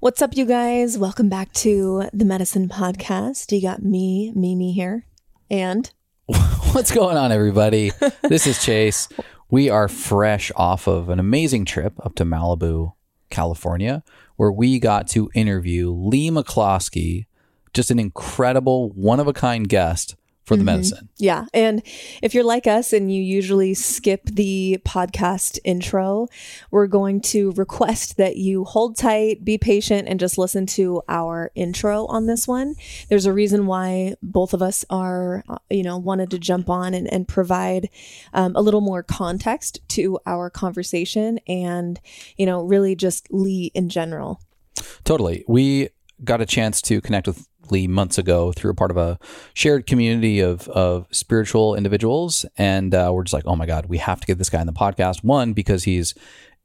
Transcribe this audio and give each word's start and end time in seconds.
What's 0.00 0.22
up, 0.22 0.36
you 0.36 0.46
guys? 0.46 0.96
Welcome 0.96 1.28
back 1.28 1.52
to 1.54 2.08
the 2.12 2.24
Medicine 2.24 2.68
Podcast. 2.68 3.50
You 3.50 3.60
got 3.60 3.82
me, 3.82 4.32
Mimi 4.32 4.70
here, 4.70 5.06
and 5.50 5.90
What's 6.70 6.92
going 6.92 7.16
on, 7.16 7.32
everybody? 7.32 7.90
This 8.22 8.46
is 8.46 8.64
Chase. 8.64 9.08
We 9.50 9.70
are 9.70 9.88
fresh 9.88 10.52
off 10.54 10.86
of 10.86 11.08
an 11.08 11.18
amazing 11.18 11.64
trip 11.64 11.94
up 12.06 12.14
to 12.14 12.24
Malibu, 12.24 12.92
California, 13.28 14.04
where 14.36 14.52
we 14.52 14.78
got 14.78 15.08
to 15.08 15.30
interview 15.34 15.90
Leigh 15.90 16.30
McCloskey, 16.30 17.26
just 17.74 17.90
an 17.90 17.98
incredible, 17.98 18.90
one 18.90 19.18
of 19.18 19.26
a 19.26 19.32
kind 19.32 19.68
guest 19.68 20.14
for 20.48 20.56
the 20.56 20.64
medicine. 20.64 21.08
yeah. 21.18 21.44
And 21.52 21.82
if 22.22 22.34
you're 22.34 22.42
like 22.42 22.66
us 22.66 22.92
and 22.94 23.12
you 23.12 23.22
usually 23.22 23.74
skip 23.74 24.24
the 24.24 24.80
podcast 24.84 25.58
intro, 25.62 26.28
we're 26.70 26.86
going 26.86 27.20
to 27.20 27.52
request 27.52 28.16
that 28.16 28.36
you 28.36 28.64
hold 28.64 28.96
tight, 28.96 29.44
be 29.44 29.58
patient, 29.58 30.08
and 30.08 30.18
just 30.18 30.38
listen 30.38 30.64
to 30.66 31.02
our 31.08 31.52
intro 31.54 32.06
on 32.06 32.26
this 32.26 32.48
one. 32.48 32.74
There's 33.08 33.26
a 33.26 33.32
reason 33.32 33.66
why 33.66 34.14
both 34.22 34.54
of 34.54 34.62
us 34.62 34.86
are, 34.88 35.44
uh, 35.48 35.58
you 35.68 35.82
know, 35.82 35.98
wanted 35.98 36.30
to 36.30 36.38
jump 36.38 36.70
on 36.70 36.94
and, 36.94 37.12
and 37.12 37.28
provide 37.28 37.90
um, 38.32 38.56
a 38.56 38.62
little 38.62 38.80
more 38.80 39.02
context 39.02 39.80
to 39.88 40.18
our 40.24 40.48
conversation 40.48 41.38
and, 41.46 42.00
you 42.36 42.46
know, 42.46 42.62
really 42.62 42.96
just 42.96 43.26
Leigh 43.30 43.70
in 43.74 43.90
general. 43.90 44.40
Totally. 45.04 45.44
We 45.46 45.90
got 46.24 46.40
a 46.40 46.46
chance 46.46 46.80
to 46.82 47.00
connect 47.00 47.26
with 47.26 47.47
months 47.72 48.18
ago 48.18 48.52
through 48.52 48.70
a 48.70 48.74
part 48.74 48.90
of 48.90 48.96
a 48.96 49.18
shared 49.52 49.86
community 49.86 50.40
of, 50.40 50.68
of 50.68 51.06
spiritual 51.10 51.74
individuals. 51.74 52.46
And 52.56 52.94
uh, 52.94 53.10
we're 53.12 53.24
just 53.24 53.34
like, 53.34 53.46
oh 53.46 53.56
my 53.56 53.66
God, 53.66 53.86
we 53.86 53.98
have 53.98 54.20
to 54.20 54.26
get 54.26 54.38
this 54.38 54.50
guy 54.50 54.60
in 54.60 54.66
the 54.66 54.72
podcast. 54.72 55.22
One, 55.22 55.52
because 55.52 55.84
he's 55.84 56.14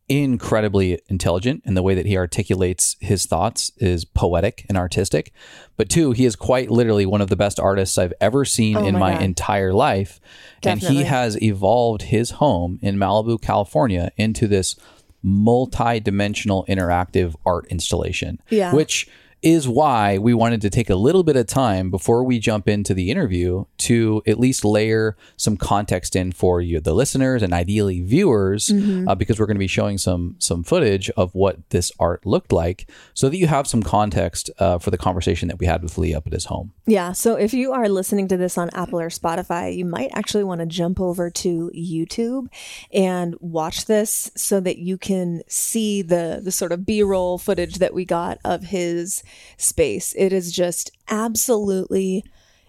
incredibly 0.10 1.00
intelligent 1.08 1.64
and 1.66 1.78
the 1.78 1.82
way 1.82 1.96
that 1.96 2.06
he 2.06 2.18
articulates 2.18 2.98
his 3.00 3.26
thoughts 3.26 3.72
is 3.78 4.04
poetic 4.04 4.66
and 4.68 4.78
artistic. 4.78 5.32
But 5.78 5.90
two, 5.90 6.12
he 6.12 6.26
is 6.26 6.36
quite 6.36 6.70
literally 6.70 7.06
one 7.06 7.22
of 7.22 7.30
the 7.30 7.38
best 7.38 7.60
artists 7.60 7.98
I've 7.98 8.14
ever 8.20 8.44
seen 8.44 8.76
Oh 8.76 8.86
in 8.86 8.94
my 8.96 9.14
my 9.14 9.20
entire 9.20 9.74
life. 9.74 10.20
And 10.64 10.80
he 10.80 11.04
has 11.04 11.42
evolved 11.42 12.04
his 12.04 12.32
home 12.32 12.80
in 12.82 12.98
Malibu, 12.98 13.42
California 13.42 14.12
into 14.18 14.48
this 14.48 14.76
multi-dimensional 15.24 16.66
interactive 16.68 17.34
art 17.46 17.66
installation. 17.70 18.42
Yeah. 18.50 18.74
Which 18.74 19.08
is 19.44 19.68
why 19.68 20.18
we 20.18 20.34
wanted 20.34 20.62
to 20.62 20.70
take 20.70 20.90
a 20.90 20.96
little 20.96 21.24
bit 21.24 21.36
of 21.36 21.46
time 21.46 21.92
before 21.92 22.24
we 22.24 22.40
jump 22.40 22.68
into 22.68 22.94
the 22.94 23.12
interview 23.12 23.66
to 23.78 24.24
at 24.26 24.40
least 24.40 24.64
layer 24.64 25.18
some 25.36 25.58
context 25.58 26.16
in 26.16 26.32
for 26.32 26.62
you, 26.62 26.80
the 26.80 26.94
listeners, 26.94 27.44
and 27.44 27.54
ideally 27.54 28.02
viewers, 28.02 28.72
uh, 28.72 29.14
because 29.16 29.40
we're 29.40 29.46
going 29.46 29.56
to 29.56 29.60
be 29.60 29.68
showing 29.68 29.98
some 29.98 30.36
some 30.40 30.64
footage 30.64 31.10
of 31.12 31.36
what 31.36 31.70
this 31.70 31.92
art 32.00 32.26
looked 32.26 32.52
like, 32.52 32.90
so 33.14 33.30
that 33.30 33.38
you 33.38 33.48
have 33.48 33.68
some 33.68 33.84
context 33.84 34.50
uh, 34.60 34.78
for 34.78 34.92
the 34.92 34.98
conversation 34.98 35.48
that 35.50 35.60
we 35.60 35.66
had 35.66 35.84
with 35.84 35.98
Leigh 35.98 36.16
up 36.16 36.26
at 36.26 36.34
his 36.34 36.46
home. 36.46 36.72
Yeah. 36.86 37.12
So 37.12 37.36
if 37.36 37.54
you 37.54 37.74
are 37.74 37.90
listening 37.90 38.28
to 38.30 38.38
this 38.38 38.58
on 38.58 38.70
Apple 38.74 39.00
or 39.00 39.10
Spotify, 39.10 39.76
you 39.76 39.86
might 39.86 40.12
actually 40.14 40.44
want 40.44 40.62
to 40.62 40.66
jump 40.68 41.00
over 41.00 41.30
to 41.30 41.72
YouTube 41.76 42.48
and 42.94 43.36
watch 43.40 43.86
this 43.86 44.32
so 44.36 44.60
that 44.62 44.78
you 44.78 44.98
can 44.98 45.42
see 45.48 46.02
the 46.02 46.40
the 46.42 46.52
sort 46.52 46.72
of 46.72 46.86
B-roll 46.86 47.38
footage 47.38 47.76
that 47.80 47.94
we 47.94 48.06
got 48.06 48.40
of 48.46 48.64
his 48.64 49.24
space. 49.58 50.14
It 50.18 50.34
is 50.34 50.52
just 50.52 50.92
absolutely 51.10 52.24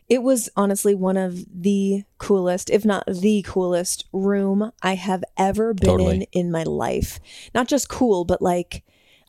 it 0.09 0.23
was 0.23 0.51
honestly 0.55 0.95
one 0.95 1.17
of 1.17 1.47
the 1.51 2.05
coolest, 2.19 2.69
if 2.69 2.85
not 2.85 3.05
the 3.07 3.43
coolest 3.47 4.05
room 4.13 4.71
I 4.83 4.97
have 4.97 5.25
ever 5.37 5.73
been 5.73 5.89
Totally. 5.89 6.15
in 6.17 6.23
in 6.33 6.53
my 6.53 6.63
life. 6.65 7.19
Not 7.55 7.69
just 7.69 7.89
cool, 7.89 8.25
but 8.25 8.43
like 8.43 8.85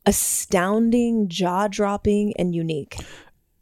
astounding, 0.05 1.29
jaw-dropping 1.29 2.33
and 2.37 2.53
unique. 2.53 2.97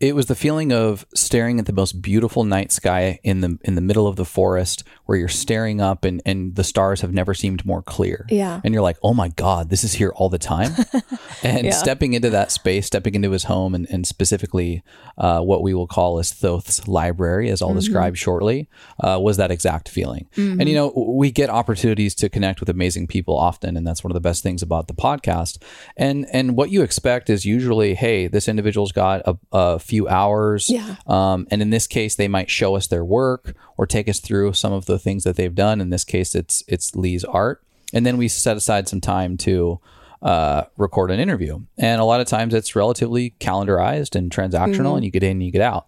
It 0.04 0.16
was 0.16 0.26
the 0.26 0.36
feeling 0.36 0.74
of 0.74 1.06
staring 1.16 1.60
at 1.60 1.66
the 1.66 1.72
most 1.72 2.02
beautiful 2.02 2.44
night 2.44 2.72
sky 2.74 3.20
in 3.24 3.40
the 3.40 3.58
in 3.64 3.76
the 3.76 3.82
middle 3.82 4.06
of 4.06 4.18
the 4.18 4.26
forest, 4.26 4.84
where 5.06 5.18
you're 5.18 5.30
staring 5.30 5.80
up 5.80 6.04
and 6.04 6.22
and 6.26 6.56
the 6.56 6.64
stars 6.66 7.00
have 7.02 7.14
never 7.14 7.34
seemed 7.34 7.66
more 7.66 7.82
clear. 7.82 8.26
Yeah. 8.30 8.60
and 8.66 8.74
you're 8.74 8.84
like, 8.84 8.98
oh 9.02 9.14
my 9.14 9.30
god, 9.30 9.70
this 9.70 9.84
is 9.86 9.94
here 9.94 10.10
all 10.16 10.28
the 10.30 10.38
time. 10.38 10.72
and 11.44 11.66
Yeah. 11.66 11.72
stepping 11.72 12.14
into 12.14 12.30
that 12.32 12.52
space, 12.52 12.86
stepping 12.86 13.16
into 13.16 13.32
his 13.32 13.46
home, 13.46 13.74
and, 13.74 13.88
and 13.90 14.06
specifically 14.06 14.84
uh, 15.18 15.40
what 15.40 15.64
we 15.64 15.74
will 15.74 15.88
call 15.88 16.20
as 16.20 16.34
Thoth's 16.34 16.86
library, 16.88 17.50
as 17.50 17.62
I'll 17.62 17.70
Mm-hmm. 17.70 17.80
describe 17.80 18.16
shortly, 18.18 18.68
uh, 19.00 19.18
was 19.22 19.38
that 19.38 19.52
exact 19.52 19.88
feeling. 19.88 20.28
And 20.36 20.68
you 20.68 20.76
know, 20.76 20.92
we 21.18 21.32
get 21.32 21.50
opportunities 21.50 22.14
to 22.16 22.28
connect 22.30 22.60
with 22.60 22.68
amazing 22.70 23.08
people 23.08 23.38
often, 23.38 23.78
and 23.78 23.88
that's 23.88 24.04
one 24.04 24.12
of 24.12 24.16
the 24.16 24.28
best 24.30 24.44
things 24.44 24.62
about 24.62 24.88
the 24.90 24.94
podcast. 24.94 25.62
And 25.96 26.26
and 26.34 26.58
what 26.58 26.72
you 26.72 26.82
expect 26.82 27.30
is 27.30 27.46
usually, 27.46 27.96
hey, 27.96 28.28
this 28.28 28.50
individual's 28.50 28.92
got 28.92 29.22
a, 29.26 29.38
a 29.54 29.80
few 29.94 30.08
hours. 30.08 30.72
Yeah. 30.72 30.96
Um, 31.06 31.48
and 31.52 31.62
in 31.62 31.70
this 31.70 31.86
case, 31.86 32.16
they 32.16 32.28
might 32.28 32.50
show 32.50 32.76
us 32.76 32.88
their 32.88 33.06
work 33.06 33.54
or 33.78 33.86
take 33.86 34.10
us 34.10 34.20
through 34.20 34.54
some 34.54 34.74
of 34.74 34.88
the 34.88 34.98
things 34.98 35.24
that 35.24 35.36
they've 35.36 35.54
done. 35.54 35.80
In 35.80 35.92
this 35.92 36.04
case, 36.04 36.34
it's 36.34 36.64
it's 36.68 36.96
Leigh's 36.96 37.24
art, 37.24 37.62
and 37.94 38.04
then 38.04 38.18
we 38.18 38.28
set 38.28 38.58
aside 38.58 38.88
some 38.88 39.02
time 39.02 39.38
to 39.38 39.80
uh, 40.24 40.64
record 40.78 41.12
an 41.12 41.20
interview. 41.20 41.62
And 41.78 42.02
a 42.02 42.06
lot 42.06 42.22
of 42.22 42.28
times, 42.28 42.56
it's 42.56 42.76
relatively 42.76 43.36
calendarized 43.40 44.16
and 44.16 44.32
transactional, 44.32 44.96
and 44.96 45.06
you 45.06 45.12
get 45.12 45.22
in, 45.22 45.34
and 45.34 45.44
you 45.44 45.52
get 45.52 45.62
out. 45.62 45.86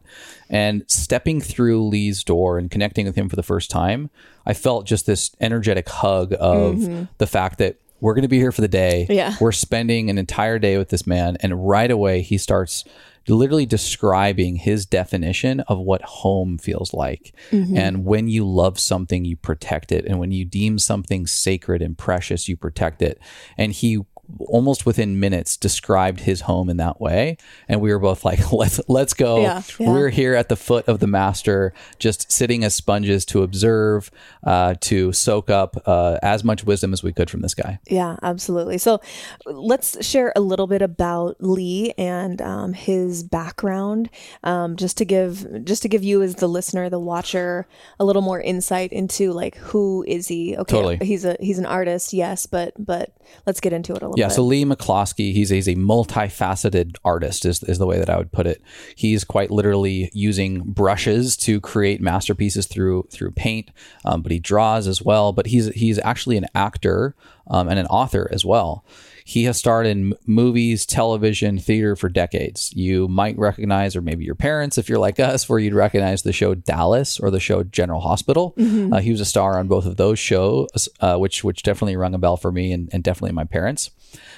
And 0.51 0.83
stepping 0.87 1.41
through 1.41 1.89
Leigh's 1.89 2.23
door 2.23 2.59
and 2.59 2.69
connecting 2.69 3.07
with 3.07 3.15
him 3.15 3.27
for 3.27 3.35
the 3.35 3.41
first 3.41 3.71
time, 3.71 4.11
I 4.45 4.53
felt 4.53 4.85
just 4.85 5.07
this 5.07 5.35
energetic 5.41 5.89
hug 5.89 6.35
of 6.39 7.07
the 7.17 7.27
fact 7.27 7.57
that. 7.57 7.77
We're 8.01 8.13
going 8.13 8.23
to 8.23 8.35
be 8.37 8.39
here 8.39 8.51
for 8.51 8.61
the 8.61 8.67
day. 8.67 9.07
Yeah. 9.09 9.35
We're 9.39 9.53
spending 9.53 10.09
an 10.09 10.17
entire 10.17 10.59
day 10.59 10.77
with 10.77 10.89
this 10.89 11.07
man. 11.07 11.37
And 11.39 11.65
right 11.65 11.89
away, 11.89 12.21
he 12.21 12.37
starts 12.37 12.83
literally 13.27 13.65
describing 13.65 14.57
his 14.57 14.85
definition 14.85 15.61
of 15.61 15.79
what 15.79 16.01
home 16.03 16.57
feels 16.57 16.93
like. 16.93 17.33
Mm-hmm. 17.51 17.77
And 17.77 18.05
when 18.05 18.27
you 18.27 18.47
love 18.47 18.79
something, 18.79 19.25
you 19.25 19.35
protect 19.35 19.91
it. 19.91 20.05
And 20.05 20.19
when 20.19 20.31
you 20.31 20.45
deem 20.45 20.77
something 20.79 21.25
sacred 21.25 21.81
and 21.81 21.97
precious, 21.97 22.47
you 22.47 22.55
protect 22.55 23.01
it. 23.01 23.19
And 23.57 23.71
he 23.71 24.01
almost 24.39 24.85
within 24.85 25.19
minutes 25.19 25.57
described 25.57 26.21
his 26.21 26.41
home 26.41 26.69
in 26.69 26.77
that 26.77 26.99
way 26.99 27.37
and 27.67 27.81
we 27.81 27.91
were 27.91 27.99
both 27.99 28.23
like 28.25 28.51
let's 28.51 28.79
let's 28.87 29.13
go 29.13 29.41
Yeah, 29.41 29.61
yeah. 29.79 29.89
we're 29.89 30.09
here 30.09 30.35
at 30.35 30.49
the 30.49 30.55
foot 30.55 30.87
of 30.87 30.99
the 30.99 31.07
master 31.07 31.73
just 31.99 32.31
sitting 32.31 32.63
as 32.63 32.75
sponges 32.75 33.25
to 33.25 33.43
observe 33.43 34.11
uh, 34.43 34.75
to 34.81 35.11
soak 35.13 35.49
up 35.49 35.75
uh, 35.85 36.17
as 36.21 36.43
much 36.43 36.63
wisdom 36.63 36.93
as 36.93 37.03
we 37.03 37.11
could 37.11 37.29
from 37.29 37.41
this 37.41 37.53
guy 37.53 37.79
Yeah, 37.89 38.17
absolutely. 38.21 38.77
So 38.77 38.99
let's 39.45 40.05
share 40.05 40.31
a 40.35 40.41
little 40.41 40.67
bit 40.67 40.81
about 40.81 41.37
Leigh 41.39 41.93
and 41.97 42.41
um, 42.41 42.73
his 42.73 43.23
background, 43.23 44.09
um, 44.43 44.75
just 44.75 44.97
to 44.97 45.05
give 45.05 45.63
just 45.65 45.81
to 45.83 45.89
give 45.89 46.03
you 46.03 46.21
as 46.21 46.35
the 46.35 46.47
listener, 46.47 46.89
the 46.89 46.99
watcher, 46.99 47.67
a 47.99 48.05
little 48.05 48.21
more 48.21 48.41
insight 48.41 48.91
into 48.91 49.31
like 49.31 49.55
who 49.57 50.03
is 50.07 50.27
he? 50.27 50.55
Okay, 50.57 50.71
Totally. 50.75 50.97
he's 51.01 51.25
a 51.25 51.37
he's 51.39 51.59
an 51.59 51.65
artist, 51.65 52.13
yes, 52.13 52.45
but 52.45 52.73
but 52.77 53.11
let's 53.45 53.59
get 53.59 53.73
into 53.73 53.93
it 53.93 54.01
a 54.01 54.07
little 54.07 54.14
Yeah, 54.15 54.27
bit. 54.27 54.35
so 54.35 54.43
Leigh 54.43 54.65
McCloskey, 54.65 55.33
he's, 55.33 55.49
he's 55.49 55.67
a 55.67 55.75
multifaceted 55.75 56.97
artist, 57.03 57.45
is, 57.45 57.63
is 57.63 57.77
the 57.77 57.85
way 57.85 57.99
that 57.99 58.09
I 58.09 58.17
would 58.17 58.31
put 58.31 58.47
it. 58.47 58.61
He's 58.95 59.23
quite 59.23 59.51
literally 59.51 60.09
using 60.13 60.61
brushes 60.61 61.37
to 61.37 61.59
create 61.61 62.01
masterpieces 62.01 62.67
through 62.67 63.07
through 63.11 63.31
paint, 63.31 63.71
um, 64.03 64.21
but 64.21 64.31
he 64.31 64.39
draws 64.39 64.87
as 64.87 65.01
well. 65.01 65.31
But 65.31 65.47
he's 65.47 65.67
he's 65.69 65.99
actually 65.99 66.37
an 66.37 66.47
actor 66.55 67.15
um, 67.47 67.67
and 67.67 67.79
an 67.79 67.87
author 67.87 68.29
as 68.31 68.45
well. 68.45 68.85
He 69.27 69.45
has 69.45 69.57
starred 69.57 69.87
in 69.87 70.13
movies, 70.27 70.85
television, 70.85 71.57
theater 71.57 71.95
for 71.95 72.09
decades. 72.09 72.71
You 72.75 73.07
might 73.07 73.35
recognize, 73.39 73.95
or 73.95 74.01
maybe 74.01 74.23
your 74.23 74.35
parents, 74.35 74.77
if 74.77 74.87
you're 74.87 74.99
like 74.99 75.19
us, 75.19 75.49
where 75.49 75.57
you'd 75.57 75.73
recognize 75.73 76.21
the 76.21 76.31
show 76.31 76.53
Dallas 76.53 77.19
or 77.19 77.31
the 77.31 77.39
show 77.39 77.63
General 77.63 78.01
Hospital. 78.01 78.53
Uh, 78.93 78.99
he 78.99 79.09
was 79.09 79.21
a 79.21 79.25
star 79.25 79.57
on 79.57 79.67
both 79.67 79.87
of 79.87 79.97
those 79.97 80.19
shows, 80.19 80.87
uh, 81.01 81.17
which 81.17 81.43
which 81.43 81.63
definitely 81.63 81.97
rung 81.97 82.13
a 82.13 82.19
bell 82.19 82.37
for 82.37 82.51
me 82.51 82.71
and, 82.71 82.87
and 82.93 83.03
definitely 83.03 83.33
my 83.33 83.45
parents. 83.45 83.89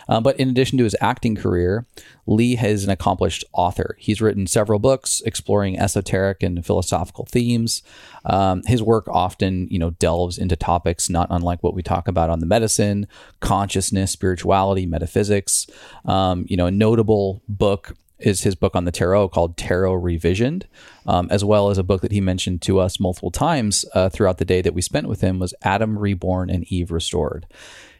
Uh, 0.09 0.21
but 0.21 0.39
in 0.39 0.49
addition 0.49 0.77
to 0.77 0.85
his 0.85 0.95
acting 1.01 1.35
career, 1.35 1.85
Leigh 2.25 2.57
is 2.57 2.83
an 2.83 2.89
accomplished 2.89 3.43
author. 3.51 3.95
He's 3.99 4.21
written 4.21 4.47
several 4.47 4.79
books 4.79 5.21
exploring 5.25 5.77
esoteric 5.77 6.43
and 6.43 6.65
philosophical 6.65 7.25
themes. 7.25 7.83
Um, 8.25 8.61
his 8.65 8.81
work 8.81 9.07
often, 9.07 9.67
you 9.69 9.79
know, 9.79 9.91
delves 9.91 10.37
into 10.37 10.55
topics 10.55 11.09
not 11.09 11.27
unlike 11.29 11.61
what 11.61 11.73
we 11.73 11.81
talk 11.81 12.07
about 12.07 12.29
on 12.29 12.39
the 12.39 12.45
medicine, 12.45 13.07
consciousness, 13.39 14.11
spirituality, 14.11 14.76
metaphysics. 14.85 15.67
Um, 16.05 16.45
you 16.47 16.57
know, 16.57 16.67
a 16.67 16.71
notable 16.71 17.41
book 17.47 17.95
is 18.19 18.41
his 18.41 18.55
book 18.55 18.75
on 18.75 18.85
the 18.85 18.91
tarot 18.91 19.29
called 19.29 19.57
Tarot 19.57 19.93
Revisioned, 19.93 20.63
um, 21.05 21.27
as 21.29 21.43
well 21.43 21.69
as 21.69 21.77
a 21.77 21.83
book 21.83 22.01
that 22.01 22.11
he 22.11 22.21
mentioned 22.21 22.61
to 22.63 22.79
us 22.79 22.99
multiple 22.99 23.31
times 23.31 23.85
uh, 23.93 24.09
throughout 24.09 24.39
the 24.39 24.45
day 24.45 24.61
that 24.61 24.73
we 24.73 24.81
spent 24.81 25.07
with 25.07 25.21
him 25.21 25.39
was 25.39 25.53
Adam 25.61 25.99
Reborn 25.99 26.49
and 26.49 26.63
Eve 26.71 26.91
Restored. 26.91 27.45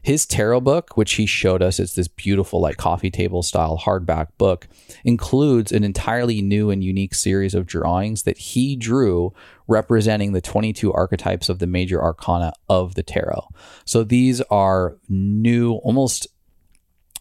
His 0.02 0.26
tarot 0.26 0.62
book, 0.62 0.96
which 0.96 1.16
he 1.16 1.26
showed 1.26 1.62
us, 1.62 1.80
it's 1.80 1.94
this 1.94 2.08
beautiful, 2.08 2.62
like 2.62 2.78
coffee 2.78 3.12
table 3.12 3.44
style 3.44 3.78
hardback 3.78 4.28
book, 4.38 4.68
includes 5.04 5.72
an 5.72 5.84
entirely 5.84 6.42
new 6.42 6.70
and 6.70 6.84
unique 6.84 7.14
series 7.14 7.54
of 7.54 7.66
drawings 7.66 8.24
that 8.24 8.38
he 8.38 8.76
drew 8.76 9.34
representing 9.68 10.32
the 10.32 10.40
22 10.40 10.94
archetypes 10.94 11.50
of 11.50 11.60
the 11.60 11.68
major 11.68 12.02
arcana 12.02 12.54
of 12.70 12.96
the 12.96 13.04
tarot. 13.04 13.50
So 13.84 14.04
these 14.04 14.40
are 14.44 14.96
new, 15.10 15.74
almost 15.74 16.28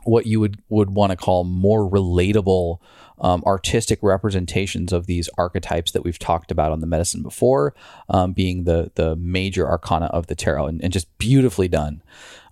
what 0.07 0.27
you 0.27 0.41
would 0.41 0.63
would 0.69 0.91
want 0.91 1.11
to 1.11 1.17
call 1.17 1.45
more 1.45 1.89
relatable 1.89 2.79
um, 3.19 3.43
artistic 3.47 3.99
representations 4.03 4.93
of 4.93 5.07
these 5.07 5.29
archetypes 5.39 5.93
that 5.93 6.05
we've 6.05 6.19
talked 6.19 6.51
about 6.51 6.73
on 6.73 6.81
the 6.81 6.87
medicine 6.87 7.23
before, 7.23 7.75
um, 8.09 8.33
being 8.33 8.65
the 8.65 8.91
the 8.95 9.17
major 9.17 9.69
arcana 9.69 10.07
of 10.07 10.27
the 10.27 10.35
tarot, 10.35 10.67
and, 10.67 10.83
and 10.83 10.93
just 10.93 11.17
beautifully 11.19 11.69
done. 11.69 12.03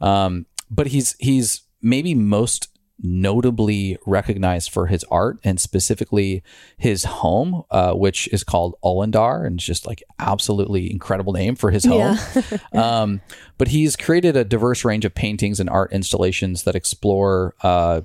Um, 0.01 0.47
but 0.71 0.89
he's 0.89 1.17
he's 1.19 1.63
maybe 1.83 2.15
most 2.15 2.69
notably 3.03 3.99
recognized 4.07 4.71
for 4.71 4.87
his 4.87 5.05
art 5.05 5.39
and 5.45 5.61
specifically 5.61 6.43
his 6.77 7.05
home, 7.05 7.65
uh, 7.71 7.93
which 7.93 8.29
is 8.33 8.45
called 8.45 8.77
Olandar, 8.85 9.47
and 9.47 9.57
it's 9.57 9.65
just 9.65 9.87
like 9.87 10.03
absolutely 10.19 10.91
incredible 10.91 11.33
name 11.33 11.57
for 11.57 11.71
his 11.71 11.85
home. 11.85 12.17
Yeah. 12.35 12.59
um, 13.03 13.21
but 13.59 13.69
he's 13.69 13.97
created 13.97 14.37
a 14.37 14.45
diverse 14.45 14.85
range 14.85 15.05
of 15.05 15.15
paintings 15.15 15.61
and 15.61 15.69
art 15.69 15.93
installations 15.93 16.63
that 16.65 16.75
explore 16.75 17.55
uh, 17.63 18.03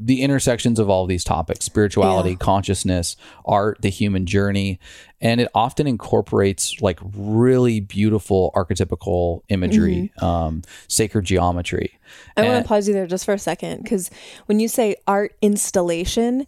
the 0.00 0.22
intersections 0.22 0.78
of 0.78 0.88
all 0.88 1.02
of 1.02 1.08
these 1.08 1.24
topics 1.24 1.64
spirituality, 1.64 2.30
yeah. 2.30 2.36
consciousness, 2.36 3.16
art, 3.44 3.78
the 3.82 3.90
human 3.90 4.26
journey. 4.26 4.80
And 5.20 5.40
it 5.40 5.48
often 5.54 5.86
incorporates 5.86 6.80
like 6.80 6.98
really 7.02 7.80
beautiful 7.80 8.52
archetypical 8.56 9.42
imagery, 9.48 10.12
mm-hmm. 10.16 10.24
um, 10.24 10.62
sacred 10.88 11.26
geometry. 11.26 11.98
I 12.36 12.44
want 12.44 12.64
to 12.64 12.68
pause 12.68 12.88
you 12.88 12.94
there 12.94 13.06
just 13.06 13.26
for 13.26 13.34
a 13.34 13.38
second 13.38 13.82
because 13.82 14.10
when 14.46 14.60
you 14.60 14.68
say 14.68 14.96
art 15.06 15.36
installation, 15.42 16.46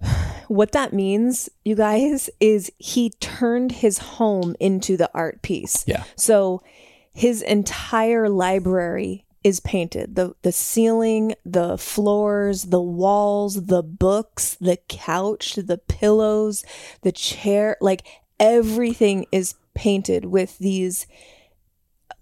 what 0.48 0.72
that 0.72 0.92
means, 0.92 1.48
you 1.64 1.74
guys, 1.74 2.30
is 2.38 2.70
he 2.78 3.10
turned 3.20 3.72
his 3.72 3.98
home 3.98 4.54
into 4.60 4.96
the 4.96 5.10
art 5.12 5.42
piece. 5.42 5.84
Yeah. 5.86 6.04
So 6.16 6.62
his 7.12 7.42
entire 7.42 8.28
library 8.28 9.24
is 9.42 9.60
painted. 9.60 10.16
The 10.16 10.34
the 10.42 10.52
ceiling, 10.52 11.34
the 11.44 11.78
floors, 11.78 12.64
the 12.64 12.80
walls, 12.80 13.66
the 13.66 13.82
books, 13.82 14.56
the 14.60 14.78
couch, 14.88 15.54
the 15.54 15.78
pillows, 15.78 16.64
the 17.02 17.12
chair, 17.12 17.76
like 17.80 18.06
everything 18.38 19.26
is 19.32 19.54
painted 19.74 20.26
with 20.26 20.58
these 20.58 21.06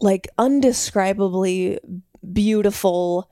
like 0.01 0.29
undescribably 0.39 1.79
beautiful 2.33 3.31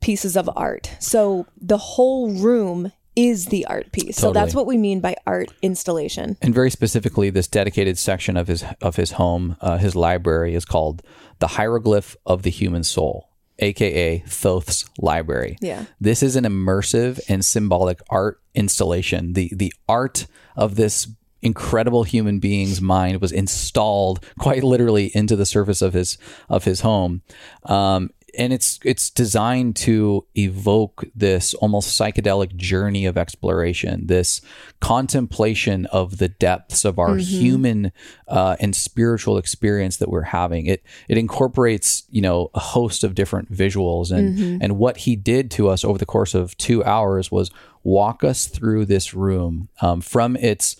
pieces 0.00 0.36
of 0.36 0.50
art. 0.54 0.92
So 1.00 1.46
the 1.60 1.78
whole 1.78 2.30
room 2.30 2.92
is 3.14 3.46
the 3.46 3.66
art 3.66 3.92
piece. 3.92 4.16
Totally. 4.16 4.30
So 4.30 4.32
that's 4.32 4.54
what 4.54 4.66
we 4.66 4.76
mean 4.76 5.00
by 5.00 5.16
art 5.26 5.52
installation. 5.60 6.36
And 6.40 6.54
very 6.54 6.70
specifically, 6.70 7.30
this 7.30 7.46
dedicated 7.46 7.98
section 7.98 8.36
of 8.36 8.48
his 8.48 8.64
of 8.80 8.96
his 8.96 9.12
home, 9.12 9.56
uh, 9.60 9.78
his 9.78 9.94
library, 9.94 10.54
is 10.54 10.64
called 10.64 11.02
the 11.42 11.48
Hieroglyph 11.48 12.14
of 12.24 12.44
the 12.44 12.50
Human 12.50 12.84
Soul, 12.84 13.28
aka 13.58 14.20
Thoth's 14.28 14.84
Library. 15.00 15.58
Yeah, 15.60 15.86
this 16.00 16.22
is 16.22 16.36
an 16.36 16.44
immersive 16.44 17.18
and 17.28 17.44
symbolic 17.44 18.00
art 18.10 18.40
installation. 18.54 19.32
the 19.32 19.50
The 19.52 19.74
art 19.88 20.28
of 20.54 20.76
this 20.76 21.08
incredible 21.42 22.04
human 22.04 22.38
being's 22.38 22.80
mind 22.80 23.20
was 23.20 23.32
installed 23.32 24.24
quite 24.38 24.62
literally 24.62 25.10
into 25.16 25.34
the 25.34 25.44
surface 25.44 25.82
of 25.82 25.94
his 25.94 26.16
of 26.48 26.62
his 26.62 26.82
home 26.82 27.22
um, 27.64 28.10
and 28.38 28.52
it's 28.52 28.78
it's 28.84 29.10
designed 29.10 29.76
to 29.76 30.26
evoke 30.36 31.04
this 31.14 31.54
almost 31.54 31.98
psychedelic 31.98 32.56
journey 32.56 33.06
of 33.06 33.16
exploration, 33.16 34.06
this 34.06 34.40
contemplation 34.80 35.86
of 35.86 36.18
the 36.18 36.28
depths 36.28 36.84
of 36.84 36.98
our 36.98 37.10
mm-hmm. 37.10 37.40
human 37.40 37.92
uh, 38.28 38.56
and 38.60 38.74
spiritual 38.74 39.38
experience 39.38 39.98
that 39.98 40.08
we're 40.08 40.22
having. 40.22 40.66
It 40.66 40.82
it 41.08 41.18
incorporates 41.18 42.04
you 42.10 42.22
know 42.22 42.50
a 42.54 42.60
host 42.60 43.04
of 43.04 43.14
different 43.14 43.52
visuals, 43.52 44.10
and 44.10 44.38
mm-hmm. 44.38 44.58
and 44.62 44.78
what 44.78 44.98
he 44.98 45.16
did 45.16 45.50
to 45.52 45.68
us 45.68 45.84
over 45.84 45.98
the 45.98 46.06
course 46.06 46.34
of 46.34 46.56
two 46.56 46.84
hours 46.84 47.30
was 47.30 47.50
walk 47.84 48.24
us 48.24 48.46
through 48.46 48.86
this 48.86 49.14
room 49.14 49.68
um, 49.80 50.00
from 50.00 50.36
its 50.36 50.76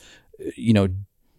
you 0.57 0.73
know 0.73 0.89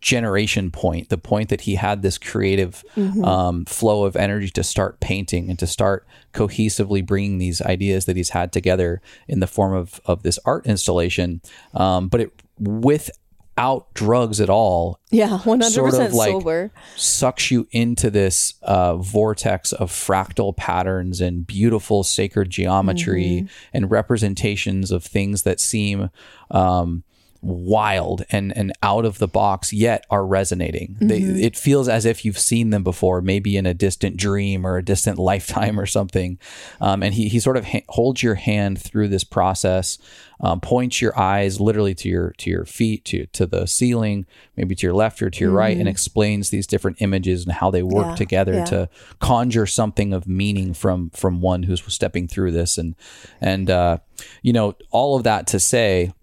generation 0.04 0.70
point, 0.70 1.08
the 1.08 1.18
point 1.18 1.48
that 1.48 1.62
he 1.62 1.76
had 1.76 2.02
this 2.02 2.18
creative 2.18 2.84
mm-hmm. 2.96 3.24
um, 3.24 3.66
flow 3.66 4.04
of 4.04 4.18
energy 4.18 4.50
to 4.50 4.62
start 4.62 5.00
painting 5.00 5.50
and 5.50 5.58
to 5.58 5.66
start 5.66 6.06
cohesively 6.34 7.04
bringing 7.04 7.38
these 7.38 7.62
ideas 7.62 8.04
that 8.06 8.18
he's 8.18 8.32
had 8.32 8.52
together 8.52 9.02
in 9.28 9.40
the 9.40 9.48
form 9.48 9.74
of 9.74 10.02
of 10.06 10.22
this 10.24 10.38
art 10.46 10.68
installation. 10.68 11.42
Um, 11.74 12.10
but 12.10 12.20
it 12.20 12.44
without 12.60 13.94
drugs 13.94 14.42
at 14.42 14.50
all. 14.50 15.00
Yeah, 15.10 15.40
one 15.40 15.62
hundred 15.62 15.84
percent 15.84 16.14
sober. 16.14 16.72
Sucks 16.98 17.50
you 17.50 17.66
into 17.72 18.12
this 18.12 18.56
uh, 18.62 18.98
vortex 18.98 19.72
of 19.72 19.90
fractal 19.90 20.56
patterns 20.56 21.22
and 21.22 21.48
beautiful 21.48 22.04
sacred 22.04 22.50
geometry 22.50 23.44
mm-hmm. 23.44 23.48
and 23.74 23.90
representations 23.90 24.92
of 24.92 25.06
things 25.06 25.44
that 25.44 25.62
seem. 25.62 26.10
Um, 26.52 27.04
wild 27.44 28.24
and 28.30 28.56
and 28.56 28.72
out 28.82 29.04
of 29.04 29.18
the 29.18 29.28
box 29.28 29.74
yet 29.74 30.06
are 30.10 30.26
resonating. 30.26 30.96
Mm-hmm. 30.96 31.08
They, 31.08 31.20
it 31.20 31.58
feels 31.58 31.90
as 31.90 32.06
if 32.06 32.24
you've 32.24 32.40
seen 32.40 32.70
them 32.70 32.84
before, 32.84 33.22
maybe 33.22 33.58
in 33.58 33.66
a 33.66 33.74
distant 33.74 34.18
dream 34.18 34.66
or 34.66 34.78
a 34.78 34.84
distant 34.84 35.20
lifetime 35.20 35.80
or 35.80 35.86
something. 35.86 36.40
Um, 36.80 37.04
and 37.04 37.14
he 37.14 37.28
he 37.28 37.40
sort 37.40 37.58
of 37.58 37.66
ha- 37.66 37.86
holds 37.90 38.24
your 38.24 38.36
hand 38.36 38.82
through 38.82 39.10
this 39.10 39.26
process, 39.26 39.98
um, 40.40 40.62
points 40.62 41.02
your 41.02 41.18
eyes 41.20 41.60
literally 41.60 41.94
to 41.96 42.10
your 42.10 42.32
to 42.38 42.50
your 42.50 42.66
feet 42.66 43.04
to 43.06 43.26
to 43.28 43.46
the 43.46 43.68
ceiling, 43.68 44.26
maybe 44.56 44.74
to 44.76 44.88
your 44.88 44.96
left 44.96 45.22
or 45.22 45.30
to 45.30 45.40
your 45.40 45.50
mm-hmm. 45.50 45.58
right, 45.58 45.72
and 45.72 45.82
mm-hmm. 45.82 45.90
explains 45.90 46.50
these 46.50 46.66
different 46.66 47.02
images 47.02 47.44
and 47.44 47.54
how 47.54 47.70
they 47.70 47.84
work 47.84 48.08
yeah, 48.08 48.16
together 48.16 48.54
yeah. 48.54 48.66
to 48.66 48.90
conjure 49.20 49.68
something 49.68 50.14
of 50.14 50.28
meaning 50.28 50.74
from 50.74 51.10
from 51.10 51.42
one 51.42 51.64
who's 51.64 51.84
stepping 51.94 52.28
through 52.28 52.52
this 52.52 52.78
and 52.78 52.96
and 53.42 53.70
uh, 53.70 53.98
you 54.42 54.54
know 54.54 54.76
all 54.92 55.18
of 55.18 55.24
that 55.24 55.46
to 55.48 55.60
say 55.60 56.14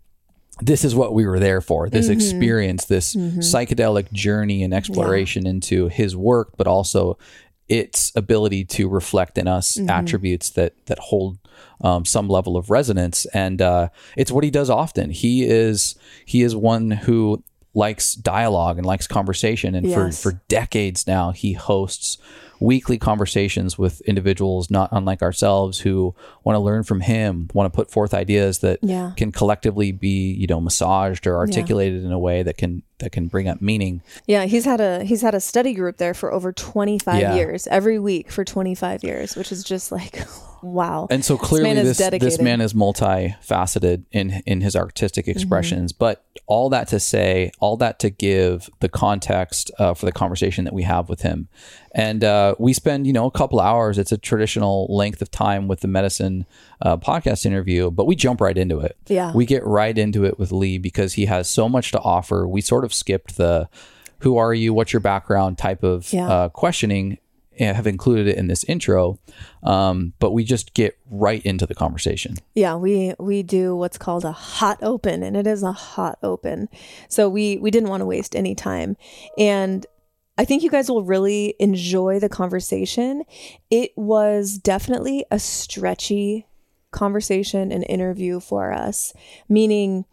this 0.60 0.84
is 0.84 0.94
what 0.94 1.14
we 1.14 1.26
were 1.26 1.38
there 1.38 1.60
for 1.60 1.88
this 1.88 2.06
mm-hmm. 2.06 2.14
experience 2.14 2.84
this 2.86 3.14
mm-hmm. 3.14 3.40
psychedelic 3.40 4.10
journey 4.12 4.62
and 4.62 4.74
exploration 4.74 5.44
yeah. 5.44 5.50
into 5.50 5.88
his 5.88 6.16
work 6.16 6.50
but 6.56 6.66
also 6.66 7.18
its 7.68 8.12
ability 8.16 8.64
to 8.64 8.88
reflect 8.88 9.38
in 9.38 9.46
us 9.46 9.76
mm-hmm. 9.76 9.88
attributes 9.90 10.50
that 10.50 10.74
that 10.86 10.98
hold 10.98 11.38
um, 11.82 12.04
some 12.04 12.28
level 12.28 12.56
of 12.56 12.70
resonance 12.70 13.26
and 13.26 13.62
uh, 13.62 13.88
it's 14.16 14.32
what 14.32 14.44
he 14.44 14.50
does 14.50 14.70
often 14.70 15.10
he 15.10 15.44
is 15.44 15.94
he 16.24 16.42
is 16.42 16.54
one 16.54 16.90
who 16.90 17.42
likes 17.74 18.14
dialogue 18.14 18.78
and 18.78 18.86
likes 18.86 19.06
conversation 19.06 19.74
and 19.74 19.86
yes. 19.86 20.22
for 20.22 20.30
for 20.30 20.40
decades 20.48 21.06
now 21.06 21.30
he 21.30 21.52
hosts 21.52 22.18
weekly 22.60 22.98
conversations 22.98 23.78
with 23.78 24.00
individuals 24.02 24.70
not 24.70 24.90
unlike 24.92 25.22
ourselves 25.22 25.80
who 25.80 26.14
want 26.44 26.54
to 26.54 26.60
learn 26.60 26.82
from 26.84 27.00
him, 27.00 27.48
want 27.54 27.72
to 27.72 27.74
put 27.74 27.90
forth 27.90 28.12
ideas 28.12 28.58
that 28.58 28.78
yeah. 28.82 29.12
can 29.16 29.32
collectively 29.32 29.90
be, 29.92 30.32
you 30.32 30.46
know, 30.46 30.60
massaged 30.60 31.26
or 31.26 31.38
articulated 31.38 32.02
yeah. 32.02 32.08
in 32.08 32.12
a 32.12 32.18
way 32.18 32.42
that 32.42 32.58
can 32.58 32.82
that 32.98 33.12
can 33.12 33.28
bring 33.28 33.48
up 33.48 33.62
meaning. 33.62 34.02
Yeah, 34.26 34.44
he's 34.44 34.66
had 34.66 34.80
a 34.80 35.02
he's 35.02 35.22
had 35.22 35.34
a 35.34 35.40
study 35.40 35.72
group 35.72 35.96
there 35.96 36.14
for 36.14 36.32
over 36.32 36.52
25 36.52 37.20
yeah. 37.20 37.34
years, 37.34 37.66
every 37.68 37.98
week 37.98 38.30
for 38.30 38.44
25 38.44 39.02
years, 39.02 39.34
which 39.36 39.50
is 39.50 39.64
just 39.64 39.90
like 39.90 40.22
wow. 40.62 41.06
And 41.10 41.24
so 41.24 41.36
clearly 41.36 41.74
this 41.74 41.98
this, 41.98 42.10
this 42.20 42.40
man 42.40 42.60
is 42.60 42.72
multifaceted 42.72 44.04
in 44.12 44.42
in 44.46 44.60
his 44.60 44.76
artistic 44.76 45.26
mm-hmm. 45.26 45.38
expressions, 45.38 45.92
mm-hmm. 45.92 45.98
but 45.98 46.24
all 46.46 46.68
that 46.70 46.88
to 46.88 46.98
say, 46.98 47.52
all 47.60 47.76
that 47.76 47.98
to 48.00 48.10
give 48.10 48.68
the 48.80 48.88
context 48.88 49.70
uh, 49.78 49.94
for 49.94 50.06
the 50.06 50.12
conversation 50.12 50.64
that 50.64 50.74
we 50.74 50.82
have 50.82 51.08
with 51.08 51.22
him. 51.22 51.48
And 51.94 52.24
uh, 52.24 52.54
we 52.58 52.72
spend, 52.72 53.06
you 53.06 53.12
know, 53.12 53.26
a 53.26 53.30
couple 53.30 53.60
hours. 53.60 53.98
It's 53.98 54.12
a 54.12 54.18
traditional 54.18 54.86
length 54.88 55.22
of 55.22 55.30
time 55.30 55.68
with 55.68 55.80
the 55.80 55.88
medicine 55.88 56.46
uh, 56.82 56.96
podcast 56.96 57.46
interview, 57.46 57.90
but 57.90 58.06
we 58.06 58.16
jump 58.16 58.40
right 58.40 58.56
into 58.56 58.80
it. 58.80 58.96
Yeah. 59.06 59.32
We 59.32 59.46
get 59.46 59.64
right 59.64 59.96
into 59.96 60.24
it 60.24 60.38
with 60.38 60.52
Leigh 60.52 60.78
because 60.78 61.14
he 61.14 61.26
has 61.26 61.48
so 61.48 61.68
much 61.68 61.92
to 61.92 62.00
offer. 62.00 62.48
We 62.48 62.60
sort 62.60 62.84
of 62.84 62.92
skipped 62.92 63.36
the 63.36 63.68
who 64.20 64.36
are 64.36 64.52
you, 64.52 64.74
what's 64.74 64.92
your 64.92 65.00
background 65.00 65.58
type 65.58 65.82
of 65.82 66.12
yeah. 66.12 66.28
uh, 66.28 66.48
questioning 66.50 67.18
have 67.58 67.86
included 67.86 68.28
it 68.28 68.36
in 68.36 68.46
this 68.46 68.64
intro. 68.64 69.18
Um, 69.62 70.14
but 70.18 70.32
we 70.32 70.44
just 70.44 70.74
get 70.74 70.98
right 71.10 71.44
into 71.44 71.66
the 71.66 71.74
conversation. 71.74 72.36
Yeah, 72.54 72.76
we 72.76 73.14
we 73.18 73.42
do 73.42 73.76
what's 73.76 73.98
called 73.98 74.24
a 74.24 74.32
hot 74.32 74.78
open, 74.82 75.22
and 75.22 75.36
it 75.36 75.46
is 75.46 75.62
a 75.62 75.72
hot 75.72 76.18
open. 76.22 76.68
So 77.08 77.28
we 77.28 77.58
we 77.58 77.70
didn't 77.70 77.90
want 77.90 78.00
to 78.00 78.06
waste 78.06 78.34
any 78.34 78.54
time, 78.54 78.96
and 79.36 79.86
I 80.38 80.44
think 80.44 80.62
you 80.62 80.70
guys 80.70 80.90
will 80.90 81.04
really 81.04 81.54
enjoy 81.58 82.18
the 82.18 82.28
conversation. 82.28 83.24
It 83.70 83.92
was 83.96 84.56
definitely 84.56 85.24
a 85.30 85.38
stretchy 85.38 86.46
conversation 86.92 87.70
and 87.70 87.84
interview 87.88 88.40
for 88.40 88.72
us, 88.72 89.12
meaning 89.48 90.06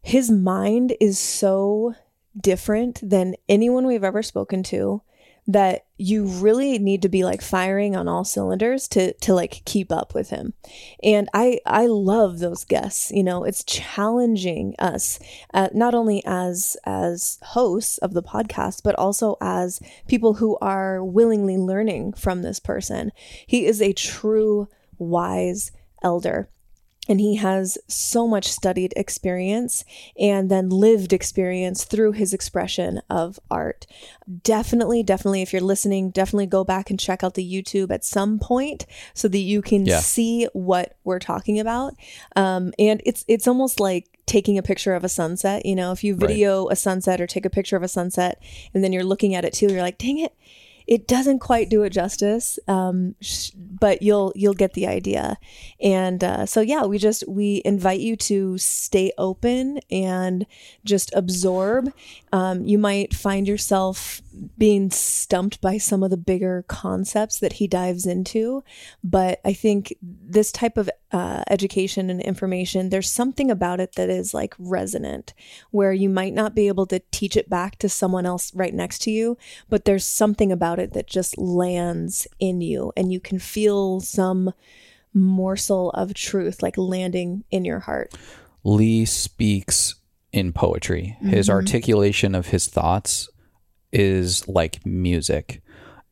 his 0.00 0.30
mind 0.30 0.94
is 1.00 1.18
so 1.18 1.94
different 2.40 3.00
than 3.02 3.34
anyone 3.48 3.86
we've 3.86 4.04
ever 4.04 4.22
spoken 4.22 4.62
to 4.62 5.02
that 5.48 5.86
you 5.96 6.26
really 6.26 6.78
need 6.78 7.00
to 7.00 7.08
be 7.08 7.24
like 7.24 7.40
firing 7.40 7.96
on 7.96 8.06
all 8.06 8.22
cylinders 8.22 8.86
to 8.86 9.14
to 9.14 9.32
like 9.32 9.62
keep 9.64 9.90
up 9.90 10.14
with 10.14 10.28
him. 10.28 10.52
And 11.02 11.28
I 11.32 11.58
I 11.64 11.86
love 11.86 12.38
those 12.38 12.64
guests, 12.64 13.10
you 13.10 13.24
know, 13.24 13.44
it's 13.44 13.64
challenging 13.64 14.74
us 14.78 15.18
uh, 15.54 15.70
not 15.72 15.94
only 15.94 16.22
as 16.26 16.76
as 16.84 17.38
hosts 17.42 17.96
of 17.98 18.12
the 18.12 18.22
podcast 18.22 18.82
but 18.84 18.94
also 18.96 19.36
as 19.40 19.80
people 20.06 20.34
who 20.34 20.58
are 20.58 21.02
willingly 21.02 21.56
learning 21.56 22.12
from 22.12 22.42
this 22.42 22.60
person. 22.60 23.10
He 23.46 23.64
is 23.64 23.80
a 23.80 23.94
true 23.94 24.68
wise 24.98 25.72
elder 26.02 26.50
and 27.08 27.20
he 27.20 27.36
has 27.36 27.78
so 27.88 28.28
much 28.28 28.48
studied 28.48 28.92
experience 28.96 29.84
and 30.18 30.50
then 30.50 30.68
lived 30.68 31.12
experience 31.12 31.84
through 31.84 32.12
his 32.12 32.34
expression 32.34 33.00
of 33.08 33.40
art. 33.50 33.86
Definitely, 34.42 35.02
definitely, 35.02 35.42
if 35.42 35.52
you're 35.52 35.62
listening, 35.62 36.10
definitely 36.10 36.46
go 36.46 36.64
back 36.64 36.90
and 36.90 37.00
check 37.00 37.24
out 37.24 37.34
the 37.34 37.50
YouTube 37.62 37.90
at 37.90 38.04
some 38.04 38.38
point 38.38 38.84
so 39.14 39.26
that 39.28 39.38
you 39.38 39.62
can 39.62 39.86
Yeah. 39.86 40.00
see 40.00 40.46
what 40.52 40.96
we're 41.04 41.18
talking 41.18 41.58
about. 41.58 41.94
Um, 42.36 42.72
and 42.78 43.00
it's 43.06 43.24
it's 43.26 43.48
almost 43.48 43.80
like 43.80 44.18
taking 44.26 44.58
a 44.58 44.62
picture 44.62 44.94
of 44.94 45.04
a 45.04 45.08
sunset. 45.08 45.64
You 45.64 45.74
know, 45.74 45.92
if 45.92 46.04
you 46.04 46.14
video 46.14 46.68
a 46.68 46.76
sunset 46.76 47.20
or 47.20 47.26
take 47.26 47.46
a 47.46 47.50
picture 47.50 47.76
of 47.76 47.82
a 47.82 47.88
sunset, 47.88 48.42
and 48.74 48.84
then 48.84 48.92
you're 48.92 49.02
looking 49.04 49.34
at 49.34 49.44
it 49.46 49.54
too, 49.54 49.68
you're 49.68 49.82
like, 49.82 49.96
dang 49.98 50.18
it. 50.18 50.34
It 50.88 51.06
doesn't 51.06 51.40
quite 51.40 51.68
do 51.68 51.82
it 51.82 51.90
justice, 51.90 52.58
um, 52.66 53.14
sh- 53.20 53.50
but 53.54 54.00
you'll 54.00 54.32
you'll 54.34 54.54
get 54.54 54.72
the 54.72 54.86
idea. 54.86 55.36
And 55.82 56.24
uh, 56.24 56.46
so 56.46 56.62
yeah, 56.62 56.86
we 56.86 56.96
just 56.96 57.28
we 57.28 57.60
invite 57.66 58.00
you 58.00 58.16
to 58.16 58.56
stay 58.56 59.12
open 59.18 59.80
and 59.90 60.46
just 60.86 61.12
absorb. 61.14 61.92
Um, 62.32 62.64
you 62.64 62.78
might 62.78 63.14
find 63.14 63.46
yourself 63.46 64.22
being 64.56 64.90
stumped 64.90 65.60
by 65.60 65.78
some 65.78 66.02
of 66.02 66.10
the 66.10 66.16
bigger 66.16 66.64
concepts 66.68 67.38
that 67.38 67.54
he 67.54 67.66
dives 67.66 68.06
into, 68.06 68.62
but 69.02 69.40
I 69.44 69.52
think 69.52 69.94
this 70.02 70.52
type 70.52 70.76
of 70.76 70.90
uh, 71.12 71.42
education 71.48 72.10
and 72.10 72.20
information, 72.20 72.90
there's 72.90 73.10
something 73.10 73.50
about 73.50 73.80
it 73.80 73.94
that 73.94 74.10
is 74.10 74.34
like 74.34 74.54
resonant, 74.58 75.34
where 75.70 75.92
you 75.92 76.08
might 76.08 76.34
not 76.34 76.54
be 76.54 76.68
able 76.68 76.86
to 76.86 77.00
teach 77.10 77.36
it 77.36 77.48
back 77.48 77.76
to 77.78 77.88
someone 77.88 78.26
else 78.26 78.54
right 78.54 78.74
next 78.74 79.00
to 79.02 79.10
you, 79.10 79.38
but 79.68 79.84
there's 79.84 80.04
something 80.04 80.52
about 80.52 80.78
it 80.78 80.92
that 80.92 81.06
just 81.06 81.38
lands 81.38 82.26
in 82.38 82.60
you, 82.60 82.92
and 82.96 83.12
you 83.12 83.20
can 83.20 83.38
feel 83.38 84.00
some 84.00 84.52
morsel 85.14 85.90
of 85.90 86.14
truth 86.14 86.62
like 86.62 86.76
landing 86.76 87.44
in 87.50 87.64
your 87.64 87.80
heart. 87.80 88.14
Leigh 88.64 89.04
speaks 89.04 89.94
in 90.32 90.52
poetry. 90.52 91.16
His 91.20 91.48
articulation 91.48 92.34
of 92.34 92.48
his 92.48 92.68
thoughts 92.68 93.28
is 93.92 94.46
like 94.48 94.84
music. 94.86 95.62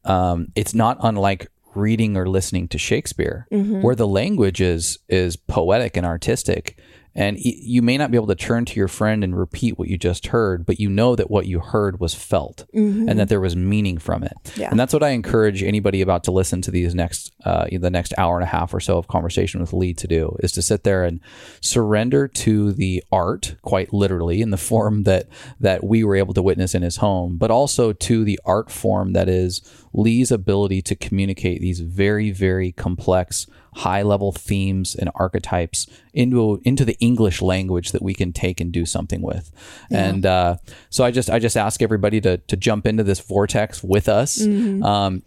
Um, 0.04 0.48
it's 0.54 0.74
not 0.74 0.98
unlike 1.00 1.48
reading 1.74 2.16
or 2.16 2.28
listening 2.28 2.68
to 2.68 2.78
Shakespeare, 2.78 3.46
where 3.82 3.94
the 3.94 4.06
language 4.06 4.60
is 4.60 4.98
is 5.08 5.36
poetic 5.36 5.96
and 5.96 6.06
artistic. 6.06 6.78
And 7.16 7.38
you 7.40 7.80
may 7.80 7.96
not 7.96 8.10
be 8.10 8.18
able 8.18 8.26
to 8.26 8.34
turn 8.34 8.66
to 8.66 8.76
your 8.78 8.88
friend 8.88 9.24
and 9.24 9.36
repeat 9.36 9.78
what 9.78 9.88
you 9.88 9.96
just 9.96 10.28
heard, 10.28 10.66
but 10.66 10.78
you 10.78 10.90
know 10.90 11.16
that 11.16 11.30
what 11.30 11.46
you 11.46 11.60
heard 11.60 11.98
was 11.98 12.14
felt 12.14 12.66
and 13.08 13.18
that 13.18 13.30
there 13.30 13.40
was 13.40 13.56
meaning 13.56 13.96
from 13.96 14.22
it. 14.22 14.34
Yeah. 14.54 14.70
And 14.70 14.78
that's 14.78 14.92
what 14.92 15.02
I 15.02 15.08
encourage 15.10 15.62
anybody 15.62 16.02
about 16.02 16.24
to 16.24 16.30
listen 16.30 16.60
to 16.62 16.70
these 16.70 16.94
next, 16.94 17.32
uh, 17.44 17.68
the 17.72 17.90
next 17.90 18.12
hour 18.18 18.36
and 18.36 18.44
a 18.44 18.46
half 18.46 18.74
or 18.74 18.80
so 18.80 18.98
of 18.98 19.08
conversation 19.08 19.60
with 19.60 19.72
Leigh 19.72 19.94
to 19.94 20.06
do 20.06 20.36
is 20.40 20.52
to 20.52 20.62
sit 20.62 20.84
there 20.84 21.04
and 21.04 21.20
surrender 21.62 22.28
to 22.28 22.72
the 22.72 23.02
art, 23.10 23.56
quite 23.62 23.94
literally, 23.94 24.42
in 24.42 24.50
the 24.50 24.58
form 24.58 25.04
that 25.04 25.26
that 25.58 25.82
we 25.82 26.04
were 26.04 26.16
able 26.16 26.34
to 26.34 26.42
witness 26.42 26.74
in 26.74 26.82
his 26.82 26.96
home, 26.96 27.38
but 27.38 27.50
also 27.50 27.92
to 27.92 28.24
the 28.24 28.38
art 28.44 28.70
form 28.70 29.14
that 29.14 29.28
is 29.28 29.62
Leigh's 29.94 30.30
ability 30.30 30.82
to 30.82 30.94
communicate 30.94 31.60
these 31.60 31.80
very, 31.80 32.30
very 32.30 32.72
complex, 32.72 33.46
high 33.76 34.02
level 34.02 34.32
themes 34.32 34.94
and 34.94 35.10
archetypes 35.14 35.86
into 36.14 36.60
into 36.64 36.84
the 36.84 36.96
English 36.98 37.42
language 37.42 37.92
that 37.92 38.02
we 38.02 38.14
can 38.14 38.32
take 38.32 38.58
and 38.60 38.72
do 38.72 38.86
something 38.86 39.20
with. 39.22 39.52
And 39.90 40.24
uh, 40.26 40.56
so 40.90 41.04
I 41.04 41.10
just 41.10 41.28
I 41.30 41.38
just 41.38 41.56
ask 41.56 41.82
everybody 41.82 42.20
to 42.22 42.38
to 42.38 42.56
jump 42.56 42.86
into 42.86 43.04
this 43.04 43.20
vortex 43.20 43.82
with 43.84 44.08
us. 44.08 44.38
Um, 44.82 45.22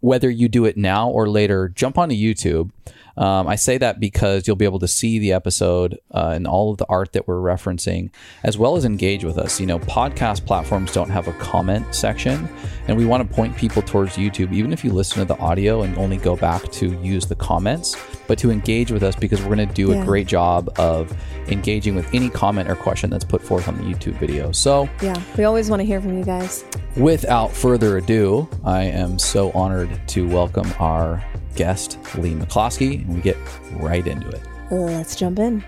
whether 0.00 0.28
you 0.28 0.48
do 0.48 0.66
it 0.66 0.76
now 0.76 1.08
or 1.08 1.28
later, 1.30 1.70
jump 1.70 1.96
onto 1.96 2.14
YouTube. 2.14 2.70
Um, 3.16 3.46
I 3.46 3.56
say 3.56 3.78
that 3.78 4.00
because 4.00 4.46
you'll 4.46 4.56
be 4.56 4.64
able 4.64 4.80
to 4.80 4.88
see 4.88 5.18
the 5.18 5.32
episode 5.32 5.98
uh, 6.12 6.32
and 6.34 6.46
all 6.46 6.70
of 6.72 6.78
the 6.78 6.86
art 6.88 7.12
that 7.12 7.28
we're 7.28 7.40
referencing, 7.40 8.10
as 8.42 8.58
well 8.58 8.76
as 8.76 8.84
engage 8.84 9.24
with 9.24 9.38
us. 9.38 9.60
You 9.60 9.66
know, 9.66 9.78
podcast 9.78 10.44
platforms 10.46 10.92
don't 10.92 11.10
have 11.10 11.28
a 11.28 11.32
comment 11.34 11.94
section, 11.94 12.48
and 12.88 12.96
we 12.96 13.04
want 13.06 13.28
to 13.28 13.34
point 13.34 13.56
people 13.56 13.82
towards 13.82 14.16
YouTube, 14.16 14.52
even 14.52 14.72
if 14.72 14.84
you 14.84 14.92
listen 14.92 15.18
to 15.18 15.24
the 15.24 15.38
audio 15.38 15.82
and 15.82 15.96
only 15.96 16.16
go 16.16 16.36
back 16.36 16.62
to 16.72 16.92
use 17.02 17.26
the 17.26 17.36
comments, 17.36 17.96
but 18.26 18.38
to 18.38 18.50
engage 18.50 18.90
with 18.90 19.02
us 19.02 19.14
because 19.14 19.40
we're 19.42 19.54
going 19.54 19.68
to 19.68 19.74
do 19.74 19.92
Yeah. 19.92 20.02
a 20.02 20.04
great 20.04 20.26
job 20.26 20.70
of 20.78 21.12
engaging 21.48 21.94
with 21.94 22.12
any 22.14 22.30
comment 22.30 22.68
or 22.70 22.74
question 22.74 23.10
that's 23.10 23.24
put 23.24 23.42
forth 23.42 23.68
on 23.68 23.76
the 23.76 23.84
YouTube 23.84 24.18
video. 24.18 24.50
So, 24.52 24.88
Yeah, 25.02 25.20
we 25.36 25.44
always 25.44 25.70
want 25.70 25.80
to 25.80 25.84
hear 25.86 26.00
from 26.00 26.16
you 26.18 26.24
guys. 26.24 26.64
Without 26.96 27.52
further 27.52 27.98
ado, 27.98 28.48
I 28.64 28.84
am 28.84 29.18
so 29.18 29.50
honored 29.52 29.90
to 30.08 30.26
welcome 30.28 30.72
our 30.78 31.22
guest, 31.54 31.98
Leigh 32.16 32.34
McCloskey, 32.34 33.04
and 33.04 33.14
we 33.14 33.20
get 33.20 33.36
right 33.72 34.06
into 34.06 34.28
it. 34.28 34.42
Uh, 34.70 34.76
let's 34.76 35.16
jump 35.16 35.38
in. 35.38 35.64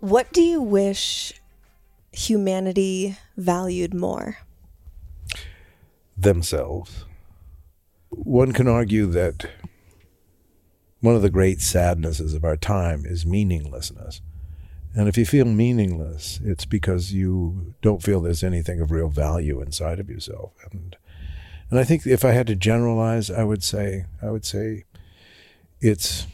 What 0.00 0.32
do 0.32 0.42
you 0.42 0.60
wish 0.60 1.32
humanity 2.12 3.16
valued 3.36 3.94
more? 3.94 4.38
themselves. 6.16 7.04
One 8.10 8.52
can 8.52 8.68
argue 8.68 9.06
that 9.06 9.50
one 11.00 11.16
of 11.16 11.22
the 11.22 11.30
great 11.30 11.60
sadnesses 11.60 12.34
of 12.34 12.44
our 12.44 12.56
time 12.56 13.04
is 13.04 13.26
meaninglessness. 13.26 14.20
And 14.94 15.08
if 15.08 15.18
you 15.18 15.26
feel 15.26 15.44
meaningless, 15.44 16.40
it's 16.44 16.64
because 16.64 17.12
you 17.12 17.74
don't 17.82 18.02
feel 18.02 18.20
there's 18.20 18.44
anything 18.44 18.80
of 18.80 18.92
real 18.92 19.08
value 19.08 19.60
inside 19.60 19.98
of 19.98 20.08
yourself. 20.08 20.52
And 20.70 20.96
and 21.70 21.78
I 21.78 21.84
think 21.84 22.06
if 22.06 22.24
I 22.24 22.32
had 22.32 22.46
to 22.48 22.56
generalize, 22.56 23.30
I 23.30 23.44
would 23.44 23.62
say 23.62 24.06
I 24.22 24.30
would 24.30 24.44
say 24.44 24.84
it's 25.80 26.26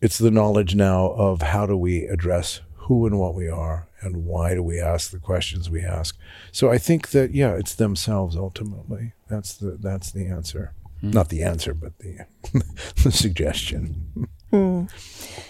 it's 0.00 0.18
the 0.18 0.30
knowledge 0.30 0.74
now 0.74 1.08
of 1.12 1.42
how 1.42 1.66
do 1.66 1.76
we 1.76 2.04
address 2.04 2.60
who 2.74 3.06
and 3.06 3.18
what 3.18 3.34
we 3.34 3.48
are 3.48 3.88
and 4.00 4.24
why 4.24 4.54
do 4.54 4.62
we 4.62 4.80
ask 4.80 5.10
the 5.10 5.18
questions 5.18 5.68
we 5.68 5.82
ask. 5.82 6.16
So 6.52 6.70
I 6.70 6.78
think 6.78 7.10
that 7.10 7.32
yeah, 7.32 7.54
it's 7.54 7.74
themselves 7.74 8.36
ultimately. 8.36 9.12
That's 9.28 9.54
the 9.54 9.72
that's 9.72 10.12
the 10.12 10.26
answer. 10.26 10.72
Not 11.02 11.28
the 11.28 11.42
answer, 11.42 11.74
but 11.74 11.98
the 11.98 12.26
the 13.02 13.12
suggestion. 13.12 14.28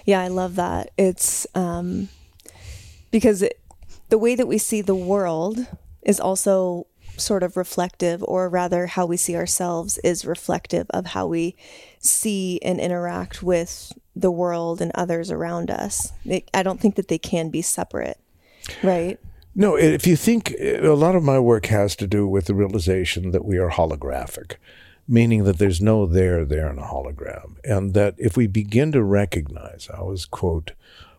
Yeah, 0.04 0.20
I 0.20 0.28
love 0.28 0.56
that. 0.56 0.90
It's 0.96 1.46
um, 1.54 2.08
because 3.10 3.42
it, 3.42 3.60
the 4.08 4.18
way 4.18 4.34
that 4.34 4.46
we 4.46 4.58
see 4.58 4.80
the 4.80 4.94
world 4.94 5.66
is 6.02 6.18
also 6.18 6.86
sort 7.16 7.42
of 7.42 7.56
reflective, 7.56 8.22
or 8.24 8.48
rather, 8.48 8.86
how 8.86 9.06
we 9.06 9.16
see 9.16 9.36
ourselves 9.36 9.98
is 9.98 10.24
reflective 10.24 10.86
of 10.90 11.06
how 11.06 11.26
we 11.26 11.56
see 11.98 12.58
and 12.62 12.80
interact 12.80 13.42
with 13.42 13.92
the 14.14 14.30
world 14.30 14.80
and 14.80 14.92
others 14.94 15.30
around 15.30 15.70
us. 15.70 16.12
It, 16.24 16.48
I 16.54 16.62
don't 16.62 16.80
think 16.80 16.94
that 16.96 17.08
they 17.08 17.18
can 17.18 17.50
be 17.50 17.62
separate, 17.62 18.18
right? 18.82 19.18
No, 19.54 19.76
if 19.76 20.06
you 20.06 20.16
think 20.16 20.54
a 20.60 20.90
lot 20.90 21.16
of 21.16 21.22
my 21.22 21.38
work 21.38 21.66
has 21.66 21.96
to 21.96 22.06
do 22.06 22.28
with 22.28 22.44
the 22.44 22.54
realization 22.54 23.30
that 23.30 23.44
we 23.44 23.56
are 23.56 23.70
holographic, 23.70 24.56
meaning 25.08 25.44
that 25.44 25.58
there's 25.58 25.80
no 25.80 26.04
there 26.04 26.44
there 26.44 26.68
in 26.68 26.78
a 26.78 26.82
hologram, 26.82 27.56
and 27.64 27.94
that 27.94 28.14
if 28.18 28.36
we 28.36 28.46
begin 28.46 28.92
to 28.92 29.02
recognize, 29.02 29.88
I 29.92 29.98
always 29.98 30.26
quote 30.26 30.72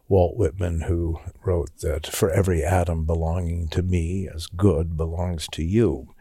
Walt 0.09 0.37
Whitman, 0.37 0.81
who 0.81 1.19
wrote 1.43 1.77
that 1.81 2.07
for 2.07 2.29
every 2.31 2.63
atom 2.63 3.05
belonging 3.05 3.67
to 3.69 3.81
me 3.81 4.27
as 4.33 4.47
good 4.47 4.95
belongs 4.95 5.47
to 5.51 5.63
you. 5.63 6.13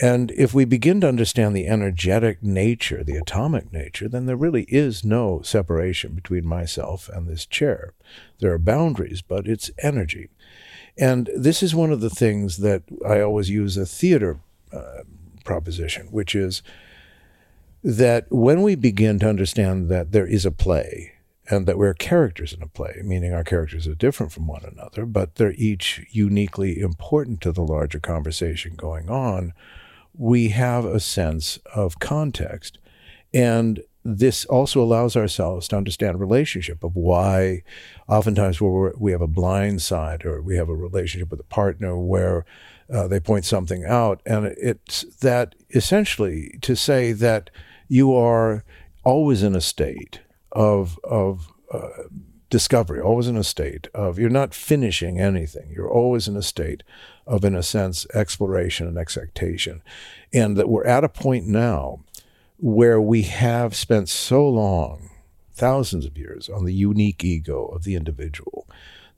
And 0.00 0.30
if 0.30 0.54
we 0.54 0.64
begin 0.64 1.02
to 1.02 1.08
understand 1.08 1.54
the 1.54 1.66
energetic 1.66 2.42
nature, 2.42 3.04
the 3.04 3.16
atomic 3.16 3.70
nature, 3.70 4.08
then 4.08 4.24
there 4.24 4.36
really 4.36 4.62
is 4.68 5.04
no 5.04 5.42
separation 5.42 6.14
between 6.14 6.46
myself 6.46 7.10
and 7.10 7.28
this 7.28 7.44
chair. 7.44 7.92
There 8.38 8.52
are 8.52 8.58
boundaries, 8.58 9.20
but 9.20 9.46
it's 9.46 9.70
energy. 9.82 10.30
And 10.96 11.28
this 11.36 11.62
is 11.62 11.74
one 11.74 11.92
of 11.92 12.00
the 12.00 12.10
things 12.10 12.58
that 12.58 12.82
I 13.06 13.20
always 13.20 13.50
use 13.50 13.76
a 13.76 13.84
theater 13.84 14.40
uh, 14.72 15.02
proposition, 15.44 16.06
which 16.10 16.34
is 16.34 16.62
that 17.84 18.26
when 18.30 18.62
we 18.62 18.74
begin 18.76 19.18
to 19.18 19.28
understand 19.28 19.88
that 19.90 20.12
there 20.12 20.26
is 20.26 20.46
a 20.46 20.50
play 20.50 21.12
and 21.50 21.66
that 21.66 21.76
we're 21.76 21.94
characters 21.94 22.52
in 22.52 22.62
a 22.62 22.68
play, 22.68 23.02
meaning 23.04 23.34
our 23.34 23.42
characters 23.42 23.88
are 23.88 23.94
different 23.94 24.30
from 24.30 24.46
one 24.46 24.64
another, 24.64 25.04
but 25.04 25.34
they're 25.34 25.54
each 25.56 26.06
uniquely 26.10 26.78
important 26.78 27.40
to 27.40 27.50
the 27.50 27.62
larger 27.62 27.98
conversation 27.98 28.74
going 28.76 29.10
on, 29.10 29.52
we 30.16 30.50
have 30.50 30.84
a 30.84 31.00
sense 31.00 31.58
of 31.74 31.98
context. 31.98 32.78
And 33.34 33.82
this 34.04 34.44
also 34.44 34.80
allows 34.80 35.16
ourselves 35.16 35.66
to 35.68 35.76
understand 35.76 36.20
relationship 36.20 36.84
of 36.84 36.94
why 36.94 37.62
oftentimes 38.08 38.60
we're, 38.60 38.92
we 38.96 39.12
have 39.12 39.20
a 39.20 39.26
blind 39.26 39.82
side 39.82 40.24
or 40.24 40.40
we 40.40 40.56
have 40.56 40.68
a 40.68 40.74
relationship 40.74 41.30
with 41.30 41.40
a 41.40 41.44
partner 41.44 41.98
where 41.98 42.44
uh, 42.92 43.08
they 43.08 43.20
point 43.20 43.44
something 43.44 43.84
out. 43.84 44.22
And 44.24 44.46
it's 44.56 45.02
that 45.20 45.54
essentially 45.70 46.56
to 46.62 46.76
say 46.76 47.12
that 47.12 47.50
you 47.88 48.14
are 48.14 48.64
always 49.04 49.42
in 49.42 49.56
a 49.56 49.60
state 49.60 50.20
of, 50.52 50.98
of 51.04 51.52
uh, 51.72 52.04
discovery, 52.48 53.00
always 53.00 53.28
in 53.28 53.36
a 53.36 53.44
state 53.44 53.88
of, 53.94 54.18
you're 54.18 54.28
not 54.28 54.54
finishing 54.54 55.20
anything. 55.20 55.70
You're 55.70 55.90
always 55.90 56.26
in 56.28 56.36
a 56.36 56.42
state 56.42 56.82
of, 57.26 57.44
in 57.44 57.54
a 57.54 57.62
sense, 57.62 58.06
exploration 58.12 58.86
and 58.86 58.98
expectation. 58.98 59.82
And 60.32 60.56
that 60.56 60.68
we're 60.68 60.86
at 60.86 61.04
a 61.04 61.08
point 61.08 61.46
now 61.46 62.00
where 62.58 63.00
we 63.00 63.22
have 63.22 63.74
spent 63.74 64.08
so 64.08 64.48
long, 64.48 65.10
thousands 65.54 66.04
of 66.04 66.18
years, 66.18 66.48
on 66.48 66.64
the 66.64 66.74
unique 66.74 67.24
ego 67.24 67.66
of 67.66 67.84
the 67.84 67.94
individual, 67.94 68.68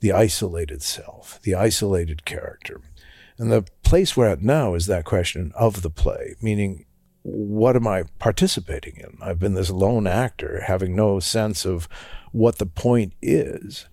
the 0.01 0.13
isolated 0.13 0.83
self, 0.83 1.41
the 1.43 1.55
isolated 1.55 2.25
character. 2.25 2.81
And 3.39 3.51
the 3.51 3.65
place 3.83 4.17
we're 4.17 4.29
at 4.29 4.43
now 4.43 4.75
is 4.75 4.87
that 4.87 5.05
question 5.05 5.53
of 5.57 5.83
the 5.83 5.91
play, 5.91 6.35
meaning 6.41 6.85
what 7.23 7.77
am 7.77 7.87
I 7.87 8.05
participating 8.19 8.97
in? 8.97 9.17
I've 9.21 9.39
been 9.39 9.55
this 9.55 9.71
lone 9.71 10.07
actor, 10.07 10.63
having 10.67 10.97
no 10.97 11.21
sense 11.21 11.65
of 11.65 11.89
what 12.33 12.59
the 12.59 12.67
point 12.67 13.15
is. 13.23 13.87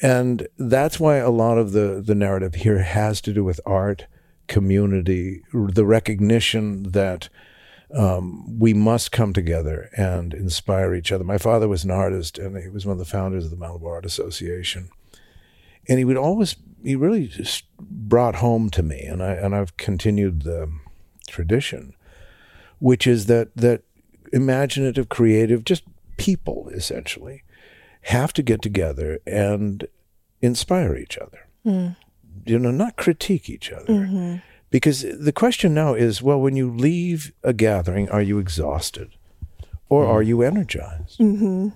And 0.00 0.46
that's 0.58 1.00
why 1.00 1.16
a 1.16 1.30
lot 1.30 1.58
of 1.58 1.72
the, 1.72 2.02
the 2.04 2.14
narrative 2.14 2.56
here 2.56 2.82
has 2.82 3.20
to 3.22 3.32
do 3.32 3.44
with 3.44 3.60
art, 3.66 4.06
community, 4.46 5.42
the 5.52 5.84
recognition 5.84 6.84
that 6.92 7.28
um, 7.94 8.58
we 8.58 8.74
must 8.74 9.12
come 9.12 9.32
together 9.32 9.90
and 9.96 10.34
inspire 10.34 10.94
each 10.94 11.10
other. 11.10 11.24
My 11.24 11.38
father 11.38 11.68
was 11.68 11.84
an 11.84 11.90
artist, 11.90 12.38
and 12.38 12.56
he 12.56 12.68
was 12.68 12.84
one 12.84 12.92
of 12.92 12.98
the 12.98 13.04
founders 13.04 13.44
of 13.44 13.50
the 13.50 13.56
Malibu 13.56 13.86
Art 13.86 14.04
Association. 14.04 14.90
And 15.88 15.98
he 15.98 16.04
would 16.04 16.16
always, 16.16 16.56
he 16.82 16.96
really 16.96 17.26
just 17.26 17.64
brought 17.78 18.36
home 18.36 18.68
to 18.70 18.82
me, 18.82 19.00
and 19.00 19.22
I 19.22 19.32
and 19.32 19.54
I've 19.54 19.76
continued 19.78 20.42
the 20.42 20.70
tradition, 21.26 21.94
which 22.78 23.06
is 23.06 23.26
that 23.26 23.54
that 23.56 23.82
imaginative, 24.32 25.08
creative, 25.08 25.64
just 25.64 25.84
people 26.16 26.68
essentially 26.72 27.42
have 28.02 28.32
to 28.34 28.42
get 28.42 28.62
together 28.62 29.18
and 29.26 29.86
inspire 30.40 30.96
each 30.96 31.18
other. 31.18 31.46
Mm. 31.64 31.96
You 32.44 32.58
know, 32.58 32.70
not 32.70 32.96
critique 32.96 33.48
each 33.50 33.72
other. 33.72 33.92
Mm-hmm. 33.92 34.36
Because 34.70 35.02
the 35.02 35.32
question 35.32 35.74
now 35.74 35.94
is 35.94 36.22
well, 36.22 36.40
when 36.40 36.56
you 36.56 36.70
leave 36.70 37.32
a 37.42 37.52
gathering, 37.52 38.08
are 38.10 38.22
you 38.22 38.38
exhausted 38.38 39.10
or 39.88 40.04
mm. 40.04 40.08
are 40.08 40.22
you 40.22 40.42
energized? 40.42 41.18
Mm-hmm. 41.18 41.68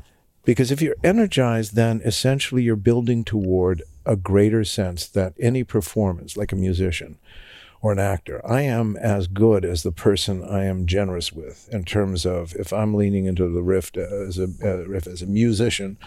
Because 0.44 0.70
if 0.70 0.82
you're 0.82 0.96
energized, 1.04 1.74
then 1.74 2.00
essentially 2.04 2.62
you're 2.62 2.76
building 2.76 3.24
toward 3.24 3.82
a 4.04 4.16
greater 4.16 4.64
sense 4.64 5.06
that 5.06 5.34
any 5.38 5.62
performance, 5.62 6.36
like 6.36 6.52
a 6.52 6.56
musician 6.56 7.18
or 7.82 7.90
an 7.90 7.98
actor, 7.98 8.40
I 8.48 8.62
am 8.62 8.96
as 8.96 9.26
good 9.26 9.64
as 9.64 9.82
the 9.82 9.90
person 9.90 10.44
I 10.44 10.64
am 10.64 10.86
generous 10.86 11.32
with 11.32 11.68
in 11.72 11.84
terms 11.84 12.24
of 12.24 12.54
if 12.54 12.72
I'm 12.72 12.94
leaning 12.94 13.26
into 13.26 13.48
the 13.52 13.62
rift 13.62 13.96
as 13.96 14.38
a, 14.38 14.48
uh, 14.62 14.86
riff 14.86 15.08
as 15.08 15.20
a 15.20 15.26
musician, 15.26 15.98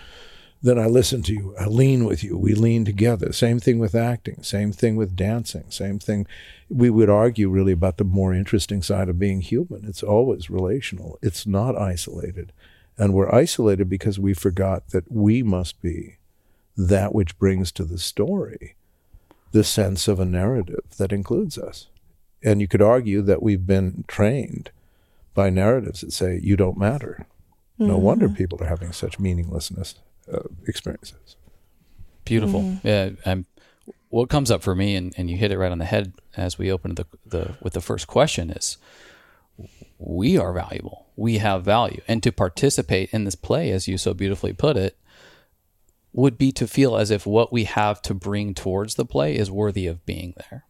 then 0.63 0.79
I 0.79 0.85
listen 0.85 1.21
to 1.23 1.33
you. 1.33 1.53
I 1.59 1.65
lean 1.65 2.05
with 2.05 2.23
you. 2.23 2.37
We 2.37 2.55
lean 2.55 2.85
together. 2.85 3.33
Same 3.33 3.59
thing 3.59 3.77
with 3.77 3.93
acting. 3.93 4.41
Same 4.41 4.71
thing 4.71 4.95
with 4.95 5.17
dancing. 5.17 5.65
Same 5.69 5.99
thing. 5.99 6.25
We 6.69 6.89
would 6.89 7.09
argue 7.09 7.49
really 7.49 7.73
about 7.73 7.97
the 7.97 8.05
more 8.05 8.33
interesting 8.33 8.81
side 8.81 9.09
of 9.09 9.19
being 9.19 9.41
human. 9.41 9.85
It's 9.85 10.01
always 10.01 10.49
relational. 10.49 11.19
It's 11.21 11.45
not 11.45 11.77
isolated. 11.77 12.53
And 12.97 13.13
we're 13.13 13.35
isolated 13.35 13.89
because 13.89 14.17
we 14.17 14.33
forgot 14.33 14.89
that 14.91 15.11
we 15.11 15.43
must 15.43 15.81
be 15.81 16.19
that 16.77 17.13
which 17.13 17.37
brings 17.37 17.73
to 17.73 17.83
the 17.83 17.99
story 17.99 18.75
the 19.55 19.63
sense 19.63 20.09
of 20.09 20.19
a 20.19 20.25
narrative 20.25 20.83
that 20.97 21.13
includes 21.13 21.57
us. 21.57 21.87
And 22.43 22.59
you 22.59 22.67
could 22.67 22.81
argue 22.81 23.21
that 23.21 23.41
we've 23.41 23.65
been 23.65 24.03
trained 24.05 24.69
by 25.33 25.49
narratives 25.49 26.01
that 26.01 26.11
say 26.11 26.41
you 26.43 26.57
don't 26.57 26.77
matter. 26.77 27.25
No 27.79 27.93
mm-hmm. 27.93 28.03
wonder 28.03 28.27
people 28.27 28.61
are 28.61 28.67
having 28.67 28.91
such 28.91 29.17
meaninglessness 29.17 29.95
uh, 30.29 30.49
experiences. 30.67 31.37
Beautiful. 32.25 32.63
Mm-hmm. 32.63 32.85
Yeah. 32.85 33.09
I'm, 33.25 33.45
what 34.09 34.27
comes 34.27 34.51
up 34.51 34.61
for 34.61 34.75
me, 34.75 34.93
and, 34.93 35.13
and 35.15 35.29
you 35.29 35.37
hit 35.37 35.53
it 35.53 35.57
right 35.57 35.71
on 35.71 35.77
the 35.77 35.85
head 35.85 36.11
as 36.35 36.57
we 36.57 36.69
opened 36.69 36.97
the, 36.97 37.05
the 37.25 37.55
with 37.61 37.71
the 37.71 37.81
first 37.81 38.07
question 38.07 38.49
is 38.49 38.77
we 39.97 40.37
are 40.37 40.51
valuable. 40.51 41.05
We 41.15 41.37
have 41.37 41.63
value. 41.63 42.01
And 42.09 42.21
to 42.23 42.33
participate 42.33 43.09
in 43.13 43.23
this 43.23 43.35
play, 43.35 43.71
as 43.71 43.87
you 43.87 43.97
so 43.97 44.13
beautifully 44.13 44.51
put 44.51 44.75
it, 44.75 44.97
would 46.15 46.37
be 46.37 46.49
to 46.53 46.65
feel 46.65 46.95
as 46.95 47.11
if 47.11 47.25
what 47.25 47.51
we 47.51 47.65
have 47.65 48.01
to 48.01 48.13
bring 48.13 48.53
towards 48.53 48.95
the 48.95 49.05
play 49.05 49.35
is 49.35 49.51
worthy 49.51 49.85
of 49.85 50.05
being 50.05 50.33
there. 50.37 50.63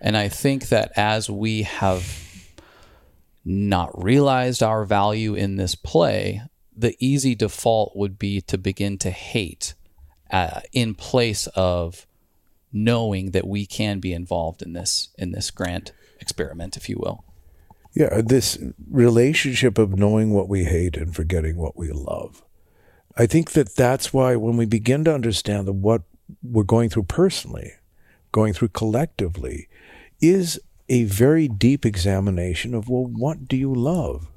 And 0.00 0.16
I 0.16 0.28
think 0.28 0.70
that 0.70 0.90
as 0.96 1.28
we 1.28 1.62
have 1.62 2.24
not 3.44 4.02
realized 4.02 4.62
our 4.62 4.86
value 4.86 5.34
in 5.34 5.56
this 5.56 5.74
play, 5.74 6.40
the 6.74 6.96
easy 6.98 7.34
default 7.34 7.94
would 7.94 8.18
be 8.18 8.40
to 8.40 8.56
begin 8.56 8.96
to 8.98 9.10
hate 9.10 9.74
uh, 10.30 10.60
in 10.72 10.94
place 10.94 11.46
of 11.48 12.06
knowing 12.72 13.32
that 13.32 13.46
we 13.46 13.66
can 13.66 14.00
be 14.00 14.14
involved 14.14 14.62
in 14.62 14.72
this 14.72 15.10
in 15.18 15.30
this 15.30 15.50
grant 15.50 15.92
experiment, 16.20 16.76
if 16.76 16.88
you 16.88 16.96
will. 16.98 17.22
Yeah, 17.94 18.22
this 18.22 18.58
relationship 18.90 19.76
of 19.76 19.98
knowing 19.98 20.32
what 20.32 20.48
we 20.48 20.64
hate 20.64 20.96
and 20.96 21.14
forgetting 21.14 21.56
what 21.56 21.76
we 21.76 21.92
love. 21.92 22.42
I 23.16 23.26
think 23.26 23.52
that 23.52 23.74
that's 23.76 24.12
why 24.12 24.36
when 24.36 24.56
we 24.56 24.66
begin 24.66 25.04
to 25.04 25.14
understand 25.14 25.66
that 25.66 25.72
what 25.72 26.02
we're 26.42 26.64
going 26.64 26.90
through 26.90 27.04
personally, 27.04 27.72
going 28.30 28.52
through 28.52 28.68
collectively, 28.68 29.68
is 30.20 30.60
a 30.88 31.04
very 31.04 31.48
deep 31.48 31.86
examination 31.86 32.74
of 32.74 32.88
well, 32.88 33.04
what 33.04 33.48
do 33.48 33.56
you 33.56 33.74
love? 33.74 34.28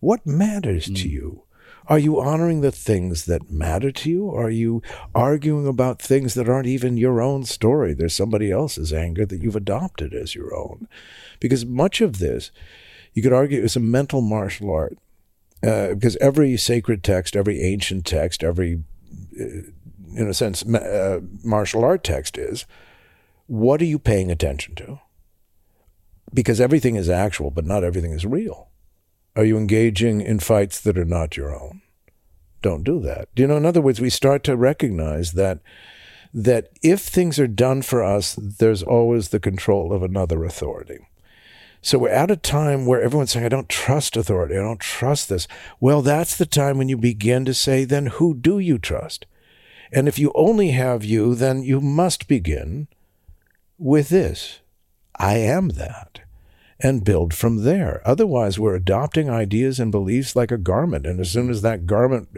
What 0.00 0.26
matters 0.26 0.88
mm. 0.88 0.96
to 1.02 1.08
you? 1.08 1.42
Are 1.88 1.98
you 1.98 2.20
honoring 2.20 2.60
the 2.60 2.72
things 2.72 3.24
that 3.26 3.50
matter 3.50 3.90
to 3.90 4.10
you? 4.10 4.24
Or 4.26 4.46
are 4.46 4.50
you 4.50 4.82
arguing 5.14 5.66
about 5.66 6.00
things 6.00 6.34
that 6.34 6.48
aren't 6.48 6.68
even 6.68 6.96
your 6.96 7.20
own 7.20 7.44
story? 7.44 7.92
There's 7.92 8.14
somebody 8.14 8.50
else's 8.50 8.92
anger 8.92 9.26
that 9.26 9.42
you've 9.42 9.56
adopted 9.56 10.14
as 10.14 10.34
your 10.34 10.54
own. 10.54 10.88
Because 11.40 11.66
much 11.66 12.00
of 12.00 12.18
this, 12.18 12.52
you 13.14 13.22
could 13.22 13.32
argue, 13.32 13.60
is 13.60 13.76
a 13.76 13.80
mental 13.80 14.20
martial 14.20 14.70
art. 14.70 14.96
Uh, 15.62 15.94
because 15.94 16.16
every 16.16 16.56
sacred 16.56 17.04
text, 17.04 17.36
every 17.36 17.62
ancient 17.62 18.04
text, 18.04 18.42
every, 18.42 18.82
uh, 19.40 19.44
in 20.16 20.28
a 20.28 20.34
sense, 20.34 20.64
uh, 20.64 21.20
martial 21.44 21.84
art 21.84 22.02
text 22.02 22.36
is 22.36 22.66
what 23.46 23.80
are 23.80 23.86
you 23.86 23.98
paying 23.98 24.30
attention 24.30 24.74
to? 24.74 25.00
Because 26.34 26.60
everything 26.60 26.96
is 26.96 27.08
actual, 27.08 27.50
but 27.50 27.66
not 27.66 27.84
everything 27.84 28.12
is 28.12 28.24
real. 28.24 28.70
Are 29.36 29.44
you 29.44 29.56
engaging 29.56 30.20
in 30.20 30.40
fights 30.40 30.80
that 30.80 30.98
are 30.98 31.04
not 31.04 31.36
your 31.36 31.54
own? 31.54 31.82
Don't 32.60 32.84
do 32.84 33.00
that. 33.00 33.28
You 33.36 33.46
know, 33.46 33.56
in 33.56 33.66
other 33.66 33.80
words, 33.80 34.00
we 34.00 34.10
start 34.10 34.44
to 34.44 34.56
recognize 34.56 35.32
that 35.32 35.60
that 36.34 36.68
if 36.82 37.00
things 37.00 37.38
are 37.38 37.46
done 37.46 37.82
for 37.82 38.02
us, 38.02 38.38
there's 38.40 38.82
always 38.82 39.28
the 39.28 39.40
control 39.40 39.92
of 39.92 40.02
another 40.02 40.44
authority. 40.44 41.06
So 41.84 41.98
we're 41.98 42.10
at 42.10 42.30
a 42.30 42.36
time 42.36 42.86
where 42.86 43.02
everyone's 43.02 43.32
saying, 43.32 43.44
I 43.44 43.48
don't 43.48 43.68
trust 43.68 44.16
authority. 44.16 44.54
I 44.54 44.62
don't 44.62 44.80
trust 44.80 45.28
this. 45.28 45.48
Well, 45.80 46.00
that's 46.00 46.36
the 46.36 46.46
time 46.46 46.78
when 46.78 46.88
you 46.88 46.96
begin 46.96 47.44
to 47.44 47.52
say, 47.52 47.84
then 47.84 48.06
who 48.06 48.34
do 48.34 48.60
you 48.60 48.78
trust? 48.78 49.26
And 49.92 50.06
if 50.06 50.16
you 50.16 50.30
only 50.36 50.70
have 50.70 51.04
you, 51.04 51.34
then 51.34 51.62
you 51.62 51.80
must 51.80 52.28
begin 52.28 52.86
with 53.78 54.08
this 54.08 54.60
I 55.16 55.34
am 55.38 55.70
that 55.70 56.20
and 56.78 57.04
build 57.04 57.34
from 57.34 57.64
there. 57.64 58.00
Otherwise, 58.04 58.58
we're 58.58 58.74
adopting 58.74 59.28
ideas 59.28 59.78
and 59.78 59.92
beliefs 59.92 60.34
like 60.34 60.50
a 60.50 60.58
garment. 60.58 61.06
And 61.06 61.20
as 61.20 61.30
soon 61.30 61.50
as 61.50 61.62
that 61.62 61.86
garment 61.86 62.28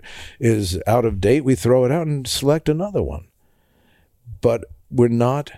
is 0.40 0.80
out 0.86 1.04
of 1.04 1.20
date, 1.20 1.44
we 1.44 1.54
throw 1.54 1.84
it 1.84 1.92
out 1.92 2.06
and 2.06 2.26
select 2.26 2.68
another 2.68 3.02
one. 3.02 3.28
But 4.40 4.64
we're 4.90 5.08
not 5.08 5.52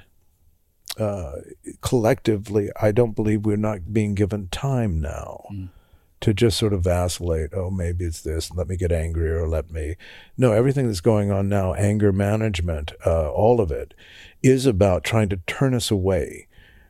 uh, 0.99 1.33
collectively, 1.81 2.71
I 2.81 2.93
don't 2.93 3.15
believe 3.17 3.45
we're 3.45 3.57
not 3.57 3.93
being 3.93 4.15
given 4.15 4.49
time 4.49 5.01
now. 5.01 5.47
Mm. 5.53 5.69
To 6.23 6.33
just 6.33 6.57
sort 6.57 6.73
of 6.73 6.83
vacillate, 6.83 7.51
oh, 7.53 7.71
maybe 7.71 8.07
it's 8.07 8.23
this, 8.23 8.51
let 8.51 8.69
me 8.69 8.77
get 8.77 8.91
angry 8.91 9.31
or 9.31 9.47
let 9.47 9.71
me. 9.71 9.97
No, 10.39 10.53
everything 10.53 10.87
that's 10.87 11.03
going 11.03 11.31
on 11.31 11.49
now, 11.49 11.75
anger 11.75 12.11
management, 12.11 12.93
uh, 13.05 13.31
all 13.31 13.61
of 13.61 13.71
it, 13.71 13.93
is 14.43 14.65
about 14.65 15.05
trying 15.05 15.29
to 15.29 15.37
turn 15.47 15.75
us 15.75 15.91
away 15.91 16.49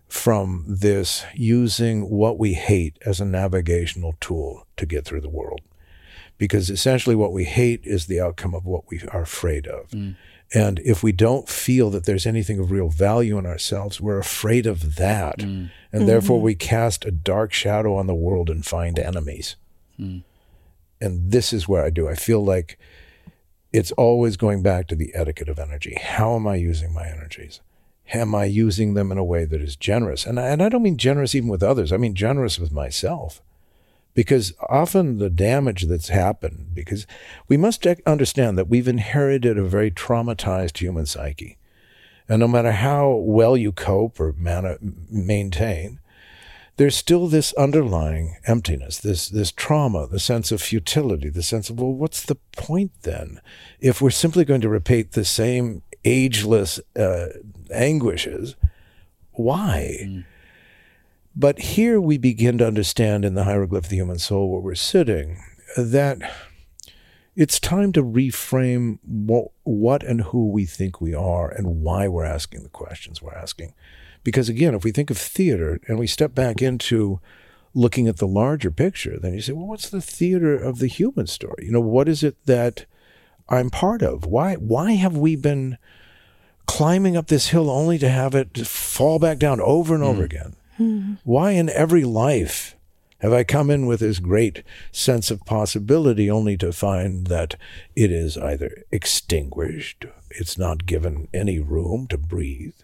from 0.09 0.65
this 0.69 1.25
using 1.35 2.09
what 2.09 2.39
we 2.39 2.55
hate 2.55 2.99
as 3.05 3.21
a 3.21 3.25
navigational 3.25 4.15
tool 4.21 4.67
to 4.77 4.87
get 4.87 5.05
through 5.05 5.21
the 5.21 5.29
world. 5.29 5.61
Because 6.39 6.71
essentially, 6.71 7.17
what 7.17 7.33
we 7.33 7.45
hate 7.45 7.81
is 7.83 8.07
the 8.07 8.21
outcome 8.21 8.55
of 8.55 8.65
what 8.65 8.89
we 8.89 9.03
are 9.09 9.23
afraid 9.23 9.67
of. 9.67 9.89
Mm. 9.89 10.17
And 10.55 10.79
if 10.81 11.03
we 11.03 11.13
don't 11.13 11.49
feel 11.49 11.91
that 11.91 12.05
there's 12.05 12.27
anything 12.27 12.59
of 12.61 12.71
real 12.71 12.89
value 12.89 13.37
in 13.37 13.47
ourselves, 13.47 14.01
we're 14.01 14.19
afraid 14.19 14.67
of 14.67 14.97
that. 14.97 15.39
Mm. 15.39 15.45
And 15.45 15.71
mm-hmm. 15.93 16.07
therefore, 16.07 16.41
we 16.41 16.55
cast 16.55 17.05
a 17.05 17.11
dark 17.11 17.53
shadow 17.53 17.97
on 17.97 18.07
the 18.07 18.15
world 18.15 18.49
and 18.49 18.65
find 18.65 18.99
enemies. 18.99 19.57
Mm. 19.99 20.23
And 21.01 21.33
this 21.33 21.53
is 21.53 21.69
where 21.69 21.85
I 21.85 21.91
do. 21.91 22.09
I 22.09 22.15
feel 22.15 22.45
like 22.45 22.79
it's 23.73 23.93
always 23.93 24.37
going 24.37 24.63
back 24.63 24.87
to 24.89 24.95
the 24.95 25.13
etiquette 25.15 25.49
of 25.49 25.59
energy. 25.59 25.99
How 26.01 26.37
am 26.37 26.47
I 26.47 26.57
using 26.57 26.95
my 26.95 27.07
energies? 27.09 27.61
am 28.15 28.35
I 28.35 28.45
using 28.45 28.95
them 28.95 29.11
in 29.11 29.19
a 29.19 29.25
way 29.25 29.45
that 29.45 29.61
is 29.61 29.77
generous? 29.77 30.27
And 30.27 30.39
I, 30.39 30.49
and 30.49 30.63
I 30.63 30.69
don't 30.69 30.83
mean 30.83 30.97
generous 30.97 31.35
even 31.35 31.49
with 31.49 31.63
others, 31.63 31.93
I 31.93 31.97
mean 31.97 32.15
generous 32.15 32.59
with 32.59 32.73
myself. 32.73 33.43
Because 34.17 34.55
often 34.71 35.19
the 35.19 35.29
damage 35.29 35.83
that's 35.83 36.09
happened, 36.09 36.71
because 36.73 37.07
we 37.49 37.59
must 37.59 37.87
understand 38.07 38.57
that 38.57 38.67
we've 38.67 38.89
inherited 38.89 39.59
a 39.59 39.63
very 39.63 39.91
traumatized 39.91 40.79
human 40.79 41.05
psyche. 41.05 41.59
And 42.27 42.41
no 42.41 42.49
matter 42.49 42.73
how 42.73 43.11
well 43.11 43.59
you 43.59 43.73
cope 43.73 44.19
or 44.19 44.33
man- 44.33 44.79
maintain, 45.11 46.01
there's 46.77 46.97
still 46.97 47.27
this 47.27 47.53
underlying 47.55 48.37
emptiness, 48.47 48.99
this 48.99 49.29
this 49.29 49.53
trauma, 49.53 50.07
the 50.07 50.19
sense 50.19 50.51
of 50.51 50.63
futility, 50.63 51.29
the 51.29 51.43
sense 51.43 51.69
of 51.69 51.79
well, 51.79 51.93
what's 51.93 52.23
the 52.23 52.39
point 52.57 52.93
then? 53.03 53.41
If 53.81 54.01
we're 54.01 54.11
simply 54.11 54.47
going 54.47 54.63
to 54.63 54.69
repeat 54.71 55.13
the 55.13 55.27
same 55.27 55.83
ageless 56.05 56.81
uh, 56.99 57.29
anguishes, 57.71 58.57
why? 59.33 59.99
Mm. 60.03 60.25
But 61.39 61.59
here 61.59 62.01
we 62.01 62.17
begin 62.17 62.57
to 62.59 62.67
understand 62.67 63.25
in 63.25 63.35
the 63.35 63.45
hieroglyph 63.45 63.85
of 63.85 63.91
the 63.91 63.97
human 63.97 64.19
soul, 64.19 64.51
where 64.51 64.61
we're 64.61 64.75
sitting, 64.75 65.43
that 65.77 66.19
it's 67.37 67.61
time 67.61 67.93
to 67.93 68.03
reframe 68.03 68.99
what, 69.05 69.49
what 69.65 70.03
and 70.03 70.23
who 70.23 70.49
we 70.49 70.65
think 70.65 70.99
we 70.99 71.15
are 71.15 71.51
and 71.51 71.83
why 71.83 72.09
we're 72.09 72.25
asking 72.25 72.63
the 72.63 72.71
questions 72.71 73.21
we're 73.21 73.35
asking. 73.35 73.75
Because 74.25 74.49
again, 74.49 74.75
if 74.75 74.83
we 74.83 74.93
think 74.93 75.11
of 75.11 75.19
theater 75.19 75.79
and 75.87 75.99
we 75.99 76.07
step 76.07 76.35
back 76.35 76.63
into 76.63 77.21
looking 77.75 78.09
at 78.09 78.17
the 78.17 78.27
larger 78.27 78.71
picture, 78.71 79.19
then 79.19 79.35
you 79.35 79.43
say, 79.43 79.53
well, 79.53 79.67
what's 79.67 79.91
the 79.91 80.01
theater 80.01 80.57
of 80.57 80.79
the 80.79 80.87
human 80.87 81.27
story? 81.27 81.67
You 81.67 81.73
know, 81.73 81.81
what 81.81 82.09
is 82.09 82.23
it 82.23 82.37
that 82.47 82.87
I'm 83.51 83.69
part 83.69 84.01
of? 84.01 84.25
Why 84.25 84.55
why 84.55 84.93
have 84.93 85.17
we 85.17 85.37
been 85.37 85.77
climbing 86.67 87.17
up 87.17 87.27
this 87.27 87.49
hill 87.49 87.71
only 87.71 87.99
to 87.99 88.09
have 88.09 88.35
it 88.35 88.67
fall 88.67 89.19
back 89.19 89.39
down 89.39 89.61
over 89.61 89.95
and 89.95 90.03
over 90.03 90.23
mm. 90.23 90.25
again? 90.25 90.57
Mm. 90.79 91.19
Why 91.25 91.53
in 91.53 91.69
every 91.71 92.05
life 92.05 92.77
have 93.19 93.33
I 93.33 93.45
come 93.45 93.71
in 93.71 93.87
with 93.87 94.01
this 94.01 94.19
great 94.19 94.63
sense 94.93 95.31
of 95.31 95.45
possibility 95.45 96.31
only 96.31 96.57
to 96.59 96.73
find 96.73 97.27
that 97.29 97.57
it 97.95 98.13
is 98.13 98.37
either 98.37 98.85
extinguished, 98.91 100.05
it's 100.31 100.59
not 100.59 100.87
given 100.87 101.29
any 101.33 101.59
room 101.59 102.07
to 102.09 102.19
breathe, 102.19 102.75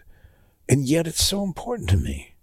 and 0.67 0.85
yet 0.85 1.07
it's 1.07 1.23
so 1.23 1.43
important 1.43 1.89
to 1.89 1.97
me? 1.97 2.33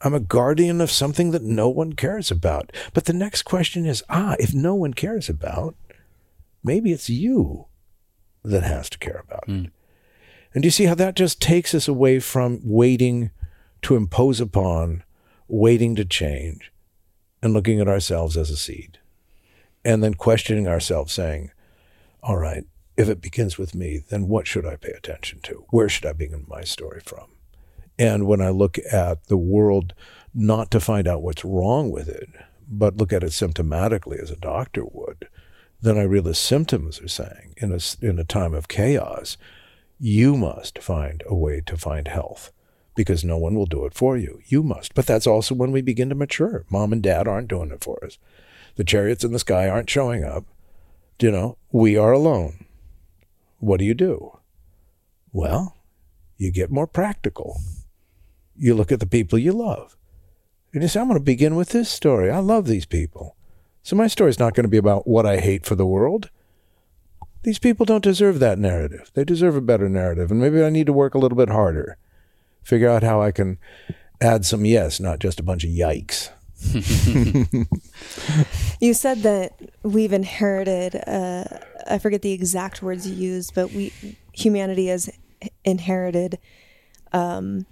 I'm 0.00 0.14
a 0.14 0.20
guardian 0.20 0.80
of 0.80 0.90
something 0.90 1.30
that 1.30 1.42
no 1.42 1.68
one 1.68 1.94
cares 1.94 2.30
about. 2.30 2.70
But 2.92 3.06
the 3.06 3.14
next 3.14 3.42
question 3.42 3.86
is 3.86 4.04
ah, 4.10 4.36
if 4.38 4.52
no 4.52 4.74
one 4.74 4.94
cares 4.94 5.28
about, 5.28 5.74
maybe 6.62 6.92
it's 6.92 7.08
you 7.08 7.66
that 8.44 8.62
has 8.62 8.90
to 8.90 8.98
care 8.98 9.24
about 9.26 9.44
it. 9.48 9.52
Mm. 9.52 9.70
And 10.52 10.62
do 10.62 10.66
you 10.66 10.70
see 10.70 10.84
how 10.84 10.94
that 10.94 11.16
just 11.16 11.40
takes 11.40 11.74
us 11.74 11.88
away 11.88 12.20
from 12.20 12.60
waiting 12.62 13.30
to 13.84 13.96
impose 13.96 14.40
upon, 14.40 15.04
waiting 15.46 15.94
to 15.94 16.04
change, 16.04 16.72
and 17.42 17.52
looking 17.52 17.80
at 17.80 17.88
ourselves 17.88 18.36
as 18.36 18.50
a 18.50 18.56
seed. 18.56 18.98
And 19.84 20.02
then 20.02 20.14
questioning 20.14 20.66
ourselves, 20.66 21.12
saying, 21.12 21.50
all 22.22 22.38
right, 22.38 22.64
if 22.96 23.08
it 23.08 23.20
begins 23.20 23.58
with 23.58 23.74
me, 23.74 24.02
then 24.08 24.28
what 24.28 24.46
should 24.46 24.64
I 24.64 24.76
pay 24.76 24.92
attention 24.92 25.40
to? 25.42 25.66
Where 25.68 25.90
should 25.90 26.06
I 26.06 26.14
begin 26.14 26.46
my 26.48 26.64
story 26.64 27.00
from? 27.04 27.26
And 27.98 28.26
when 28.26 28.40
I 28.40 28.48
look 28.48 28.78
at 28.90 29.26
the 29.26 29.36
world, 29.36 29.92
not 30.32 30.70
to 30.70 30.80
find 30.80 31.06
out 31.06 31.22
what's 31.22 31.44
wrong 31.44 31.90
with 31.90 32.08
it, 32.08 32.30
but 32.66 32.96
look 32.96 33.12
at 33.12 33.22
it 33.22 33.32
symptomatically 33.32 34.20
as 34.20 34.30
a 34.30 34.36
doctor 34.36 34.84
would, 34.84 35.28
then 35.82 35.98
I 35.98 36.02
realize 36.02 36.38
symptoms 36.38 37.02
are 37.02 37.08
saying 37.08 37.54
in 37.58 37.70
a, 37.70 37.80
in 38.04 38.18
a 38.18 38.24
time 38.24 38.54
of 38.54 38.68
chaos, 38.68 39.36
you 40.00 40.36
must 40.36 40.82
find 40.82 41.22
a 41.26 41.34
way 41.34 41.60
to 41.66 41.76
find 41.76 42.08
health 42.08 42.50
because 42.94 43.24
no 43.24 43.38
one 43.38 43.54
will 43.54 43.66
do 43.66 43.84
it 43.84 43.94
for 43.94 44.16
you. 44.16 44.40
You 44.46 44.62
must. 44.62 44.94
But 44.94 45.06
that's 45.06 45.26
also 45.26 45.54
when 45.54 45.72
we 45.72 45.82
begin 45.82 46.08
to 46.10 46.14
mature. 46.14 46.64
Mom 46.70 46.92
and 46.92 47.02
dad 47.02 47.26
aren't 47.26 47.48
doing 47.48 47.70
it 47.70 47.82
for 47.82 48.02
us. 48.04 48.18
The 48.76 48.84
chariots 48.84 49.24
in 49.24 49.32
the 49.32 49.38
sky 49.38 49.68
aren't 49.68 49.90
showing 49.90 50.24
up. 50.24 50.44
You 51.20 51.30
know, 51.30 51.58
we 51.70 51.96
are 51.96 52.12
alone. 52.12 52.66
What 53.58 53.78
do 53.78 53.84
you 53.84 53.94
do? 53.94 54.38
Well, 55.32 55.76
you 56.36 56.50
get 56.50 56.70
more 56.70 56.86
practical. 56.86 57.60
You 58.56 58.74
look 58.74 58.92
at 58.92 59.00
the 59.00 59.06
people 59.06 59.38
you 59.38 59.52
love. 59.52 59.96
And 60.72 60.82
you 60.82 60.88
say, 60.88 61.00
I'm 61.00 61.08
going 61.08 61.18
to 61.18 61.24
begin 61.24 61.54
with 61.54 61.70
this 61.70 61.88
story. 61.88 62.30
I 62.30 62.38
love 62.38 62.66
these 62.66 62.86
people. 62.86 63.36
So 63.82 63.96
my 63.96 64.06
story 64.06 64.30
is 64.30 64.38
not 64.38 64.54
going 64.54 64.64
to 64.64 64.70
be 64.70 64.76
about 64.76 65.06
what 65.06 65.24
I 65.24 65.38
hate 65.38 65.64
for 65.64 65.76
the 65.76 65.86
world. 65.86 66.30
These 67.42 67.58
people 67.58 67.86
don't 67.86 68.02
deserve 68.02 68.38
that 68.40 68.58
narrative. 68.58 69.10
They 69.14 69.24
deserve 69.24 69.56
a 69.56 69.60
better 69.60 69.88
narrative. 69.88 70.30
And 70.30 70.40
maybe 70.40 70.64
I 70.64 70.70
need 70.70 70.86
to 70.86 70.92
work 70.92 71.14
a 71.14 71.18
little 71.18 71.36
bit 71.36 71.50
harder 71.50 71.96
figure 72.64 72.88
out 72.88 73.02
how 73.02 73.22
I 73.22 73.30
can 73.30 73.58
add 74.20 74.44
some 74.44 74.64
yes, 74.64 75.00
not 75.00 75.18
just 75.18 75.38
a 75.38 75.42
bunch 75.42 75.64
of 75.64 75.70
yikes. 75.70 76.30
you 78.80 78.94
said 78.94 79.18
that 79.18 79.52
we've 79.82 80.12
inherited, 80.12 80.96
uh, 81.06 81.44
I 81.86 81.98
forget 81.98 82.22
the 82.22 82.32
exact 82.32 82.82
words 82.82 83.06
you 83.06 83.14
used, 83.14 83.54
but 83.54 83.72
we, 83.72 83.92
humanity 84.32 84.86
has 84.86 85.10
inherited 85.64 86.38
um, 87.12 87.66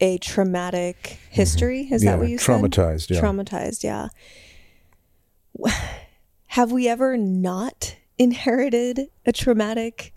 a 0.00 0.18
traumatic 0.18 1.18
history. 1.30 1.88
Is 1.90 2.02
yeah, 2.02 2.12
that 2.12 2.20
what 2.20 2.28
you 2.28 2.38
traumatized, 2.38 3.08
said? 3.08 3.22
Traumatized, 3.22 3.84
yeah. 3.84 4.08
Traumatized, 5.60 5.64
yeah. 5.64 5.98
Have 6.46 6.72
we 6.72 6.88
ever 6.88 7.16
not 7.16 7.96
inherited 8.18 9.08
a 9.26 9.32
traumatic, 9.32 10.14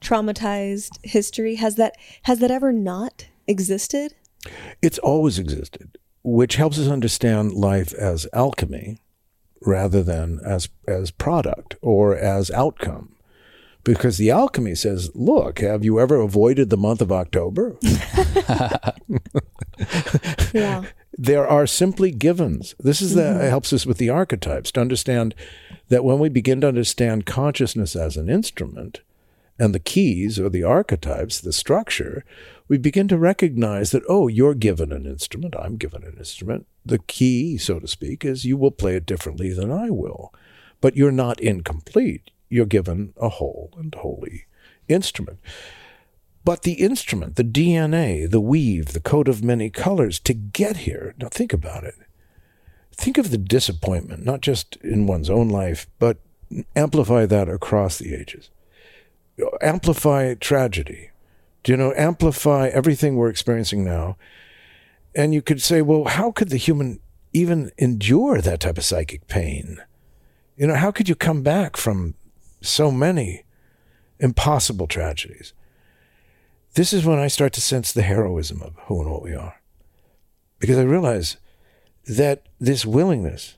traumatized 0.00 0.98
history? 1.02 1.56
Has 1.56 1.76
that 1.76 1.96
has 2.22 2.38
that 2.38 2.50
ever 2.50 2.72
not 2.72 3.26
existed? 3.46 4.14
It's 4.82 4.98
always 4.98 5.38
existed, 5.38 5.98
which 6.22 6.56
helps 6.56 6.78
us 6.78 6.88
understand 6.88 7.52
life 7.52 7.92
as 7.94 8.26
alchemy 8.32 9.00
rather 9.62 10.02
than 10.02 10.40
as 10.44 10.68
as 10.86 11.10
product 11.10 11.76
or 11.80 12.16
as 12.16 12.50
outcome. 12.50 13.10
Because 13.82 14.16
the 14.16 14.30
alchemy 14.30 14.74
says, 14.76 15.10
look, 15.14 15.58
have 15.58 15.84
you 15.84 16.00
ever 16.00 16.16
avoided 16.16 16.70
the 16.70 16.76
month 16.78 17.02
of 17.02 17.12
October? 17.12 17.76
yeah. 20.54 20.84
There 21.16 21.46
are 21.46 21.66
simply 21.66 22.10
givens. 22.10 22.74
This 22.80 23.02
is 23.02 23.14
mm-hmm. 23.14 23.38
that 23.38 23.48
helps 23.48 23.74
us 23.74 23.84
with 23.84 23.98
the 23.98 24.08
archetypes 24.08 24.72
to 24.72 24.80
understand 24.80 25.34
that 25.88 26.04
when 26.04 26.18
we 26.18 26.30
begin 26.30 26.62
to 26.62 26.68
understand 26.68 27.26
consciousness 27.26 27.94
as 27.94 28.16
an 28.16 28.30
instrument 28.30 29.00
and 29.58 29.74
the 29.74 29.80
keys 29.80 30.40
or 30.40 30.48
the 30.48 30.64
archetypes, 30.64 31.40
the 31.40 31.52
structure, 31.52 32.24
we 32.68 32.78
begin 32.78 33.08
to 33.08 33.18
recognize 33.18 33.90
that, 33.90 34.02
oh, 34.08 34.28
you're 34.28 34.54
given 34.54 34.92
an 34.92 35.06
instrument, 35.06 35.54
I'm 35.58 35.76
given 35.76 36.02
an 36.04 36.16
instrument. 36.16 36.66
The 36.84 36.98
key, 36.98 37.58
so 37.58 37.78
to 37.78 37.86
speak, 37.86 38.24
is 38.24 38.44
you 38.44 38.56
will 38.56 38.70
play 38.70 38.96
it 38.96 39.06
differently 39.06 39.52
than 39.52 39.70
I 39.70 39.90
will. 39.90 40.32
But 40.80 40.96
you're 40.96 41.12
not 41.12 41.40
incomplete. 41.40 42.30
You're 42.48 42.66
given 42.66 43.14
a 43.20 43.28
whole 43.28 43.72
and 43.76 43.94
holy 43.94 44.46
instrument. 44.88 45.40
But 46.44 46.62
the 46.62 46.74
instrument, 46.74 47.36
the 47.36 47.44
DNA, 47.44 48.30
the 48.30 48.40
weave, 48.40 48.92
the 48.92 49.00
coat 49.00 49.28
of 49.28 49.42
many 49.42 49.70
colors 49.70 50.18
to 50.20 50.34
get 50.34 50.78
here, 50.78 51.14
now 51.18 51.28
think 51.28 51.52
about 51.52 51.84
it. 51.84 51.94
Think 52.92 53.18
of 53.18 53.30
the 53.30 53.38
disappointment, 53.38 54.24
not 54.24 54.40
just 54.40 54.76
in 54.76 55.06
one's 55.06 55.30
own 55.30 55.48
life, 55.48 55.86
but 55.98 56.18
amplify 56.76 57.26
that 57.26 57.48
across 57.48 57.98
the 57.98 58.14
ages. 58.14 58.50
Amplify 59.60 60.34
tragedy, 60.34 61.10
you 61.66 61.76
know, 61.76 61.92
amplify 61.96 62.68
everything 62.68 63.16
we're 63.16 63.28
experiencing 63.28 63.84
now. 63.84 64.16
And 65.14 65.32
you 65.32 65.42
could 65.42 65.62
say, 65.62 65.82
well, 65.82 66.04
how 66.04 66.32
could 66.32 66.48
the 66.48 66.56
human 66.56 67.00
even 67.32 67.70
endure 67.78 68.40
that 68.40 68.60
type 68.60 68.78
of 68.78 68.84
psychic 68.84 69.26
pain? 69.26 69.78
You 70.56 70.66
know, 70.66 70.74
how 70.74 70.90
could 70.90 71.08
you 71.08 71.14
come 71.14 71.42
back 71.42 71.76
from 71.76 72.14
so 72.60 72.90
many 72.90 73.44
impossible 74.18 74.86
tragedies? 74.86 75.52
This 76.74 76.92
is 76.92 77.04
when 77.04 77.18
I 77.18 77.28
start 77.28 77.52
to 77.54 77.60
sense 77.60 77.92
the 77.92 78.02
heroism 78.02 78.60
of 78.62 78.74
who 78.86 79.00
and 79.00 79.10
what 79.10 79.22
we 79.22 79.34
are. 79.34 79.60
Because 80.58 80.78
I 80.78 80.82
realize 80.82 81.36
that 82.06 82.46
this 82.58 82.84
willingness 82.84 83.56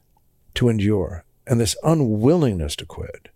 to 0.54 0.68
endure 0.68 1.24
and 1.46 1.60
this 1.60 1.76
unwillingness 1.82 2.76
to 2.76 2.86
quit 2.86 3.28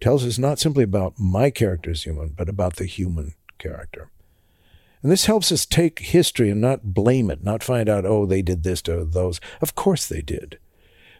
tells 0.00 0.24
us 0.24 0.38
not 0.38 0.58
simply 0.58 0.84
about 0.84 1.18
my 1.18 1.50
character 1.50 1.90
as 1.90 2.02
human, 2.02 2.28
but 2.28 2.48
about 2.48 2.76
the 2.76 2.86
human 2.86 3.34
character. 3.62 4.10
And 5.02 5.10
this 5.10 5.26
helps 5.26 5.50
us 5.50 5.66
take 5.66 5.98
history 5.98 6.50
and 6.50 6.60
not 6.60 6.94
blame 6.94 7.30
it, 7.30 7.42
not 7.42 7.62
find 7.62 7.88
out, 7.88 8.04
oh, 8.04 8.24
they 8.24 8.42
did 8.42 8.62
this 8.62 8.82
to 8.82 9.04
those. 9.04 9.40
Of 9.60 9.74
course 9.74 10.06
they 10.06 10.22
did. 10.22 10.58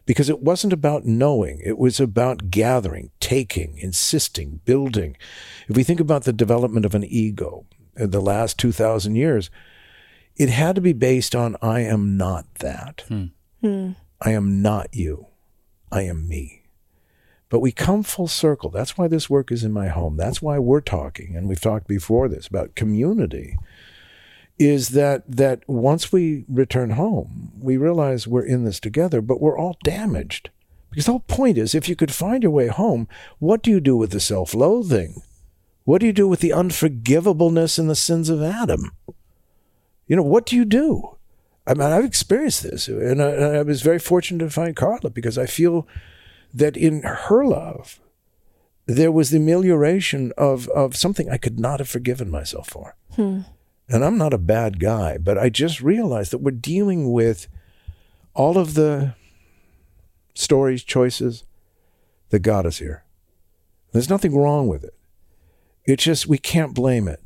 Because 0.07 0.29
it 0.29 0.41
wasn't 0.41 0.73
about 0.73 1.05
knowing, 1.05 1.61
it 1.65 1.79
was 1.79 2.01
about 2.01 2.51
gathering, 2.51 3.11
taking, 3.21 3.79
insisting, 3.79 4.61
building. 4.65 5.17
If 5.69 5.77
we 5.77 5.85
think 5.85 6.01
about 6.01 6.25
the 6.25 6.33
development 6.33 6.87
of 6.87 6.95
an 6.95 7.05
ego 7.05 7.67
in 7.97 8.11
the 8.11 8.21
last 8.21 8.59
2,000 8.59 9.15
years, 9.15 9.51
it 10.37 10.49
had 10.49 10.75
to 10.77 10.81
be 10.81 10.93
based 10.93 11.35
on 11.35 11.57
I 11.63 11.81
am 11.81 12.17
not 12.17 12.47
that. 12.57 13.05
Hmm. 13.09 13.27
Hmm. 13.61 13.91
I 14.21 14.33
am 14.33 14.63
not 14.63 14.95
you. 14.95 15.27
I 15.91 16.03
am 16.03 16.29
me. 16.29 16.62
But 17.53 17.61
we 17.61 17.71
come 17.71 18.03
full 18.03 18.29
circle. 18.29 18.71
That's 18.71 18.97
why 18.97 19.09
this 19.09 19.29
work 19.29 19.53
is 19.53 19.63
in 19.63 19.73
my 19.73 19.89
home. 19.89 20.17
That's 20.17 20.41
why 20.41 20.59
we're 20.59 20.81
talking, 20.81 21.37
and 21.37 21.47
we've 21.47 21.61
talked 21.61 21.87
before 21.87 22.27
this 22.27 22.47
about 22.47 22.75
community. 22.75 23.59
Is 24.59 24.89
that 24.91 25.31
that 25.31 25.63
once 25.69 26.11
we 26.11 26.47
return 26.49 26.93
home, 26.93 27.53
we 27.61 27.77
realize 27.77 28.27
we're 28.27 28.47
in 28.47 28.65
this 28.65 28.81
together, 28.81 29.21
but 29.21 29.39
we're 29.39 29.59
all 29.59 29.77
damaged. 29.85 30.49
Because 30.89 31.05
the 31.05 31.11
whole 31.11 31.21
point 31.21 31.59
is 31.59 31.75
if 31.75 31.91
you 31.91 31.95
could 31.95 32.15
find 32.15 32.43
your 32.43 32.53
way 32.53 32.69
home, 32.69 33.07
what 33.39 33.63
do 33.63 33.71
you 33.71 33.81
do 33.81 33.99
with 33.99 34.13
the 34.13 34.21
self 34.21 34.55
loathing? 34.55 35.21
What 35.85 36.01
do 36.01 36.07
you 36.07 36.15
do 36.15 36.27
with 36.27 36.41
the 36.41 36.55
unforgivableness 36.55 37.79
and 37.79 37.91
the 37.91 37.95
sins 37.95 38.31
of 38.31 38.43
Adam? 38.43 38.93
You 40.07 40.17
know, 40.17 40.23
what 40.23 40.47
do 40.47 40.57
you 40.57 40.65
do? 40.65 41.19
I 41.67 41.75
mean, 41.75 41.93
I've 41.93 42.07
experienced 42.07 42.63
this, 42.63 42.89
and 42.89 43.23
I, 43.23 43.59
I 43.59 43.63
was 43.63 43.83
very 43.83 43.99
fortunate 43.99 44.43
to 44.43 44.51
find 44.51 44.75
Carla 44.75 45.11
because 45.11 45.37
I 45.37 45.45
feel 45.45 45.87
that 46.55 46.77
in 46.77 47.03
her 47.03 47.45
love, 47.45 48.01
there 48.87 49.13
was 49.13 49.31
the 49.31 49.37
amelioration 49.39 50.33
of, 50.37 50.69
of 50.69 50.97
something 50.97 51.31
I 51.31 51.37
could 51.37 51.59
not 51.59 51.81
have 51.81 51.89
forgiven 51.89 52.31
myself 52.31 52.69
for. 52.69 52.97
And 53.89 54.05
I'm 54.05 54.17
not 54.19 54.33
a 54.35 54.39
bad 54.39 54.81
guy, 54.81 55.19
but 55.19 55.37
I 55.39 55.49
just 55.51 55.81
realized 55.81 56.33
that 56.33 56.39
we're 56.39 56.51
dealing 56.53 57.13
with 57.13 57.47
all 58.35 58.57
of 58.59 58.75
the 58.75 59.15
stories, 60.35 60.83
choices 60.83 61.45
that 62.31 62.41
got 62.41 62.65
us 62.67 62.79
here. 62.79 63.05
There's 63.93 64.09
nothing 64.09 64.35
wrong 64.35 64.67
with 64.69 64.83
it. 64.85 64.95
It's 65.85 66.05
just 66.05 66.27
we 66.27 66.39
can't 66.39 66.75
blame 66.75 67.07
it. 67.07 67.21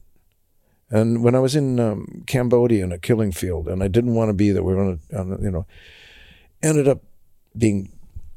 And 0.91 1.23
when 1.23 1.35
I 1.35 1.41
was 1.41 1.55
in 1.57 1.79
um, 1.81 2.25
Cambodia 2.27 2.85
in 2.85 2.93
a 2.93 2.99
killing 2.99 3.33
field, 3.33 3.69
and 3.69 3.83
I 3.83 3.89
didn't 3.89 4.15
want 4.15 4.29
to 4.31 4.35
be 4.35 4.51
there, 4.51 4.63
we 4.63 4.75
were 4.75 4.83
on, 4.83 5.01
a, 5.13 5.19
on 5.19 5.33
a, 5.33 5.43
you 5.43 5.51
know, 5.51 5.67
ended 6.63 6.89
up 6.89 7.03
being 7.57 7.93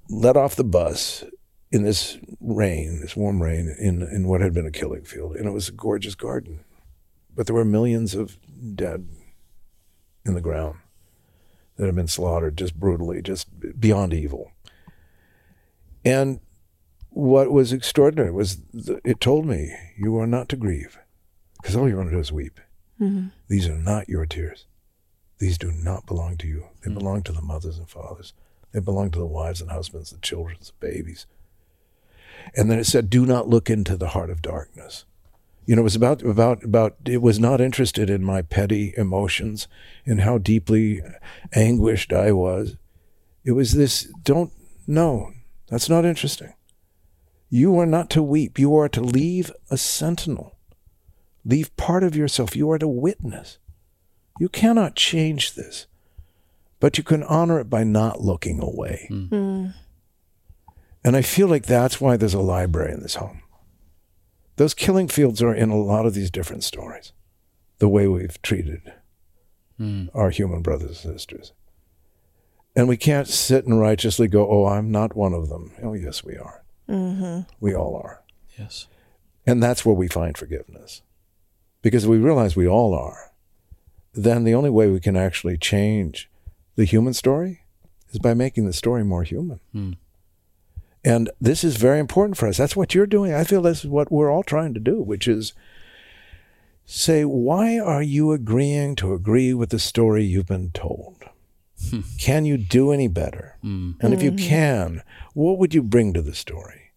let 0.10 0.38
off 0.38 0.56
the 0.56 0.64
bus 0.64 1.24
in 1.72 1.84
this 1.84 2.18
rain, 2.42 3.02
this 3.02 3.16
warm 3.16 3.42
rain, 3.42 3.74
in 3.80 4.02
in 4.02 4.28
what 4.28 4.42
had 4.42 4.54
been 4.54 4.66
a 4.66 4.72
killing 4.72 5.04
field, 5.04 5.36
and 5.36 5.48
it 5.48 5.52
was 5.52 5.70
a 5.70 5.74
gorgeous 5.74 6.16
garden, 6.16 6.64
but 7.36 7.46
there 7.46 7.56
were 7.56 7.66
millions 7.66 8.16
of 8.16 8.38
dead 8.76 9.08
in 10.26 10.34
the 10.34 10.42
ground 10.42 10.78
that 11.76 11.86
had 11.86 11.96
been 11.96 12.08
slaughtered 12.08 12.58
just 12.58 12.80
brutally, 12.80 13.22
just 13.22 13.48
beyond 13.80 14.14
evil. 14.14 14.52
And 16.04 16.40
what 17.10 17.52
was 17.52 17.72
extraordinary 17.72 18.32
was 18.32 18.62
th- 18.74 19.00
it 19.04 19.20
told 19.20 19.46
me, 19.46 19.74
"You 19.98 20.18
are 20.18 20.28
not 20.28 20.50
to 20.50 20.56
grieve." 20.56 21.00
because 21.62 21.76
all 21.76 21.88
you 21.88 21.98
want 21.98 22.10
to 22.10 22.16
do 22.16 22.20
is 22.20 22.32
weep. 22.32 22.60
Mm-hmm. 23.00 23.28
These 23.48 23.68
are 23.68 23.78
not 23.78 24.10
your 24.10 24.26
tears. 24.26 24.66
These 25.40 25.58
do 25.58 25.72
not 25.72 26.06
belong 26.06 26.38
to 26.38 26.48
you. 26.48 26.68
They 26.82 26.90
mm-hmm. 26.90 27.00
belong 27.00 27.24
to 27.24 27.32
the 27.32 27.42
mothers 27.42 27.78
and 27.78 27.90
fathers. 27.90 28.34
They 28.72 28.80
belong 28.80 29.12
to 29.12 29.20
the 29.20 29.26
wives 29.26 29.62
and 29.62 29.72
husbands, 29.72 30.12
the 30.12 30.20
children, 30.20 30.58
the 30.60 30.72
babies. 30.80 31.26
And 32.56 32.70
then 32.70 32.80
it 32.80 32.86
said, 32.86 33.10
"Do 33.10 33.26
not 33.26 33.50
look 33.50 33.70
into 33.70 33.98
the 33.98 34.10
heart 34.10 34.30
of 34.30 34.42
darkness." 34.42 35.06
You 35.66 35.76
know, 35.76 35.82
it 35.82 35.84
was 35.84 35.96
about 35.96 36.24
about 36.24 36.64
about. 36.64 36.98
It 37.06 37.22
was 37.22 37.40
not 37.40 37.62
interested 37.62 38.10
in 38.10 38.24
my 38.24 38.42
petty 38.42 38.94
emotions 38.98 39.68
and 40.06 40.22
how 40.22 40.38
deeply 40.38 41.02
anguished 41.54 42.12
I 42.12 42.32
was. 42.32 42.78
It 43.44 43.52
was 43.52 43.74
this. 43.74 44.12
Don't 44.24 44.52
no. 44.88 45.32
That's 45.68 45.90
not 45.90 46.06
interesting. 46.06 46.54
You 47.50 47.78
are 47.80 47.86
not 47.86 48.10
to 48.12 48.24
weep. 48.24 48.58
You 48.58 48.76
are 48.76 48.90
to 48.90 49.02
leave 49.02 49.52
a 49.70 49.78
sentinel. 49.78 50.56
Leave 51.46 51.76
part 51.78 52.04
of 52.04 52.16
yourself. 52.16 52.56
You 52.56 52.70
are 52.72 52.80
to 52.80 52.88
witness. 52.88 53.60
You 54.40 54.50
cannot 54.50 54.96
change 54.96 55.54
this, 55.54 55.88
but 56.80 56.98
you 56.98 57.04
can 57.04 57.24
honor 57.24 57.60
it 57.60 57.70
by 57.70 57.84
not 57.84 58.22
looking 58.22 58.62
away. 58.62 59.06
Hmm. 59.10 59.26
Hmm. 59.26 59.68
And 61.04 61.16
I 61.16 61.22
feel 61.22 61.48
like 61.48 61.66
that's 61.66 62.02
why 62.02 62.18
there's 62.18 62.34
a 62.34 62.40
library 62.40 62.94
in 62.94 63.02
this 63.02 63.16
home. 63.16 63.42
Those 64.58 64.74
killing 64.74 65.08
fields 65.08 65.42
are 65.42 65.54
in 65.54 65.70
a 65.70 65.78
lot 65.78 66.06
of 66.06 66.14
these 66.14 66.30
different 66.30 66.64
stories, 66.64 67.14
the 67.78 67.88
way 67.88 68.08
we've 68.08 68.42
treated 68.42 68.94
hmm. 69.78 70.08
our 70.14 70.30
human 70.30 70.62
brothers 70.62 71.06
and 71.06 71.16
sisters. 71.16 71.54
And 72.76 72.88
we 72.88 72.98
can't 72.98 73.28
sit 73.28 73.66
and 73.66 73.80
righteously 73.80 74.28
go, 74.28 74.50
oh, 74.50 74.68
I'm 74.68 74.92
not 74.92 75.16
one 75.16 75.34
of 75.34 75.50
them. 75.50 75.72
Oh, 75.82 75.94
yes, 75.94 76.24
we 76.24 76.38
are. 76.38 76.64
Mm-hmm. 76.88 77.42
We 77.60 77.76
all 77.76 77.96
are. 77.96 78.24
Yes. 78.58 78.88
And 79.46 79.62
that's 79.62 79.86
where 79.86 79.96
we 79.96 80.08
find 80.08 80.38
forgiveness. 80.38 81.02
Because 81.82 82.04
if 82.04 82.10
we 82.10 82.18
realize 82.18 82.56
we 82.56 82.68
all 82.68 82.94
are, 82.94 83.32
then 84.14 84.44
the 84.44 84.54
only 84.54 84.70
way 84.70 84.90
we 84.90 85.00
can 85.00 85.16
actually 85.16 85.58
change 85.58 86.30
the 86.80 86.86
human 86.86 87.14
story 87.14 87.66
is 88.10 88.20
by 88.20 88.34
making 88.34 88.66
the 88.66 88.72
story 88.72 89.04
more 89.04 89.24
human. 89.24 89.60
Hmm. 89.74 89.92
And 91.04 91.30
this 91.42 91.62
is 91.66 91.76
very 91.76 92.00
important 92.00 92.38
for 92.38 92.48
us. 92.48 92.56
That's 92.56 92.76
what 92.76 92.96
you're 92.96 93.06
doing. 93.06 93.34
I 93.34 93.44
feel 93.44 93.62
this 93.62 93.84
is 93.84 93.90
what 93.90 94.10
we're 94.10 94.32
all 94.32 94.44
trying 94.44 94.74
to 94.76 94.80
do, 94.80 95.02
which 95.02 95.28
is 95.28 95.52
say, 96.86 97.26
why 97.26 97.78
are 97.78 98.02
you 98.02 98.32
agreeing 98.32 98.96
to 98.96 99.14
agree 99.14 99.54
with 99.54 99.72
the 99.72 99.78
story 99.80 100.24
you've 100.24 100.46
been 100.46 100.72
told? 100.72 101.26
Hmm. 101.90 102.00
Can 102.18 102.46
you 102.46 102.56
do 102.58 102.94
any 102.94 103.10
better? 103.10 103.58
Hmm. 103.62 103.92
And 104.00 104.14
if 104.14 104.24
you 104.24 104.32
can, 104.32 105.04
what 105.34 105.58
would 105.58 105.74
you 105.74 105.84
bring 105.84 106.14
to 106.14 106.22
the 106.22 106.34
story? 106.34 106.94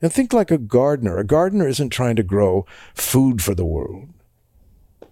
And 0.00 0.12
think 0.12 0.32
like 0.32 0.52
a 0.52 0.58
gardener. 0.58 1.18
A 1.18 1.24
gardener 1.24 1.66
isn't 1.66 1.90
trying 1.90 2.14
to 2.14 2.22
grow 2.22 2.64
food 2.94 3.42
for 3.42 3.56
the 3.56 3.66
world. 3.66 4.08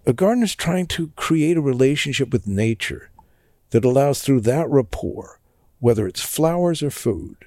A 0.06 0.12
gardener 0.12 0.44
is 0.44 0.54
trying 0.54 0.86
to 0.88 1.08
create 1.16 1.56
a 1.56 1.60
relationship 1.60 2.32
with 2.32 2.46
nature 2.46 3.10
that 3.74 3.84
allows 3.84 4.22
through 4.22 4.40
that 4.40 4.70
rapport, 4.70 5.40
whether 5.80 6.06
it's 6.06 6.22
flowers 6.22 6.80
or 6.80 6.92
food 6.92 7.38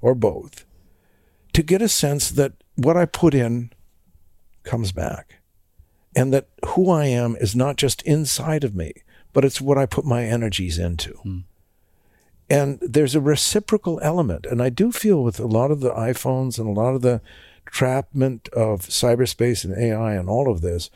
or 0.00 0.16
both, 0.16 0.66
to 1.52 1.62
get 1.62 1.80
a 1.80 1.88
sense 1.88 2.28
that 2.32 2.54
what 2.74 2.96
I 2.96 3.04
put 3.04 3.34
in 3.34 3.70
comes 4.64 4.90
back. 4.90 5.36
And 6.16 6.32
that 6.32 6.48
who 6.70 6.90
I 6.90 7.04
am 7.04 7.36
is 7.36 7.54
not 7.54 7.76
just 7.76 8.02
inside 8.02 8.64
of 8.64 8.74
me, 8.74 8.94
but 9.32 9.44
it's 9.44 9.60
what 9.60 9.78
I 9.78 9.86
put 9.86 10.04
my 10.04 10.24
energies 10.24 10.76
into. 10.76 11.12
Hmm. 11.22 11.38
And 12.50 12.80
there's 12.80 13.14
a 13.14 13.20
reciprocal 13.20 14.00
element. 14.02 14.44
And 14.44 14.60
I 14.60 14.70
do 14.70 14.90
feel 14.90 15.22
with 15.22 15.38
a 15.38 15.46
lot 15.46 15.70
of 15.70 15.78
the 15.78 15.92
iPhones 15.92 16.58
and 16.58 16.66
a 16.66 16.80
lot 16.80 16.96
of 16.96 17.02
the 17.02 17.20
trapment 17.64 18.48
of 18.48 18.80
cyberspace 18.80 19.64
and 19.64 19.78
AI 19.80 20.14
and 20.14 20.28
all 20.28 20.50
of 20.50 20.62
this, 20.62 20.90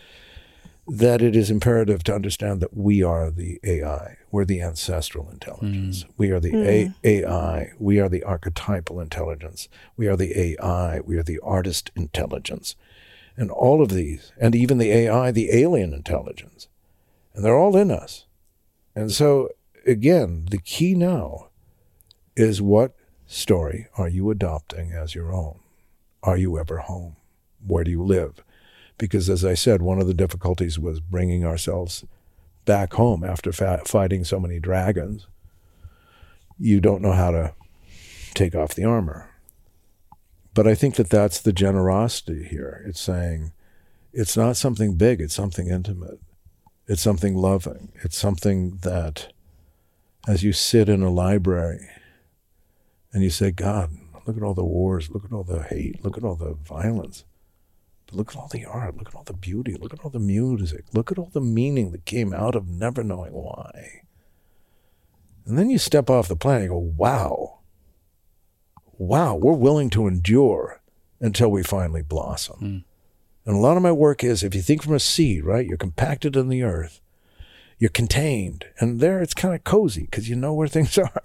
that 0.89 1.23
it 1.23 1.37
is 1.37 1.49
imperative 1.49 2.03
to 2.03 2.15
understand 2.15 2.61
that 2.61 2.77
we 2.77 3.05
are 3.05 3.31
the 3.31 3.61
AI. 3.63 4.17
We're 4.31 4.45
the 4.45 4.63
ancestral 4.63 5.29
intelligence. 5.31 6.03
Hmm. 6.03 6.11
We 6.17 6.31
are 6.31 6.41
the 6.41 6.55
A- 6.57 6.85
hmm. 6.87 6.93
AI. 7.05 7.73
We 7.79 7.99
are 7.99 8.09
the 8.09 8.23
archetypal 8.23 9.01
intelligence. 9.01 9.69
We 9.97 10.07
are 10.07 10.17
the 10.17 10.39
AI. 10.39 11.01
We 11.01 11.17
are 11.19 11.23
the 11.23 11.41
artist 11.43 11.91
intelligence. 11.97 12.77
And 13.37 13.51
all 13.51 13.83
of 13.83 13.89
these, 13.89 14.33
and 14.39 14.55
even 14.55 14.79
the 14.79 14.93
AI, 14.93 15.31
the 15.31 15.51
alien 15.53 15.93
intelligence. 15.95 16.69
And 17.35 17.45
they're 17.45 17.59
all 17.59 17.77
in 17.77 17.91
us. 17.91 18.27
And 18.95 19.11
so, 19.11 19.49
again, 19.87 20.47
the 20.51 20.59
key 20.59 20.95
now 20.95 21.49
is 22.37 22.61
what 22.61 22.95
story 23.27 23.87
are 23.97 24.09
you 24.09 24.31
adopting 24.31 24.93
as 24.93 25.15
your 25.15 25.33
own? 25.33 25.61
Are 26.23 26.37
you 26.37 26.59
ever 26.59 26.79
home? 26.79 27.17
Where 27.67 27.85
do 27.85 27.91
you 27.91 28.03
live? 28.03 28.43
Because, 28.99 29.31
as 29.31 29.45
I 29.45 29.55
said, 29.55 29.81
one 29.81 30.01
of 30.01 30.07
the 30.07 30.15
difficulties 30.15 30.79
was 30.79 31.01
bringing 31.01 31.45
ourselves 31.45 32.05
back 32.65 32.95
home 32.95 33.25
after 33.25 33.53
fa- 33.53 33.83
fighting 33.85 34.25
so 34.25 34.39
many 34.39 34.59
dragons. 34.59 35.27
You 36.59 36.81
don't 36.81 37.03
know 37.03 37.13
how 37.13 37.31
to 37.31 37.55
take 38.35 38.55
off 38.55 38.75
the 38.75 38.85
armor. 38.85 39.31
But 40.53 40.67
I 40.67 40.75
think 40.75 40.97
that 40.97 41.11
that's 41.11 41.41
the 41.41 41.53
generosity 41.53 42.45
here. 42.45 42.85
It's 42.87 43.01
saying 43.01 43.53
it's 44.13 44.37
not 44.37 44.57
something 44.57 44.97
big, 44.97 45.21
it's 45.21 45.35
something 45.35 45.69
intimate. 45.69 46.21
It's 46.87 47.03
something 47.03 47.37
loving. 47.37 47.93
It's 48.03 48.19
something 48.19 48.79
that, 48.83 49.33
as 50.27 50.43
you 50.43 50.53
sit 50.53 50.89
in 50.89 51.03
a 51.03 51.11
library 51.11 51.89
and 53.13 53.23
you 53.23 53.31
say, 53.31 53.53
God, 53.53 53.91
look 54.27 54.37
at 54.37 54.43
all 54.43 54.55
the 54.55 54.65
wars, 54.65 55.09
look 55.09 55.25
at 55.25 55.33
all 55.33 55.45
the 55.45 55.63
hate, 55.63 56.05
look 56.05 56.19
at 56.19 56.25
all 56.25 56.35
the 56.35 56.55
violence, 56.55 57.25
but 58.11 58.17
look 58.17 58.31
at 58.31 58.37
all 58.37 58.49
the 58.49 58.65
art, 58.65 58.97
look 58.97 59.09
at 59.09 59.15
all 59.15 59.23
the 59.23 59.33
beauty, 59.33 59.75
look 59.75 59.93
at 59.93 60.01
all 60.01 60.11
the 60.11 60.19
music, 60.19 60.85
look 60.93 61.13
at 61.13 61.19
all 61.19 61.31
the 61.33 61.41
meaning 61.41 61.93
that 61.93 62.05
came 62.05 62.33
out 62.33 62.55
of 62.55 62.69
never 62.69 63.03
knowing 63.05 63.33
why. 63.33 64.03
And 65.47 65.59
then 65.59 65.71
you 65.71 65.79
step 65.79 66.11
off 66.11 66.29
the 66.29 66.37
planet 66.37 66.63
and 66.63 66.71
go, 66.71 66.79
wow, 66.79 67.61
wow, 68.99 69.35
we're 69.35 69.53
willing 69.53 69.91
to 69.91 70.07
endure 70.07 70.81
until 71.21 71.51
we 71.51 71.63
finally 71.63 72.03
blossom. 72.03 72.59
Hmm. 72.59 72.79
And 73.47 73.57
a 73.57 73.61
lot 73.61 73.77
of 73.77 73.83
my 73.83 73.93
work 73.93 74.23
is 74.23 74.43
if 74.43 74.55
you 74.55 74.63
think 74.63 74.83
from 74.83 74.95
a 74.95 75.01
seed, 75.01 75.45
right? 75.45 75.67
You're 75.67 75.77
compacted 75.77 76.37
in 76.37 76.49
the 76.49 76.63
earth, 76.63 77.01
you're 77.79 77.91
contained, 77.91 78.67
and 78.79 79.01
there 79.01 79.21
it's 79.23 79.35
kind 79.35 79.55
of 79.55 79.65
cozy 79.65 80.03
because 80.03 80.29
you 80.29 80.37
know 80.37 80.53
where 80.53 80.69
things 80.69 80.99
are. 80.99 81.23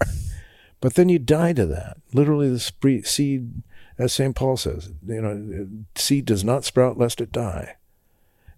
But 0.80 0.94
then 0.94 1.08
you 1.08 1.18
die 1.18 1.52
to 1.54 1.66
that. 1.66 1.98
Literally, 2.12 2.48
the 2.48 2.58
spree- 2.58 3.02
seed, 3.02 3.62
as 3.98 4.12
St. 4.12 4.34
Paul 4.34 4.56
says, 4.56 4.92
you 5.06 5.20
know, 5.20 5.68
seed 5.94 6.26
does 6.26 6.44
not 6.44 6.64
sprout 6.64 6.98
lest 6.98 7.20
it 7.20 7.32
die. 7.32 7.76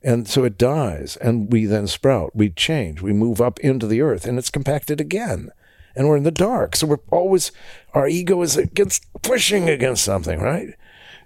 And 0.02 0.28
so 0.28 0.44
it 0.44 0.56
dies, 0.56 1.16
and 1.16 1.52
we 1.52 1.66
then 1.66 1.88
sprout, 1.88 2.34
we 2.34 2.50
change, 2.50 3.02
we 3.02 3.12
move 3.12 3.40
up 3.40 3.58
into 3.60 3.86
the 3.86 4.00
earth, 4.00 4.26
and 4.26 4.38
it's 4.38 4.50
compacted 4.50 5.00
again. 5.00 5.50
And 5.96 6.08
we're 6.08 6.16
in 6.16 6.22
the 6.22 6.30
dark. 6.30 6.76
So 6.76 6.86
we're 6.86 6.98
always, 7.10 7.50
our 7.94 8.06
ego 8.06 8.40
is 8.42 8.56
against, 8.56 9.04
pushing 9.22 9.68
against 9.68 10.04
something, 10.04 10.38
right? 10.38 10.68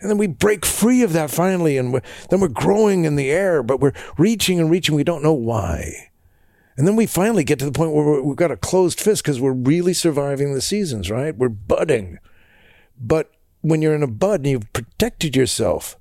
And 0.00 0.10
then 0.10 0.16
we 0.16 0.26
break 0.26 0.64
free 0.64 1.02
of 1.02 1.12
that 1.12 1.30
finally, 1.30 1.76
and 1.76 1.92
we're, 1.92 2.02
then 2.30 2.40
we're 2.40 2.48
growing 2.48 3.04
in 3.04 3.16
the 3.16 3.30
air, 3.30 3.62
but 3.62 3.80
we're 3.80 3.92
reaching 4.16 4.58
and 4.58 4.70
reaching. 4.70 4.94
We 4.94 5.04
don't 5.04 5.22
know 5.22 5.34
why. 5.34 6.10
And 6.76 6.86
then 6.86 6.96
we 6.96 7.06
finally 7.06 7.44
get 7.44 7.58
to 7.58 7.66
the 7.66 7.72
point 7.72 7.92
where 7.92 8.22
we've 8.22 8.34
got 8.34 8.50
a 8.50 8.56
closed 8.56 8.98
fist 8.98 9.22
because 9.22 9.40
we're 9.40 9.52
really 9.52 9.92
surviving 9.92 10.54
the 10.54 10.62
seasons, 10.62 11.10
right? 11.10 11.36
We're 11.36 11.50
budding. 11.50 12.18
But 12.98 13.30
when 13.62 13.80
you're 13.80 13.94
in 13.94 14.02
a 14.02 14.08
bud 14.08 14.40
and 14.40 14.50
you've 14.50 14.72
protected 14.72 15.34
yourself, 15.34 15.96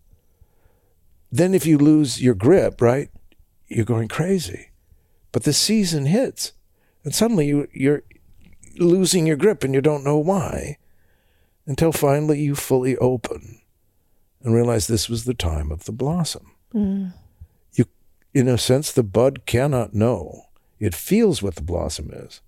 then 1.32 1.54
if 1.54 1.66
you 1.66 1.78
lose 1.78 2.22
your 2.22 2.36
grip, 2.36 2.82
right, 2.82 3.10
you're 3.68 3.86
going 3.86 4.10
crazy. 4.10 4.72
But 5.32 5.44
the 5.44 5.54
season 5.54 6.08
hits 6.08 6.52
And 7.04 7.16
suddenly 7.16 7.48
you, 7.48 7.68
you're 7.74 8.04
losing 8.78 9.26
your 9.26 9.38
grip 9.38 9.64
and 9.64 9.74
you 9.74 9.82
don't 9.82 10.04
know 10.04 10.18
why 10.18 10.78
until 11.66 11.92
finally 11.92 12.40
you 12.42 12.56
fully 12.56 12.98
open 12.98 13.62
and 14.42 14.54
realize 14.54 14.88
this 14.88 15.10
was 15.10 15.26
the 15.26 15.34
time 15.34 15.72
of 15.72 15.86
the 15.86 15.92
blossom. 15.92 16.52
Mm. 16.74 17.14
You, 17.74 17.86
in 18.34 18.48
a 18.48 18.58
sense, 18.58 18.92
the 18.92 19.04
bud 19.04 19.46
cannot 19.46 19.94
know. 19.94 20.48
It 20.80 20.96
feels 20.96 21.42
what 21.42 21.56
the 21.56 21.62
blossom 21.62 22.12
is, 22.12 22.42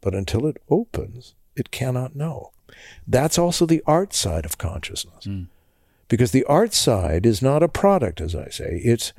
but 0.00 0.14
until 0.14 0.46
it 0.46 0.56
opens, 0.70 1.34
it 1.54 1.70
cannot 1.70 2.16
know. 2.16 2.50
That's 3.06 3.38
also 3.38 3.66
the 3.66 3.82
art 3.86 4.12
side 4.12 4.44
of 4.44 4.58
consciousness. 4.58 5.24
Hmm. 5.24 5.44
Because 6.08 6.32
the 6.32 6.44
art 6.44 6.72
side 6.72 7.26
is 7.26 7.42
not 7.42 7.62
a 7.62 7.68
product, 7.68 8.20
as 8.20 8.34
I 8.34 8.48
say, 8.48 8.80
it's 8.82 9.12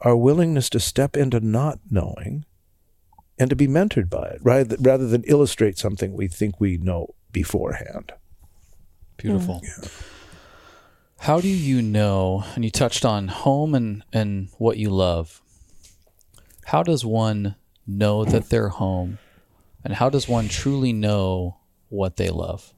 our 0.00 0.16
willingness 0.16 0.70
to 0.70 0.80
step 0.80 1.16
into 1.16 1.40
not 1.40 1.78
knowing 1.90 2.44
and 3.38 3.50
to 3.50 3.56
be 3.56 3.68
mentored 3.68 4.08
by 4.08 4.28
it 4.28 4.40
rather, 4.42 4.76
rather 4.80 5.06
than 5.06 5.24
illustrate 5.24 5.78
something 5.78 6.14
we 6.14 6.28
think 6.28 6.60
we 6.60 6.78
know 6.78 7.14
beforehand. 7.32 8.12
Beautiful. 9.16 9.62
Hmm. 9.64 9.86
How 11.18 11.40
do 11.40 11.48
you 11.48 11.82
know, 11.82 12.44
and 12.56 12.64
you 12.64 12.70
touched 12.70 13.04
on 13.04 13.28
home 13.28 13.76
and, 13.76 14.02
and 14.12 14.48
what 14.58 14.76
you 14.76 14.90
love, 14.90 15.40
how 16.64 16.82
does 16.82 17.04
one 17.04 17.54
know 17.86 18.24
that 18.24 18.48
they're 18.48 18.70
home? 18.70 19.18
And 19.84 19.94
how 19.94 20.10
does 20.10 20.28
one 20.28 20.48
truly 20.48 20.92
know 20.92 21.58
what 21.88 22.16
they 22.16 22.30
love? 22.30 22.72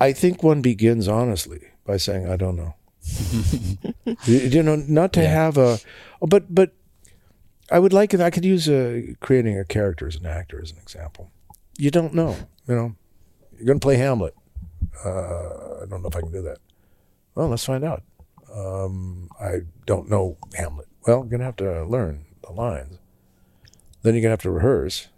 I 0.00 0.12
think 0.12 0.42
one 0.42 0.62
begins 0.62 1.06
honestly 1.08 1.68
by 1.84 1.96
saying, 1.98 2.28
I 2.28 2.36
don't 2.36 2.56
know. 2.56 2.74
you, 4.24 4.62
know, 4.62 4.76
not 4.76 5.12
to 5.14 5.22
Yeah. 5.22 5.28
have 5.28 5.56
a, 5.58 5.78
oh, 6.22 6.26
but, 6.26 6.54
but 6.54 6.72
I 7.70 7.78
would 7.78 7.92
like 7.92 8.14
it. 8.14 8.20
I 8.20 8.30
could 8.30 8.44
use 8.44 8.68
uh, 8.68 9.02
creating 9.20 9.58
a 9.58 9.64
character 9.64 10.06
as 10.06 10.16
an 10.16 10.26
actor 10.26 10.60
as 10.62 10.70
an 10.72 10.78
example. 10.78 11.30
You 11.78 11.90
don't 11.90 12.14
know, 12.14 12.36
you 12.66 12.74
know, 12.74 12.94
you're 13.56 13.66
going 13.66 13.80
to 13.80 13.84
play 13.84 13.96
Hamlet. 13.96 14.34
Uh, 15.04 15.82
I 15.82 15.86
don't 15.88 16.02
know 16.02 16.08
if 16.08 16.16
I 16.16 16.20
can 16.20 16.32
do 16.32 16.42
that. 16.42 16.58
Well, 17.34 17.48
let's 17.48 17.64
find 17.64 17.84
out. 17.84 18.02
Um, 18.54 19.28
I 19.40 19.60
don't 19.86 20.10
know 20.10 20.36
Hamlet. 20.54 20.88
Well, 21.06 21.18
you're 21.20 21.26
going 21.28 21.40
to 21.40 21.46
have 21.46 21.56
to 21.56 21.84
learn 21.86 22.24
the 22.42 22.52
lines. 22.52 22.98
Then 24.02 24.14
you're 24.14 24.22
going 24.22 24.30
to 24.30 24.30
have 24.30 24.42
to 24.42 24.50
rehearse. 24.50 25.08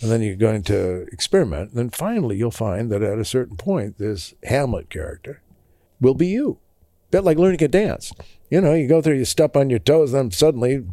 And 0.00 0.10
then 0.10 0.22
you're 0.22 0.36
going 0.36 0.62
to 0.64 1.06
experiment. 1.12 1.70
And 1.70 1.78
then 1.78 1.90
finally, 1.90 2.36
you'll 2.36 2.50
find 2.52 2.90
that 2.90 3.02
at 3.02 3.18
a 3.18 3.24
certain 3.24 3.56
point, 3.56 3.98
this 3.98 4.34
Hamlet 4.44 4.90
character 4.90 5.42
will 6.00 6.14
be 6.14 6.28
you. 6.28 6.58
bit 7.10 7.24
like 7.24 7.38
learning 7.38 7.62
a 7.64 7.68
dance. 7.68 8.12
You 8.50 8.60
know, 8.60 8.74
you 8.74 8.86
go 8.86 9.00
through, 9.00 9.16
you 9.16 9.24
step 9.24 9.56
on 9.56 9.70
your 9.70 9.78
toes, 9.78 10.12
then 10.12 10.30
suddenly, 10.30 10.84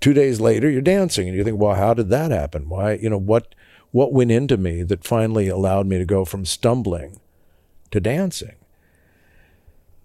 two 0.00 0.12
days 0.12 0.40
later, 0.40 0.70
you're 0.70 0.80
dancing, 0.80 1.28
and 1.28 1.36
you 1.36 1.42
think, 1.44 1.58
"Well, 1.58 1.74
how 1.74 1.92
did 1.92 2.08
that 2.10 2.30
happen? 2.30 2.68
Why? 2.68 2.94
You 2.94 3.10
know, 3.10 3.18
what 3.18 3.54
what 3.90 4.12
went 4.12 4.30
into 4.30 4.56
me 4.56 4.82
that 4.84 5.04
finally 5.04 5.48
allowed 5.48 5.86
me 5.86 5.98
to 5.98 6.04
go 6.04 6.24
from 6.24 6.44
stumbling 6.44 7.20
to 7.90 8.00
dancing?" 8.00 8.54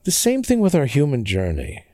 The 0.04 0.12
same 0.12 0.42
thing 0.42 0.62
with 0.62 0.74
our 0.74 0.88
human 0.88 1.26
journey. 1.26 1.86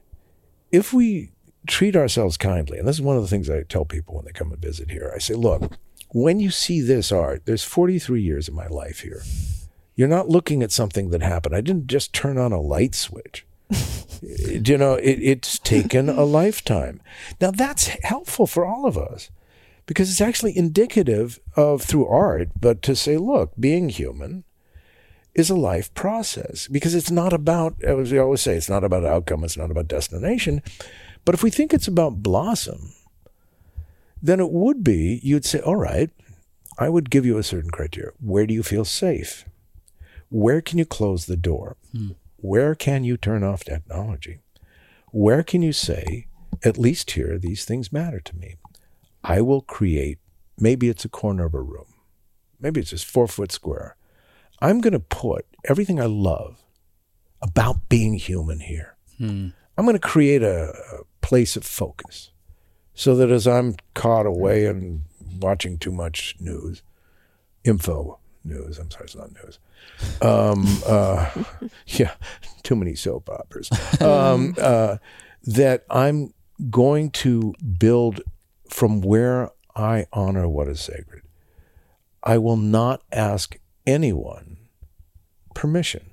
If 0.71 0.93
we 0.93 1.31
treat 1.67 1.95
ourselves 1.95 2.37
kindly, 2.37 2.77
and 2.79 2.87
this 2.87 2.95
is 2.95 3.01
one 3.01 3.17
of 3.17 3.21
the 3.21 3.27
things 3.27 3.49
I 3.49 3.63
tell 3.63 3.83
people 3.83 4.15
when 4.15 4.25
they 4.25 4.31
come 4.31 4.53
and 4.53 4.61
visit 4.61 4.91
here, 4.91 5.11
I 5.13 5.19
say, 5.19 5.33
"Look, 5.33 5.77
when 6.09 6.39
you 6.39 6.51
see 6.51 6.81
this 6.81 7.11
art, 7.11 7.43
there's 7.45 7.63
43 7.63 8.21
years 8.21 8.47
of 8.47 8.53
my 8.53 8.67
life 8.67 9.01
here." 9.01 9.23
You're 9.97 10.07
not 10.07 10.29
looking 10.29 10.61
at 10.61 10.71
something 10.71 11.09
that 11.09 11.23
happened. 11.23 11.55
I 11.55 11.61
didn't 11.61 11.87
just 11.87 12.13
turn 12.13 12.37
on 12.37 12.51
a 12.51 12.61
light 12.61 12.93
switch. 12.93 13.47
you 14.21 14.77
know, 14.77 14.93
it, 14.93 15.19
it's 15.19 15.57
taken 15.57 16.07
a 16.07 16.23
lifetime. 16.39 17.01
Now, 17.41 17.49
that's 17.49 17.87
helpful 18.03 18.45
for 18.45 18.63
all 18.63 18.85
of 18.85 18.95
us 18.95 19.31
because 19.87 20.11
it's 20.11 20.21
actually 20.21 20.55
indicative 20.55 21.39
of, 21.55 21.81
through 21.81 22.05
art, 22.05 22.49
but 22.59 22.83
to 22.83 22.95
say, 22.95 23.17
look, 23.17 23.53
being 23.59 23.89
human 23.89 24.43
is 25.33 25.49
a 25.49 25.55
life 25.55 25.91
process 25.95 26.67
because 26.67 26.93
it's 26.93 27.11
not 27.11 27.33
about, 27.33 27.81
as 27.83 28.11
we 28.11 28.19
always 28.19 28.41
say, 28.41 28.55
it's 28.55 28.69
not 28.69 28.83
about 28.83 29.03
outcome, 29.03 29.43
it's 29.43 29.57
not 29.57 29.71
about 29.71 29.87
destination. 29.87 30.61
But 31.25 31.33
if 31.33 31.41
we 31.41 31.49
think 31.49 31.73
it's 31.73 31.87
about 31.87 32.21
blossom, 32.21 32.93
then 34.27 34.39
it 34.41 34.51
would 34.51 34.83
be, 34.83 35.21
you'd 35.23 35.45
say, 35.45 35.59
all 35.61 35.77
right, 35.77 36.09
I 36.77 36.89
would 36.89 37.09
give 37.09 37.25
you 37.25 37.37
a 37.37 37.43
certain 37.43 37.71
criteria. 37.71 38.11
Where 38.19 38.45
do 38.45 38.53
you 38.53 38.61
feel 38.61 38.83
safe? 38.83 39.45
Where 40.29 40.61
can 40.61 40.77
you 40.77 40.85
close 40.85 41.25
the 41.25 41.37
door? 41.37 41.77
Hmm. 41.93 42.09
Where 42.35 42.75
can 42.75 43.05
you 43.05 43.15
turn 43.15 43.43
off 43.43 43.63
technology? 43.63 44.41
Where 45.11 45.43
can 45.43 45.61
you 45.61 45.71
say, 45.71 46.27
at 46.63 46.77
least 46.77 47.11
here, 47.11 47.39
these 47.39 47.63
things 47.63 47.93
matter 47.93 48.19
to 48.19 48.35
me? 48.35 48.55
I 49.23 49.39
will 49.41 49.61
create, 49.61 50.19
maybe 50.59 50.89
it's 50.89 51.05
a 51.05 51.09
corner 51.09 51.45
of 51.45 51.53
a 51.53 51.61
room, 51.61 51.93
maybe 52.59 52.81
it's 52.81 52.89
just 52.89 53.05
four 53.05 53.27
foot 53.27 53.51
square. 53.51 53.95
I'm 54.61 54.81
going 54.81 54.93
to 54.93 54.99
put 54.99 55.45
everything 55.65 56.01
I 56.01 56.05
love 56.05 56.63
about 57.41 57.87
being 57.87 58.15
human 58.15 58.59
here. 58.59 58.97
Hmm. 59.17 59.49
I'm 59.77 59.85
going 59.85 59.95
to 59.95 59.99
create 59.99 60.43
a, 60.43 60.73
a 60.73 61.03
place 61.21 61.55
of 61.55 61.63
focus 61.63 62.31
so 62.97 63.15
that 63.15 63.29
as 63.29 63.47
I'm 63.47 63.75
caught 63.93 64.25
away 64.25 64.65
and 64.65 65.03
watching 65.39 65.77
too 65.77 65.91
much 65.91 66.35
news, 66.39 66.81
info 67.63 68.17
news, 68.43 68.79
I'm 68.79 68.89
sorry, 68.89 69.05
it's 69.05 69.15
not 69.15 69.29
news. 69.35 69.59
Um, 70.19 70.81
uh, 70.83 71.29
yeah, 71.85 72.13
too 72.63 72.75
many 72.75 72.95
soap 72.95 73.29
operas. 73.29 73.69
Um, 74.01 74.55
uh, 74.61 74.97
that 75.43 75.85
I'm 75.91 76.33
going 76.71 77.11
to 77.11 77.53
build 77.77 78.21
from 78.67 79.01
where 79.01 79.51
I 79.75 80.07
honor 80.11 80.49
what 80.49 80.67
is 80.67 80.79
sacred. 80.79 81.21
I 82.23 82.39
will 82.39 82.57
not 82.57 83.03
ask 83.11 83.59
anyone 83.85 84.57
permission. 85.53 86.09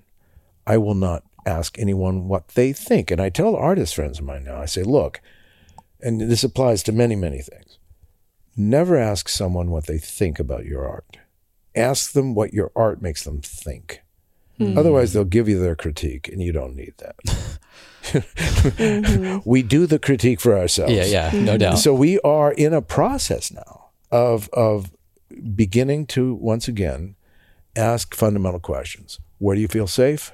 I 0.66 0.76
will 0.76 0.94
not 0.94 1.24
ask 1.46 1.78
anyone 1.78 2.28
what 2.28 2.48
they 2.48 2.74
think. 2.74 3.10
And 3.10 3.22
I 3.22 3.30
tell 3.30 3.56
artist 3.56 3.94
friends 3.94 4.18
of 4.18 4.26
mine 4.26 4.44
now, 4.44 4.60
I 4.60 4.66
say, 4.66 4.82
look, 4.82 5.22
and 6.04 6.20
this 6.20 6.44
applies 6.44 6.82
to 6.84 6.92
many, 6.92 7.16
many 7.16 7.40
things. 7.40 7.78
Never 8.56 8.96
ask 8.96 9.28
someone 9.28 9.70
what 9.70 9.86
they 9.86 9.98
think 9.98 10.38
about 10.38 10.64
your 10.64 10.86
art. 10.86 11.18
Ask 11.74 12.12
them 12.12 12.34
what 12.34 12.52
your 12.52 12.70
art 12.76 13.02
makes 13.02 13.24
them 13.24 13.40
think. 13.40 14.02
Hmm. 14.58 14.78
Otherwise, 14.78 15.12
they'll 15.12 15.24
give 15.24 15.48
you 15.48 15.58
their 15.58 15.74
critique, 15.74 16.28
and 16.28 16.40
you 16.40 16.52
don't 16.52 16.76
need 16.76 16.94
that. 16.98 17.16
Mm-hmm. 17.24 17.54
we 19.44 19.62
do 19.62 19.86
the 19.86 19.98
critique 19.98 20.40
for 20.40 20.56
ourselves. 20.56 20.92
Yeah, 20.92 21.06
yeah, 21.06 21.30
no 21.32 21.58
doubt. 21.58 21.78
So 21.78 21.94
we 21.94 22.20
are 22.20 22.52
in 22.52 22.72
a 22.72 22.82
process 22.82 23.50
now 23.50 23.86
of 24.12 24.48
of 24.52 24.92
beginning 25.56 26.06
to 26.06 26.34
once 26.34 26.68
again 26.68 27.16
ask 27.74 28.14
fundamental 28.14 28.60
questions. 28.60 29.18
Where 29.38 29.56
do 29.56 29.60
you 29.60 29.68
feel 29.68 29.86
safe? 29.86 30.32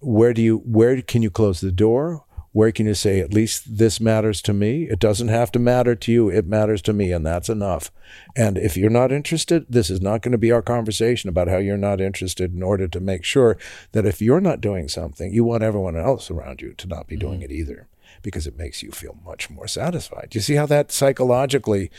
Where 0.00 0.32
do 0.32 0.40
you 0.40 0.62
where 0.64 1.02
can 1.02 1.22
you 1.22 1.30
close 1.30 1.60
the 1.60 1.72
door? 1.72 2.24
Where 2.52 2.70
can 2.70 2.86
you 2.86 2.94
say 2.94 3.20
at 3.20 3.32
least 3.32 3.78
this 3.78 3.98
matters 3.98 4.42
to 4.42 4.52
me? 4.52 4.84
It 4.84 4.98
doesn't 4.98 5.28
have 5.28 5.50
to 5.52 5.58
matter 5.58 5.94
to 5.94 6.12
you. 6.12 6.28
It 6.28 6.46
matters 6.46 6.82
to 6.82 6.92
me, 6.92 7.10
and 7.10 7.24
that's 7.24 7.48
enough. 7.48 7.90
And 8.36 8.58
if 8.58 8.76
you're 8.76 8.90
not 8.90 9.10
interested, 9.10 9.64
this 9.70 9.88
is 9.88 10.02
not 10.02 10.20
going 10.20 10.32
to 10.32 10.38
be 10.38 10.52
our 10.52 10.60
conversation 10.60 11.30
about 11.30 11.48
how 11.48 11.56
you're 11.56 11.78
not 11.78 12.00
interested. 12.00 12.54
In 12.54 12.62
order 12.62 12.86
to 12.88 13.00
make 13.00 13.24
sure 13.24 13.56
that 13.92 14.04
if 14.04 14.20
you're 14.20 14.40
not 14.40 14.60
doing 14.60 14.88
something, 14.88 15.32
you 15.32 15.44
want 15.44 15.62
everyone 15.62 15.96
else 15.96 16.30
around 16.30 16.60
you 16.60 16.74
to 16.74 16.86
not 16.86 17.06
be 17.06 17.16
doing 17.16 17.40
mm-hmm. 17.40 17.50
it 17.50 17.52
either, 17.52 17.88
because 18.20 18.46
it 18.46 18.58
makes 18.58 18.82
you 18.82 18.90
feel 18.90 19.16
much 19.24 19.48
more 19.48 19.66
satisfied. 19.66 20.28
You 20.32 20.42
see 20.42 20.54
how 20.54 20.66
that 20.66 20.92
psychologically? 20.92 21.90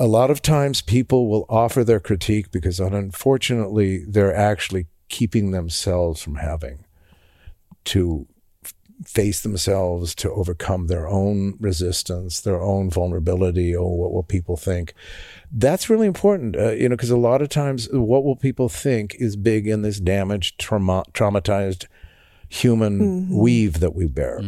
a 0.00 0.06
lot 0.06 0.30
of 0.30 0.40
times 0.40 0.80
people 0.80 1.26
will 1.26 1.44
offer 1.48 1.82
their 1.82 1.98
critique 1.98 2.52
because 2.52 2.78
unfortunately 2.78 4.04
they're 4.06 4.34
actually 4.34 4.86
keeping 5.08 5.50
themselves 5.50 6.22
from 6.22 6.36
having 6.36 6.84
to 7.84 8.28
face 9.04 9.42
themselves 9.42 10.14
to 10.16 10.30
overcome 10.32 10.88
their 10.88 11.06
own 11.08 11.54
resistance 11.60 12.40
their 12.40 12.60
own 12.60 12.90
vulnerability 12.90 13.74
or 13.74 13.96
what 13.96 14.12
will 14.12 14.22
people 14.24 14.56
think. 14.56 14.92
That's 15.52 15.88
really 15.88 16.06
important 16.06 16.56
uh, 16.56 16.70
you 16.70 16.88
know 16.88 16.96
because 16.96 17.10
a 17.10 17.16
lot 17.16 17.42
of 17.42 17.48
times 17.48 17.88
what 17.92 18.24
will 18.24 18.36
people 18.36 18.68
think 18.68 19.14
is 19.18 19.36
big 19.36 19.66
in 19.66 19.82
this 19.82 20.00
damaged 20.00 20.58
trauma- 20.58 21.04
traumatized 21.12 21.86
human 22.48 23.28
weave 23.28 23.80
that 23.80 23.94
we 23.94 24.06
bear. 24.06 24.42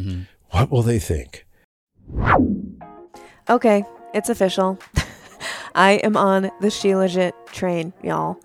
What 0.51 0.71
will 0.71 0.83
they 0.83 0.99
think? 0.99 1.47
Okay, 3.49 3.85
it's 4.15 4.29
official. 4.29 4.79
I 5.75 5.93
am 6.03 6.17
on 6.17 6.51
the 6.61 6.69
Shilajit 6.69 7.33
train, 7.53 7.93
y'all. 8.03 8.39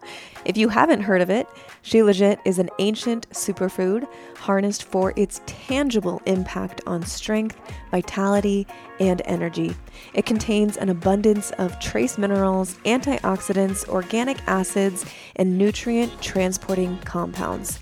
If 0.46 0.58
you 0.58 0.70
haven't 0.70 1.02
heard 1.02 1.22
of 1.22 1.32
it, 1.32 1.48
Shilajit 1.84 2.38
is 2.46 2.60
an 2.60 2.70
ancient 2.78 3.28
superfood 3.32 4.08
harnessed 4.38 4.84
for 4.84 5.12
its 5.16 5.42
tangible 5.48 6.22
impact 6.28 6.82
on 6.86 7.04
strength, 7.04 7.60
vitality, 7.90 8.68
and 9.00 9.24
energy. 9.26 9.76
It 10.14 10.28
contains 10.28 10.78
an 10.78 10.90
abundance 10.90 11.50
of 11.58 11.80
trace 11.80 12.20
minerals, 12.20 12.76
antioxidants, 12.86 13.90
organic 13.90 14.38
acids, 14.48 15.04
and 15.36 15.58
nutrient 15.58 16.22
transporting 16.22 17.00
compounds. 17.00 17.80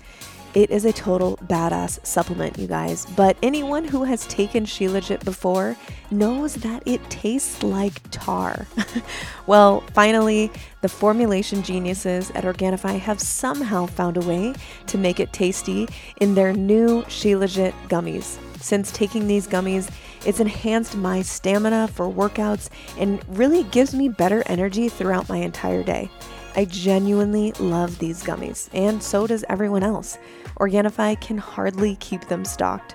It 0.54 0.70
is 0.70 0.84
a 0.84 0.92
total 0.92 1.36
badass 1.38 2.06
supplement, 2.06 2.58
you 2.58 2.68
guys. 2.68 3.06
But 3.16 3.36
anyone 3.42 3.84
who 3.84 4.04
has 4.04 4.24
taken 4.28 4.64
Shilajit 4.64 5.24
before 5.24 5.76
knows 6.12 6.54
that 6.56 6.84
it 6.86 7.02
tastes 7.10 7.64
like 7.64 8.00
tar. 8.12 8.68
well, 9.48 9.80
finally, 9.94 10.52
the 10.80 10.88
formulation 10.88 11.64
geniuses 11.64 12.30
at 12.32 12.44
Organifi 12.44 13.00
have 13.00 13.20
somehow 13.20 13.86
found 13.86 14.16
a 14.16 14.20
way 14.20 14.54
to 14.86 14.96
make 14.96 15.18
it 15.18 15.32
tasty 15.32 15.88
in 16.20 16.36
their 16.36 16.52
new 16.52 17.02
Shilajit 17.04 17.72
gummies. 17.88 18.38
Since 18.60 18.92
taking 18.92 19.26
these 19.26 19.48
gummies, 19.48 19.90
it's 20.24 20.38
enhanced 20.38 20.96
my 20.96 21.20
stamina 21.20 21.88
for 21.88 22.08
workouts 22.08 22.70
and 22.96 23.20
really 23.36 23.64
gives 23.64 23.92
me 23.92 24.08
better 24.08 24.44
energy 24.46 24.88
throughout 24.88 25.28
my 25.28 25.38
entire 25.38 25.82
day. 25.82 26.08
I 26.56 26.64
genuinely 26.64 27.52
love 27.52 27.98
these 27.98 28.22
gummies, 28.22 28.68
and 28.72 29.02
so 29.02 29.26
does 29.26 29.44
everyone 29.48 29.82
else. 29.82 30.18
Organifi 30.60 31.20
can 31.20 31.38
hardly 31.38 31.96
keep 31.96 32.28
them 32.28 32.44
stocked. 32.44 32.94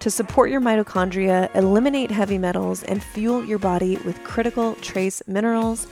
To 0.00 0.10
support 0.10 0.50
your 0.50 0.60
mitochondria, 0.60 1.54
eliminate 1.54 2.10
heavy 2.10 2.36
metals, 2.36 2.82
and 2.82 3.02
fuel 3.02 3.44
your 3.44 3.58
body 3.58 3.96
with 4.04 4.22
critical 4.22 4.74
trace 4.76 5.22
minerals, 5.26 5.86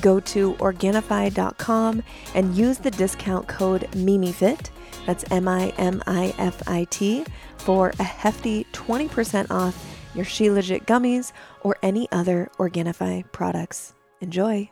go 0.00 0.20
to 0.20 0.54
Organifi.com 0.54 2.02
and 2.34 2.56
use 2.56 2.78
the 2.78 2.90
discount 2.90 3.46
code 3.46 3.82
MIMIFIT, 3.92 4.70
that's 5.04 5.24
M 5.30 5.48
I 5.48 5.74
M 5.76 6.02
I 6.06 6.34
F 6.38 6.66
I 6.66 6.84
T, 6.90 7.26
for 7.58 7.92
a 7.98 8.04
hefty 8.04 8.64
20% 8.72 9.50
off 9.50 9.84
your 10.14 10.24
Shilajit 10.24 10.86
gummies 10.86 11.32
or 11.60 11.76
any 11.82 12.10
other 12.10 12.50
Organifi 12.58 13.30
products. 13.32 13.94
Enjoy. 14.20 14.70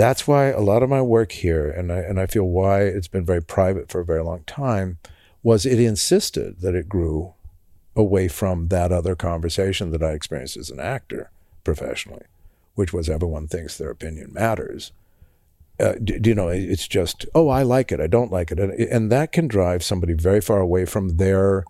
That's 0.00 0.26
why 0.26 0.46
a 0.46 0.60
lot 0.60 0.82
of 0.82 0.88
my 0.88 1.02
work 1.02 1.32
here, 1.32 1.68
and 1.70 1.92
I, 1.92 1.98
and 1.98 2.18
I 2.18 2.24
feel 2.24 2.44
why 2.44 2.84
it's 2.84 3.06
been 3.06 3.26
very 3.26 3.42
private 3.42 3.90
for 3.90 4.00
a 4.00 4.04
very 4.06 4.22
long 4.22 4.44
time, 4.46 4.96
was 5.42 5.66
it 5.66 5.78
insisted 5.78 6.62
that 6.62 6.74
it 6.74 6.88
grew 6.88 7.34
away 7.94 8.26
from 8.28 8.68
that 8.68 8.92
other 8.92 9.14
conversation 9.14 9.90
that 9.90 10.02
I 10.02 10.12
experienced 10.12 10.56
as 10.56 10.70
an 10.70 10.80
actor 10.80 11.30
professionally, 11.64 12.24
which 12.76 12.94
was 12.94 13.10
everyone 13.10 13.46
thinks 13.46 13.76
their 13.76 13.90
opinion 13.90 14.32
matters. 14.32 14.92
Uh, 15.78 15.96
do, 16.02 16.18
do 16.18 16.30
you 16.30 16.34
know, 16.34 16.48
it's 16.48 16.88
just, 16.88 17.26
oh, 17.34 17.50
I 17.50 17.62
like 17.62 17.92
it, 17.92 18.00
I 18.00 18.06
don't 18.06 18.32
like 18.32 18.50
it. 18.50 18.58
And, 18.58 18.72
and 18.72 19.12
that 19.12 19.32
can 19.32 19.48
drive 19.48 19.82
somebody 19.82 20.14
very 20.14 20.40
far 20.40 20.60
away 20.60 20.86
from 20.86 21.18
their 21.18 21.64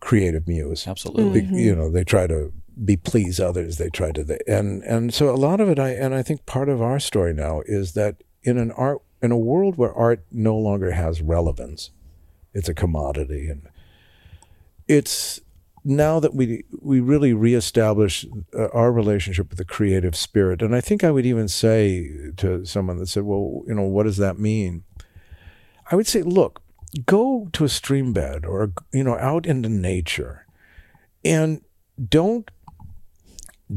creative 0.00 0.48
muse. 0.48 0.88
Absolutely. 0.88 1.42
Be- 1.42 1.62
You 1.62 1.76
know, 1.76 1.92
they 1.92 2.02
try 2.02 2.26
to 2.26 2.52
be 2.84 2.96
please 2.96 3.40
others. 3.40 3.76
They 3.76 3.90
try 3.90 4.12
to, 4.12 4.24
they, 4.24 4.38
and 4.46 4.82
and 4.84 5.12
so 5.12 5.30
a 5.30 5.36
lot 5.36 5.60
of 5.60 5.68
it, 5.68 5.78
I 5.78 5.90
and 5.90 6.14
I 6.14 6.22
think 6.22 6.46
part 6.46 6.68
of 6.68 6.80
our 6.82 6.98
story 6.98 7.34
now 7.34 7.62
is 7.66 7.92
that 7.92 8.22
in 8.42 8.58
an 8.58 8.70
art 8.72 9.02
in 9.20 9.32
a 9.32 9.38
world 9.38 9.76
where 9.76 9.92
art 9.92 10.24
no 10.30 10.56
longer 10.56 10.92
has 10.92 11.20
relevance, 11.20 11.90
it's 12.54 12.68
a 12.68 12.74
commodity, 12.74 13.48
and 13.48 13.68
it's 14.86 15.40
now 15.84 16.20
that 16.20 16.34
we 16.34 16.64
we 16.80 17.00
really 17.00 17.32
reestablish 17.32 18.26
uh, 18.56 18.68
our 18.68 18.92
relationship 18.92 19.48
with 19.48 19.58
the 19.58 19.64
creative 19.64 20.14
spirit, 20.14 20.62
and 20.62 20.74
I 20.74 20.80
think 20.80 21.02
I 21.02 21.10
would 21.10 21.26
even 21.26 21.48
say 21.48 22.32
to 22.36 22.64
someone 22.64 22.98
that 22.98 23.08
said, 23.08 23.24
"Well, 23.24 23.62
you 23.66 23.74
know, 23.74 23.82
what 23.82 24.04
does 24.04 24.18
that 24.18 24.38
mean?" 24.38 24.84
I 25.90 25.96
would 25.96 26.06
say, 26.06 26.22
"Look, 26.22 26.62
go 27.06 27.48
to 27.52 27.64
a 27.64 27.68
stream 27.68 28.12
bed 28.12 28.44
or 28.44 28.72
you 28.92 29.04
know 29.04 29.16
out 29.16 29.46
into 29.46 29.68
nature, 29.68 30.46
and 31.24 31.62
don't 32.08 32.50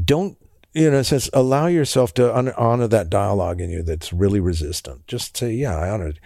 don't 0.04 0.38
you 0.72 0.90
know 0.90 0.98
it 0.98 1.04
says 1.04 1.28
allow 1.32 1.66
yourself 1.66 2.14
to 2.14 2.34
un- 2.34 2.52
honor 2.56 2.88
that 2.88 3.10
dialogue 3.10 3.60
in 3.60 3.70
you 3.70 3.82
that's 3.82 4.12
really 4.12 4.40
resistant. 4.40 5.06
Just 5.06 5.36
say, 5.36 5.52
"Yeah, 5.52 5.76
I 5.76 5.90
honor 5.90 6.08
it," 6.08 6.18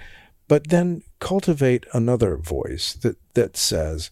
but 0.49 0.69
then 0.69 1.03
cultivate 1.19 1.87
another 1.93 2.37
voice 2.37 2.93
that 2.95 3.17
that 3.35 3.57
says 3.57 4.11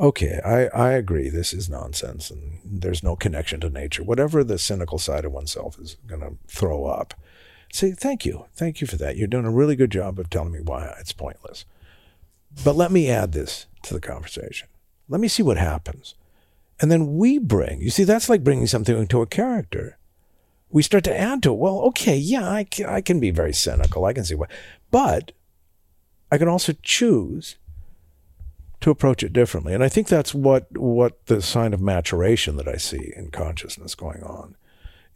okay, 0.00 0.40
I, 0.44 0.66
I 0.68 0.92
agree, 0.92 1.28
this 1.28 1.52
is 1.52 1.68
nonsense 1.68 2.30
and 2.30 2.60
there's 2.64 3.02
no 3.02 3.16
connection 3.16 3.60
to 3.60 3.70
nature. 3.70 4.04
Whatever 4.04 4.44
the 4.44 4.58
cynical 4.58 4.98
side 4.98 5.24
of 5.24 5.32
oneself 5.32 5.78
is 5.78 5.96
going 6.06 6.20
to 6.20 6.36
throw 6.46 6.84
up, 6.84 7.14
say, 7.72 7.92
thank 7.92 8.24
you. 8.24 8.46
Thank 8.54 8.80
you 8.80 8.86
for 8.86 8.96
that. 8.96 9.16
You're 9.16 9.26
doing 9.26 9.44
a 9.44 9.50
really 9.50 9.76
good 9.76 9.90
job 9.90 10.18
of 10.18 10.30
telling 10.30 10.52
me 10.52 10.60
why 10.60 10.94
it's 11.00 11.12
pointless. 11.12 11.64
But 12.64 12.76
let 12.76 12.92
me 12.92 13.10
add 13.10 13.32
this 13.32 13.66
to 13.82 13.94
the 13.94 14.00
conversation. 14.00 14.68
Let 15.08 15.20
me 15.20 15.28
see 15.28 15.42
what 15.42 15.58
happens. 15.58 16.14
And 16.80 16.90
then 16.90 17.16
we 17.16 17.38
bring, 17.38 17.80
you 17.80 17.90
see, 17.90 18.04
that's 18.04 18.28
like 18.28 18.44
bringing 18.44 18.66
something 18.66 18.96
into 18.96 19.20
a 19.20 19.26
character. 19.26 19.98
We 20.70 20.82
start 20.82 21.04
to 21.04 21.18
add 21.18 21.42
to 21.42 21.52
it. 21.52 21.58
Well, 21.58 21.80
okay, 21.80 22.16
yeah, 22.16 22.48
I 22.48 22.64
can, 22.64 22.86
I 22.86 23.00
can 23.00 23.20
be 23.20 23.30
very 23.30 23.52
cynical. 23.52 24.04
I 24.04 24.12
can 24.12 24.24
see 24.24 24.34
what, 24.34 24.50
but 24.90 25.32
I 26.30 26.38
can 26.38 26.48
also 26.48 26.74
choose 26.82 27.56
to 28.80 28.90
approach 28.90 29.22
it 29.22 29.32
differently. 29.32 29.74
And 29.74 29.82
I 29.82 29.88
think 29.88 30.08
that's 30.08 30.34
what 30.34 30.66
what 30.76 31.26
the 31.26 31.42
sign 31.42 31.74
of 31.74 31.80
maturation 31.80 32.56
that 32.56 32.68
I 32.68 32.76
see 32.76 33.12
in 33.16 33.30
consciousness 33.30 33.94
going 33.94 34.22
on 34.22 34.56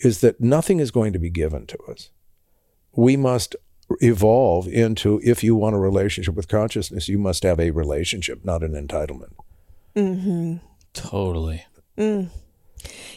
is 0.00 0.20
that 0.20 0.40
nothing 0.40 0.80
is 0.80 0.90
going 0.90 1.12
to 1.12 1.18
be 1.18 1.30
given 1.30 1.66
to 1.66 1.78
us. 1.88 2.10
We 2.92 3.16
must 3.16 3.54
evolve 4.00 4.66
into 4.68 5.20
if 5.22 5.44
you 5.44 5.54
want 5.54 5.76
a 5.76 5.78
relationship 5.78 6.34
with 6.34 6.48
consciousness, 6.48 7.08
you 7.08 7.18
must 7.18 7.42
have 7.44 7.60
a 7.60 7.70
relationship, 7.70 8.44
not 8.44 8.62
an 8.62 8.72
entitlement. 8.72 9.34
Mm-hmm. 9.94 10.56
Totally. 10.95 11.64
Mm. 11.97 12.28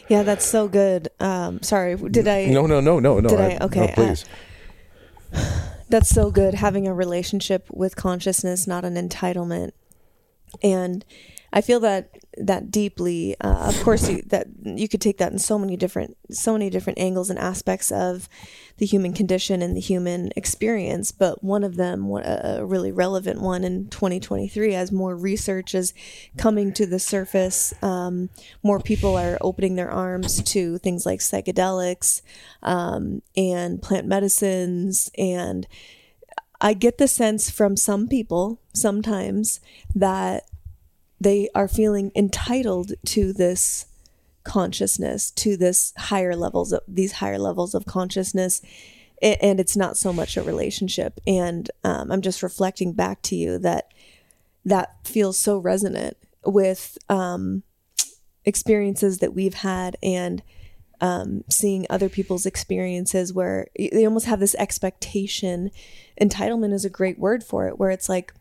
Yeah, 0.08 0.22
that's 0.22 0.44
so 0.46 0.68
good. 0.68 1.08
Um, 1.18 1.62
sorry, 1.62 1.96
did 1.96 2.28
I? 2.28 2.46
No, 2.46 2.66
no, 2.66 2.80
no, 2.80 3.00
no, 3.00 3.18
no. 3.20 3.28
Did 3.28 3.40
I- 3.40 3.58
okay, 3.64 3.80
No, 3.80 3.88
please. 3.88 4.24
That's 5.88 6.08
so 6.08 6.30
good. 6.32 6.54
Having 6.54 6.88
a 6.88 6.94
relationship 6.94 7.68
with 7.70 7.94
consciousness, 7.96 8.66
not 8.66 8.84
an 8.84 8.94
entitlement. 8.94 9.70
And 10.62 11.04
I 11.52 11.60
feel 11.60 11.80
that 11.80 12.10
that 12.36 12.70
deeply. 12.70 13.36
Uh, 13.40 13.68
of 13.68 13.82
course, 13.82 14.08
you, 14.08 14.22
that 14.26 14.46
you 14.62 14.88
could 14.88 15.00
take 15.00 15.18
that 15.18 15.32
in 15.32 15.38
so 15.38 15.58
many 15.58 15.76
different, 15.76 16.16
so 16.30 16.52
many 16.52 16.68
different 16.70 16.98
angles 16.98 17.30
and 17.30 17.38
aspects 17.38 17.90
of 17.90 18.28
the 18.78 18.86
human 18.86 19.12
condition 19.12 19.62
and 19.62 19.76
the 19.76 19.80
human 19.80 20.30
experience. 20.36 21.12
But 21.12 21.42
one 21.42 21.64
of 21.64 21.76
them, 21.76 22.10
a 22.10 22.64
really 22.64 22.92
relevant 22.92 23.40
one 23.40 23.64
in 23.64 23.88
2023, 23.88 24.74
as 24.74 24.92
more 24.92 25.16
research 25.16 25.74
is 25.74 25.94
coming 26.36 26.72
to 26.74 26.86
the 26.86 26.98
surface, 26.98 27.72
um, 27.82 28.28
more 28.62 28.80
people 28.80 29.16
are 29.16 29.38
opening 29.40 29.76
their 29.76 29.90
arms 29.90 30.42
to 30.42 30.78
things 30.78 31.06
like 31.06 31.20
psychedelics 31.20 32.20
um, 32.62 33.22
and 33.36 33.80
plant 33.82 34.06
medicines 34.06 35.10
and 35.16 35.66
I 36.60 36.72
get 36.72 36.98
the 36.98 37.08
sense 37.08 37.50
from 37.50 37.76
some 37.76 38.08
people 38.08 38.60
sometimes 38.72 39.60
that 39.94 40.44
they 41.20 41.48
are 41.54 41.68
feeling 41.68 42.12
entitled 42.14 42.92
to 43.06 43.32
this 43.32 43.86
consciousness, 44.44 45.30
to 45.32 45.56
this 45.56 45.92
higher 45.96 46.36
levels 46.36 46.72
of 46.72 46.82
these 46.86 47.12
higher 47.12 47.38
levels 47.38 47.74
of 47.74 47.84
consciousness, 47.84 48.62
and 49.22 49.58
it's 49.58 49.76
not 49.76 49.96
so 49.96 50.12
much 50.12 50.36
a 50.36 50.42
relationship. 50.42 51.20
And 51.26 51.70
um, 51.82 52.12
I'm 52.12 52.20
just 52.20 52.42
reflecting 52.42 52.92
back 52.92 53.22
to 53.22 53.36
you 53.36 53.58
that 53.58 53.92
that 54.64 54.96
feels 55.04 55.38
so 55.38 55.58
resonant 55.58 56.16
with 56.44 56.98
um, 57.08 57.62
experiences 58.44 59.18
that 59.18 59.34
we've 59.34 59.54
had 59.54 59.96
and 60.02 60.42
um, 61.00 61.44
seeing 61.48 61.86
other 61.88 62.08
people's 62.08 62.46
experiences 62.46 63.32
where 63.32 63.68
they 63.76 64.04
almost 64.04 64.26
have 64.26 64.40
this 64.40 64.54
expectation. 64.56 65.70
Entitlement 66.20 66.72
is 66.72 66.84
a 66.84 66.90
great 66.90 67.18
word 67.18 67.42
for 67.42 67.68
it, 67.68 67.78
where 67.78 67.90
it's 67.90 68.08
like, 68.08 68.32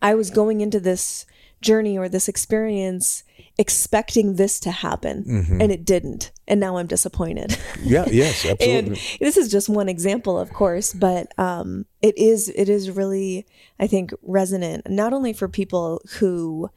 I 0.00 0.14
was 0.14 0.30
going 0.30 0.60
into 0.60 0.80
this 0.80 1.26
journey 1.60 1.98
or 1.98 2.08
this 2.08 2.28
experience 2.28 3.24
expecting 3.58 4.36
this 4.36 4.60
to 4.60 4.70
happen 4.70 5.24
and 5.60 5.72
it 5.72 5.84
didn't. 5.84 6.30
And 6.46 6.60
now 6.60 6.76
I'm 6.76 6.86
disappointed. 6.86 7.58
Yeah, 7.82 8.06
yes, 8.10 8.44
absolutely. 8.46 8.76
and 8.76 8.96
this 9.20 9.36
is 9.36 9.50
just 9.50 9.68
one 9.68 9.88
example 9.88 10.38
of 10.38 10.52
course 10.52 10.92
but 10.92 11.32
um, 11.38 11.86
it 12.02 12.16
is 12.16 12.48
it 12.48 12.68
is 12.68 12.90
really 12.90 13.46
i 13.78 13.86
think 13.86 14.12
resonant 14.22 14.88
not 14.88 15.12
only 15.12 15.32
for 15.32 15.48
people 15.48 16.00
who 16.18 16.70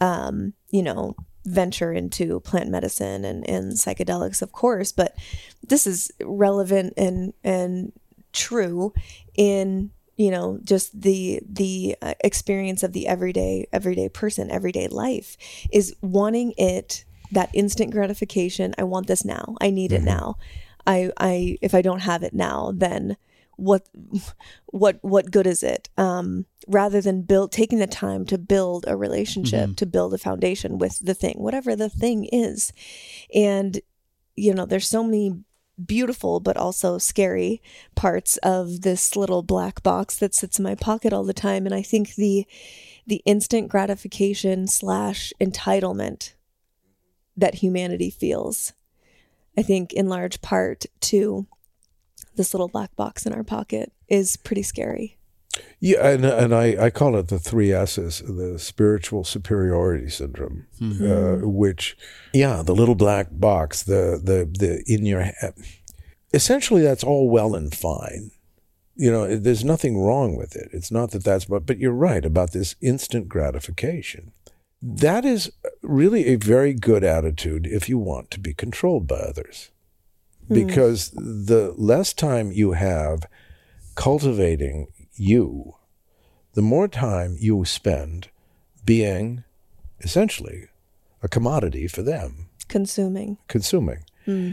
um, 0.00 0.52
you 0.70 0.82
know 0.82 1.16
venture 1.44 1.92
into 1.92 2.40
plant 2.40 2.68
medicine 2.70 3.24
and, 3.24 3.48
and 3.48 3.72
psychedelics 3.74 4.42
of 4.42 4.52
course 4.52 4.92
but 4.92 5.14
this 5.66 5.86
is 5.86 6.10
relevant 6.22 6.92
and 6.96 7.32
and 7.44 7.92
true 8.32 8.92
in 9.36 9.90
you 10.16 10.30
know 10.30 10.58
just 10.64 11.00
the 11.00 11.40
the 11.48 11.96
uh, 12.02 12.14
experience 12.24 12.82
of 12.82 12.92
the 12.92 13.06
everyday 13.06 13.66
everyday 13.72 14.08
person 14.08 14.50
everyday 14.50 14.88
life 14.88 15.36
is 15.70 15.94
wanting 16.00 16.52
it 16.56 17.04
that 17.32 17.50
instant 17.52 17.92
gratification. 17.92 18.74
I 18.78 18.84
want 18.84 19.06
this 19.06 19.24
now. 19.24 19.56
I 19.60 19.70
need 19.70 19.92
it 19.92 20.02
now. 20.02 20.36
I 20.86 21.10
i 21.16 21.58
if 21.60 21.74
i 21.74 21.82
don't 21.82 22.02
have 22.02 22.22
it 22.22 22.32
now 22.32 22.72
then 22.72 23.16
what 23.56 23.88
what 24.66 24.98
what 25.02 25.30
good 25.30 25.46
is 25.46 25.62
it? 25.62 25.88
Um 25.96 26.46
rather 26.68 27.00
than 27.00 27.22
build 27.22 27.52
taking 27.52 27.78
the 27.78 27.86
time 27.86 28.24
to 28.26 28.38
build 28.38 28.84
a 28.86 28.96
relationship 28.96 29.76
to 29.76 29.86
build 29.86 30.12
a 30.14 30.18
foundation 30.18 30.78
with 30.78 30.98
the 31.04 31.14
thing 31.14 31.36
whatever 31.38 31.74
the 31.74 31.88
thing 31.88 32.26
is. 32.26 32.72
And 33.34 33.80
you 34.36 34.54
know 34.54 34.66
there's 34.66 34.88
so 34.88 35.02
many 35.02 35.42
beautiful 35.84 36.40
but 36.40 36.56
also 36.56 36.98
scary 36.98 37.62
parts 37.94 38.36
of 38.38 38.82
this 38.82 39.14
little 39.14 39.42
black 39.42 39.82
box 39.82 40.16
that 40.16 40.34
sits 40.34 40.58
in 40.58 40.62
my 40.62 40.74
pocket 40.74 41.12
all 41.12 41.24
the 41.24 41.34
time. 41.34 41.66
And 41.66 41.74
i 41.74 41.82
think 41.82 42.14
the 42.14 42.46
the 43.06 43.22
instant 43.24 43.68
gratification 43.68 44.66
slash 44.66 45.32
entitlement 45.40 46.32
that 47.36 47.56
humanity 47.56 48.10
feels 48.10 48.72
i 49.58 49.62
think 49.62 49.92
in 49.92 50.08
large 50.08 50.40
part 50.40 50.86
to 51.00 51.46
this 52.36 52.52
little 52.54 52.68
black 52.68 52.94
box 52.96 53.26
in 53.26 53.32
our 53.32 53.44
pocket 53.44 53.92
is 54.08 54.36
pretty 54.36 54.62
scary 54.62 55.18
Yeah, 55.80 56.08
and 56.08 56.24
and 56.24 56.54
I, 56.54 56.86
I 56.86 56.90
call 56.90 57.16
it 57.16 57.28
the 57.28 57.38
three 57.38 57.72
S's, 57.72 58.22
the 58.26 58.58
spiritual 58.58 59.24
superiority 59.24 60.08
syndrome, 60.08 60.66
uh, 60.82 61.46
which, 61.46 61.96
yeah, 62.32 62.62
the 62.62 62.74
little 62.74 62.94
black 62.94 63.28
box, 63.30 63.82
the 63.82 64.20
the 64.22 64.50
the 64.58 64.82
in 64.86 65.04
your 65.06 65.20
head. 65.20 65.54
Essentially, 66.32 66.82
that's 66.82 67.04
all 67.04 67.30
well 67.30 67.54
and 67.54 67.74
fine. 67.74 68.30
You 68.94 69.12
know, 69.12 69.36
there's 69.36 69.64
nothing 69.64 69.98
wrong 69.98 70.36
with 70.36 70.56
it. 70.56 70.70
It's 70.72 70.90
not 70.90 71.10
that 71.10 71.24
that's, 71.24 71.44
but 71.44 71.66
but 71.66 71.78
you're 71.78 71.92
right 71.92 72.24
about 72.24 72.52
this 72.52 72.74
instant 72.80 73.28
gratification. 73.28 74.32
That 74.82 75.24
is 75.24 75.52
really 75.82 76.26
a 76.26 76.36
very 76.36 76.74
good 76.74 77.04
attitude 77.04 77.66
if 77.66 77.88
you 77.88 77.98
want 77.98 78.30
to 78.30 78.40
be 78.40 78.54
controlled 78.54 79.06
by 79.06 79.16
others, 79.16 79.70
because 80.48 81.10
the 81.10 81.74
less 81.76 82.12
time 82.12 82.52
you 82.52 82.72
have 82.72 83.26
cultivating 83.94 84.86
you, 85.16 85.74
the 86.54 86.62
more 86.62 86.88
time 86.88 87.36
you 87.38 87.64
spend 87.64 88.28
being 88.84 89.44
essentially 90.00 90.68
a 91.22 91.28
commodity 91.28 91.88
for 91.88 92.02
them, 92.02 92.48
consuming 92.68 93.38
consuming. 93.48 94.04
Hmm. 94.24 94.52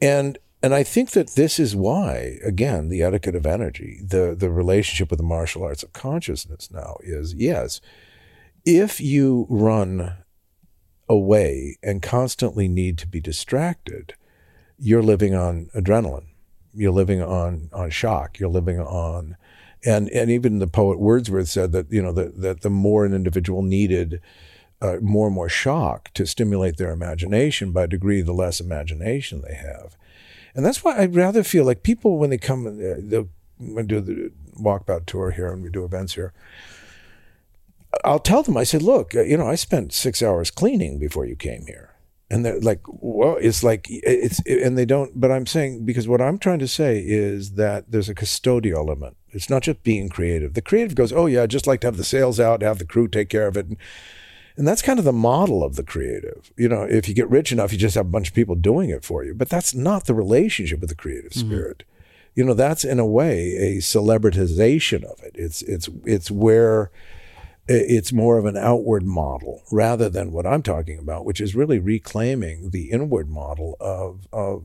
And 0.00 0.38
and 0.62 0.74
I 0.74 0.82
think 0.82 1.10
that 1.10 1.30
this 1.30 1.60
is 1.60 1.76
why, 1.76 2.38
again, 2.44 2.88
the 2.88 3.02
etiquette 3.02 3.36
of 3.36 3.46
energy, 3.46 4.00
the 4.04 4.34
the 4.36 4.50
relationship 4.50 5.10
with 5.10 5.18
the 5.18 5.24
martial 5.24 5.62
arts 5.62 5.82
of 5.82 5.92
consciousness 5.92 6.70
now 6.70 6.96
is 7.02 7.34
yes, 7.34 7.80
if 8.64 9.00
you 9.00 9.46
run 9.48 10.16
away 11.08 11.78
and 11.82 12.02
constantly 12.02 12.68
need 12.68 12.98
to 12.98 13.06
be 13.06 13.20
distracted, 13.20 14.14
you're 14.78 15.02
living 15.02 15.34
on 15.34 15.70
adrenaline. 15.74 16.26
You're 16.74 16.92
living 16.92 17.22
on 17.22 17.70
on 17.72 17.90
shock. 17.90 18.38
You're 18.38 18.48
living 18.48 18.80
on 18.80 19.36
and 19.84 20.08
and 20.10 20.30
even 20.30 20.58
the 20.58 20.66
poet 20.66 20.98
Wordsworth 20.98 21.48
said 21.48 21.72
that 21.72 21.90
you 21.90 22.02
know 22.02 22.12
that 22.12 22.40
that 22.40 22.60
the 22.62 22.70
more 22.70 23.04
an 23.04 23.14
individual 23.14 23.62
needed 23.62 24.20
uh, 24.80 24.96
more 25.00 25.26
and 25.26 25.34
more 25.34 25.48
shock 25.48 26.12
to 26.14 26.26
stimulate 26.26 26.76
their 26.76 26.92
imagination 26.92 27.72
by 27.72 27.86
degree 27.86 28.20
the 28.20 28.32
less 28.32 28.60
imagination 28.60 29.42
they 29.42 29.54
have. 29.54 29.96
And 30.54 30.64
that's 30.64 30.84
why 30.84 30.98
I'd 30.98 31.16
rather 31.16 31.42
feel 31.42 31.64
like 31.64 31.82
people 31.82 32.18
when 32.18 32.30
they 32.30 32.38
come 32.38 32.66
uh, 32.66 32.94
they'll 32.98 33.28
when 33.58 33.86
do 33.86 34.00
the 34.00 34.32
walkabout 34.60 35.06
tour 35.06 35.32
here 35.32 35.48
and 35.52 35.62
we 35.62 35.70
do 35.70 35.84
events 35.84 36.14
here. 36.14 36.32
I'll 38.04 38.18
tell 38.18 38.42
them 38.42 38.56
I 38.56 38.64
said 38.64 38.82
look 38.82 39.14
uh, 39.14 39.22
you 39.22 39.36
know 39.36 39.48
I 39.48 39.54
spent 39.54 39.92
six 39.92 40.22
hours 40.22 40.50
cleaning 40.50 40.98
before 40.98 41.26
you 41.26 41.36
came 41.36 41.66
here. 41.66 41.94
And 42.30 42.44
they're 42.44 42.60
like 42.60 42.80
well 42.86 43.36
it's 43.40 43.64
like 43.64 43.86
it's 43.88 44.40
and 44.46 44.76
they 44.76 44.84
don't 44.84 45.18
but 45.18 45.30
i'm 45.30 45.46
saying 45.46 45.86
because 45.86 46.06
what 46.06 46.20
i'm 46.20 46.36
trying 46.36 46.58
to 46.58 46.68
say 46.68 46.98
is 47.00 47.52
that 47.52 47.90
there's 47.90 48.10
a 48.10 48.14
custodial 48.14 48.86
element 48.86 49.16
it's 49.32 49.50
not 49.50 49.62
just 49.62 49.82
being 49.82 50.08
creative. 50.08 50.54
The 50.54 50.62
creative 50.62 50.94
goes 50.94 51.12
oh 51.12 51.26
yeah 51.26 51.42
i'd 51.42 51.50
just 51.50 51.66
like 51.66 51.80
to 51.80 51.86
have 51.86 51.96
the 51.96 52.04
sales 52.04 52.38
out 52.40 52.62
have 52.62 52.78
the 52.78 52.84
crew 52.84 53.08
take 53.08 53.28
care 53.28 53.46
of 53.46 53.56
it. 53.56 53.66
And, 53.66 53.76
and 54.56 54.66
that's 54.66 54.82
kind 54.82 54.98
of 54.98 55.04
the 55.04 55.12
model 55.12 55.62
of 55.62 55.76
the 55.76 55.84
creative. 55.84 56.52
You 56.56 56.68
know 56.68 56.82
if 56.82 57.08
you 57.08 57.14
get 57.14 57.30
rich 57.30 57.52
enough 57.52 57.72
you 57.72 57.78
just 57.78 57.94
have 57.94 58.06
a 58.06 58.10
bunch 58.10 58.28
of 58.28 58.34
people 58.34 58.54
doing 58.54 58.90
it 58.90 59.04
for 59.04 59.24
you. 59.24 59.34
But 59.34 59.48
that's 59.48 59.74
not 59.74 60.06
the 60.06 60.14
relationship 60.14 60.80
with 60.80 60.90
the 60.90 60.96
creative 60.96 61.32
mm-hmm. 61.32 61.48
spirit. 61.48 61.84
You 62.34 62.44
know 62.44 62.54
that's 62.54 62.84
in 62.84 62.98
a 62.98 63.06
way 63.06 63.56
a 63.56 63.76
celebritization 63.78 65.04
of 65.04 65.22
it. 65.22 65.32
It's 65.34 65.62
it's 65.62 65.88
it's 66.04 66.30
where 66.30 66.90
it's 67.68 68.12
more 68.12 68.38
of 68.38 68.46
an 68.46 68.56
outward 68.56 69.04
model 69.04 69.62
rather 69.70 70.08
than 70.08 70.32
what 70.32 70.46
I'm 70.46 70.62
talking 70.62 70.98
about, 70.98 71.26
which 71.26 71.40
is 71.40 71.54
really 71.54 71.78
reclaiming 71.78 72.70
the 72.70 72.90
inward 72.90 73.28
model 73.28 73.76
of, 73.78 74.26
of 74.32 74.64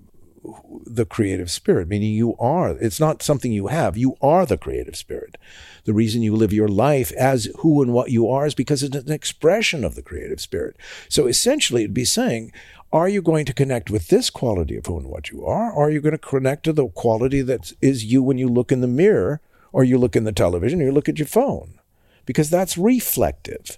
the 0.85 1.05
creative 1.05 1.49
spirit, 1.49 1.87
meaning 1.87 2.11
you 2.13 2.35
are, 2.37 2.71
it's 2.71 2.99
not 2.99 3.23
something 3.23 3.51
you 3.51 3.67
have, 3.67 3.97
you 3.97 4.15
are 4.21 4.45
the 4.45 4.57
creative 4.57 4.95
spirit. 4.95 5.37
The 5.85 5.93
reason 5.93 6.21
you 6.21 6.35
live 6.35 6.53
your 6.53 6.67
life 6.67 7.11
as 7.13 7.49
who 7.59 7.81
and 7.81 7.93
what 7.93 8.11
you 8.11 8.29
are 8.29 8.45
is 8.45 8.55
because 8.55 8.83
it's 8.83 8.95
an 8.95 9.11
expression 9.11 9.83
of 9.83 9.95
the 9.95 10.01
creative 10.01 10.41
spirit. 10.41 10.75
So 11.09 11.27
essentially, 11.27 11.83
it'd 11.83 11.93
be 11.93 12.05
saying, 12.05 12.51
are 12.91 13.09
you 13.09 13.21
going 13.21 13.45
to 13.45 13.53
connect 13.53 13.89
with 13.89 14.09
this 14.09 14.29
quality 14.29 14.75
of 14.77 14.85
who 14.85 14.97
and 14.97 15.07
what 15.07 15.29
you 15.31 15.45
are? 15.45 15.71
Or 15.71 15.87
are 15.87 15.91
you 15.91 16.01
going 16.01 16.11
to 16.11 16.17
connect 16.17 16.63
to 16.65 16.73
the 16.73 16.87
quality 16.87 17.41
that 17.41 17.73
is 17.81 18.05
you 18.05 18.21
when 18.21 18.37
you 18.37 18.47
look 18.47 18.71
in 18.71 18.81
the 18.81 18.87
mirror, 18.87 19.41
or 19.71 19.83
you 19.83 19.97
look 19.97 20.15
in 20.15 20.25
the 20.25 20.31
television, 20.31 20.81
or 20.81 20.85
you 20.85 20.91
look 20.91 21.09
at 21.09 21.17
your 21.17 21.27
phone? 21.27 21.79
because 22.25 22.49
that's 22.49 22.77
reflective. 22.77 23.77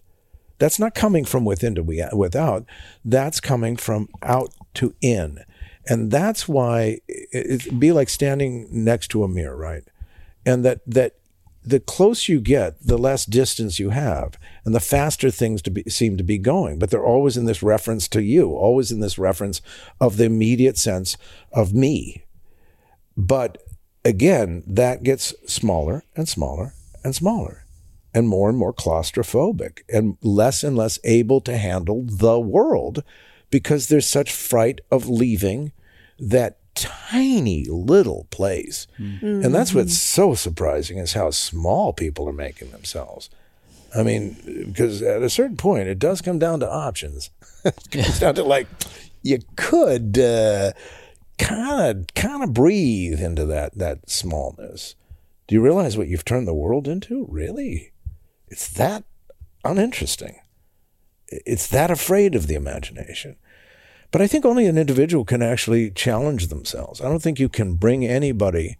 That's 0.58 0.80
not 0.80 0.96
coming 0.96 1.26
from 1.26 1.44
within 1.44 1.76
to 1.76 1.84
without. 1.84 2.66
That's 3.04 3.40
coming 3.42 3.76
from 3.76 4.08
out 4.22 4.54
to 4.76 4.94
in. 5.02 5.40
And 5.88 6.12
that's 6.12 6.48
why 6.48 7.00
it- 7.08 7.64
it'd 7.66 7.80
be 7.80 7.92
like 7.92 8.10
standing 8.10 8.68
next 8.72 9.10
to 9.10 9.24
a 9.24 9.28
mirror, 9.28 9.56
right? 9.56 9.84
And 10.46 10.66
that, 10.66 10.82
that 10.88 11.16
the 11.64 11.80
closer 11.80 12.32
you 12.32 12.40
get, 12.40 12.80
the 12.86 12.98
less 12.98 13.26
distance 13.26 13.80
you 13.80 13.90
have, 13.90 14.38
and 14.64 14.76
the 14.76 14.80
faster 14.80 15.32
things 15.32 15.62
to 15.64 15.72
be, 15.72 15.84
seem 15.90 16.18
to 16.18 16.24
be 16.24 16.38
going. 16.38 16.78
But 16.78 16.92
they're 16.92 17.04
always 17.04 17.38
in 17.38 17.46
this 17.46 17.64
reference 17.64 18.08
to 18.10 18.22
you, 18.22 18.52
always 18.52 18.92
in 18.92 19.00
this 19.00 19.18
reference 19.18 19.62
of 20.00 20.18
the 20.18 20.26
immediate 20.26 20.78
sense 20.78 21.18
of 21.52 21.74
me. 21.74 22.24
But 23.18 23.58
again, 24.04 24.64
that 24.68 25.04
gets 25.04 25.34
smaller 25.48 26.04
and 26.16 26.30
smaller 26.30 26.74
and 27.04 27.16
smaller 27.16 27.66
and 28.14 28.28
more 28.30 28.48
and 28.50 28.58
more 28.58 28.74
claustrophobic 28.74 29.80
and 29.90 30.18
less 30.22 30.64
and 30.64 30.78
less 30.78 31.00
able 31.04 31.42
to 31.42 31.58
handle 31.58 32.04
the 32.06 32.40
world 32.40 33.04
because 33.56 33.88
there's 33.88 34.06
such 34.06 34.34
fright 34.34 34.82
of 34.92 35.08
leaving 35.08 35.72
that 36.20 36.58
tiny 36.76 37.64
little 37.64 38.28
place. 38.32 38.86
Mm. 39.00 39.46
And 39.46 39.56
that's 39.56 39.74
what's 39.74 39.94
mm-hmm. 39.94 40.34
so 40.34 40.36
surprising 40.36 40.98
is 40.98 41.14
how 41.14 41.32
small 41.32 41.94
people 41.94 42.28
are 42.28 42.34
making 42.34 42.72
themselves. 42.72 43.30
I 43.96 44.04
mean, 44.04 44.36
because 44.66 45.02
at 45.02 45.22
a 45.22 45.30
certain 45.30 45.56
point, 45.56 45.88
it 45.88 46.00
does 46.00 46.22
come 46.22 46.38
down 46.38 46.60
to 46.60 46.70
options. 46.70 47.30
it 47.64 47.92
comes 47.92 48.20
down 48.20 48.36
to 48.36 48.44
like, 48.44 48.68
you 49.22 49.40
could 49.56 50.16
kind 51.38 51.98
of 51.98 52.14
kind 52.14 52.44
of 52.44 52.54
breathe 52.54 53.22
into 53.22 53.46
that 53.46 53.78
that 53.78 54.10
smallness. 54.10 54.96
Do 55.48 55.56
you 55.56 55.62
realize 55.62 55.98
what 55.98 56.10
you've 56.10 56.26
turned 56.26 56.46
the 56.46 56.54
world 56.54 56.90
into? 56.90 57.26
Really? 57.30 57.94
It's 58.50 58.68
that 58.72 59.06
uninteresting. 59.64 60.42
It's 61.30 61.68
that 61.68 61.90
afraid 61.90 62.36
of 62.36 62.48
the 62.48 62.56
imagination. 62.56 63.38
But 64.16 64.22
I 64.22 64.28
think 64.28 64.46
only 64.46 64.66
an 64.66 64.78
individual 64.78 65.26
can 65.26 65.42
actually 65.42 65.92
challenge 65.92 66.48
themselves. 66.48 67.02
I 67.02 67.10
don't 67.10 67.22
think 67.22 67.38
you 67.38 67.50
can 67.50 67.74
bring 67.74 68.06
anybody 68.06 68.78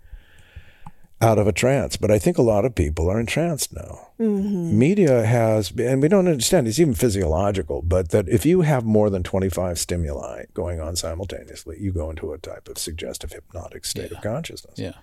out 1.20 1.38
of 1.38 1.46
a 1.46 1.52
trance, 1.52 1.98
but 1.98 2.10
I 2.10 2.20
think 2.20 2.38
a 2.38 2.42
lot 2.42 2.64
of 2.64 2.74
people 2.74 3.12
are 3.12 3.20
entranced 3.20 3.74
now. 3.74 4.12
Mm-hmm. 4.18 4.80
Media 4.80 5.26
has, 5.26 5.72
and 5.72 6.02
we 6.02 6.08
don't 6.08 6.30
understand, 6.30 6.70
it's 6.70 6.80
even 6.80 6.94
physiological, 6.94 7.82
but 7.82 8.12
that 8.12 8.30
if 8.30 8.46
you 8.46 8.62
have 8.62 8.86
more 8.86 9.10
than 9.10 9.24
25 9.24 9.78
stimuli 9.78 10.46
going 10.54 10.80
on 10.80 10.96
simultaneously, 10.96 11.76
you 11.82 11.92
go 11.92 12.10
into 12.10 12.32
a 12.32 12.38
type 12.38 12.70
of 12.70 12.78
suggestive 12.78 13.34
hypnotic 13.34 13.84
state 13.84 14.14
of 14.14 14.22
consciousness. 14.22 14.80
Yeah. 14.80 14.94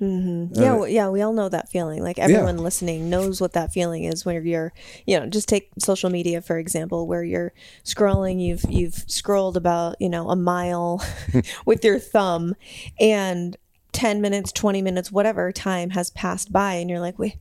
Mm-hmm. 0.00 0.54
Yeah, 0.58 0.70
w 0.70 0.90
yeah, 0.90 1.08
we 1.10 1.20
all 1.20 1.34
know 1.34 1.50
that 1.50 1.68
feeling. 1.68 2.02
Like 2.02 2.18
everyone 2.18 2.56
listening 2.58 3.10
knows 3.10 3.38
what 3.40 3.52
that 3.52 3.70
feeling 3.72 4.04
is 4.04 4.24
when 4.24 4.42
you're, 4.46 4.72
you 5.06 5.20
know, 5.20 5.26
just 5.26 5.46
take 5.48 5.70
social 5.78 6.08
media 6.08 6.40
for 6.40 6.58
example, 6.58 7.06
where 7.06 7.22
you're 7.22 7.52
scrolling, 7.84 8.40
you've 8.40 8.64
you've 8.70 9.04
scrolled 9.08 9.58
about, 9.58 9.96
you 10.00 10.08
know, 10.08 10.30
a 10.30 10.36
mile 10.36 11.04
with 11.66 11.84
your 11.84 11.98
thumb 11.98 12.54
and 12.98 13.56
10 13.92 14.20
minutes, 14.20 14.52
20 14.52 14.80
minutes, 14.82 15.12
whatever 15.12 15.52
time 15.52 15.90
has 15.90 16.10
passed 16.10 16.50
by 16.52 16.74
and 16.74 16.88
you're 16.88 17.00
like, 17.00 17.18
"Wait, 17.18 17.36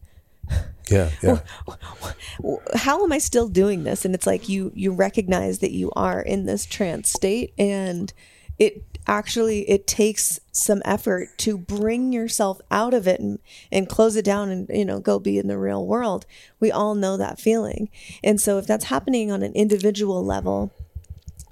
Yeah, 0.89 1.11
yeah. 1.23 1.39
how 2.75 3.03
am 3.03 3.13
I 3.13 3.19
still 3.19 3.47
doing 3.47 3.83
this?" 3.83 4.03
And 4.03 4.13
it's 4.13 4.27
like 4.27 4.49
you 4.49 4.71
you 4.75 4.91
recognize 4.91 5.59
that 5.59 5.71
you 5.71 5.91
are 5.95 6.21
in 6.21 6.45
this 6.45 6.65
trance 6.65 7.09
state 7.11 7.53
and 7.57 8.11
it 8.57 8.83
actually 9.07 9.69
it 9.69 9.87
takes 9.87 10.39
some 10.51 10.81
effort 10.85 11.29
to 11.37 11.57
bring 11.57 12.13
yourself 12.13 12.59
out 12.69 12.93
of 12.93 13.07
it 13.07 13.19
and, 13.19 13.39
and 13.71 13.89
close 13.89 14.15
it 14.15 14.25
down 14.25 14.49
and 14.49 14.69
you 14.69 14.85
know 14.85 14.99
go 14.99 15.19
be 15.19 15.37
in 15.37 15.47
the 15.47 15.57
real 15.57 15.85
world. 15.85 16.25
We 16.59 16.71
all 16.71 16.95
know 16.95 17.17
that 17.17 17.39
feeling. 17.39 17.89
And 18.23 18.39
so 18.39 18.57
if 18.57 18.67
that's 18.67 18.85
happening 18.85 19.31
on 19.31 19.43
an 19.43 19.53
individual 19.53 20.23
level 20.23 20.71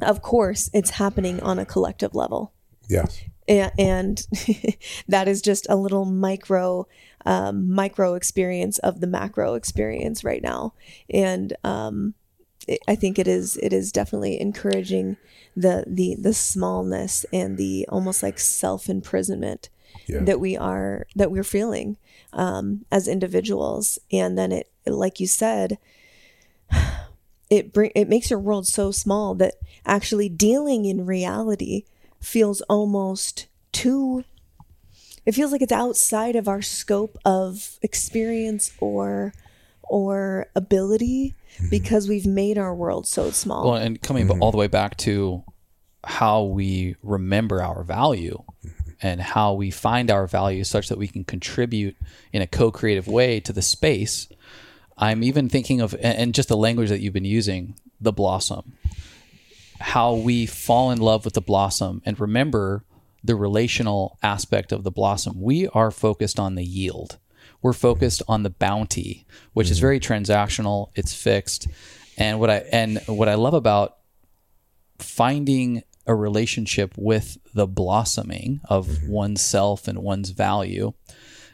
of 0.01 0.21
course 0.21 0.69
it's 0.73 0.91
happening 0.91 1.41
on 1.41 1.59
a 1.59 1.65
collective 1.65 2.13
level. 2.13 2.53
Yes. 2.87 3.21
and, 3.47 3.71
and 3.77 4.27
that 5.07 5.27
is 5.27 5.41
just 5.41 5.67
a 5.69 5.75
little 5.75 6.05
micro 6.05 6.87
um, 7.25 7.69
micro 7.69 8.13
experience 8.13 8.77
of 8.79 9.01
the 9.01 9.07
macro 9.07 9.55
experience 9.55 10.23
right 10.23 10.41
now. 10.41 10.73
And 11.09 11.53
um, 11.63 12.13
I 12.87 12.95
think 12.95 13.17
it 13.17 13.27
is 13.27 13.57
it 13.57 13.71
is 13.73 13.91
definitely 13.91 14.39
encouraging 14.39 15.17
the 15.55 15.83
the 15.87 16.15
the 16.19 16.33
smallness 16.33 17.25
and 17.31 17.57
the 17.57 17.85
almost 17.89 18.21
like 18.23 18.39
self 18.39 18.89
imprisonment 18.89 19.69
Yeah. 20.07 20.23
that 20.23 20.39
we 20.39 20.57
are 20.57 21.07
that 21.15 21.31
we're 21.31 21.43
feeling 21.43 21.97
um, 22.33 22.85
as 22.91 23.07
individuals, 23.07 23.99
and 24.11 24.37
then 24.37 24.51
it 24.51 24.69
like 24.85 25.19
you 25.19 25.27
said, 25.27 25.77
it 27.49 27.73
bring 27.73 27.91
it 27.95 28.09
makes 28.09 28.29
your 28.29 28.39
world 28.39 28.67
so 28.67 28.91
small 28.91 29.33
that 29.35 29.55
actually 29.85 30.29
dealing 30.29 30.85
in 30.85 31.05
reality 31.05 31.83
feels 32.19 32.61
almost 32.63 33.47
too 33.71 34.23
it 35.25 35.33
feels 35.35 35.51
like 35.51 35.61
it's 35.61 35.71
outside 35.71 36.35
of 36.35 36.47
our 36.47 36.61
scope 36.61 37.17
of 37.23 37.77
experience 37.81 38.71
or 38.79 39.33
or 39.83 40.47
ability 40.55 41.35
Mm-hmm. 41.57 41.69
because 41.69 42.07
we've 42.07 42.27
made 42.27 42.59
our 42.59 42.75
world 42.75 43.07
so 43.07 43.31
small. 43.31 43.71
Well, 43.71 43.81
and 43.81 43.99
coming 43.99 44.29
all 44.29 44.35
the 44.37 44.45
mm-hmm. 44.45 44.59
way 44.59 44.67
back 44.67 44.95
to 44.97 45.43
how 46.03 46.43
we 46.43 46.95
remember 47.01 47.63
our 47.63 47.83
value 47.83 48.43
mm-hmm. 48.63 48.91
and 49.01 49.19
how 49.19 49.53
we 49.53 49.71
find 49.71 50.11
our 50.11 50.27
value 50.27 50.63
such 50.63 50.87
that 50.89 50.99
we 50.99 51.07
can 51.07 51.23
contribute 51.23 51.97
in 52.31 52.43
a 52.43 52.47
co-creative 52.47 53.07
way 53.07 53.39
to 53.39 53.51
the 53.51 53.63
space. 53.63 54.27
I'm 54.99 55.23
even 55.23 55.49
thinking 55.49 55.81
of 55.81 55.95
and 55.95 56.17
and 56.17 56.33
just 56.35 56.47
the 56.47 56.57
language 56.57 56.89
that 56.89 56.99
you've 56.99 57.13
been 57.13 57.25
using, 57.25 57.73
the 57.99 58.13
blossom. 58.13 58.73
How 59.79 60.13
we 60.13 60.45
fall 60.45 60.91
in 60.91 60.99
love 60.99 61.25
with 61.25 61.33
the 61.33 61.41
blossom 61.41 62.03
and 62.05 62.19
remember 62.19 62.83
the 63.23 63.35
relational 63.35 64.19
aspect 64.21 64.71
of 64.71 64.83
the 64.83 64.91
blossom. 64.91 65.41
We 65.41 65.67
are 65.69 65.89
focused 65.89 66.39
on 66.39 66.53
the 66.53 66.63
yield. 66.63 67.17
We're 67.61 67.73
focused 67.73 68.21
on 68.27 68.43
the 68.43 68.49
bounty, 68.49 69.25
which 69.53 69.69
is 69.69 69.77
mm-hmm. 69.77 69.85
very 69.85 69.99
transactional, 69.99 70.89
it's 70.95 71.13
fixed. 71.13 71.67
And 72.17 72.39
what 72.39 72.49
I 72.49 72.57
and 72.71 72.99
what 73.07 73.29
I 73.29 73.35
love 73.35 73.53
about 73.53 73.97
finding 74.99 75.83
a 76.07 76.15
relationship 76.15 76.93
with 76.97 77.37
the 77.53 77.67
blossoming 77.67 78.61
of 78.69 78.87
mm-hmm. 78.87 79.11
oneself 79.11 79.87
and 79.87 79.99
one's 79.99 80.29
value 80.29 80.93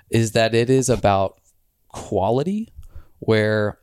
is 0.10 0.34
that 0.34 0.54
it 0.54 0.70
is 0.70 0.90
about 0.90 1.40
quality 1.90 2.72
where 3.20 3.80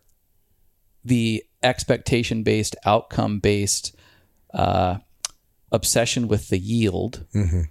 the 1.05 1.45
expectation 1.63 2.43
based 2.43 2.77
outcome 2.85 3.41
based 3.41 3.97
uh, 4.55 4.99
obsession 5.73 6.29
with 6.29 6.49
the 6.49 6.59
yield 6.59 7.27
mm-hmm. 7.35 7.63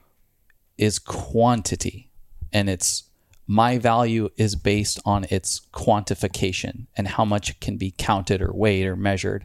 is 0.78 1.00
quantity 1.00 2.12
and 2.52 2.70
it's 2.70 3.09
my 3.50 3.80
value 3.80 4.30
is 4.38 4.56
based 4.56 5.00
on 5.06 5.26
its 5.32 5.62
quantification 5.74 6.86
and 6.96 7.08
how 7.08 7.26
much 7.26 7.50
it 7.50 7.60
can 7.60 7.78
be 7.78 7.92
counted 7.98 8.44
or 8.44 8.54
weighed 8.54 8.86
or 8.86 8.96
measured. 8.96 9.44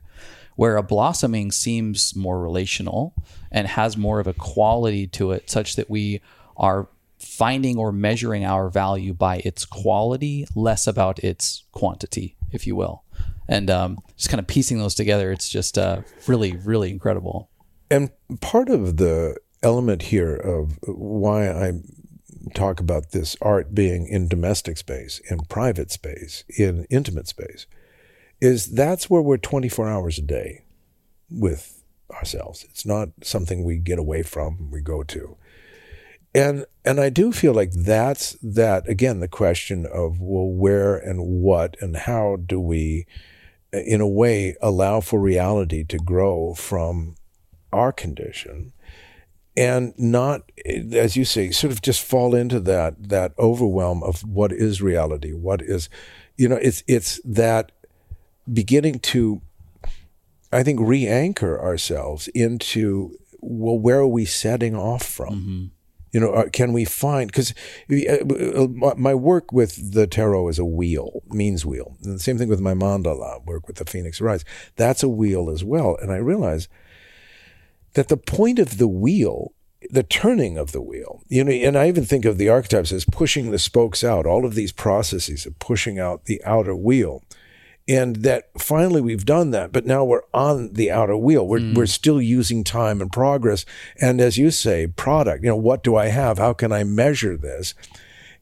Where 0.57 0.77
a 0.77 0.83
blossoming 0.83 1.51
seems 1.51 2.15
more 2.15 2.39
relational 2.39 3.15
and 3.51 3.67
has 3.67 3.97
more 3.97 4.21
of 4.21 4.27
a 4.27 4.35
quality 4.35 5.07
to 5.07 5.33
it 5.33 5.49
such 5.49 5.77
that 5.77 5.89
we 5.89 6.21
are 6.55 6.91
finding 7.19 7.79
or 7.79 7.93
measuring 7.93 8.45
our 8.45 8.69
value 8.69 9.15
by 9.15 9.39
its 9.39 9.65
quality 9.65 10.47
less 10.55 10.87
about 10.87 11.19
its 11.21 11.65
quantity 11.73 12.37
if 12.53 12.67
you 12.67 12.77
will. 12.77 13.05
And 13.49 13.71
um, 13.71 13.99
just 14.19 14.29
kind 14.29 14.39
of 14.39 14.47
piecing 14.47 14.79
those 14.79 14.95
together 14.95 15.33
it's 15.33 15.49
just 15.49 15.79
uh, 15.79 16.03
really 16.27 16.59
really 16.59 16.91
incredible. 16.91 17.49
And 17.91 18.11
part 18.43 18.69
of 18.69 18.99
the 18.99 19.39
element 19.63 20.03
here 20.03 20.37
of 20.37 20.79
why 20.83 21.49
I 21.49 21.73
talk 22.53 22.81
about 22.81 23.11
this 23.13 23.37
art 23.41 23.75
being 23.75 24.07
in 24.07 24.29
domestic 24.29 24.77
space, 24.77 25.21
in 25.31 25.39
private 25.49 25.91
space, 25.91 26.45
in 26.49 26.87
intimate 26.91 27.29
space, 27.29 27.67
is 28.41 28.67
that's 28.67 29.09
where 29.09 29.23
we're 29.23 29.37
24 29.37 29.89
hours 29.89 30.19
a 30.19 30.23
day 30.23 30.65
with 31.31 31.83
ourselves. 32.11 32.65
It's 32.69 32.85
not 32.85 33.09
something 33.23 33.65
we 33.65 33.79
get 33.79 33.99
away 33.99 34.23
from, 34.23 34.71
we 34.71 34.81
go 34.81 35.03
to. 35.05 35.37
And 36.35 36.67
and 36.85 37.01
I 37.01 37.11
do 37.11 37.33
feel 37.33 37.55
like 37.55 37.71
that's 37.73 38.37
that 38.43 38.89
again 38.89 39.21
the 39.21 39.29
question 39.29 39.87
of 39.87 40.21
well 40.21 40.49
where 40.49 40.97
and 40.97 41.21
what 41.41 41.77
and 41.81 41.97
how 41.97 42.37
do 42.45 42.59
we 42.59 43.07
in 43.73 44.01
a 44.01 44.09
way 44.09 44.57
allow 44.61 45.01
for 45.01 45.21
reality 45.21 45.85
to 45.85 45.97
grow 45.99 46.55
from 46.55 47.15
our 47.73 47.93
condition 47.93 48.73
and 49.57 49.95
not 49.97 50.51
as 50.93 51.17
you 51.17 51.25
say 51.25 51.51
sort 51.51 51.73
of 51.73 51.81
just 51.83 52.03
fall 52.03 52.35
into 52.35 52.59
that 52.61 53.09
that 53.09 53.33
overwhelm 53.39 54.03
of 54.03 54.23
what 54.23 54.53
is 54.53 54.83
reality 54.83 55.33
what 55.33 55.63
is 55.63 55.89
you 56.37 56.49
know 56.49 56.57
it's 56.57 56.83
it's 56.87 57.21
that 57.25 57.73
beginning 58.53 58.99
to 58.99 59.41
i 60.53 60.63
think 60.63 60.81
re-anchor 60.81 61.61
ourselves 61.61 62.29
into 62.29 63.17
well 63.45 63.79
where 63.79 63.99
are 63.99 64.07
we 64.07 64.25
setting 64.25 64.75
off 64.75 65.03
from? 65.03 65.35
Mm-hmm. 65.35 65.65
You 66.13 66.21
know 66.21 66.33
uh, 66.33 66.49
can 66.49 66.73
we 66.73 66.85
find 66.85 67.31
because 67.31 67.55
uh, 67.91 68.87
uh, 68.87 68.95
my 68.97 69.15
work 69.15 69.53
with 69.53 69.93
the 69.95 70.07
tarot 70.07 70.49
is 70.49 70.59
a 70.61 70.65
wheel 70.65 71.23
means 71.31 71.67
wheel. 71.67 71.97
And 72.05 72.15
the 72.15 72.21
same 72.21 72.39
thing 72.39 72.49
with 72.49 72.61
my 72.61 72.73
mandala 72.73 73.45
work 73.45 73.67
with 73.67 73.77
the 73.77 73.85
phoenix 73.85 74.21
rise. 74.21 74.45
That's 74.77 75.03
a 75.03 75.09
wheel 75.09 75.51
as 75.51 75.65
well. 75.65 75.97
And 76.01 76.13
i 76.13 76.17
realize 76.17 76.69
that 77.95 78.09
the 78.09 78.17
point 78.17 78.59
of 78.59 78.79
the 78.79 78.89
wheel 78.89 79.53
the 79.91 80.03
turning 80.03 80.57
of 80.57 80.73
the 80.73 80.81
wheel 80.81 81.23
you 81.29 81.45
know 81.45 81.53
and 81.53 81.77
i 81.77 81.89
even 81.89 82.05
think 82.05 82.25
of 82.25 82.39
the 82.39 82.49
archetypes 82.49 82.93
as 82.93 83.05
pushing 83.05 83.51
the 83.51 83.59
spokes 83.59 84.03
out 84.03 84.27
all 84.27 84.45
of 84.45 84.55
these 84.55 84.73
processes 84.73 85.47
of 85.47 85.59
pushing 85.59 85.99
out 85.99 86.25
the 86.25 86.43
outer 86.45 86.75
wheel. 86.75 87.23
And 87.87 88.17
that 88.17 88.45
finally 88.59 89.03
we've 89.03 89.27
done 89.27 89.51
that 89.51 89.71
but 89.71 89.85
now 89.85 90.05
we're 90.05 90.23
on 90.33 90.73
the 90.73 90.91
outer 90.91 91.19
wheel. 91.19 91.47
We're, 91.47 91.61
hmm. 91.61 91.75
we're 91.75 91.85
still 91.85 92.21
using 92.21 92.65
time 92.65 93.03
and 93.03 93.13
progress. 93.13 93.67
And 94.01 94.23
as 94.23 94.39
you 94.39 94.51
say 94.51 94.87
product 94.87 95.45
you 95.45 95.51
know 95.51 95.57
what 95.57 95.85
do 95.85 95.95
i 95.95 96.07
have? 96.07 96.39
How 96.39 96.55
can 96.55 96.73
i 96.73 96.83
measure 96.83 97.37
this? 97.37 97.75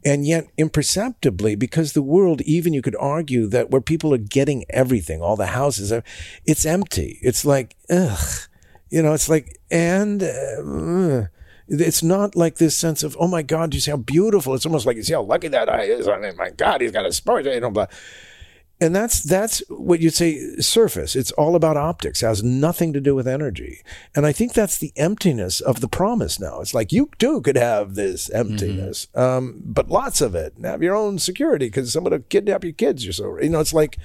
And 0.05 0.25
yet 0.25 0.47
imperceptibly 0.57 1.57
because 1.57 1.93
the 1.93 2.03
world 2.03 2.41
even 2.43 2.73
you 2.73 2.83
could 2.83 2.97
argue 3.01 3.49
that 3.49 3.71
where 3.71 3.81
people 3.81 4.15
are 4.15 4.19
getting 4.19 4.65
everything 4.71 5.21
all 5.21 5.37
the 5.37 5.47
houses 5.47 5.91
are- 5.91 6.05
it's 6.47 6.65
empty. 6.65 7.19
It's 7.21 7.45
like 7.45 7.75
ugh 7.91 8.49
you 8.93 9.03
know 9.03 9.15
it's 9.15 9.29
like 9.29 9.59
and 9.71 10.23
uh, 10.23 11.27
it's 11.67 12.03
not 12.03 12.37
like 12.37 12.57
this 12.57 12.77
sense 12.77 13.03
of 13.03 13.17
oh 13.19 13.27
my 13.27 13.43
god 13.43 13.75
you 13.75 13.81
see 13.81 13.91
how 13.91 13.97
beautiful? 13.97 14.55
It's 14.55 14.67
almost 14.67 14.87
like 14.87 14.97
you 14.97 15.03
see 15.03 15.15
how 15.15 15.23
lucky 15.23 15.49
that 15.49 15.69
eye 15.69 15.85
is. 15.85 16.07
Oh 16.07 16.33
my 16.37 16.51
god 16.51 16.83
he's 16.83 16.93
got 16.93 17.07
a 17.07 17.13
sport 17.13 17.47
you 17.47 17.61
know 17.61 17.71
blah 17.71 17.87
and 18.83 18.97
that's 18.97 19.23
that's 19.23 19.63
what 19.69 20.01
you'd 20.01 20.13
say 20.13 20.57
surface. 20.57 21.15
It's 21.15 21.31
all 21.33 21.55
about 21.55 21.77
optics. 21.77 22.21
It 22.21 22.27
has 22.27 22.43
nothing 22.43 22.93
to 22.95 23.01
do 23.01 23.15
with 23.15 23.29
energy. 23.29 23.81
And 24.15 24.27
i 24.27 24.33
think 24.33 24.53
that's 24.53 24.77
the 24.77 24.93
emptiness 24.97 25.61
of 25.61 25.81
the 25.81 25.89
promise 25.89 26.41
now. 26.41 26.61
It's 26.61 26.75
like 26.75 26.93
you 26.93 27.09
too 27.19 27.41
could 27.43 27.57
have 27.57 27.95
this 27.95 28.29
emptiness 28.31 29.07
um, 29.15 29.63
but 29.65 29.89
lots 29.89 30.21
of 30.21 30.35
it. 30.35 30.57
And 30.57 30.67
have 30.67 30.83
your 30.83 30.97
own 30.97 31.19
security 31.19 31.67
because 31.67 31.93
someone 31.93 32.13
will 32.13 32.21
kidnap 32.29 32.65
your 32.65 32.73
kids 32.73 33.05
You're 33.05 33.13
so 33.13 33.41
you 33.41 33.51
know 33.51 33.61
it's 33.61 33.73
like 33.73 33.99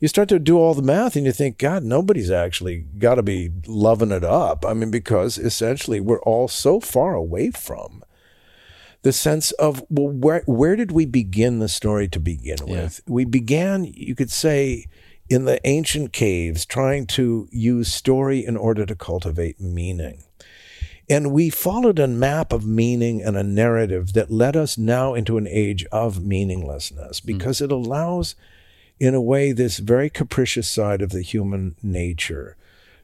you 0.00 0.08
start 0.08 0.28
to 0.28 0.38
do 0.38 0.58
all 0.58 0.74
the 0.74 0.82
math 0.82 1.16
and 1.16 1.26
you 1.26 1.32
think 1.32 1.58
god 1.58 1.82
nobody's 1.82 2.30
actually 2.30 2.84
got 2.98 3.16
to 3.16 3.22
be 3.22 3.50
loving 3.66 4.10
it 4.10 4.24
up. 4.24 4.64
I 4.66 4.74
mean 4.74 4.90
because 4.90 5.38
essentially 5.38 6.00
we're 6.00 6.22
all 6.22 6.48
so 6.48 6.80
far 6.80 7.14
away 7.14 7.50
from 7.50 8.04
the 9.02 9.12
sense 9.12 9.52
of 9.52 9.84
well 9.88 10.08
where 10.08 10.42
where 10.46 10.76
did 10.76 10.90
we 10.90 11.06
begin 11.06 11.58
the 11.58 11.68
story 11.68 12.08
to 12.08 12.18
begin 12.18 12.58
with? 12.66 13.02
We 13.06 13.24
began 13.24 13.84
you 13.84 14.14
could 14.14 14.30
say 14.30 14.86
in 15.28 15.44
the 15.44 15.60
ancient 15.66 16.12
caves 16.12 16.66
trying 16.66 17.06
to 17.06 17.48
use 17.50 17.92
story 17.92 18.44
in 18.44 18.56
order 18.56 18.84
to 18.86 18.94
cultivate 18.94 19.60
meaning. 19.60 20.22
And 21.08 21.32
we 21.32 21.50
followed 21.50 21.98
a 21.98 22.06
map 22.06 22.52
of 22.52 22.66
meaning 22.66 23.22
and 23.22 23.36
a 23.36 23.42
narrative 23.42 24.14
that 24.14 24.30
led 24.30 24.56
us 24.56 24.78
now 24.78 25.12
into 25.12 25.36
an 25.36 25.46
age 25.46 25.84
of 25.92 26.24
meaninglessness 26.24 27.20
hmm. 27.20 27.26
because 27.26 27.60
it 27.60 27.70
allows 27.70 28.34
in 29.00 29.14
a 29.14 29.20
way 29.20 29.52
this 29.52 29.78
very 29.78 30.08
capricious 30.08 30.68
side 30.68 31.02
of 31.02 31.10
the 31.10 31.22
human 31.22 31.76
nature 31.82 32.56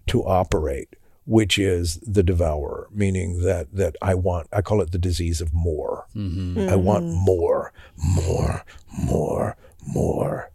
to 0.06 0.22
operate 0.24 0.96
which 1.26 1.58
is 1.58 1.96
the 1.98 2.22
devourer 2.22 2.88
meaning 2.92 3.42
that 3.42 3.72
that 3.72 3.94
i 4.02 4.14
want 4.14 4.48
i 4.52 4.60
call 4.60 4.80
it 4.80 4.90
the 4.90 4.98
disease 4.98 5.40
of 5.40 5.52
more. 5.54 6.06
Mm-hmm. 6.16 6.68
I 6.68 6.76
want 6.76 7.04
mm-hmm. 7.04 7.24
more 7.24 7.72
more 7.96 8.64
more 9.04 9.56
more. 9.86 10.50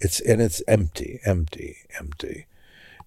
It's 0.00 0.20
and 0.20 0.40
it's 0.40 0.62
empty 0.68 1.20
empty 1.24 1.76
empty. 1.98 2.46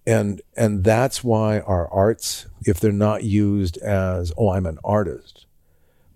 And 0.06 0.42
and 0.58 0.84
that's 0.84 1.24
why 1.24 1.60
our 1.62 1.88
arts 1.88 2.48
if 2.66 2.80
they're 2.80 2.92
not 2.92 3.24
used 3.24 3.78
as 3.78 4.34
oh 4.38 4.50
i'm 4.50 4.66
an 4.66 4.80
artist 4.84 5.46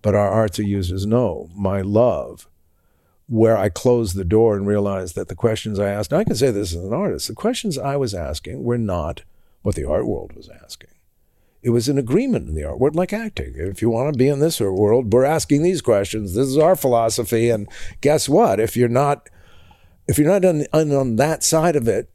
but 0.02 0.16
our 0.16 0.30
arts 0.30 0.60
are 0.60 0.64
used 0.64 0.92
as 0.92 1.06
no 1.06 1.50
my 1.56 1.82
love 1.82 2.48
where 3.28 3.58
I 3.58 3.70
closed 3.70 4.16
the 4.16 4.24
door 4.24 4.56
and 4.56 4.68
realized 4.68 5.16
that 5.16 5.28
the 5.28 5.36
questions 5.36 5.80
I 5.80 5.90
asked, 5.90 6.14
I 6.14 6.24
can 6.24 6.36
say 6.36 6.52
this 6.52 6.76
as 6.76 6.84
an 6.84 6.94
artist, 6.94 7.28
the 7.28 7.34
questions 7.34 7.78
I 7.78 7.96
was 7.96 8.14
asking 8.14 8.64
were 8.64 8.78
not 8.78 9.24
what 9.64 9.76
the 9.76 9.86
art 9.86 10.06
world 10.06 10.34
was 10.34 10.50
asking. 10.64 10.90
It 11.64 11.72
was 11.72 11.90
an 11.90 11.98
agreement 11.98 12.48
in 12.48 12.54
the 12.54 12.64
art 12.64 12.80
world, 12.80 12.96
like 12.96 13.12
acting. 13.12 13.56
If 13.56 13.82
you 13.82 13.90
want 13.90 14.14
to 14.14 14.18
be 14.18 14.28
in 14.28 14.40
this 14.40 14.60
world, 14.60 15.12
we're 15.12 15.26
asking 15.26 15.64
these 15.64 15.82
questions. 15.82 16.36
This 16.36 16.46
is 16.46 16.60
our 16.60 16.76
philosophy. 16.76 17.50
And 17.50 17.68
guess 18.02 18.30
what? 18.30 18.60
If 18.60 18.78
you're 18.78 18.88
not, 18.88 19.28
if 20.08 20.20
you're 20.20 20.30
not 20.30 20.46
on, 20.46 20.68
on, 20.72 20.92
on 20.92 21.16
that 21.16 21.44
side 21.44 21.76
of 21.76 21.88
it, 21.88 22.12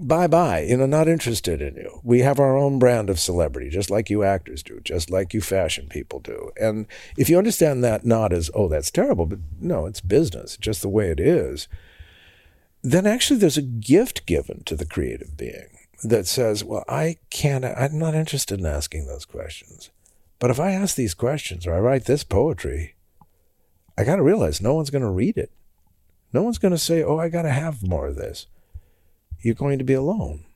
bye 0.00 0.26
bye, 0.26 0.60
you 0.60 0.76
know, 0.76 0.86
not 0.86 1.08
interested 1.08 1.62
in 1.62 1.76
you. 1.76 2.00
We 2.02 2.20
have 2.20 2.38
our 2.38 2.56
own 2.56 2.78
brand 2.78 3.08
of 3.08 3.20
celebrity, 3.20 3.70
just 3.70 3.90
like 3.90 4.10
you 4.10 4.22
actors 4.22 4.62
do, 4.62 4.80
just 4.80 5.10
like 5.10 5.32
you 5.32 5.40
fashion 5.40 5.88
people 5.88 6.20
do. 6.20 6.50
And 6.60 6.86
if 7.16 7.28
you 7.28 7.38
understand 7.38 7.82
that 7.84 8.04
not 8.04 8.32
as, 8.32 8.50
oh, 8.54 8.68
that's 8.68 8.90
terrible, 8.90 9.26
but 9.26 9.38
no, 9.60 9.86
it's 9.86 10.00
business, 10.00 10.56
just 10.56 10.82
the 10.82 10.88
way 10.88 11.10
it 11.10 11.20
is, 11.20 11.68
then 12.82 13.06
actually 13.06 13.38
there's 13.38 13.56
a 13.56 13.62
gift 13.62 14.26
given 14.26 14.62
to 14.64 14.76
the 14.76 14.86
creative 14.86 15.36
being 15.36 15.78
that 16.02 16.26
says, 16.26 16.62
well, 16.62 16.84
I 16.88 17.16
can't, 17.30 17.64
I'm 17.64 17.98
not 17.98 18.14
interested 18.14 18.60
in 18.60 18.66
asking 18.66 19.06
those 19.06 19.24
questions. 19.24 19.90
But 20.38 20.50
if 20.50 20.60
I 20.60 20.72
ask 20.72 20.96
these 20.96 21.14
questions 21.14 21.66
or 21.66 21.74
I 21.74 21.80
write 21.80 22.04
this 22.04 22.24
poetry, 22.24 22.94
I 23.96 24.04
got 24.04 24.16
to 24.16 24.22
realize 24.22 24.60
no 24.60 24.74
one's 24.74 24.90
going 24.90 25.02
to 25.02 25.08
read 25.08 25.38
it. 25.38 25.52
No 26.32 26.42
one's 26.42 26.58
going 26.58 26.72
to 26.72 26.78
say, 26.78 27.02
oh, 27.02 27.18
I 27.18 27.28
got 27.28 27.42
to 27.42 27.50
have 27.50 27.86
more 27.86 28.08
of 28.08 28.16
this. 28.16 28.46
You're 29.44 29.54
going 29.54 29.78
to 29.78 29.84
be 29.84 29.92
alone. 29.92 30.46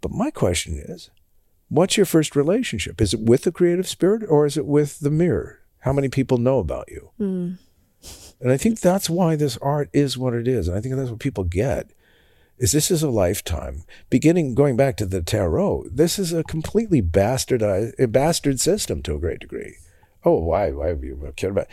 But 0.00 0.12
my 0.12 0.30
question 0.30 0.78
is, 0.78 1.10
what's 1.68 1.96
your 1.96 2.06
first 2.06 2.36
relationship? 2.36 3.00
Is 3.00 3.12
it 3.12 3.20
with 3.20 3.42
the 3.42 3.52
creative 3.52 3.88
spirit 3.88 4.22
or 4.28 4.46
is 4.46 4.56
it 4.56 4.64
with 4.64 5.00
the 5.00 5.10
mirror? 5.10 5.60
How 5.80 5.92
many 5.92 6.08
people 6.08 6.38
know 6.38 6.60
about 6.60 6.88
you? 6.88 7.10
Mm. 7.18 7.58
And 8.40 8.52
I 8.52 8.56
think 8.56 8.80
that's 8.80 9.10
why 9.10 9.34
this 9.34 9.56
art 9.58 9.90
is 9.92 10.16
what 10.16 10.34
it 10.34 10.46
is. 10.46 10.68
And 10.68 10.76
I 10.76 10.80
think 10.80 10.94
that's 10.94 11.10
what 11.10 11.18
people 11.18 11.44
get 11.44 11.90
is 12.58 12.70
this 12.70 12.90
is 12.90 13.02
a 13.02 13.10
lifetime. 13.10 13.82
Beginning 14.08 14.54
going 14.54 14.76
back 14.76 14.96
to 14.98 15.06
the 15.06 15.22
tarot, 15.22 15.86
this 15.90 16.18
is 16.18 16.32
a 16.32 16.44
completely 16.44 17.02
bastardized, 17.02 17.94
a 17.98 18.06
bastard 18.06 18.60
system 18.60 19.02
to 19.02 19.16
a 19.16 19.18
great 19.18 19.40
degree. 19.40 19.76
Oh, 20.24 20.38
why? 20.38 20.70
Why 20.70 20.88
have 20.88 21.02
you 21.02 21.32
cared 21.34 21.52
about? 21.52 21.66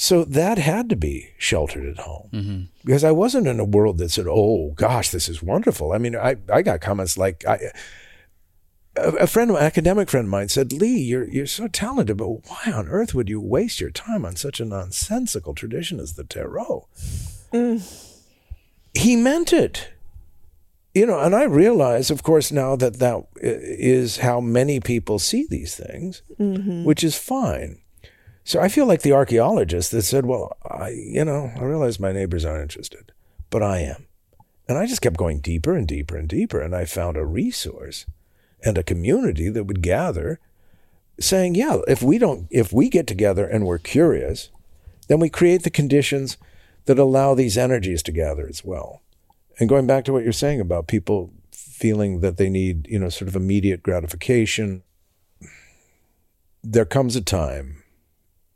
So 0.00 0.24
that 0.24 0.56
had 0.56 0.88
to 0.88 0.96
be 0.96 1.28
sheltered 1.36 1.86
at 1.86 1.98
home 1.98 2.30
Mm-hmm. 2.32 2.60
because 2.86 3.04
I 3.04 3.10
wasn't 3.10 3.46
in 3.46 3.60
a 3.60 3.66
world 3.66 3.98
that 3.98 4.10
said, 4.10 4.24
"Oh 4.26 4.72
gosh, 4.74 5.10
this 5.10 5.28
is 5.28 5.42
wonderful." 5.42 5.92
I 5.92 5.98
mean, 5.98 6.16
I 6.16 6.36
I 6.50 6.62
got 6.62 6.80
comments 6.80 7.18
like 7.18 7.44
I. 7.46 7.70
A 8.96 9.08
a 9.20 9.26
friend, 9.26 9.50
an 9.50 9.58
academic 9.58 10.08
friend 10.08 10.24
of 10.24 10.30
mine, 10.30 10.48
said, 10.48 10.72
"Leigh, 10.72 11.02
you're 11.10 11.28
you're 11.28 11.46
so 11.46 11.68
talented, 11.68 12.16
but 12.16 12.30
why 12.48 12.72
on 12.72 12.88
earth 12.88 13.14
would 13.14 13.28
you 13.28 13.42
waste 13.42 13.78
your 13.78 13.90
time 13.90 14.24
on 14.24 14.36
such 14.36 14.58
a 14.58 14.64
nonsensical 14.64 15.54
tradition 15.54 16.00
as 16.00 16.14
the 16.14 16.24
tarot?" 16.24 16.88
Mm. 17.52 17.82
He 18.94 19.16
meant 19.16 19.52
it 19.52 19.90
you 20.94 21.06
know, 21.06 21.20
and 21.20 21.36
I 21.36 21.44
realize, 21.44 22.10
of 22.10 22.22
course, 22.22 22.50
now 22.50 22.74
that 22.76 22.98
that 22.98 23.16
uh, 23.16 23.24
is 23.42 24.16
how 24.18 24.40
many 24.40 24.80
people 24.80 25.18
see 25.18 25.46
these 25.48 25.76
things, 25.76 26.22
mm-hmm. 26.38 26.84
which 26.84 27.04
is 27.04 27.16
fine. 27.16 27.78
So 28.44 28.60
I 28.60 28.68
feel 28.68 28.86
like 28.86 29.02
the 29.02 29.12
archaeologist 29.12 29.90
that 29.92 30.02
said, 30.02 30.26
"Well, 30.26 30.56
I, 30.64 30.90
you 30.90 31.24
know, 31.24 31.52
I 31.56 31.62
realize 31.62 32.00
my 32.00 32.12
neighbors 32.12 32.44
aren't 32.44 32.62
interested, 32.62 33.12
but 33.50 33.62
I 33.62 33.80
am," 33.80 34.06
and 34.68 34.78
I 34.78 34.86
just 34.86 35.02
kept 35.02 35.16
going 35.16 35.40
deeper 35.40 35.76
and 35.76 35.86
deeper 35.86 36.16
and 36.16 36.28
deeper, 36.28 36.60
and 36.60 36.74
I 36.74 36.84
found 36.84 37.16
a 37.16 37.24
resource 37.24 38.06
and 38.64 38.76
a 38.76 38.82
community 38.82 39.48
that 39.48 39.64
would 39.64 39.82
gather, 39.82 40.40
saying, 41.18 41.54
"Yeah, 41.54 41.78
if 41.86 42.02
we 42.02 42.18
don't, 42.18 42.46
if 42.50 42.72
we 42.72 42.88
get 42.88 43.06
together 43.06 43.46
and 43.46 43.66
we're 43.66 43.78
curious, 43.78 44.50
then 45.08 45.20
we 45.20 45.28
create 45.28 45.62
the 45.62 45.70
conditions 45.70 46.36
that 46.86 46.98
allow 46.98 47.34
these 47.34 47.58
energies 47.58 48.02
to 48.04 48.12
gather 48.12 48.48
as 48.48 48.64
well." 48.64 49.02
And 49.58 49.68
going 49.68 49.86
back 49.86 50.04
to 50.06 50.12
what 50.12 50.24
you're 50.24 50.32
saying 50.32 50.60
about 50.60 50.86
people 50.86 51.30
feeling 51.52 52.20
that 52.20 52.36
they 52.36 52.48
need, 52.48 52.86
you 52.88 52.98
know, 52.98 53.10
sort 53.10 53.28
of 53.28 53.36
immediate 53.36 53.82
gratification, 53.82 54.82
there 56.62 56.84
comes 56.84 57.16
a 57.16 57.20
time, 57.20 57.79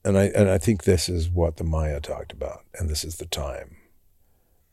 and 0.05 0.19
I 0.19 0.25
and 0.25 0.49
I 0.51 0.59
think 0.59 0.85
this 0.85 1.09
is 1.09 1.29
what 1.29 1.57
the 1.57 1.65
Maya 1.65 2.01
talked 2.01 2.33
about, 2.33 2.65
and 2.75 2.89
this 2.89 3.05
is 3.05 3.17
the 3.17 3.27
time 3.27 3.77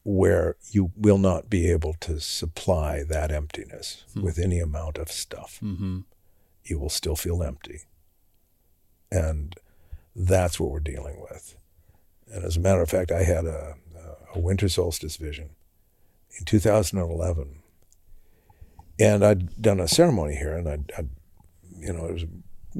where 0.03 0.55
you 0.71 0.91
will 0.95 1.17
not 1.17 1.49
be 1.49 1.69
able 1.69 1.93
to 1.93 2.19
supply 2.19 3.03
that 3.03 3.31
emptiness 3.31 4.03
with 4.15 4.39
any 4.39 4.59
amount 4.59 4.97
of 4.97 5.11
stuff. 5.11 5.59
Mm-hmm. 5.61 5.99
You 6.63 6.79
will 6.79 6.89
still 6.89 7.15
feel 7.15 7.43
empty. 7.43 7.81
And 9.11 9.55
that's 10.15 10.59
what 10.59 10.71
we're 10.71 10.79
dealing 10.79 11.21
with. 11.21 11.55
And 12.31 12.43
as 12.43 12.57
a 12.57 12.59
matter 12.59 12.81
of 12.81 12.89
fact, 12.89 13.11
I 13.11 13.23
had 13.23 13.45
a, 13.45 13.75
a 14.33 14.39
winter 14.39 14.69
solstice 14.69 15.17
vision 15.17 15.51
in 16.39 16.45
2011. 16.45 17.61
And 18.99 19.25
I'd 19.25 19.61
done 19.61 19.79
a 19.79 19.87
ceremony 19.87 20.35
here, 20.35 20.55
and 20.55 20.67
I'd, 20.67 20.91
I'd, 20.97 21.09
you 21.77 21.93
know, 21.93 22.05
it 22.05 22.13
was 22.13 22.25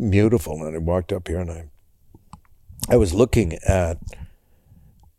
beautiful. 0.10 0.64
And 0.64 0.76
I 0.76 0.80
walked 0.80 1.12
up 1.12 1.28
here, 1.28 1.40
and 1.40 1.52
I, 1.52 1.66
I 2.90 2.98
was 2.98 3.14
looking 3.14 3.54
at, 3.68 3.98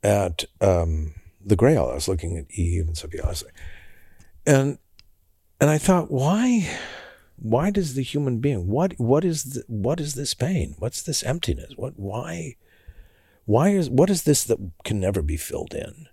at 0.03 0.45
um, 0.61 1.15
the 1.45 1.57
Grail. 1.57 1.89
I 1.91 1.95
was 1.95 2.09
looking 2.09 2.37
at 2.37 2.51
Eve 2.51 2.87
and 2.89 2.97
Sophia. 2.97 3.33
And, 4.47 4.79
and 5.61 5.71
I 5.71 5.79
thought, 5.79 6.11
why, 6.11 6.69
why 7.37 7.71
does 7.71 7.95
the 7.95 8.03
human 8.03 8.39
being, 8.39 8.69
what, 8.69 8.95
what 8.99 9.25
is, 9.25 9.45
the, 9.45 9.65
what 9.69 10.01
is 10.01 10.15
this 10.15 10.35
pain? 10.35 10.75
What's 10.79 11.03
this 11.03 11.23
emptiness? 11.23 11.73
What, 11.77 11.99
why, 11.99 12.57
why 13.45 13.71
is, 13.71 13.89
what 13.89 14.11
is 14.11 14.25
this 14.25 14.45
that 14.45 14.59
can 14.85 15.01
never 15.01 15.23
be 15.23 15.37
filled 15.37 15.75
in? 15.75 16.09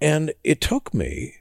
And 0.00 0.32
it 0.42 0.60
took 0.60 0.94
me 0.94 1.34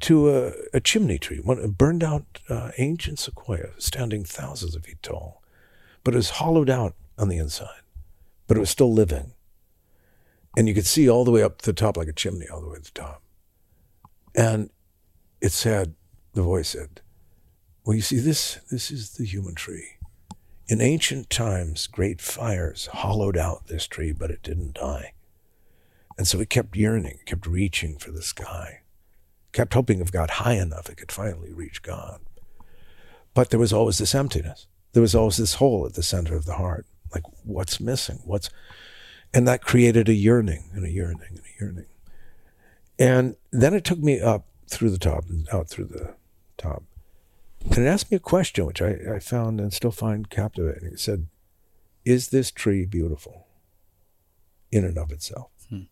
to 0.00 0.30
a, 0.30 0.52
a 0.74 0.80
chimney 0.80 1.18
tree, 1.18 1.38
one, 1.38 1.58
a 1.58 1.68
burned 1.68 2.04
out 2.04 2.40
uh, 2.48 2.70
ancient 2.78 3.18
sequoia 3.18 3.70
standing 3.78 4.24
thousands 4.24 4.76
of 4.76 4.84
feet 4.84 5.02
tall, 5.02 5.42
but 6.04 6.14
was 6.14 6.30
hollowed 6.30 6.70
out 6.70 6.94
on 7.18 7.28
the 7.28 7.38
inside, 7.38 7.80
but 8.48 8.56
it 8.56 8.60
was 8.60 8.70
still 8.70 8.92
living. 8.92 9.34
And 10.56 10.66
you 10.66 10.74
could 10.74 10.86
see 10.86 11.08
all 11.08 11.24
the 11.24 11.30
way 11.30 11.42
up 11.42 11.62
to 11.62 11.66
the 11.66 11.72
top, 11.72 11.96
like 11.96 12.08
a 12.08 12.12
chimney, 12.12 12.48
all 12.48 12.60
the 12.60 12.68
way 12.68 12.78
to 12.78 12.82
the 12.82 12.90
top. 12.90 13.22
And 14.34 14.70
it 15.40 15.52
said, 15.52 15.94
the 16.32 16.42
voice 16.42 16.70
said, 16.70 17.00
Well, 17.84 17.94
you 17.94 18.02
see, 18.02 18.18
this, 18.18 18.58
this 18.70 18.90
is 18.90 19.12
the 19.12 19.24
human 19.24 19.54
tree. 19.54 19.98
In 20.66 20.80
ancient 20.80 21.30
times, 21.30 21.86
great 21.86 22.20
fires 22.20 22.88
hollowed 22.92 23.36
out 23.36 23.68
this 23.68 23.86
tree, 23.86 24.12
but 24.12 24.30
it 24.30 24.42
didn't 24.42 24.74
die. 24.74 25.12
And 26.16 26.26
so 26.26 26.40
it 26.40 26.50
kept 26.50 26.76
yearning, 26.76 27.20
kept 27.24 27.46
reaching 27.46 27.96
for 27.96 28.10
the 28.10 28.22
sky, 28.22 28.80
kept 29.52 29.74
hoping 29.74 30.00
if 30.00 30.08
it 30.08 30.12
got 30.12 30.30
high 30.30 30.54
enough, 30.54 30.90
it 30.90 30.96
could 30.96 31.12
finally 31.12 31.52
reach 31.52 31.82
God. 31.82 32.20
But 33.34 33.50
there 33.50 33.60
was 33.60 33.72
always 33.72 33.98
this 33.98 34.14
emptiness. 34.14 34.66
There 34.92 35.00
was 35.00 35.14
always 35.14 35.36
this 35.36 35.54
hole 35.54 35.86
at 35.86 35.94
the 35.94 36.02
center 36.02 36.34
of 36.34 36.44
the 36.44 36.54
heart. 36.54 36.86
Like, 37.14 37.24
what's 37.44 37.80
missing? 37.80 38.20
What's, 38.24 38.50
and 39.32 39.46
that 39.46 39.62
created 39.62 40.08
a 40.08 40.14
yearning 40.14 40.70
and 40.72 40.84
a 40.84 40.90
yearning 40.90 41.28
and 41.28 41.38
a 41.38 41.62
yearning. 41.64 41.86
And 42.98 43.36
then 43.52 43.74
it 43.74 43.84
took 43.84 43.98
me 43.98 44.20
up 44.20 44.46
through 44.68 44.90
the 44.90 44.98
top 44.98 45.24
and 45.28 45.48
out 45.52 45.68
through 45.68 45.86
the 45.86 46.14
top. 46.56 46.82
And 47.64 47.86
it 47.86 47.88
asked 47.88 48.10
me 48.10 48.16
a 48.16 48.20
question, 48.20 48.66
which 48.66 48.82
I, 48.82 48.96
I 49.14 49.18
found 49.18 49.60
and 49.60 49.72
still 49.72 49.90
find 49.90 50.30
captivating. 50.30 50.88
It 50.88 51.00
said, 51.00 51.26
Is 52.04 52.28
this 52.28 52.50
tree 52.50 52.84
beautiful 52.84 53.46
in 54.70 54.84
and 54.84 54.98
of 54.98 55.10
itself? 55.10 55.50
Hmm. 55.68 55.82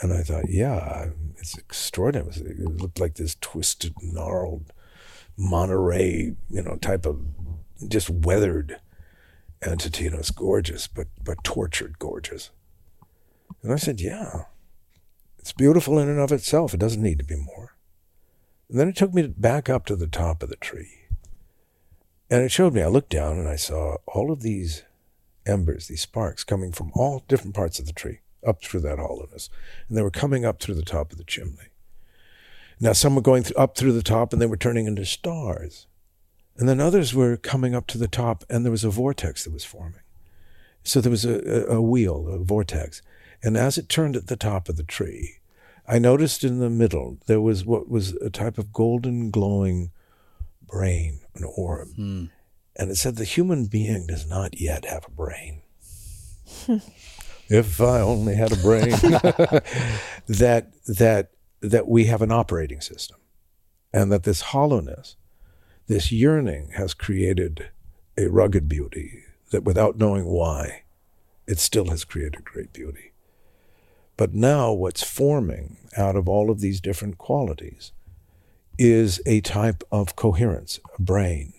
And 0.00 0.12
I 0.12 0.22
thought, 0.22 0.48
yeah, 0.48 1.06
it's 1.38 1.56
extraordinary. 1.56 2.28
It, 2.36 2.60
it 2.60 2.76
looked 2.76 3.00
like 3.00 3.14
this 3.14 3.36
twisted, 3.40 3.94
gnarled 4.02 4.72
Monterey, 5.36 6.34
you 6.48 6.62
know, 6.62 6.76
type 6.76 7.06
of 7.06 7.20
just 7.88 8.08
weathered 8.08 8.80
entity. 9.62 10.08
Was 10.08 10.30
gorgeous, 10.30 10.86
but 10.86 11.08
but 11.22 11.44
tortured 11.44 11.98
gorgeous. 11.98 12.50
And 13.62 13.72
I 13.72 13.76
said, 13.76 14.00
yeah, 14.00 14.44
it's 15.38 15.52
beautiful 15.52 15.98
in 15.98 16.08
and 16.08 16.20
of 16.20 16.32
itself. 16.32 16.74
It 16.74 16.80
doesn't 16.80 17.02
need 17.02 17.18
to 17.18 17.24
be 17.24 17.36
more. 17.36 17.76
And 18.68 18.78
then 18.78 18.88
it 18.88 18.96
took 18.96 19.14
me 19.14 19.26
back 19.26 19.68
up 19.68 19.86
to 19.86 19.96
the 19.96 20.06
top 20.06 20.42
of 20.42 20.48
the 20.48 20.56
tree. 20.56 21.06
And 22.30 22.42
it 22.42 22.50
showed 22.50 22.74
me, 22.74 22.82
I 22.82 22.88
looked 22.88 23.10
down 23.10 23.38
and 23.38 23.48
I 23.48 23.56
saw 23.56 23.96
all 24.06 24.32
of 24.32 24.42
these 24.42 24.82
embers, 25.46 25.86
these 25.86 26.02
sparks 26.02 26.42
coming 26.42 26.72
from 26.72 26.90
all 26.94 27.24
different 27.28 27.54
parts 27.54 27.78
of 27.78 27.86
the 27.86 27.92
tree 27.92 28.20
up 28.46 28.62
through 28.62 28.80
that 28.80 28.98
hollowness. 28.98 29.48
And 29.88 29.96
they 29.96 30.02
were 30.02 30.10
coming 30.10 30.44
up 30.44 30.60
through 30.60 30.74
the 30.74 30.82
top 30.82 31.12
of 31.12 31.18
the 31.18 31.24
chimney. 31.24 31.70
Now, 32.80 32.92
some 32.92 33.14
were 33.14 33.22
going 33.22 33.44
th- 33.44 33.56
up 33.56 33.76
through 33.76 33.92
the 33.92 34.02
top 34.02 34.32
and 34.32 34.42
they 34.42 34.46
were 34.46 34.56
turning 34.56 34.86
into 34.86 35.04
stars. 35.04 35.86
And 36.58 36.68
then 36.68 36.80
others 36.80 37.14
were 37.14 37.36
coming 37.36 37.74
up 37.74 37.86
to 37.88 37.98
the 37.98 38.08
top 38.08 38.44
and 38.48 38.64
there 38.64 38.70
was 38.70 38.84
a 38.84 38.90
vortex 38.90 39.44
that 39.44 39.52
was 39.52 39.64
forming. 39.64 40.00
So 40.82 41.00
there 41.00 41.10
was 41.10 41.24
a, 41.24 41.70
a, 41.70 41.76
a 41.76 41.82
wheel, 41.82 42.28
a 42.28 42.38
vortex. 42.38 43.02
And 43.42 43.56
as 43.56 43.76
it 43.76 43.88
turned 43.88 44.16
at 44.16 44.28
the 44.28 44.36
top 44.36 44.68
of 44.68 44.76
the 44.76 44.82
tree, 44.82 45.38
I 45.86 45.98
noticed 45.98 46.44
in 46.44 46.58
the 46.58 46.70
middle 46.70 47.18
there 47.26 47.40
was 47.40 47.64
what 47.64 47.88
was 47.88 48.12
a 48.14 48.30
type 48.30 48.58
of 48.58 48.72
golden 48.72 49.30
glowing 49.30 49.90
brain, 50.66 51.20
an 51.34 51.44
orb. 51.44 51.88
Hmm. 51.94 52.24
And 52.76 52.90
it 52.90 52.96
said 52.96 53.16
the 53.16 53.24
human 53.24 53.66
being 53.66 54.06
does 54.06 54.28
not 54.28 54.60
yet 54.60 54.84
have 54.84 55.06
a 55.06 55.10
brain. 55.10 55.62
if 57.48 57.80
I 57.80 58.00
only 58.00 58.34
had 58.34 58.52
a 58.52 58.56
brain. 58.56 58.90
that 60.26 60.68
that 60.86 61.30
that 61.60 61.88
we 61.88 62.06
have 62.06 62.22
an 62.22 62.32
operating 62.32 62.80
system. 62.80 63.18
And 63.92 64.12
that 64.12 64.24
this 64.24 64.40
hollowness, 64.42 65.16
this 65.86 66.10
yearning 66.10 66.70
has 66.74 66.94
created 66.94 67.68
a 68.18 68.28
rugged 68.28 68.68
beauty 68.68 69.24
that 69.50 69.64
without 69.64 69.98
knowing 69.98 70.24
why, 70.24 70.82
it 71.46 71.58
still 71.58 71.90
has 71.90 72.04
created 72.04 72.44
great 72.44 72.72
beauty. 72.72 73.12
But 74.16 74.34
now 74.34 74.72
what's 74.72 75.04
forming 75.04 75.76
out 75.96 76.16
of 76.16 76.28
all 76.28 76.50
of 76.50 76.60
these 76.60 76.80
different 76.80 77.18
qualities 77.18 77.92
is 78.78 79.20
a 79.26 79.40
type 79.42 79.84
of 79.92 80.16
coherence, 80.16 80.80
a 80.98 81.02
brain, 81.02 81.52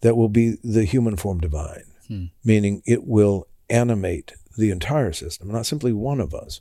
that 0.00 0.16
will 0.16 0.28
be 0.28 0.56
the 0.62 0.84
human 0.84 1.16
form 1.16 1.40
divine, 1.40 1.84
hmm. 2.08 2.26
meaning 2.44 2.82
it 2.86 3.04
will 3.06 3.46
animate 3.68 4.32
the 4.56 4.70
entire 4.70 5.12
system, 5.12 5.50
not 5.50 5.66
simply 5.66 5.92
one 5.92 6.20
of 6.20 6.34
us, 6.34 6.60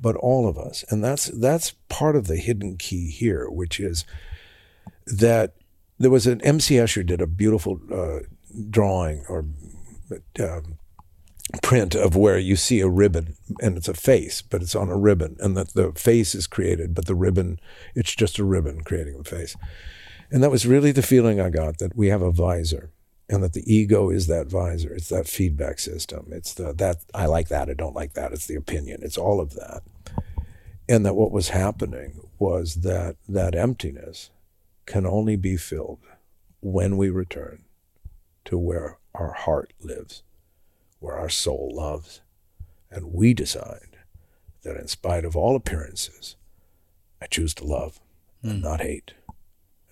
but 0.00 0.16
all 0.16 0.48
of 0.48 0.58
us. 0.58 0.84
And 0.88 1.02
that's 1.02 1.26
that's 1.26 1.72
part 1.88 2.16
of 2.16 2.26
the 2.26 2.36
hidden 2.36 2.76
key 2.76 3.10
here, 3.10 3.48
which 3.48 3.80
is 3.80 4.04
that 5.06 5.54
there 6.04 6.10
was 6.10 6.26
an 6.26 6.42
M.C. 6.42 6.74
Escher 6.74 7.04
did 7.04 7.22
a 7.22 7.26
beautiful 7.26 7.80
uh, 7.90 8.18
drawing 8.68 9.24
or 9.26 9.46
um, 10.38 10.76
print 11.62 11.94
of 11.94 12.14
where 12.14 12.36
you 12.36 12.56
see 12.56 12.80
a 12.80 12.88
ribbon 12.88 13.36
and 13.60 13.78
it's 13.78 13.88
a 13.88 13.94
face, 13.94 14.42
but 14.42 14.60
it's 14.60 14.74
on 14.74 14.90
a 14.90 14.98
ribbon, 14.98 15.36
and 15.40 15.56
that 15.56 15.72
the 15.72 15.92
face 15.92 16.34
is 16.34 16.46
created, 16.46 16.94
but 16.94 17.06
the 17.06 17.14
ribbon, 17.14 17.58
it's 17.94 18.14
just 18.14 18.38
a 18.38 18.44
ribbon 18.44 18.82
creating 18.82 19.16
the 19.16 19.24
face. 19.24 19.56
And 20.30 20.42
that 20.42 20.50
was 20.50 20.66
really 20.66 20.92
the 20.92 21.02
feeling 21.02 21.40
I 21.40 21.48
got 21.48 21.78
that 21.78 21.96
we 21.96 22.08
have 22.08 22.20
a 22.20 22.30
visor 22.30 22.90
and 23.30 23.42
that 23.42 23.54
the 23.54 23.64
ego 23.72 24.10
is 24.10 24.26
that 24.26 24.48
visor. 24.48 24.92
It's 24.92 25.08
that 25.08 25.26
feedback 25.26 25.78
system. 25.78 26.26
It's 26.32 26.52
the 26.52 26.74
that 26.74 26.98
I 27.14 27.24
like 27.24 27.48
that, 27.48 27.70
I 27.70 27.74
don't 27.74 27.96
like 27.96 28.12
that. 28.12 28.32
It's 28.32 28.46
the 28.46 28.56
opinion. 28.56 29.00
It's 29.02 29.16
all 29.16 29.40
of 29.40 29.54
that. 29.54 29.82
And 30.86 31.06
that 31.06 31.14
what 31.14 31.32
was 31.32 31.48
happening 31.48 32.28
was 32.38 32.76
that 32.82 33.16
that 33.26 33.54
emptiness 33.54 34.30
can 34.86 35.06
only 35.06 35.36
be 35.36 35.56
filled 35.56 36.00
when 36.60 36.96
we 36.96 37.10
return 37.10 37.64
to 38.44 38.58
where 38.58 38.98
our 39.14 39.32
heart 39.32 39.72
lives 39.80 40.22
where 41.04 41.18
our 41.18 41.28
soul 41.28 41.70
loves. 41.74 42.22
And 42.90 43.12
we 43.12 43.34
decide 43.34 43.98
that 44.62 44.76
in 44.76 44.88
spite 44.88 45.26
of 45.26 45.36
all 45.36 45.54
appearances, 45.54 46.36
I 47.20 47.26
choose 47.26 47.52
to 47.54 47.64
love 47.64 48.00
mm. 48.42 48.50
and 48.50 48.58
hmm. 48.60 48.64
not 48.64 48.80
hate. 48.80 49.12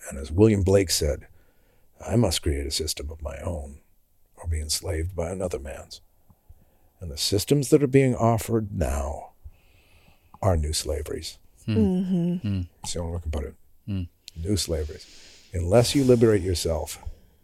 And 0.08 0.18
as 0.18 0.32
William 0.32 0.62
Blake 0.62 0.90
said, 0.90 1.26
I 2.04 2.16
must 2.16 2.42
create 2.42 2.66
a 2.66 2.70
system 2.70 3.10
of 3.10 3.22
my 3.22 3.36
own 3.44 3.80
or 4.36 4.48
be 4.48 4.60
enslaved 4.60 5.14
by 5.14 5.30
another 5.30 5.58
man's. 5.58 6.00
And 7.00 7.10
the 7.10 7.18
systems 7.18 7.68
that 7.70 7.82
are 7.82 7.88
being 7.88 8.16
offered 8.16 8.72
now 8.72 9.32
are 10.40 10.56
new 10.56 10.72
slaveries. 10.72 11.38
Mm. 11.68 11.76
Mm-hmm. 11.76 12.48
Mm. 12.48 12.68
That's 12.80 12.94
the 12.94 13.00
only 13.00 13.12
way 13.12 13.18
I 13.18 13.20
can 13.20 13.30
put 13.30 13.44
it. 13.44 13.54
Mm. 13.88 14.08
New 14.36 14.56
slavers, 14.56 15.06
Unless 15.54 15.94
you 15.94 16.02
liberate 16.02 16.42
yourself, 16.42 16.98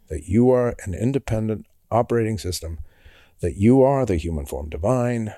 that 0.08 0.28
you 0.28 0.50
are 0.50 0.74
an 0.84 0.94
independent 0.94 1.66
operating 1.90 2.38
system 2.38 2.78
that 3.40 3.56
you 3.56 3.82
are 3.82 4.04
the 4.04 4.16
human 4.16 4.46
form 4.46 4.68
divine, 4.68 5.34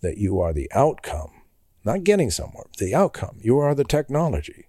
that 0.00 0.18
you 0.18 0.40
are 0.40 0.52
the 0.52 0.70
outcome, 0.72 1.30
not 1.84 2.04
getting 2.04 2.30
somewhere, 2.30 2.64
the 2.78 2.94
outcome. 2.94 3.38
You 3.40 3.58
are 3.58 3.74
the 3.74 3.84
technology. 3.84 4.66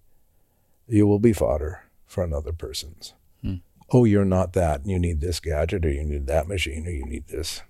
You 0.88 1.08
will 1.08 1.20
be 1.20 1.34
fodder 1.34 1.84
for 2.06 2.24
another 2.24 2.52
person's. 2.52 3.14
Hmm. 3.42 3.56
Oh, 3.92 4.06
you're 4.06 4.26
not 4.26 4.54
that. 4.54 4.86
You 4.86 5.00
need 5.00 5.20
this 5.20 5.40
gadget, 5.40 5.86
or 5.86 5.90
you 5.90 6.04
need 6.04 6.28
that 6.28 6.48
machine, 6.48 6.86
or 6.88 6.92
you 6.92 7.06
need 7.06 7.28
this. 7.28 7.64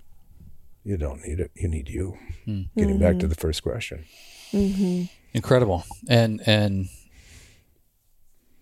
You 0.84 0.96
don't 0.96 1.26
need 1.26 1.40
it. 1.40 1.50
You 1.54 1.68
need 1.68 1.88
you. 1.88 2.18
Hmm. 2.44 2.62
Getting 2.76 2.94
mm-hmm. 2.94 3.02
back 3.02 3.12
to 3.12 3.18
mm-hmm. 3.20 3.28
the 3.28 3.34
first 3.36 3.62
question. 3.62 4.04
Mm-hmm. 4.52 5.04
Incredible, 5.32 5.84
and 6.08 6.40
and 6.46 6.88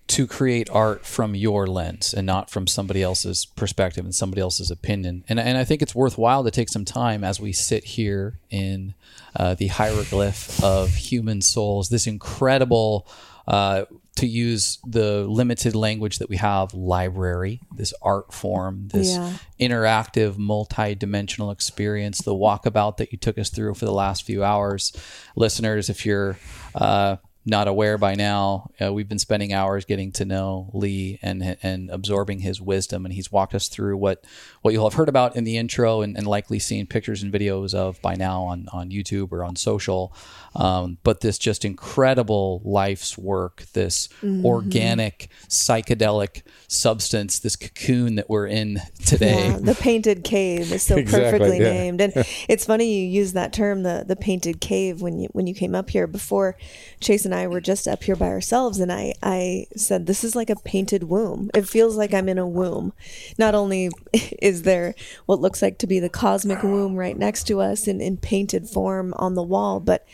to 0.06 0.26
create 0.26 0.68
art 0.70 1.06
from 1.06 1.34
your 1.34 1.66
lens 1.66 2.12
and 2.12 2.26
not 2.26 2.50
from 2.50 2.66
somebody 2.66 3.02
else's 3.02 3.46
perspective 3.46 4.04
and 4.04 4.14
somebody 4.14 4.40
else's 4.40 4.70
opinion. 4.70 5.24
And, 5.28 5.40
and 5.40 5.56
I 5.56 5.64
think 5.64 5.80
it's 5.80 5.94
worthwhile 5.94 6.44
to 6.44 6.50
take 6.50 6.68
some 6.68 6.84
time 6.84 7.24
as 7.24 7.40
we 7.40 7.52
sit 7.52 7.84
here 7.84 8.38
in 8.50 8.94
uh, 9.34 9.54
the 9.54 9.68
hieroglyph 9.68 10.62
of 10.62 10.90
human 10.90 11.40
souls, 11.40 11.88
this 11.88 12.06
incredible, 12.06 13.08
uh, 13.48 13.86
to 14.16 14.26
use 14.26 14.78
the 14.86 15.24
limited 15.24 15.74
language 15.74 16.18
that 16.18 16.28
we 16.28 16.36
have, 16.36 16.72
library, 16.72 17.60
this 17.74 17.92
art 18.00 18.32
form, 18.32 18.88
this 18.88 19.16
yeah. 19.16 19.36
interactive, 19.58 20.38
multi 20.38 20.94
dimensional 20.94 21.50
experience, 21.50 22.18
the 22.18 22.34
walkabout 22.34 22.98
that 22.98 23.10
you 23.10 23.18
took 23.18 23.38
us 23.38 23.50
through 23.50 23.74
for 23.74 23.86
the 23.86 23.92
last 23.92 24.22
few 24.22 24.44
hours. 24.44 24.92
Listeners, 25.34 25.90
if 25.90 26.06
you're, 26.06 26.38
uh, 26.74 27.16
not 27.46 27.68
aware 27.68 27.98
by 27.98 28.14
now, 28.14 28.70
uh, 28.80 28.92
we've 28.92 29.08
been 29.08 29.18
spending 29.18 29.52
hours 29.52 29.84
getting 29.84 30.12
to 30.12 30.24
know 30.24 30.70
Leigh 30.72 31.18
and 31.22 31.56
and 31.62 31.90
absorbing 31.90 32.38
his 32.38 32.60
wisdom, 32.60 33.04
and 33.04 33.12
he's 33.12 33.30
walked 33.30 33.54
us 33.54 33.68
through 33.68 33.96
what 33.98 34.24
what 34.62 34.72
you'll 34.72 34.88
have 34.88 34.96
heard 34.96 35.10
about 35.10 35.36
in 35.36 35.44
the 35.44 35.58
intro, 35.58 36.00
and, 36.00 36.16
and 36.16 36.26
likely 36.26 36.58
seen 36.58 36.86
pictures 36.86 37.22
and 37.22 37.32
videos 37.32 37.74
of 37.74 38.00
by 38.00 38.14
now 38.14 38.44
on 38.44 38.66
on 38.72 38.90
YouTube 38.90 39.30
or 39.32 39.44
on 39.44 39.56
social. 39.56 40.14
Um, 40.56 40.98
but 41.02 41.20
this 41.20 41.38
just 41.38 41.64
incredible 41.64 42.62
life's 42.64 43.18
work, 43.18 43.64
this 43.72 44.08
mm-hmm. 44.22 44.46
organic 44.46 45.28
psychedelic 45.48 46.42
substance, 46.68 47.40
this 47.40 47.56
cocoon 47.56 48.14
that 48.16 48.30
we're 48.30 48.46
in 48.46 48.80
today. 49.04 49.48
Yeah, 49.48 49.58
the 49.60 49.74
painted 49.74 50.22
cave 50.22 50.72
is 50.72 50.82
so 50.82 50.96
exactly, 50.96 51.38
perfectly 51.38 51.58
yeah. 51.58 51.72
named, 51.72 52.00
and 52.00 52.12
it's 52.48 52.66
funny 52.66 52.92
you 52.94 53.06
use 53.06 53.32
that 53.32 53.52
term, 53.52 53.82
the 53.82 54.04
the 54.06 54.16
painted 54.16 54.60
cave, 54.60 55.02
when 55.02 55.18
you 55.18 55.28
when 55.32 55.46
you 55.46 55.54
came 55.54 55.74
up 55.74 55.90
here 55.90 56.06
before. 56.06 56.56
Chase 57.00 57.24
and 57.24 57.34
I 57.34 57.46
were 57.48 57.60
just 57.60 57.88
up 57.88 58.04
here 58.04 58.16
by 58.16 58.28
ourselves, 58.28 58.78
and 58.78 58.92
I 58.92 59.14
I 59.22 59.66
said 59.76 60.06
this 60.06 60.22
is 60.22 60.36
like 60.36 60.50
a 60.50 60.56
painted 60.56 61.04
womb. 61.04 61.50
It 61.54 61.68
feels 61.68 61.96
like 61.96 62.14
I'm 62.14 62.28
in 62.28 62.38
a 62.38 62.46
womb. 62.46 62.92
Not 63.38 63.54
only 63.54 63.90
is 64.40 64.62
there 64.62 64.94
what 65.26 65.40
looks 65.40 65.62
like 65.62 65.78
to 65.78 65.86
be 65.86 65.98
the 65.98 66.08
cosmic 66.08 66.62
womb 66.62 66.94
right 66.94 67.16
next 67.16 67.44
to 67.48 67.60
us 67.60 67.88
in, 67.88 68.00
in 68.00 68.16
painted 68.16 68.68
form 68.68 69.14
on 69.16 69.34
the 69.34 69.42
wall, 69.42 69.80
but 69.80 70.06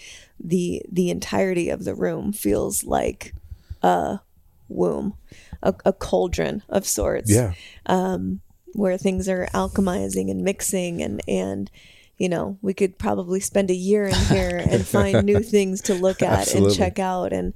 the 0.42 0.82
the 0.90 1.10
entirety 1.10 1.68
of 1.68 1.84
the 1.84 1.94
room 1.94 2.32
feels 2.32 2.84
like 2.84 3.34
a 3.82 4.20
womb, 4.68 5.14
a, 5.62 5.74
a 5.84 5.92
cauldron 5.92 6.62
of 6.68 6.86
sorts. 6.86 7.30
Yeah. 7.30 7.54
Um, 7.86 8.40
where 8.74 8.96
things 8.96 9.28
are 9.28 9.48
alchemizing 9.52 10.30
and 10.30 10.42
mixing 10.44 11.02
and 11.02 11.20
and 11.26 11.70
you 12.18 12.28
know 12.28 12.56
we 12.62 12.72
could 12.72 12.98
probably 12.98 13.40
spend 13.40 13.70
a 13.70 13.74
year 13.74 14.04
in 14.06 14.14
here 14.14 14.64
and 14.70 14.86
find 14.86 15.24
new 15.24 15.40
things 15.40 15.80
to 15.82 15.94
look 15.94 16.22
at 16.22 16.40
Absolutely. 16.40 16.68
and 16.68 16.78
check 16.78 16.98
out 17.00 17.32
and 17.32 17.52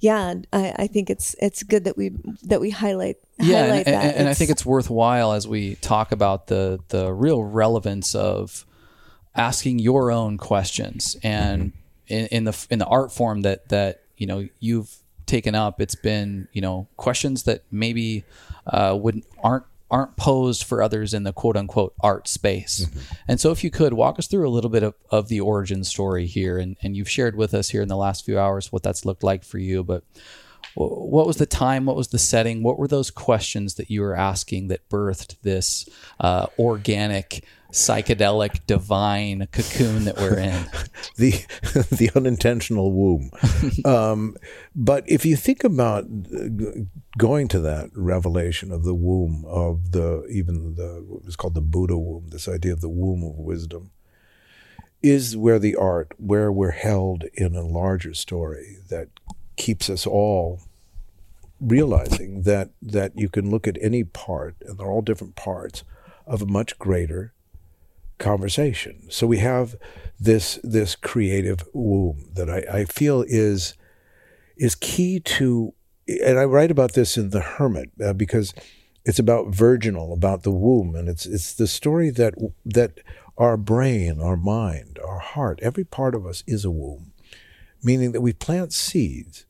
yeah 0.00 0.34
I, 0.52 0.74
I 0.76 0.86
think 0.88 1.10
it's 1.10 1.36
it's 1.40 1.62
good 1.62 1.84
that 1.84 1.96
we 1.96 2.10
that 2.42 2.60
we 2.60 2.70
highlight 2.70 3.18
yeah 3.38 3.66
highlight 3.66 3.86
and, 3.86 3.96
and, 3.96 4.16
and 4.16 4.28
I 4.28 4.34
think 4.34 4.50
it's 4.50 4.66
worthwhile 4.66 5.32
as 5.32 5.46
we 5.46 5.76
talk 5.76 6.10
about 6.10 6.48
the 6.48 6.80
the 6.88 7.12
real 7.12 7.42
relevance 7.42 8.16
of 8.16 8.66
asking 9.36 9.78
your 9.78 10.10
own 10.10 10.38
questions 10.38 11.16
and 11.22 11.62
mm-hmm 11.62 11.78
in, 12.08 12.26
in 12.26 12.44
the 12.44 12.66
in 12.70 12.78
the 12.78 12.86
art 12.86 13.12
form 13.12 13.42
that 13.42 13.68
that 13.68 14.02
you 14.16 14.26
know 14.26 14.48
you've 14.60 14.94
taken 15.26 15.54
up, 15.54 15.80
it's 15.80 15.94
been 15.94 16.48
you 16.52 16.60
know 16.60 16.88
questions 16.96 17.44
that 17.44 17.62
maybe 17.70 18.24
uh, 18.66 18.96
would 19.00 19.22
aren't 19.42 19.64
aren't 19.90 20.16
posed 20.16 20.64
for 20.64 20.82
others 20.82 21.14
in 21.14 21.22
the 21.22 21.32
quote 21.32 21.56
unquote 21.56 21.94
art 22.00 22.28
space. 22.28 22.84
Mm-hmm. 22.84 23.14
And 23.28 23.40
so 23.40 23.50
if 23.50 23.64
you 23.64 23.70
could 23.70 23.94
walk 23.94 24.18
us 24.18 24.26
through 24.26 24.46
a 24.46 24.50
little 24.50 24.70
bit 24.70 24.82
of, 24.82 24.94
of 25.10 25.28
the 25.28 25.40
origin 25.40 25.82
story 25.84 26.26
here 26.26 26.58
and, 26.58 26.76
and 26.82 26.96
you've 26.96 27.08
shared 27.08 27.36
with 27.36 27.54
us 27.54 27.70
here 27.70 27.80
in 27.80 27.88
the 27.88 27.96
last 27.96 28.24
few 28.24 28.38
hours 28.38 28.70
what 28.70 28.82
that's 28.82 29.06
looked 29.06 29.22
like 29.22 29.44
for 29.44 29.58
you, 29.58 29.82
but 29.82 30.04
what 30.74 31.26
was 31.26 31.38
the 31.38 31.46
time? 31.46 31.86
What 31.86 31.96
was 31.96 32.08
the 32.08 32.18
setting? 32.18 32.62
What 32.62 32.78
were 32.78 32.86
those 32.86 33.10
questions 33.10 33.74
that 33.74 33.90
you 33.90 34.02
were 34.02 34.14
asking 34.14 34.68
that 34.68 34.88
birthed 34.88 35.36
this 35.42 35.88
uh, 36.20 36.46
organic 36.58 37.44
psychedelic 37.72 38.66
divine 38.66 39.46
cocoon 39.52 40.04
that 40.04 40.16
we're 40.16 40.38
in. 40.38 40.66
The 41.16 41.32
the 41.90 42.10
unintentional 42.14 42.92
womb. 42.92 43.30
Um, 43.84 44.36
but 44.74 45.04
if 45.06 45.24
you 45.24 45.36
think 45.36 45.64
about 45.64 46.06
going 47.16 47.48
to 47.48 47.60
that 47.60 47.90
revelation 47.94 48.70
of 48.70 48.84
the 48.84 48.94
womb 48.94 49.44
of 49.46 49.92
the 49.92 50.26
even 50.30 50.74
the 50.76 51.04
what 51.06 51.24
was 51.24 51.36
called 51.36 51.54
the 51.54 51.60
buddha 51.60 51.98
womb 51.98 52.28
this 52.28 52.48
idea 52.48 52.72
of 52.72 52.80
the 52.80 52.88
womb 52.88 53.24
of 53.24 53.36
wisdom 53.36 53.90
is 55.02 55.36
where 55.36 55.58
the 55.58 55.76
art 55.76 56.12
where 56.18 56.52
we're 56.52 56.70
held 56.70 57.24
in 57.34 57.54
a 57.54 57.66
larger 57.66 58.14
story 58.14 58.78
that 58.88 59.08
keeps 59.56 59.90
us 59.90 60.06
all 60.06 60.60
realizing 61.60 62.42
that 62.42 62.70
that 62.80 63.12
you 63.16 63.28
can 63.28 63.50
look 63.50 63.66
at 63.66 63.78
any 63.80 64.04
part 64.04 64.56
and 64.62 64.78
they're 64.78 64.90
all 64.90 65.02
different 65.02 65.34
parts 65.34 65.82
of 66.26 66.42
a 66.42 66.46
much 66.46 66.78
greater 66.78 67.32
conversation. 68.18 69.06
So 69.10 69.26
we 69.26 69.38
have 69.38 69.76
this 70.20 70.58
this 70.62 70.96
creative 70.96 71.64
womb 71.72 72.30
that 72.34 72.50
I, 72.50 72.80
I 72.80 72.84
feel 72.84 73.24
is 73.26 73.74
is 74.56 74.74
key 74.74 75.20
to, 75.20 75.72
and 76.06 76.38
I 76.38 76.44
write 76.44 76.70
about 76.70 76.94
this 76.94 77.16
in 77.16 77.30
the 77.30 77.40
Hermit 77.40 77.90
uh, 78.04 78.12
because 78.12 78.52
it's 79.04 79.18
about 79.18 79.54
virginal, 79.54 80.12
about 80.12 80.42
the 80.42 80.50
womb, 80.50 80.94
and 80.94 81.08
it's 81.08 81.24
it's 81.26 81.54
the 81.54 81.66
story 81.66 82.10
that 82.10 82.34
that 82.64 82.98
our 83.36 83.56
brain, 83.56 84.20
our 84.20 84.36
mind, 84.36 84.98
our 85.06 85.20
heart, 85.20 85.60
every 85.62 85.84
part 85.84 86.14
of 86.14 86.26
us 86.26 86.42
is 86.46 86.64
a 86.64 86.70
womb, 86.70 87.12
meaning 87.82 88.12
that 88.12 88.20
we 88.20 88.32
plant 88.32 88.72
seeds, 88.72 89.46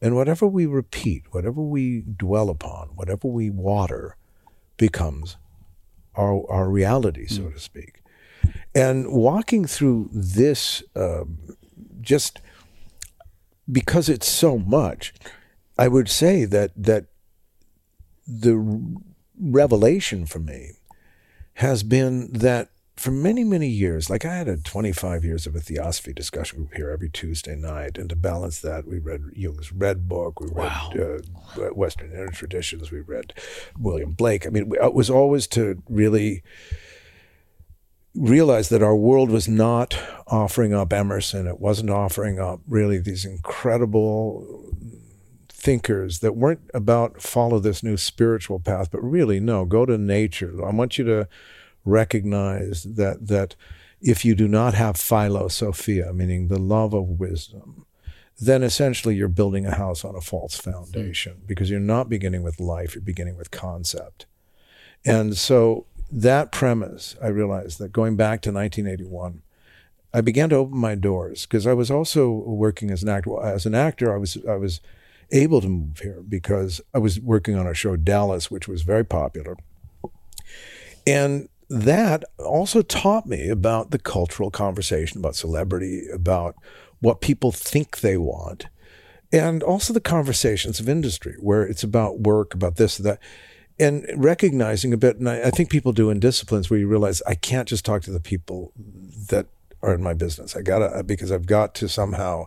and 0.00 0.14
whatever 0.14 0.46
we 0.46 0.66
repeat, 0.66 1.24
whatever 1.30 1.62
we 1.62 2.02
dwell 2.02 2.50
upon, 2.50 2.88
whatever 2.94 3.26
we 3.26 3.48
water, 3.50 4.16
becomes 4.76 5.38
our 6.14 6.48
our 6.50 6.68
reality, 6.68 7.26
so 7.26 7.42
mm. 7.42 7.54
to 7.54 7.58
speak. 7.58 7.99
And 8.74 9.10
walking 9.10 9.64
through 9.64 10.10
this, 10.12 10.82
um, 10.94 11.38
just 12.00 12.40
because 13.70 14.08
it's 14.08 14.28
so 14.28 14.58
much, 14.58 15.12
I 15.78 15.88
would 15.88 16.08
say 16.08 16.44
that 16.44 16.70
that 16.76 17.06
the 18.26 18.56
revelation 19.38 20.26
for 20.26 20.38
me 20.38 20.72
has 21.54 21.82
been 21.82 22.32
that 22.32 22.70
for 23.00 23.10
many, 23.10 23.44
many 23.44 23.66
years, 23.66 24.10
like 24.10 24.26
I 24.26 24.36
had 24.36 24.46
a 24.46 24.58
25 24.58 25.24
years 25.24 25.46
of 25.46 25.56
a 25.56 25.60
theosophy 25.60 26.12
discussion 26.12 26.58
group 26.58 26.74
here 26.74 26.90
every 26.90 27.08
Tuesday 27.08 27.56
night. 27.56 27.96
And 27.96 28.10
to 28.10 28.16
balance 28.16 28.60
that, 28.60 28.86
we 28.86 28.98
read 28.98 29.22
Jung's 29.34 29.72
Red 29.72 30.06
Book, 30.06 30.38
we 30.38 30.48
read 30.48 30.70
wow. 30.70 30.92
uh, 31.56 31.68
Western 31.68 32.12
Inner 32.12 32.28
Traditions, 32.28 32.90
we 32.90 33.00
read 33.00 33.32
William 33.78 34.12
Blake. 34.12 34.46
I 34.46 34.50
mean, 34.50 34.70
it 34.74 34.92
was 34.92 35.08
always 35.08 35.46
to 35.48 35.82
really 35.88 36.42
realize 38.14 38.68
that 38.70 38.82
our 38.82 38.96
world 38.96 39.30
was 39.30 39.48
not 39.48 39.96
offering 40.26 40.74
up 40.74 40.92
Emerson. 40.92 41.46
It 41.46 41.60
wasn't 41.60 41.90
offering 41.90 42.38
up 42.38 42.60
really 42.66 42.98
these 42.98 43.24
incredible 43.24 44.74
thinkers 45.48 46.20
that 46.20 46.36
weren't 46.36 46.70
about 46.72 47.20
follow 47.22 47.58
this 47.58 47.82
new 47.82 47.96
spiritual 47.96 48.58
path, 48.58 48.90
but 48.90 49.02
really, 49.02 49.38
no, 49.40 49.64
go 49.64 49.84
to 49.86 49.98
nature. 49.98 50.54
I 50.64 50.70
want 50.70 50.98
you 50.98 51.04
to 51.04 51.28
recognize 51.84 52.82
that 52.84 53.28
that 53.28 53.54
if 54.00 54.24
you 54.24 54.34
do 54.34 54.48
not 54.48 54.74
have 54.74 54.96
philosophia, 54.96 56.12
meaning 56.12 56.48
the 56.48 56.58
love 56.58 56.94
of 56.94 57.20
wisdom, 57.20 57.84
then 58.40 58.62
essentially 58.62 59.14
you're 59.14 59.28
building 59.28 59.66
a 59.66 59.74
house 59.74 60.04
on 60.04 60.16
a 60.16 60.20
false 60.20 60.56
foundation 60.56 61.34
mm. 61.34 61.46
because 61.46 61.68
you're 61.70 61.78
not 61.78 62.08
beginning 62.08 62.42
with 62.42 62.58
life, 62.58 62.94
you're 62.94 63.02
beginning 63.02 63.36
with 63.36 63.50
concept. 63.50 64.24
And 65.04 65.36
so 65.36 65.86
that 66.10 66.52
premise, 66.52 67.16
I 67.22 67.28
realized 67.28 67.78
that 67.78 67.92
going 67.92 68.16
back 68.16 68.42
to 68.42 68.52
1981, 68.52 69.42
I 70.12 70.20
began 70.20 70.48
to 70.50 70.56
open 70.56 70.76
my 70.76 70.94
doors 70.94 71.46
because 71.46 71.66
I 71.66 71.72
was 71.72 71.90
also 71.90 72.30
working 72.30 72.90
as 72.90 73.02
an 73.02 73.08
actor. 73.08 73.42
As 73.44 73.64
an 73.66 73.74
actor, 73.74 74.12
I 74.12 74.18
was 74.18 74.38
I 74.48 74.56
was 74.56 74.80
able 75.30 75.60
to 75.60 75.68
move 75.68 76.00
here 76.00 76.22
because 76.28 76.80
I 76.92 76.98
was 76.98 77.20
working 77.20 77.54
on 77.54 77.66
a 77.66 77.74
show 77.74 77.96
Dallas, 77.96 78.50
which 78.50 78.66
was 78.66 78.82
very 78.82 79.04
popular, 79.04 79.56
and 81.06 81.48
that 81.68 82.24
also 82.38 82.82
taught 82.82 83.26
me 83.26 83.48
about 83.48 83.92
the 83.92 83.98
cultural 83.98 84.50
conversation 84.50 85.20
about 85.20 85.36
celebrity, 85.36 86.08
about 86.12 86.56
what 87.00 87.20
people 87.20 87.52
think 87.52 88.00
they 88.00 88.16
want, 88.16 88.66
and 89.32 89.62
also 89.62 89.92
the 89.92 90.00
conversations 90.00 90.80
of 90.80 90.88
industry, 90.88 91.36
where 91.38 91.62
it's 91.62 91.84
about 91.84 92.20
work, 92.20 92.52
about 92.52 92.74
this, 92.76 92.98
that, 92.98 93.20
and 93.80 94.06
recognizing 94.14 94.92
a 94.92 94.96
bit. 94.96 95.16
And 95.16 95.28
I, 95.28 95.48
I 95.48 95.50
think 95.50 95.70
people 95.70 95.92
do 95.92 96.10
in 96.10 96.20
disciplines 96.20 96.70
where 96.70 96.78
you 96.78 96.86
realize 96.86 97.22
I 97.26 97.34
can't 97.34 97.68
just 97.68 97.84
talk 97.84 98.02
to 98.02 98.10
the 98.10 98.20
people 98.20 98.72
that 99.28 99.46
are 99.82 99.94
in 99.94 100.02
my 100.02 100.14
business. 100.14 100.54
I 100.54 100.62
gotta 100.62 101.02
because 101.02 101.32
I've 101.32 101.46
got 101.46 101.74
to 101.76 101.88
somehow 101.88 102.46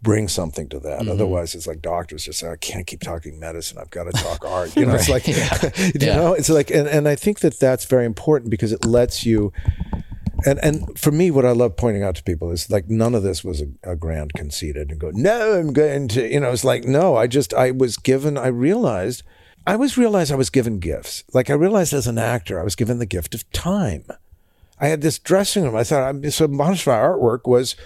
bring 0.00 0.28
something 0.28 0.68
to 0.68 0.78
that. 0.80 1.00
Mm-hmm. 1.00 1.10
Otherwise, 1.10 1.54
it's 1.54 1.66
like 1.66 1.82
doctors 1.82 2.24
just 2.24 2.38
say, 2.38 2.50
I 2.50 2.56
can't 2.56 2.86
keep 2.86 3.00
talking 3.00 3.40
medicine. 3.40 3.78
I've 3.78 3.90
got 3.90 4.04
to 4.04 4.12
talk 4.12 4.44
art. 4.44 4.76
You 4.76 4.86
know, 4.86 4.92
right. 4.92 5.00
it's 5.00 5.08
like, 5.08 5.26
yeah. 5.26 5.70
you 5.86 5.92
yeah. 6.06 6.16
know, 6.16 6.32
it's 6.34 6.48
like, 6.48 6.70
and, 6.70 6.86
and 6.86 7.08
I 7.08 7.16
think 7.16 7.40
that 7.40 7.58
that's 7.58 7.84
very 7.84 8.04
important 8.04 8.50
because 8.50 8.72
it 8.72 8.84
lets 8.84 9.26
you, 9.26 9.52
and, 10.46 10.60
and 10.62 10.98
for 10.98 11.10
me, 11.10 11.30
what 11.30 11.44
I 11.44 11.50
love 11.50 11.76
pointing 11.76 12.04
out 12.04 12.14
to 12.16 12.22
people 12.22 12.50
is 12.52 12.70
like, 12.70 12.88
none 12.88 13.14
of 13.14 13.24
this 13.24 13.42
was 13.42 13.60
a, 13.60 13.68
a 13.82 13.96
grand 13.96 14.34
conceited 14.34 14.90
and 14.90 15.00
go, 15.00 15.10
no, 15.12 15.58
I'm 15.58 15.72
going 15.72 16.06
to, 16.08 16.32
you 16.32 16.38
know, 16.38 16.52
it's 16.52 16.64
like, 16.64 16.84
no, 16.84 17.16
I 17.16 17.26
just, 17.26 17.52
I 17.52 17.72
was 17.72 17.96
given, 17.96 18.38
I 18.38 18.48
realized, 18.48 19.24
I 19.68 19.76
was 19.76 19.98
realized 19.98 20.32
I 20.32 20.36
was 20.36 20.48
given 20.48 20.78
gifts. 20.78 21.24
Like 21.34 21.50
I 21.50 21.52
realized 21.52 21.92
as 21.92 22.06
an 22.06 22.16
actor, 22.16 22.58
I 22.58 22.64
was 22.64 22.74
given 22.74 23.00
the 23.00 23.04
gift 23.04 23.34
of 23.34 23.50
time. 23.52 24.06
I 24.80 24.86
had 24.86 25.02
this 25.02 25.18
dressing 25.18 25.62
room. 25.64 25.76
I 25.76 25.84
thought, 25.84 26.24
I, 26.24 26.28
so 26.30 26.48
much 26.48 26.80
of 26.80 26.86
my 26.86 26.94
artwork 26.94 27.46
was, 27.46 27.76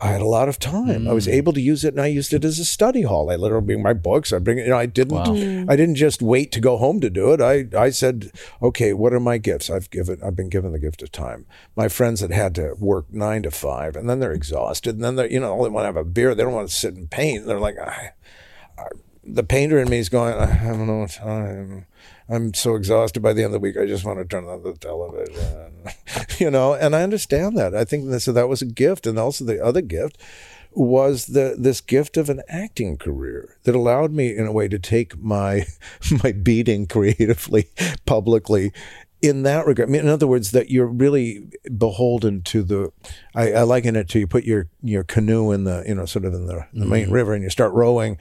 I 0.00 0.06
had 0.06 0.20
a 0.20 0.26
lot 0.26 0.48
of 0.48 0.60
time. 0.60 1.02
Mm. 1.02 1.10
I 1.10 1.12
was 1.12 1.26
mm. 1.26 1.32
able 1.32 1.52
to 1.54 1.60
use 1.60 1.84
it, 1.84 1.94
and 1.94 2.00
I 2.00 2.06
used 2.06 2.32
it 2.32 2.44
as 2.44 2.60
a 2.60 2.64
study 2.64 3.02
hall. 3.02 3.28
I 3.28 3.34
literally 3.34 3.66
bring 3.66 3.82
my 3.82 3.92
books. 3.92 4.32
I 4.32 4.38
bring 4.38 4.58
You 4.58 4.68
know, 4.68 4.76
I 4.76 4.86
didn't. 4.86 5.16
Wow. 5.16 5.24
Mm. 5.24 5.68
I 5.68 5.74
didn't 5.74 5.96
just 5.96 6.22
wait 6.22 6.52
to 6.52 6.60
go 6.60 6.76
home 6.76 7.00
to 7.00 7.10
do 7.10 7.32
it. 7.32 7.40
I 7.40 7.66
I 7.76 7.90
said, 7.90 8.30
okay, 8.62 8.92
what 8.92 9.12
are 9.12 9.18
my 9.18 9.38
gifts? 9.38 9.68
I've 9.68 9.90
given. 9.90 10.20
I've 10.22 10.36
been 10.36 10.48
given 10.48 10.70
the 10.70 10.78
gift 10.78 11.02
of 11.02 11.10
time. 11.10 11.46
My 11.74 11.88
friends 11.88 12.20
that 12.20 12.30
had 12.30 12.54
to 12.54 12.74
work 12.78 13.06
nine 13.12 13.42
to 13.42 13.50
five, 13.50 13.96
and 13.96 14.08
then 14.08 14.20
they're 14.20 14.32
exhausted, 14.32 14.94
and 14.94 15.04
then 15.04 15.16
they're 15.16 15.30
you 15.30 15.40
know 15.40 15.60
they 15.62 15.70
want 15.70 15.84
to 15.84 15.86
have 15.86 15.96
a 15.96 16.04
beer. 16.04 16.36
They 16.36 16.44
don't 16.44 16.52
want 16.52 16.68
to 16.68 16.74
sit 16.74 16.94
and 16.94 17.10
paint. 17.10 17.46
They're 17.46 17.58
like, 17.58 17.78
I, 17.78 18.10
I, 18.78 18.86
the 19.24 19.44
painter 19.44 19.78
in 19.78 19.88
me 19.88 19.98
is 19.98 20.08
going. 20.08 20.34
I 20.34 20.46
have 20.46 20.78
no 20.78 21.06
time. 21.06 21.86
I'm 22.28 22.54
so 22.54 22.74
exhausted 22.74 23.20
by 23.20 23.32
the 23.32 23.42
end 23.42 23.54
of 23.54 23.60
the 23.60 23.60
week. 23.60 23.76
I 23.76 23.86
just 23.86 24.04
want 24.04 24.18
to 24.18 24.24
turn 24.24 24.46
on 24.46 24.62
the 24.62 24.72
television, 24.74 25.88
you 26.38 26.50
know. 26.50 26.74
And 26.74 26.96
I 26.96 27.02
understand 27.02 27.56
that. 27.58 27.74
I 27.74 27.84
think 27.84 28.10
that, 28.10 28.20
so 28.20 28.32
that 28.32 28.48
was 28.48 28.62
a 28.62 28.66
gift, 28.66 29.06
and 29.06 29.18
also 29.18 29.44
the 29.44 29.62
other 29.62 29.82
gift 29.82 30.18
was 30.74 31.26
the 31.26 31.54
this 31.58 31.80
gift 31.80 32.16
of 32.16 32.30
an 32.30 32.40
acting 32.48 32.96
career 32.96 33.58
that 33.64 33.74
allowed 33.74 34.12
me 34.12 34.34
in 34.34 34.46
a 34.46 34.52
way 34.52 34.68
to 34.68 34.78
take 34.78 35.18
my 35.18 35.66
my 36.24 36.32
beating 36.32 36.86
creatively 36.86 37.68
publicly 38.06 38.72
in 39.20 39.44
that 39.44 39.66
regard. 39.66 39.88
I 39.88 39.92
mean, 39.92 40.02
in 40.02 40.08
other 40.08 40.26
words, 40.26 40.50
that 40.50 40.70
you're 40.70 40.86
really 40.86 41.48
beholden 41.78 42.42
to 42.42 42.62
the. 42.62 42.92
I, 43.34 43.52
I 43.52 43.62
liken 43.62 43.94
it 43.94 44.08
to 44.10 44.18
you 44.18 44.26
put 44.26 44.44
your 44.44 44.68
your 44.82 45.04
canoe 45.04 45.52
in 45.52 45.64
the 45.64 45.84
you 45.86 45.94
know 45.94 46.06
sort 46.06 46.24
of 46.24 46.34
in 46.34 46.46
the, 46.46 46.66
the 46.72 46.86
main 46.86 47.04
mm-hmm. 47.04 47.14
river 47.14 47.34
and 47.34 47.42
you 47.44 47.50
start 47.50 47.72
rowing, 47.72 48.18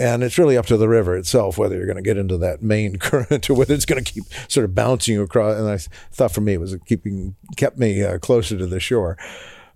and 0.00 0.22
it's 0.22 0.38
really 0.38 0.56
up 0.56 0.64
to 0.64 0.78
the 0.78 0.88
river 0.88 1.14
itself 1.14 1.58
whether 1.58 1.76
you're 1.76 1.84
going 1.84 1.96
to 1.96 2.02
get 2.02 2.16
into 2.16 2.38
that 2.38 2.62
main 2.62 2.96
current 2.98 3.50
or 3.50 3.54
whether 3.54 3.74
it's 3.74 3.84
going 3.84 4.02
to 4.02 4.12
keep 4.12 4.24
sort 4.48 4.64
of 4.64 4.74
bouncing 4.74 5.14
you 5.14 5.22
across. 5.22 5.58
And 5.58 5.68
I 5.68 5.76
thought 6.10 6.32
for 6.32 6.40
me 6.40 6.54
it 6.54 6.60
was 6.60 6.74
keeping 6.86 7.36
kept 7.56 7.78
me 7.78 8.02
uh, 8.02 8.18
closer 8.18 8.56
to 8.56 8.66
the 8.66 8.80
shore. 8.80 9.18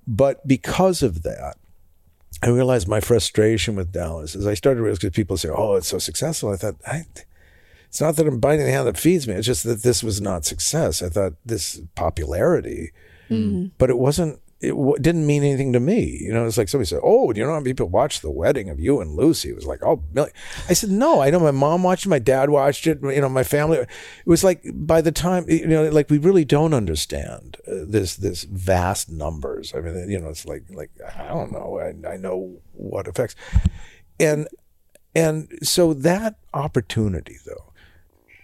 But 0.06 0.46
because 0.48 1.02
of 1.02 1.22
that, 1.22 1.56
I 2.42 2.48
realized 2.48 2.88
my 2.88 3.00
frustration 3.00 3.76
with 3.76 3.92
Dallas 3.92 4.34
as 4.34 4.46
I 4.46 4.54
started 4.54 4.78
to 4.78 4.82
realize 4.82 4.98
because 4.98 5.14
people 5.14 5.36
say, 5.36 5.50
"Oh, 5.50 5.74
it's 5.74 5.88
so 5.88 5.98
successful." 5.98 6.50
I 6.52 6.56
thought, 6.56 6.76
I, 6.86 7.04
it's 7.88 8.00
not 8.00 8.16
that 8.16 8.26
I'm 8.26 8.40
biting 8.40 8.66
the 8.66 8.72
hand 8.72 8.86
that 8.86 8.98
feeds 8.98 9.28
me. 9.28 9.34
It's 9.34 9.46
just 9.46 9.64
that 9.64 9.82
this 9.82 10.02
was 10.02 10.20
not 10.20 10.44
success. 10.44 11.00
I 11.00 11.08
thought 11.08 11.34
this 11.44 11.80
popularity, 11.94 12.92
mm-hmm. 13.30 13.68
but 13.78 13.88
it 13.88 13.98
wasn't 13.98 14.40
it 14.66 14.70
w- 14.70 14.98
didn't 15.00 15.26
mean 15.26 15.42
anything 15.42 15.72
to 15.72 15.80
me. 15.80 16.18
You 16.20 16.32
know, 16.32 16.46
it's 16.46 16.58
like 16.58 16.68
somebody 16.68 16.86
said, 16.86 17.00
"Oh, 17.02 17.32
do 17.32 17.40
you 17.40 17.46
know 17.46 17.52
how 17.52 17.58
many 17.58 17.72
people 17.72 17.88
watched 17.88 18.22
the 18.22 18.30
wedding 18.30 18.70
of 18.70 18.80
you 18.80 19.00
and 19.00 19.14
Lucy?" 19.14 19.50
It 19.50 19.56
was 19.56 19.66
like, 19.66 19.82
"Oh, 19.82 20.02
million. 20.12 20.34
I 20.68 20.72
said, 20.72 20.90
"No, 20.90 21.20
I 21.20 21.30
know 21.30 21.40
my 21.40 21.50
mom 21.50 21.82
watched 21.82 22.06
it, 22.06 22.08
my 22.08 22.18
dad 22.18 22.50
watched 22.50 22.86
it, 22.86 23.00
you 23.02 23.20
know, 23.20 23.28
my 23.28 23.44
family." 23.44 23.78
It 23.78 23.88
was 24.26 24.44
like 24.44 24.62
by 24.72 25.00
the 25.00 25.12
time 25.12 25.44
you 25.48 25.66
know, 25.66 25.88
like 25.90 26.10
we 26.10 26.18
really 26.18 26.44
don't 26.44 26.74
understand 26.74 27.56
uh, 27.66 27.84
this 27.86 28.16
this 28.16 28.44
vast 28.44 29.10
numbers. 29.10 29.74
I 29.74 29.80
mean, 29.80 30.10
you 30.10 30.18
know, 30.20 30.28
it's 30.28 30.46
like 30.46 30.64
like 30.70 30.90
I 31.16 31.28
don't 31.28 31.52
know. 31.52 31.78
I, 31.78 32.14
I 32.14 32.16
know 32.16 32.58
what 32.72 33.08
affects, 33.08 33.36
and 34.18 34.48
and 35.14 35.48
so 35.62 35.94
that 35.94 36.36
opportunity 36.52 37.36
though 37.46 37.72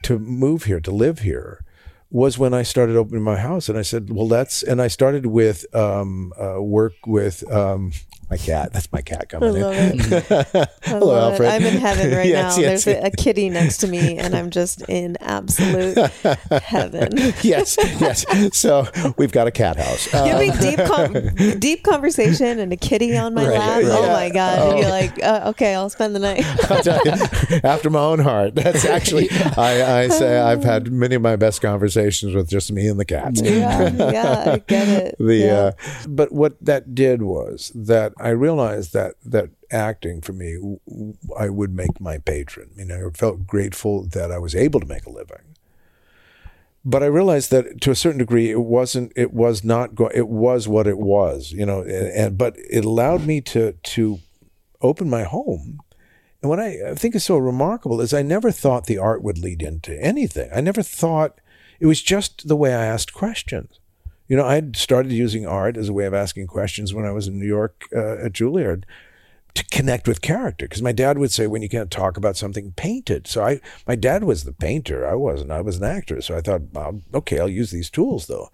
to 0.03 0.19
move 0.19 0.65
here 0.65 0.81
to 0.81 0.91
live 0.91 1.21
here 1.21 1.65
was 2.11 2.39
when 2.39 2.53
I 2.53 2.63
started 2.63 2.97
opening 2.97 3.23
my 3.23 3.37
house, 3.37 3.69
and 3.69 3.79
I 3.79 3.83
said, 3.83 4.11
"Well, 4.11 4.29
that's." 4.29 4.63
And 4.63 4.83
I 4.83 4.89
started 4.89 5.27
with 5.27 5.73
um, 5.75 6.33
uh, 6.39 6.61
work 6.61 6.95
with 7.07 7.49
um, 7.51 7.93
my 8.29 8.37
cat. 8.37 8.73
That's 8.73 8.91
my 8.93 9.01
cat 9.01 9.29
coming 9.29 9.57
in. 9.57 9.99
Hello, 10.83 11.31
Alfred. 11.31 11.49
It. 11.49 11.53
I'm 11.53 11.63
in 11.65 11.81
heaven 11.81 12.11
right 12.17 12.27
yes, 12.27 12.57
now. 12.57 12.63
Yes. 12.63 12.85
There's 12.85 13.03
a, 13.03 13.07
a, 13.07 13.11
kitty 13.11 13.49
next 13.49 13.79
to 13.79 13.87
me, 13.87 14.19
and 14.19 14.35
I'm 14.35 14.51
just 14.51 14.83
in 14.89 15.17
absolute 15.21 15.97
heaven. 16.63 17.17
yes, 17.43 17.77
yes. 18.01 18.25
So 18.57 18.87
we've 19.17 19.33
got 19.33 19.47
a 19.47 19.51
cat 19.53 19.77
house. 19.77 20.11
Give 20.13 20.39
me 20.39 20.53
deep, 20.61 20.81
com- 20.87 21.59
deep 21.59 21.85
conversation 21.85 22.59
and 22.59 22.73
a 22.73 22.77
kitty 22.77 23.17
on 23.17 23.35
my 23.35 23.49
right. 23.49 23.59
lap. 23.59 23.83
Yeah. 23.83 23.89
Oh 23.91 24.13
my 24.13 24.31
god! 24.31 24.59
Oh. 24.59 24.71
And 24.71 24.79
you're 24.79 24.91
like, 24.91 25.23
uh, 25.23 25.51
okay, 25.51 25.75
I'll 25.75 25.91
spend 25.91 26.15
the 26.15 26.21
night. 26.21 26.45
you, 26.45 27.61
after 27.65 27.91
my 27.91 28.01
own 28.01 28.19
heart. 28.19 28.55
That's 28.55 28.85
actually. 28.85 29.29
I, 29.57 30.03
I, 30.03 30.09
say 30.09 30.39
I've 30.39 30.65
had 30.65 30.93
many 30.93 31.15
of 31.15 31.23
my 31.23 31.37
best 31.37 31.63
conversations 31.63 32.00
with 32.05 32.49
just 32.49 32.73
me 32.73 32.89
and 32.89 32.99
the 32.99 33.05
cats. 33.05 33.41
Yeah, 33.41 33.91
yeah, 33.91 34.53
I 34.53 34.59
get 34.59 34.89
it. 34.89 35.17
The 35.21 35.37
yeah. 35.37 35.55
uh, 35.55 35.73
but 36.09 36.33
what 36.33 36.57
that 36.65 36.95
did 36.95 37.23
was 37.23 37.73
that 37.75 38.13
I 38.19 38.31
realized 38.31 38.93
that 38.95 39.15
that 39.25 39.51
acting 39.71 40.21
for 40.21 40.33
me, 40.33 40.79
I 41.39 41.49
would 41.49 41.75
make 41.75 42.01
my 42.01 42.19
patron. 42.19 42.71
You 42.77 42.87
know, 42.87 43.09
I 43.09 43.17
felt 43.17 43.47
grateful 43.47 44.05
that 44.09 44.31
I 44.31 44.39
was 44.39 44.55
able 44.55 44.81
to 44.81 44.87
make 44.87 45.07
a 45.07 45.11
living. 45.11 45.57
But 46.85 47.03
I 47.03 47.07
realized 47.07 47.51
that 47.51 47.81
to 47.83 47.91
a 47.91 47.95
certain 47.95 48.19
degree, 48.19 48.51
it 48.51 48.61
wasn't. 48.61 49.13
It 49.15 49.33
was 49.33 49.63
not. 49.63 49.95
Go- 49.95 50.11
it 50.15 50.29
was 50.29 50.67
what 50.67 50.87
it 50.87 50.99
was. 50.99 51.53
You 51.53 51.67
know, 51.67 51.83
and, 51.83 51.93
and 51.93 52.39
but 52.39 52.57
it 52.59 52.85
allowed 52.85 53.27
me 53.27 53.41
to 53.43 53.73
to 53.73 54.21
open 54.81 55.11
my 55.11 55.25
home. 55.25 55.81
And 56.43 56.49
what 56.49 56.59
I 56.59 56.95
think 56.95 57.15
is 57.15 57.25
so 57.25 57.37
remarkable 57.37 58.01
is 58.01 58.15
I 58.15 58.23
never 58.23 58.51
thought 58.51 58.87
the 58.87 58.99
art 58.99 59.23
would 59.23 59.39
lead 59.39 59.61
into 59.63 60.01
anything. 60.03 60.51
I 60.55 60.63
never 60.63 60.83
thought 60.83 61.39
it 61.81 61.87
was 61.87 62.03
just 62.03 62.47
the 62.47 62.57
way 62.57 62.75
I 62.75 62.85
asked 62.85 63.13
questions. 63.13 63.81
You 64.29 64.37
know, 64.37 64.45
I 64.45 64.55
had 64.55 64.77
started 64.77 65.11
using 65.11 65.47
art 65.47 65.77
as 65.77 65.89
a 65.89 65.93
way 65.93 66.05
of 66.05 66.15
asking 66.15 66.47
questions 66.47 66.95
when 66.95 67.05
I 67.05 67.11
was 67.11 67.27
in 67.27 67.41
New 67.41 67.47
York 67.47 67.87
uh, 67.93 68.25
at 68.25 68.33
Juilliard 68.33 68.85
to 69.55 69.65
connect 69.65 70.07
with 70.07 70.21
character. 70.21 70.67
Because 70.67 70.83
my 70.83 70.93
dad 70.93 71.19
would 71.19 71.33
say, 71.33 71.49
when 71.49 71.63
you 71.63 71.69
can't 71.69 71.91
talk 71.91 72.17
about 72.17 72.37
something, 72.37 72.73
paint 72.73 73.11
it. 73.11 73.27
So 73.27 73.45
I, 73.45 73.61
my 73.87 73.97
dad 73.97 74.23
was 74.23 74.45
the 74.45 74.53
painter. 74.53 75.05
I 75.05 75.15
wasn't. 75.15 75.51
I 75.51 75.63
was 75.63 75.79
an 75.79 75.85
actor. 75.85 76.21
So 76.21 76.37
I 76.37 76.41
thought, 76.41 76.63
well, 76.73 77.01
okay, 77.13 77.41
I'll 77.41 77.49
use 77.49 77.73
these 77.73 77.91
tools 77.91 78.27
though. 78.27 78.51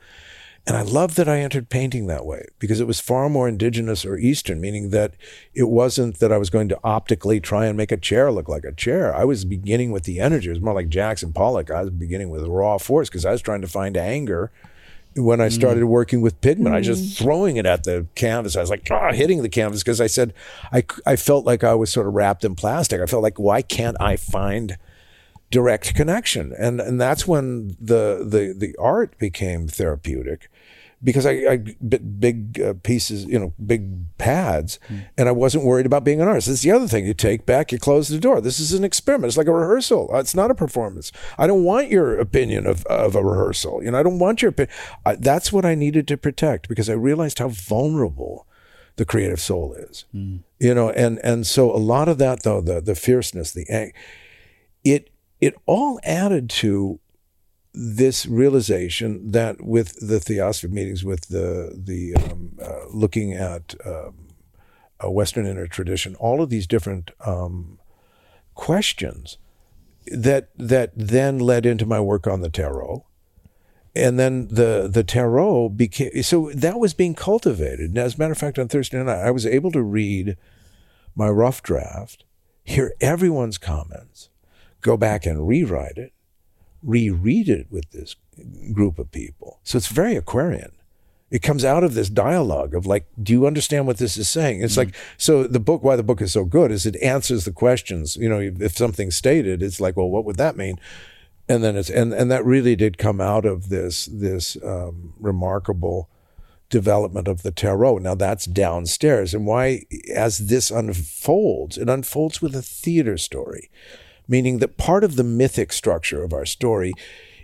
And 0.67 0.77
I 0.77 0.83
love 0.83 1.15
that 1.15 1.29
I 1.29 1.39
entered 1.39 1.69
painting 1.69 2.09
that 2.09 2.27
way 2.27 2.45
because 2.59 2.81
it 2.81 2.89
was 2.89 2.99
far 2.99 3.29
more 3.29 3.47
indigenous 3.47 4.05
or 4.05 4.19
Eastern, 4.19 4.61
meaning 4.61 4.91
that 4.91 5.15
it 5.55 5.69
wasn't 5.69 6.19
that 6.19 6.33
I 6.33 6.39
was 6.39 6.51
going 6.51 6.69
to 6.71 6.81
optically 6.83 7.39
try 7.39 7.67
and 7.67 7.77
make 7.77 7.93
a 7.93 7.97
chair 7.97 8.33
look 8.33 8.49
like 8.49 8.65
a 8.65 8.73
chair. 8.73 9.15
I 9.15 9.25
was 9.25 9.45
beginning 9.45 9.93
with 9.93 10.03
the 10.03 10.19
energy. 10.19 10.49
It 10.49 10.55
was 10.55 10.61
more 10.61 10.75
like 10.75 10.89
Jackson 10.89 11.33
Pollock. 11.33 11.71
I 11.71 11.83
was 11.83 11.91
beginning 11.91 12.31
with 12.31 12.45
raw 12.47 12.79
force 12.79 13.09
because 13.09 13.25
I 13.25 13.31
was 13.31 13.43
trying 13.43 13.61
to 13.61 13.69
find 13.69 13.97
anger 13.97 14.51
when 15.15 15.41
I 15.41 15.51
started 15.51 15.85
mm. 15.85 15.89
working 15.89 16.21
with 16.21 16.41
pigment. 16.41 16.73
Mm. 16.73 16.75
I 16.75 16.79
was 16.79 16.87
just 16.89 17.05
mm. 17.05 17.19
throwing 17.19 17.59
it 17.59 17.65
at 17.67 17.85
the 17.85 18.09
canvas. 18.17 18.57
I 18.57 18.61
was 18.61 18.71
like, 18.71 18.89
ah, 18.91 19.13
hitting 19.13 19.43
the 19.43 19.49
canvas 19.49 19.85
because 19.85 20.01
I 20.01 20.09
said, 20.09 20.35
I, 20.73 20.85
I 21.07 21.15
felt 21.15 21.47
like 21.47 21.63
I 21.63 21.75
was 21.75 21.93
sort 21.93 22.09
of 22.09 22.15
wrapped 22.15 22.45
in 22.45 22.57
plastic. 22.57 23.01
I 23.01 23.07
felt 23.07 23.23
like, 23.23 23.39
why 23.39 23.63
can't 23.63 23.97
I 24.01 24.17
find 24.17 24.77
direct 25.53 25.95
connection? 25.95 26.53
And, 26.59 26.81
and 26.81 27.01
that's 27.01 27.25
when 27.25 27.77
the, 27.81 28.27
the, 28.29 28.53
the 28.57 28.75
art 28.81 29.17
became 29.19 29.69
therapeutic 29.69 30.51
because 31.03 31.27
I, 31.27 31.33
I 31.33 31.57
bit 31.57 32.21
big 32.21 32.61
uh, 32.61 32.75
pieces, 32.83 33.25
you 33.27 33.39
know, 33.39 33.53
big 33.65 34.17
pads, 34.19 34.79
mm. 34.89 35.07
and 35.17 35.29
I 35.29 35.33
wasn't 35.33 35.65
worried 35.65 35.87
about 35.87 36.05
being 36.05 36.21
an 36.21 36.29
artist. 36.29 36.49
That's 36.49 36.63
the 36.63 36.73
other 36.73 36.89
thing. 36.89 37.07
You 37.07 37.15
take 37.15 37.47
back, 37.47 37.71
you 37.71 37.79
close 37.79 38.09
the 38.09 38.19
door. 38.19 38.41
This 38.41 38.59
is 38.59 38.73
an 38.73 38.85
experiment. 38.85 39.31
It's 39.31 39.37
like 39.37 39.47
a 39.47 39.53
rehearsal. 39.53 40.11
Uh, 40.13 40.19
it's 40.19 40.35
not 40.35 40.51
a 40.51 40.55
performance. 40.55 41.13
I 41.39 41.47
don't 41.47 41.65
want 41.65 41.91
your 41.91 42.19
opinion 42.19 42.67
of, 42.67 42.85
of 42.87 43.15
a 43.15 43.23
rehearsal. 43.23 43.83
You 43.85 43.91
know, 43.91 43.99
I 43.99 44.03
don't 44.03 44.19
want 44.19 44.43
your 44.43 44.51
opinion. 44.51 44.75
That's 45.19 45.53
what 45.53 45.65
I 45.65 45.75
needed 45.75 46.09
to 46.09 46.17
protect 46.17 46.69
because 46.69 46.89
I 46.89 46.95
realized 46.95 47.39
how 47.39 47.49
vulnerable 47.49 48.47
the 48.97 49.05
creative 49.05 49.41
soul 49.41 49.75
is. 49.75 50.07
Mm. 50.15 50.41
You 50.59 50.75
know, 50.75 50.91
and 50.91 51.19
and 51.23 51.47
so 51.47 51.71
a 51.71 51.77
lot 51.77 52.09
of 52.09 52.19
that 52.19 52.43
though, 52.43 52.61
the 52.61 52.81
the 52.81 52.95
fierceness, 52.95 53.53
the 53.53 53.69
ang- 53.69 53.93
it 54.83 55.11
it 55.41 55.55
all 55.67 56.01
added 56.03 56.49
to 56.49 56.99
this 57.79 58.25
realization 58.25 59.33
that 59.33 59.61
with 59.61 60.01
the 60.01 60.19
theosophy 60.19 60.73
meetings, 60.73 61.05
with 61.05 61.29
the 61.29 61.73
the 61.77 62.15
um, 62.17 62.53
uh, 62.61 62.87
looking 62.91 63.35
at 63.35 63.75
um, 63.85 64.29
a 64.99 65.11
Western 65.11 65.47
inner 65.47 65.67
tradition, 65.67 66.15
all 66.15 66.41
of 66.41 66.49
these 66.49 66.67
different 66.67 67.11
um, 67.27 67.79
questions 68.55 69.37
that 70.07 70.49
that 70.57 70.93
then 70.97 71.39
led 71.39 71.67
into 71.67 71.85
my 71.85 72.01
work 72.01 72.27
on 72.27 72.41
the 72.41 72.49
tarot, 72.49 73.05
and 73.95 74.19
then 74.19 74.49
the 74.49 74.89
the 74.91 75.05
tarot 75.05 75.69
became 75.69 76.23
so 76.23 76.51
that 76.55 76.81
was 76.81 76.95
being 76.95 77.15
cultivated. 77.15 77.91
And 77.91 77.99
as 77.99 78.15
a 78.15 78.19
matter 78.19 78.33
of 78.33 78.39
fact, 78.39 78.59
on 78.59 78.69
Thursday 78.69 79.03
night, 79.03 79.19
I 79.19 79.31
was 79.31 79.45
able 79.45 79.71
to 79.73 79.83
read 79.83 80.39
my 81.15 81.29
rough 81.29 81.63
draft, 81.63 82.25
hear 82.65 82.95
everyone's 83.03 83.59
comments, 83.59 84.31
go 84.81 84.97
back 84.97 85.27
and 85.27 85.47
rewrite 85.47 85.99
it 85.99 86.15
reread 86.87 87.49
it 87.49 87.67
with 87.71 87.91
this 87.91 88.17
group 88.73 88.99
of 88.99 89.11
people. 89.11 89.61
So 89.65 89.77
it's 89.77 89.89
very 89.89 90.17
Aquarian. 90.17 90.73
It 91.29 91.43
comes 91.43 91.65
out 91.65 91.83
of 91.83 91.95
this 91.95 92.09
dialogue 92.09 92.73
of 92.73 92.87
like, 92.87 93.07
do 93.21 93.33
you 93.33 93.47
understand 93.47 93.87
what 93.87 93.99
this 93.99 94.17
is 94.17 94.29
saying? 94.29 94.63
It's 94.63 94.75
mm-hmm. 94.75 94.91
like, 94.91 94.95
so 95.19 95.43
the 95.43 95.59
book, 95.59 95.83
why 95.83 95.97
the 95.97 96.05
book 96.05 96.23
is 96.23 96.33
so 96.33 96.45
good 96.45 96.71
is 96.71 96.87
it 96.87 96.97
answers 97.03 97.45
the 97.45 97.53
questions. 97.53 98.17
You 98.17 98.29
know, 98.29 98.39
if 98.39 98.77
something's 98.77 99.17
stated, 99.17 99.63
it's 99.63 99.81
like, 99.81 99.97
well, 99.97 100.09
what 100.09 100.25
would 100.25 100.37
that 100.37 100.57
mean? 100.57 100.79
And 101.49 101.65
then 101.65 101.77
it's, 101.77 101.91
and, 101.91 102.13
and 102.13 102.31
that 102.31 102.45
really 102.45 102.77
did 102.77 102.97
come 102.97 103.21
out 103.21 103.45
of 103.45 103.69
this, 103.69 104.07
this 104.07 104.57
um, 104.63 105.15
remarkable 105.19 106.09
development 106.69 107.27
of 107.27 107.43
the 107.43 107.53
tarot. 107.53 107.99
Now 107.99 108.15
that's 108.15 108.47
downstairs. 108.47 109.35
And 109.35 109.47
why, 109.47 109.83
as 110.15 110.47
this 110.47 110.71
unfolds, 110.71 111.77
it 111.77 111.89
unfolds 111.89 112.41
with 112.41 112.55
a 112.55 112.63
theater 112.63 113.19
story 113.19 113.71
meaning 114.29 114.59
that 114.59 114.77
part 114.77 115.05
of 115.05 115.17
the 115.17 115.25
mythic 115.25 115.73
structure 115.73 116.23
of 116.23 116.33
our 116.33 116.47
story 116.47 116.93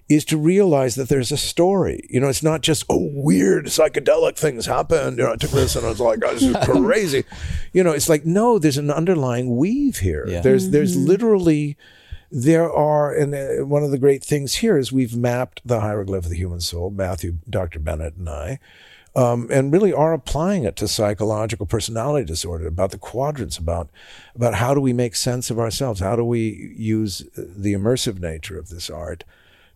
is 0.09 0.25
to 0.27 0.37
realize 0.37 0.95
that 0.97 1.09
there's 1.09 1.33
a 1.33 1.37
story. 1.37 2.07
You 2.11 2.21
know, 2.21 2.29
it's 2.29 2.43
not 2.43 2.61
just, 2.61 2.85
oh, 2.89 3.09
weird 3.13 3.67
psychedelic 3.67 4.37
things 4.37 4.67
happened. 4.67 5.19
You 5.19 5.25
know, 5.25 5.33
I 5.33 5.37
took 5.37 5.51
this 5.51 5.77
and 5.77 5.87
I 5.87 5.89
was 5.89 6.01
like, 6.01 6.21
oh, 6.25 6.35
this 6.35 6.43
is 6.43 6.57
crazy. 6.65 7.25
you 7.73 7.83
know, 7.83 7.93
it's 7.93 8.09
like, 8.09 8.27
no, 8.27 8.59
there's 8.59 8.79
an 8.79 8.91
underlying 8.91 9.57
weave 9.57 9.99
here. 9.99 10.27
Yeah. 10.29 10.41
There's, 10.41 10.65
mm-hmm. 10.65 10.73
there's 10.73 10.97
literally, 10.97 11.77
there 12.31 12.71
are, 12.71 13.15
and 13.15 13.35
uh, 13.35 13.65
one 13.67 13.85
of 13.85 13.91
the 13.91 13.99
great 13.99 14.25
things 14.25 14.57
here 14.57 14.77
is 14.77 14.93
we've 14.93 15.17
mapped 15.17 15.61
the 15.65 15.81
hieroglyph 15.81 16.25
of 16.25 16.31
the 16.31 16.37
human 16.37 16.61
soul, 16.61 16.91
Matthew, 16.91 17.39
Dr. 17.49 17.79
Bennett, 17.79 18.17
and 18.17 18.29
I, 18.29 18.59
um, 19.15 19.49
and 19.51 19.73
really 19.73 19.93
are 19.93 20.13
applying 20.13 20.65
it 20.65 20.77
to 20.77 20.89
psychological 20.89 21.67
personality 21.67 22.25
disorder, 22.25 22.67
about 22.67 22.91
the 22.91 22.99
quadrants, 22.99 23.59
about 23.59 23.91
about 24.35 24.55
how 24.55 24.75
do 24.75 24.81
we 24.81 24.93
make 24.93 25.15
sense 25.15 25.51
of 25.51 25.59
ourselves, 25.59 26.01
how 26.01 26.17
do 26.17 26.25
we 26.25 26.75
use 26.77 27.19
the 27.37 27.75
immersive 27.75 28.19
nature 28.19 28.59
of 28.59 28.69
this 28.69 28.89
art 28.89 29.25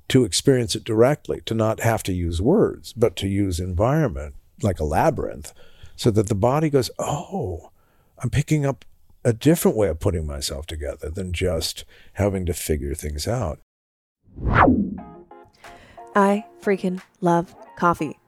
to 0.09 0.25
experience 0.25 0.75
it 0.75 0.85
directly, 0.85 1.41
to 1.45 1.55
not 1.55 1.81
have 1.81 2.03
to 2.05 2.13
use 2.13 2.41
words, 2.41 2.93
but 2.93 3.17
to 3.17 3.29
use 3.29 3.59
environment 3.59 4.35
like 4.63 4.81
a 4.81 4.85
labyrinth, 4.85 5.53
so 5.97 6.11
that 6.11 6.29
the 6.29 6.35
body 6.35 6.71
goes, 6.71 6.91
oh, 6.99 7.71
I'm 8.19 8.31
picking 8.31 8.65
up 8.65 8.85
a 9.25 9.33
different 9.33 9.77
way 9.77 9.89
of 9.89 9.99
putting 9.99 10.27
myself 10.27 10.67
together 10.67 11.11
than 11.11 11.33
just 11.33 11.85
having 12.15 12.47
to 12.47 12.55
figure 12.55 12.95
things 12.95 13.27
out. 13.27 13.59
I 16.15 16.47
freaking 16.63 17.03
love 17.21 17.55
coffee. 17.77 18.19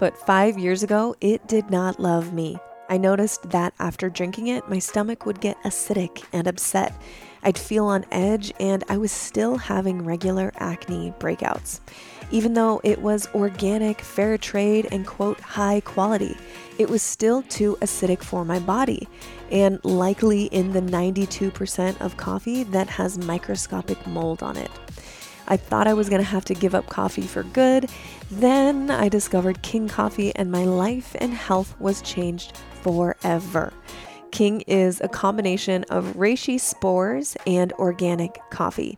But 0.00 0.16
five 0.16 0.58
years 0.58 0.82
ago, 0.82 1.14
it 1.20 1.46
did 1.46 1.70
not 1.70 2.00
love 2.00 2.32
me. 2.32 2.58
I 2.88 2.96
noticed 2.96 3.50
that 3.50 3.74
after 3.78 4.08
drinking 4.08 4.46
it, 4.46 4.66
my 4.66 4.78
stomach 4.78 5.26
would 5.26 5.42
get 5.42 5.62
acidic 5.62 6.24
and 6.32 6.48
upset. 6.48 6.94
I'd 7.42 7.58
feel 7.58 7.84
on 7.84 8.06
edge, 8.10 8.50
and 8.58 8.82
I 8.88 8.96
was 8.96 9.12
still 9.12 9.58
having 9.58 10.02
regular 10.02 10.52
acne 10.56 11.12
breakouts. 11.18 11.80
Even 12.30 12.54
though 12.54 12.80
it 12.82 13.02
was 13.02 13.28
organic, 13.34 14.00
fair 14.00 14.38
trade, 14.38 14.88
and 14.90 15.06
quote, 15.06 15.38
high 15.40 15.80
quality, 15.80 16.34
it 16.78 16.88
was 16.88 17.02
still 17.02 17.42
too 17.42 17.76
acidic 17.82 18.22
for 18.22 18.42
my 18.42 18.58
body, 18.58 19.06
and 19.50 19.84
likely 19.84 20.44
in 20.46 20.72
the 20.72 20.80
92% 20.80 22.00
of 22.00 22.16
coffee 22.16 22.62
that 22.64 22.88
has 22.88 23.18
microscopic 23.18 24.06
mold 24.06 24.42
on 24.42 24.56
it. 24.56 24.70
I 25.50 25.56
thought 25.56 25.88
I 25.88 25.94
was 25.94 26.08
going 26.08 26.22
to 26.22 26.28
have 26.28 26.44
to 26.46 26.54
give 26.54 26.74
up 26.74 26.88
coffee 26.88 27.26
for 27.26 27.42
good. 27.42 27.90
Then 28.30 28.90
I 28.90 29.08
discovered 29.08 29.62
King 29.62 29.88
Coffee, 29.88 30.34
and 30.36 30.50
my 30.50 30.64
life 30.64 31.16
and 31.20 31.34
health 31.34 31.78
was 31.80 32.00
changed 32.02 32.56
forever. 32.82 33.72
King 34.30 34.60
is 34.62 35.00
a 35.00 35.08
combination 35.08 35.84
of 35.90 36.14
reishi 36.14 36.58
spores 36.60 37.36
and 37.48 37.72
organic 37.74 38.38
coffee. 38.50 38.96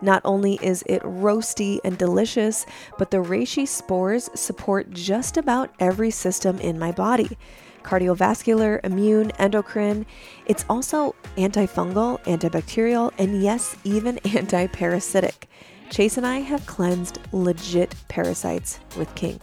Not 0.00 0.20
only 0.24 0.58
is 0.60 0.82
it 0.86 1.02
roasty 1.02 1.78
and 1.84 1.96
delicious, 1.96 2.66
but 2.98 3.12
the 3.12 3.18
reishi 3.18 3.66
spores 3.66 4.28
support 4.34 4.90
just 4.90 5.36
about 5.36 5.72
every 5.78 6.10
system 6.10 6.58
in 6.58 6.78
my 6.78 6.90
body 6.90 7.38
cardiovascular, 7.82 8.78
immune, 8.84 9.32
endocrine. 9.40 10.06
It's 10.46 10.64
also 10.68 11.16
antifungal, 11.36 12.22
antibacterial, 12.24 13.12
and 13.18 13.42
yes, 13.42 13.76
even 13.84 14.18
anti-parasitic. 14.36 15.48
Chase 15.92 16.16
and 16.16 16.26
I 16.26 16.38
have 16.38 16.64
cleansed 16.64 17.18
legit 17.32 17.94
parasites 18.08 18.80
with 18.96 19.14
King. 19.14 19.38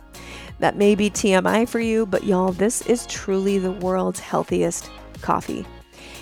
That 0.57 0.75
may 0.75 0.95
be 0.95 1.11
TMI 1.11 1.69
for 1.69 1.79
you, 1.79 2.07
but 2.07 2.23
y'all, 2.23 2.51
this 2.51 2.81
is 2.87 3.05
truly 3.05 3.59
the 3.59 3.71
world's 3.71 4.19
healthiest 4.19 4.89
coffee. 5.21 5.63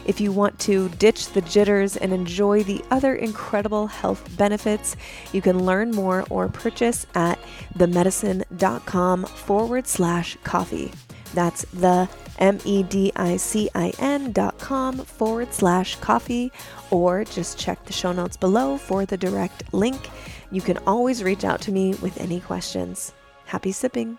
If 0.06 0.20
you 0.20 0.34
want 0.34 0.60
to 0.60 0.90
ditch 0.90 1.28
the 1.28 1.40
jitters 1.42 1.96
and 1.96 2.12
enjoy 2.12 2.64
the 2.64 2.84
other 2.92 3.16
incredible 3.16 3.88
health 3.88 4.30
benefits, 4.38 4.98
you 5.32 5.42
can 5.42 5.66
learn 5.66 5.92
more 5.92 6.26
or 6.30 6.50
purchase 6.50 7.08
at 7.16 7.40
themedicin.com 7.78 9.24
forward 9.24 9.88
slash 9.88 10.38
coffee. 10.44 10.92
That's 11.34 11.62
the 11.72 12.10
M 12.40 12.60
E 12.66 12.84
D 12.84 13.12
I 13.16 13.38
C 13.38 13.70
I 13.74 13.94
N 14.00 14.32
dot 14.32 14.58
com 14.60 14.98
forward 14.98 15.54
slash 15.54 15.96
coffee, 15.98 16.52
or 16.92 17.24
just 17.24 17.58
check 17.58 17.84
the 17.86 17.94
show 17.94 18.12
notes 18.12 18.38
below 18.38 18.78
for 18.78 19.06
the 19.06 19.18
direct 19.18 19.74
link. 19.74 20.10
You 20.52 20.62
can 20.62 20.78
always 20.88 21.24
reach 21.24 21.44
out 21.44 21.62
to 21.62 21.72
me 21.72 21.96
with 21.96 22.20
any 22.20 22.40
questions. 22.40 23.14
Happy 23.46 23.72
sipping. 23.72 24.18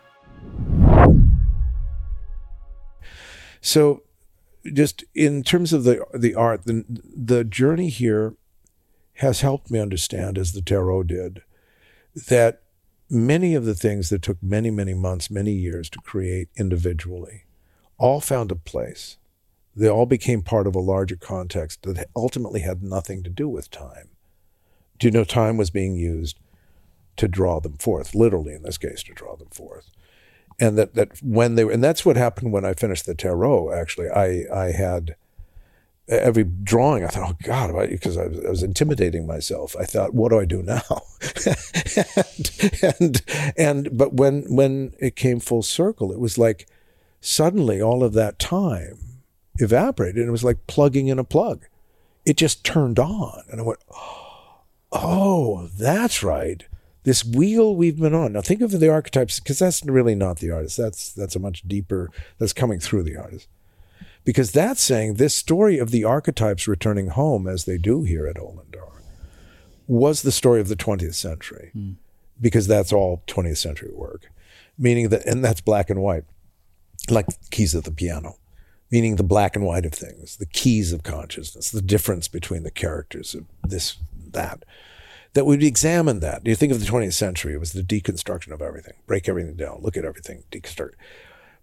So, 3.61 4.03
just 4.73 5.03
in 5.13 5.43
terms 5.43 5.73
of 5.73 5.83
the 5.83 6.05
the 6.13 6.35
art, 6.35 6.65
the 6.65 6.85
the 6.87 7.43
journey 7.43 7.89
here 7.89 8.35
has 9.15 9.41
helped 9.41 9.69
me 9.69 9.79
understand, 9.79 10.37
as 10.37 10.53
the 10.53 10.61
tarot 10.61 11.03
did, 11.03 11.41
that 12.27 12.61
many 13.09 13.53
of 13.53 13.65
the 13.65 13.75
things 13.75 14.09
that 14.09 14.21
took 14.21 14.41
many, 14.41 14.71
many 14.71 14.93
months, 14.93 15.29
many 15.29 15.51
years 15.51 15.89
to 15.89 15.99
create 15.99 16.47
individually 16.55 17.43
all 17.99 18.21
found 18.21 18.51
a 18.51 18.55
place. 18.55 19.17
They 19.75 19.87
all 19.87 20.05
became 20.05 20.41
part 20.41 20.67
of 20.67 20.75
a 20.75 20.79
larger 20.79 21.15
context 21.15 21.83
that 21.83 22.07
ultimately 22.15 22.61
had 22.61 22.81
nothing 22.81 23.23
to 23.23 23.29
do 23.29 23.47
with 23.47 23.69
time. 23.69 24.09
Do 24.97 25.07
you 25.07 25.11
know 25.11 25.23
time 25.23 25.57
was 25.57 25.69
being 25.69 25.95
used 25.95 26.39
to 27.19 27.27
draw 27.27 27.59
them 27.59 27.77
forth, 27.77 28.15
literally 28.15 28.53
in 28.53 28.63
this 28.63 28.77
case, 28.77 29.03
to 29.03 29.13
draw 29.13 29.35
them 29.35 29.49
forth. 29.49 29.91
And 30.57 30.77
that, 30.77 30.95
that 30.95 31.21
when 31.21 31.55
they 31.55 31.65
were, 31.65 31.71
and 31.71 31.83
that's 31.83 32.05
what 32.05 32.15
happened 32.15 32.51
when 32.53 32.65
I 32.65 32.73
finished 32.73 33.05
the 33.05 33.13
tarot, 33.13 33.73
actually. 33.73 34.09
I, 34.09 34.45
I 34.53 34.71
had 34.71 35.15
every 36.07 36.43
drawing, 36.43 37.03
I 37.03 37.07
thought, 37.07 37.31
oh 37.31 37.37
God, 37.43 37.89
because 37.89 38.17
I, 38.17 38.23
I, 38.23 38.49
was 38.49 38.63
intimidating 38.63 39.27
myself. 39.27 39.75
I 39.77 39.83
thought, 39.83 40.13
what 40.13 40.29
do 40.29 40.39
I 40.39 40.45
do 40.45 40.63
now? 40.63 40.81
and, 41.45 42.81
and, 42.81 43.21
and, 43.57 43.97
but 43.97 44.13
when, 44.13 44.43
when 44.53 44.93
it 44.99 45.15
came 45.15 45.39
full 45.39 45.61
circle, 45.61 46.11
it 46.11 46.19
was 46.19 46.37
like 46.37 46.67
suddenly 47.21 47.81
all 47.81 48.03
of 48.03 48.13
that 48.13 48.39
time 48.39 48.97
evaporated. 49.55 50.17
And 50.17 50.29
it 50.29 50.31
was 50.31 50.43
like 50.43 50.67
plugging 50.67 51.07
in 51.07 51.19
a 51.19 51.23
plug. 51.23 51.65
It 52.25 52.37
just 52.37 52.63
turned 52.63 52.99
on. 52.99 53.43
And 53.51 53.59
I 53.59 53.63
went, 53.63 53.79
oh, 54.91 55.69
that's 55.77 56.23
right. 56.23 56.65
This 57.03 57.23
wheel 57.23 57.75
we've 57.75 57.99
been 57.99 58.13
on. 58.13 58.33
Now 58.33 58.41
think 58.41 58.61
of 58.61 58.71
the 58.71 58.89
archetypes, 58.89 59.39
because 59.39 59.59
that's 59.59 59.83
really 59.85 60.15
not 60.15 60.39
the 60.39 60.51
artist. 60.51 60.77
That's, 60.77 61.11
that's 61.11 61.35
a 61.35 61.39
much 61.39 61.67
deeper, 61.67 62.11
that's 62.37 62.53
coming 62.53 62.79
through 62.79 63.03
the 63.03 63.17
artist 63.17 63.47
because 64.23 64.51
that's 64.51 64.81
saying 64.81 65.15
this 65.15 65.33
story 65.33 65.79
of 65.79 65.91
the 65.91 66.03
archetypes 66.03 66.67
returning 66.67 67.07
home 67.07 67.47
as 67.47 67.65
they 67.65 67.77
do 67.77 68.03
here 68.03 68.27
at 68.27 68.35
Olandar 68.35 69.01
was 69.87 70.21
the 70.21 70.31
story 70.31 70.61
of 70.61 70.67
the 70.67 70.75
20th 70.75 71.15
century 71.15 71.71
mm. 71.75 71.95
because 72.39 72.67
that's 72.67 72.93
all 72.93 73.23
20th 73.27 73.57
century 73.57 73.91
work 73.91 74.29
meaning 74.77 75.09
that 75.09 75.25
and 75.25 75.43
that's 75.43 75.61
black 75.61 75.89
and 75.89 76.01
white 76.01 76.25
like 77.11 77.27
keys 77.51 77.75
of 77.75 77.83
the 77.83 77.91
piano 77.91 78.37
meaning 78.91 79.15
the 79.15 79.23
black 79.23 79.55
and 79.55 79.65
white 79.65 79.85
of 79.85 79.93
things 79.93 80.37
the 80.37 80.45
keys 80.45 80.91
of 80.93 81.03
consciousness 81.03 81.71
the 81.71 81.81
difference 81.81 82.27
between 82.27 82.63
the 82.63 82.71
characters 82.71 83.33
of 83.33 83.45
this 83.63 83.97
that 84.31 84.63
that 85.33 85.45
we'd 85.45 85.63
examine 85.63 86.19
that 86.19 86.45
you 86.45 86.55
think 86.55 86.71
of 86.71 86.79
the 86.79 86.85
20th 86.85 87.13
century 87.13 87.53
it 87.53 87.59
was 87.59 87.73
the 87.73 87.83
deconstruction 87.83 88.51
of 88.51 88.61
everything 88.61 88.93
break 89.07 89.29
everything 89.29 89.55
down 89.55 89.79
look 89.81 89.97
at 89.97 90.05
everything 90.05 90.43
deconstruct 90.51 90.93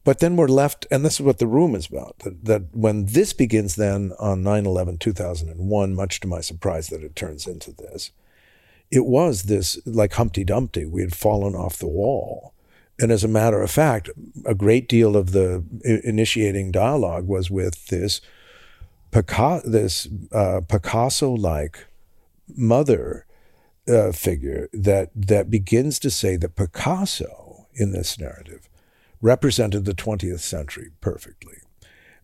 but 0.06 0.20
then 0.20 0.36
we're 0.36 0.46
left, 0.46 0.86
and 0.88 1.04
this 1.04 1.14
is 1.14 1.22
what 1.22 1.38
the 1.38 1.48
room 1.48 1.74
is 1.74 1.88
about, 1.88 2.20
that, 2.20 2.44
that 2.44 2.62
when 2.72 3.06
this 3.06 3.32
begins 3.32 3.74
then 3.74 4.12
on 4.20 4.44
9 4.44 4.64
11 4.64 4.98
2001, 4.98 5.94
much 5.96 6.20
to 6.20 6.28
my 6.28 6.40
surprise 6.40 6.86
that 6.90 7.02
it 7.02 7.16
turns 7.16 7.48
into 7.48 7.72
this, 7.72 8.12
it 8.88 9.04
was 9.04 9.42
this 9.42 9.80
like 9.84 10.12
Humpty 10.12 10.44
Dumpty. 10.44 10.86
We 10.86 11.00
had 11.00 11.12
fallen 11.12 11.56
off 11.56 11.78
the 11.78 11.88
wall. 11.88 12.54
And 12.98 13.12
as 13.12 13.24
a 13.24 13.28
matter 13.28 13.60
of 13.60 13.70
fact, 13.70 14.08
a 14.44 14.54
great 14.54 14.88
deal 14.88 15.16
of 15.16 15.32
the 15.32 15.64
initiating 16.04 16.72
dialogue 16.72 17.26
was 17.26 17.50
with 17.50 17.88
this, 17.88 18.20
Picasso, 19.10 19.68
this 19.68 20.08
uh, 20.32 20.62
Picasso-like 20.66 21.86
mother 22.56 23.26
uh, 23.88 24.12
figure 24.12 24.68
that 24.72 25.10
that 25.14 25.50
begins 25.50 25.98
to 26.00 26.10
say 26.10 26.36
that 26.36 26.56
Picasso 26.56 27.66
in 27.74 27.92
this 27.92 28.18
narrative 28.18 28.68
represented 29.20 29.84
the 29.84 29.94
20th 29.94 30.40
century 30.40 30.90
perfectly 31.00 31.58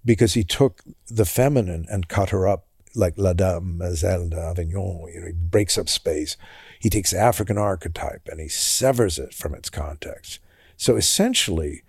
because 0.04 0.34
he 0.34 0.44
took 0.44 0.82
the 1.08 1.24
feminine 1.24 1.86
and 1.88 2.08
cut 2.08 2.30
her 2.30 2.48
up 2.48 2.66
like 2.94 3.14
La 3.16 3.32
Demoiselle 3.32 4.28
d'Avignon. 4.28 5.08
You 5.12 5.20
know, 5.20 5.26
he 5.26 5.32
breaks 5.32 5.78
up 5.78 5.88
space. 5.88 6.36
He 6.80 6.90
takes 6.90 7.12
African 7.12 7.58
archetype 7.58 8.28
and 8.30 8.40
he 8.40 8.48
severs 8.48 9.18
it 9.18 9.32
from 9.32 9.54
its 9.54 9.70
context. 9.70 10.40
So 10.82 10.96
essentially, 10.96 11.82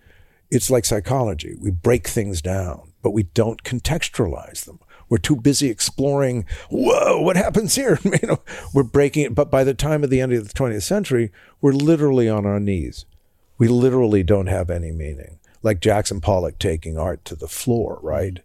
it's 0.52 0.70
like 0.70 0.86
psychology. 0.86 1.56
We 1.60 1.72
break 1.72 2.08
things 2.08 2.42
down, 2.42 2.94
but 3.02 3.12
we 3.12 3.24
don't 3.24 3.64
contextualize 3.64 4.66
them. 4.66 4.80
We're 5.10 5.18
too 5.18 5.36
busy 5.36 5.70
exploring, 5.70 6.46
whoa, 6.70 7.22
what 7.22 7.36
happens 7.36 7.76
here? 7.76 8.00
you 8.04 8.28
know, 8.28 8.42
we're 8.74 8.84
breaking 8.84 9.24
it. 9.24 9.36
But 9.36 9.52
by 9.52 9.64
the 9.64 9.74
time 9.74 10.04
of 10.04 10.10
the 10.10 10.22
end 10.22 10.34
of 10.34 10.48
the 10.48 10.54
20th 10.54 10.84
century, 10.84 11.32
we're 11.60 11.74
literally 11.74 12.30
on 12.30 12.46
our 12.46 12.60
knees 12.60 13.06
we 13.58 13.68
literally 13.68 14.24
don't 14.24 14.48
have 14.48 14.70
any 14.70 14.92
meaning. 14.92 15.40
Like 15.62 15.80
Jackson 15.80 16.20
Pollock 16.20 16.60
taking 16.60 16.98
art 16.98 17.24
to 17.26 17.36
the 17.36 17.48
floor, 17.48 18.00
right? 18.02 18.40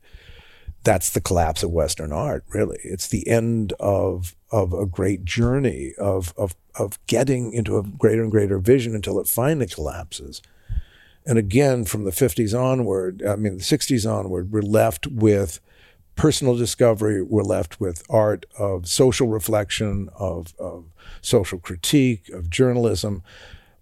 That's 0.85 1.11
the 1.11 1.21
collapse 1.21 1.63
of 1.63 1.73
Western 1.73 2.13
art, 2.13 2.45
really. 2.51 2.79
It's 2.85 3.09
the 3.09 3.27
end 3.27 3.73
of 3.81 4.37
of 4.51 4.73
a 4.73 4.87
great 4.87 5.25
journey 5.25 5.93
of 5.99 6.33
of 6.37 6.55
of 6.77 6.99
getting 7.07 7.53
into 7.53 7.77
a 7.77 7.83
greater 7.83 8.23
and 8.23 8.31
greater 8.31 8.59
vision 8.59 8.95
until 8.95 9.19
it 9.19 9.27
finally 9.27 9.67
collapses. 9.67 10.41
And 11.27 11.39
again, 11.39 11.85
from 11.85 12.05
the 12.05 12.11
50s 12.11 12.59
onward, 12.59 13.23
I 13.23 13.37
mean 13.37 13.59
the 13.59 13.63
60s 13.63 14.11
onward, 14.11 14.51
we're 14.51 14.63
left 14.63 15.07
with 15.07 15.61
personal 16.17 16.57
discovery. 16.57 17.21
We're 17.21 17.43
left 17.43 17.81
with 17.81 18.03
art 18.09 18.47
of 18.59 18.89
social 18.89 19.29
reflection, 19.29 20.09
of, 20.19 20.55
of 20.59 20.87
social 21.21 21.59
critique, 21.59 22.31
of 22.31 22.49
journalism 22.49 23.23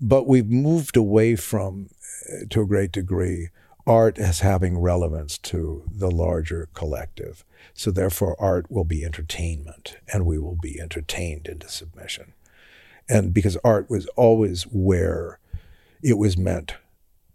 but 0.00 0.26
we've 0.26 0.48
moved 0.48 0.96
away 0.96 1.36
from, 1.36 1.88
uh, 2.30 2.44
to 2.50 2.62
a 2.62 2.66
great 2.66 2.92
degree, 2.92 3.50
art 3.86 4.18
as 4.18 4.40
having 4.40 4.78
relevance 4.78 5.38
to 5.38 5.84
the 5.90 6.10
larger 6.10 6.68
collective. 6.74 7.44
So 7.74 7.90
therefore, 7.90 8.36
art 8.40 8.70
will 8.70 8.84
be 8.84 9.04
entertainment, 9.04 9.98
and 10.12 10.26
we 10.26 10.38
will 10.38 10.58
be 10.60 10.80
entertained 10.80 11.46
into 11.46 11.68
submission. 11.68 12.32
And 13.08 13.32
because 13.32 13.56
art 13.62 13.88
was 13.88 14.06
always 14.16 14.64
where 14.64 15.38
it 16.02 16.18
was 16.18 16.36
meant 16.36 16.74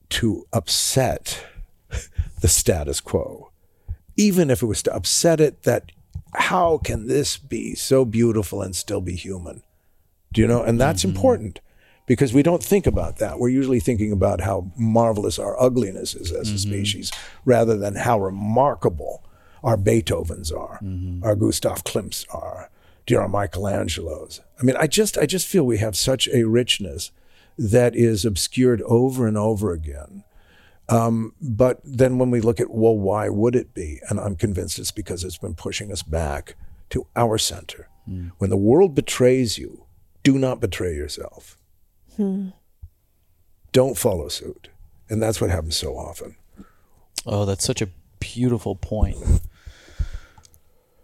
to 0.09 0.45
upset 0.51 1.45
the 2.41 2.47
status 2.47 2.99
quo, 2.99 3.51
even 4.17 4.49
if 4.49 4.61
it 4.61 4.65
was 4.65 4.83
to 4.83 4.93
upset 4.93 5.39
it 5.39 5.63
that 5.63 5.91
how 6.33 6.77
can 6.77 7.07
this 7.07 7.37
be 7.37 7.75
so 7.75 8.05
beautiful 8.05 8.61
and 8.61 8.75
still 8.75 9.01
be 9.01 9.15
human? 9.15 9.63
Do 10.33 10.41
you 10.41 10.47
know? 10.47 10.63
And 10.63 10.79
that's 10.79 11.01
mm-hmm. 11.01 11.15
important 11.15 11.59
because 12.11 12.33
we 12.33 12.43
don't 12.43 12.61
think 12.61 12.85
about 12.85 13.19
that. 13.19 13.39
We're 13.39 13.47
usually 13.47 13.79
thinking 13.79 14.11
about 14.11 14.41
how 14.41 14.69
marvelous 14.75 15.39
our 15.39 15.57
ugliness 15.57 16.13
is 16.13 16.29
as 16.33 16.47
mm-hmm. 16.47 16.55
a 16.57 16.59
species 16.59 17.11
rather 17.45 17.77
than 17.77 17.95
how 17.95 18.19
remarkable 18.19 19.23
our 19.63 19.77
Beethovens 19.77 20.51
are, 20.51 20.79
mm-hmm. 20.83 21.23
our 21.23 21.37
Gustav 21.37 21.85
Klimts 21.85 22.25
are, 22.35 22.69
dear 23.05 23.21
our 23.21 23.29
Michelangelos. 23.29 24.41
I 24.59 24.63
mean, 24.63 24.75
I 24.75 24.87
just 24.87 25.17
I 25.17 25.25
just 25.25 25.47
feel 25.47 25.63
we 25.63 25.77
have 25.77 25.95
such 25.95 26.27
a 26.33 26.43
richness 26.43 27.11
that 27.57 27.95
is 27.95 28.25
obscured 28.25 28.81
over 28.81 29.25
and 29.25 29.37
over 29.37 29.71
again. 29.71 30.25
Um, 30.89 31.33
but 31.39 31.79
then 31.85 32.17
when 32.17 32.29
we 32.29 32.41
look 32.41 32.59
at, 32.59 32.71
well, 32.71 32.97
why 32.97 33.29
would 33.29 33.55
it 33.55 33.73
be? 33.73 34.01
And 34.09 34.19
I'm 34.19 34.35
convinced 34.35 34.79
it's 34.79 34.91
because 34.91 35.23
it's 35.23 35.37
been 35.37 35.55
pushing 35.55 35.93
us 35.93 36.03
back 36.03 36.55
to 36.89 37.07
our 37.15 37.37
center. 37.37 37.87
Mm. 38.05 38.33
When 38.37 38.49
the 38.49 38.57
world 38.57 38.95
betrays 38.95 39.57
you, 39.57 39.85
do 40.23 40.37
not 40.37 40.59
betray 40.59 40.93
yourself. 40.93 41.57
Hmm. 42.17 42.49
Don't 43.71 43.97
follow 43.97 44.27
suit. 44.27 44.69
And 45.09 45.21
that's 45.21 45.41
what 45.41 45.49
happens 45.49 45.75
so 45.75 45.93
often. 45.97 46.35
Oh, 47.25 47.45
that's 47.45 47.65
such 47.65 47.81
a 47.81 47.89
beautiful 48.19 48.75
point. 48.75 49.17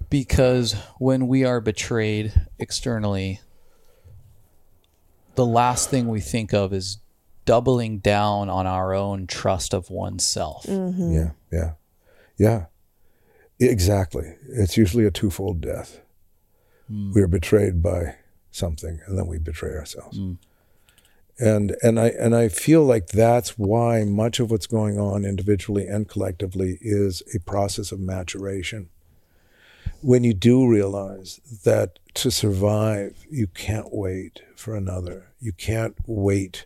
Because 0.09 0.73
when 0.97 1.27
we 1.27 1.43
are 1.43 1.59
betrayed 1.59 2.47
externally, 2.57 3.41
the 5.35 5.45
last 5.45 5.89
thing 5.89 6.07
we 6.07 6.21
think 6.21 6.53
of 6.53 6.73
is 6.73 6.99
doubling 7.43 7.99
down 7.99 8.49
on 8.49 8.65
our 8.65 8.93
own 8.93 9.27
trust 9.27 9.73
of 9.73 9.89
oneself. 9.89 10.65
Mm-hmm. 10.65 11.13
Yeah, 11.13 11.31
yeah, 11.51 11.73
yeah. 12.37 12.65
Exactly. 13.59 14.35
It's 14.47 14.77
usually 14.77 15.05
a 15.05 15.11
twofold 15.11 15.59
death. 15.59 15.99
Mm. 16.91 17.13
We 17.13 17.21
are 17.21 17.27
betrayed 17.27 17.81
by 17.81 18.15
something, 18.51 19.01
and 19.05 19.17
then 19.17 19.27
we 19.27 19.37
betray 19.37 19.71
ourselves. 19.71 20.17
Mm 20.17 20.37
and 21.39 21.75
and 21.83 21.99
I 21.99 22.07
and 22.09 22.35
I 22.35 22.47
feel 22.47 22.83
like 22.83 23.07
that's 23.07 23.57
why 23.57 24.03
much 24.03 24.39
of 24.39 24.49
what's 24.49 24.67
going 24.67 24.99
on 24.99 25.25
individually 25.25 25.85
and 25.85 26.07
collectively 26.07 26.77
is 26.81 27.21
a 27.33 27.39
process 27.39 27.91
of 27.91 27.99
maturation. 27.99 28.89
When 30.01 30.23
you 30.23 30.33
do 30.33 30.67
realize 30.67 31.39
that 31.63 31.99
to 32.15 32.31
survive, 32.31 33.25
you 33.29 33.47
can't 33.47 33.93
wait 33.93 34.41
for 34.55 34.75
another. 34.75 35.31
You 35.39 35.53
can't 35.53 35.95
wait 36.05 36.65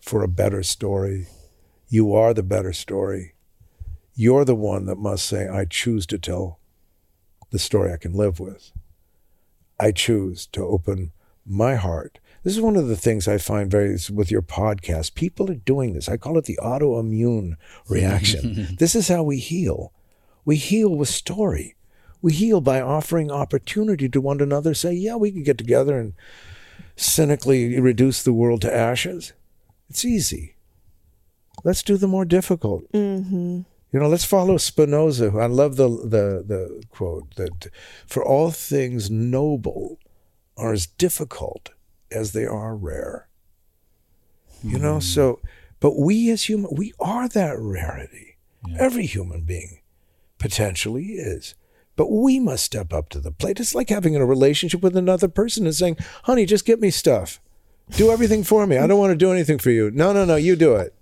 for 0.00 0.22
a 0.22 0.28
better 0.28 0.62
story. 0.62 1.28
You 1.88 2.14
are 2.14 2.34
the 2.34 2.42
better 2.42 2.72
story. 2.72 3.34
You're 4.14 4.44
the 4.44 4.54
one 4.54 4.86
that 4.86 4.96
must 4.96 5.26
say, 5.26 5.46
I 5.48 5.66
choose 5.66 6.06
to 6.06 6.18
tell 6.18 6.58
the 7.50 7.58
story 7.58 7.92
I 7.92 7.98
can 7.98 8.14
live 8.14 8.40
with. 8.40 8.72
I 9.78 9.92
choose 9.92 10.46
to 10.46 10.64
open 10.64 11.12
my 11.44 11.76
heart 11.76 12.18
this 12.46 12.54
is 12.54 12.62
one 12.62 12.76
of 12.76 12.86
the 12.86 12.96
things 12.96 13.26
I 13.26 13.38
find 13.38 13.68
very 13.68 13.98
with 14.12 14.30
your 14.30 14.40
podcast. 14.40 15.16
People 15.16 15.50
are 15.50 15.56
doing 15.56 15.94
this. 15.94 16.08
I 16.08 16.16
call 16.16 16.38
it 16.38 16.44
the 16.44 16.60
autoimmune 16.62 17.56
reaction. 17.88 18.76
this 18.78 18.94
is 18.94 19.08
how 19.08 19.24
we 19.24 19.38
heal. 19.38 19.92
We 20.44 20.54
heal 20.54 20.94
with 20.94 21.08
story. 21.08 21.74
We 22.22 22.32
heal 22.32 22.60
by 22.60 22.80
offering 22.80 23.32
opportunity 23.32 24.08
to 24.08 24.20
one 24.20 24.40
another. 24.40 24.74
Say, 24.74 24.92
yeah, 24.92 25.16
we 25.16 25.32
can 25.32 25.42
get 25.42 25.58
together 25.58 25.98
and 25.98 26.12
cynically 26.94 27.80
reduce 27.80 28.22
the 28.22 28.32
world 28.32 28.60
to 28.60 28.72
ashes. 28.72 29.32
It's 29.90 30.04
easy. 30.04 30.54
Let's 31.64 31.82
do 31.82 31.96
the 31.96 32.06
more 32.06 32.24
difficult. 32.24 32.84
Mm-hmm. 32.92 33.62
You 33.92 34.00
know, 34.00 34.06
let's 34.06 34.24
follow 34.24 34.56
Spinoza. 34.56 35.32
I 35.36 35.46
love 35.46 35.74
the, 35.74 35.88
the 35.88 36.44
the 36.46 36.84
quote 36.90 37.34
that 37.34 37.66
for 38.06 38.24
all 38.24 38.52
things 38.52 39.10
noble 39.10 39.98
are 40.56 40.72
as 40.72 40.86
difficult 40.86 41.70
as 42.10 42.32
they 42.32 42.46
are 42.46 42.76
rare. 42.76 43.28
You 44.62 44.78
know, 44.78 45.00
so, 45.00 45.40
but 45.80 45.98
we 45.98 46.30
as 46.30 46.44
human, 46.44 46.74
we 46.74 46.92
are 46.98 47.28
that 47.28 47.56
rarity. 47.58 48.36
Yeah. 48.66 48.76
Every 48.80 49.06
human 49.06 49.42
being 49.42 49.80
potentially 50.38 51.12
is. 51.12 51.54
But 51.94 52.10
we 52.10 52.40
must 52.40 52.64
step 52.64 52.92
up 52.92 53.08
to 53.10 53.20
the 53.20 53.30
plate. 53.30 53.60
It's 53.60 53.74
like 53.74 53.88
having 53.88 54.16
a 54.16 54.26
relationship 54.26 54.82
with 54.82 54.96
another 54.96 55.28
person 55.28 55.66
and 55.66 55.74
saying, 55.74 55.96
honey, 56.24 56.46
just 56.46 56.66
get 56.66 56.80
me 56.80 56.90
stuff. 56.90 57.40
Do 57.90 58.10
everything 58.10 58.44
for 58.44 58.66
me. 58.66 58.76
I 58.76 58.86
don't 58.86 58.98
want 58.98 59.12
to 59.12 59.16
do 59.16 59.30
anything 59.30 59.58
for 59.58 59.70
you. 59.70 59.90
No, 59.90 60.12
no, 60.12 60.24
no, 60.24 60.36
you 60.36 60.56
do 60.56 60.74
it. 60.74 60.94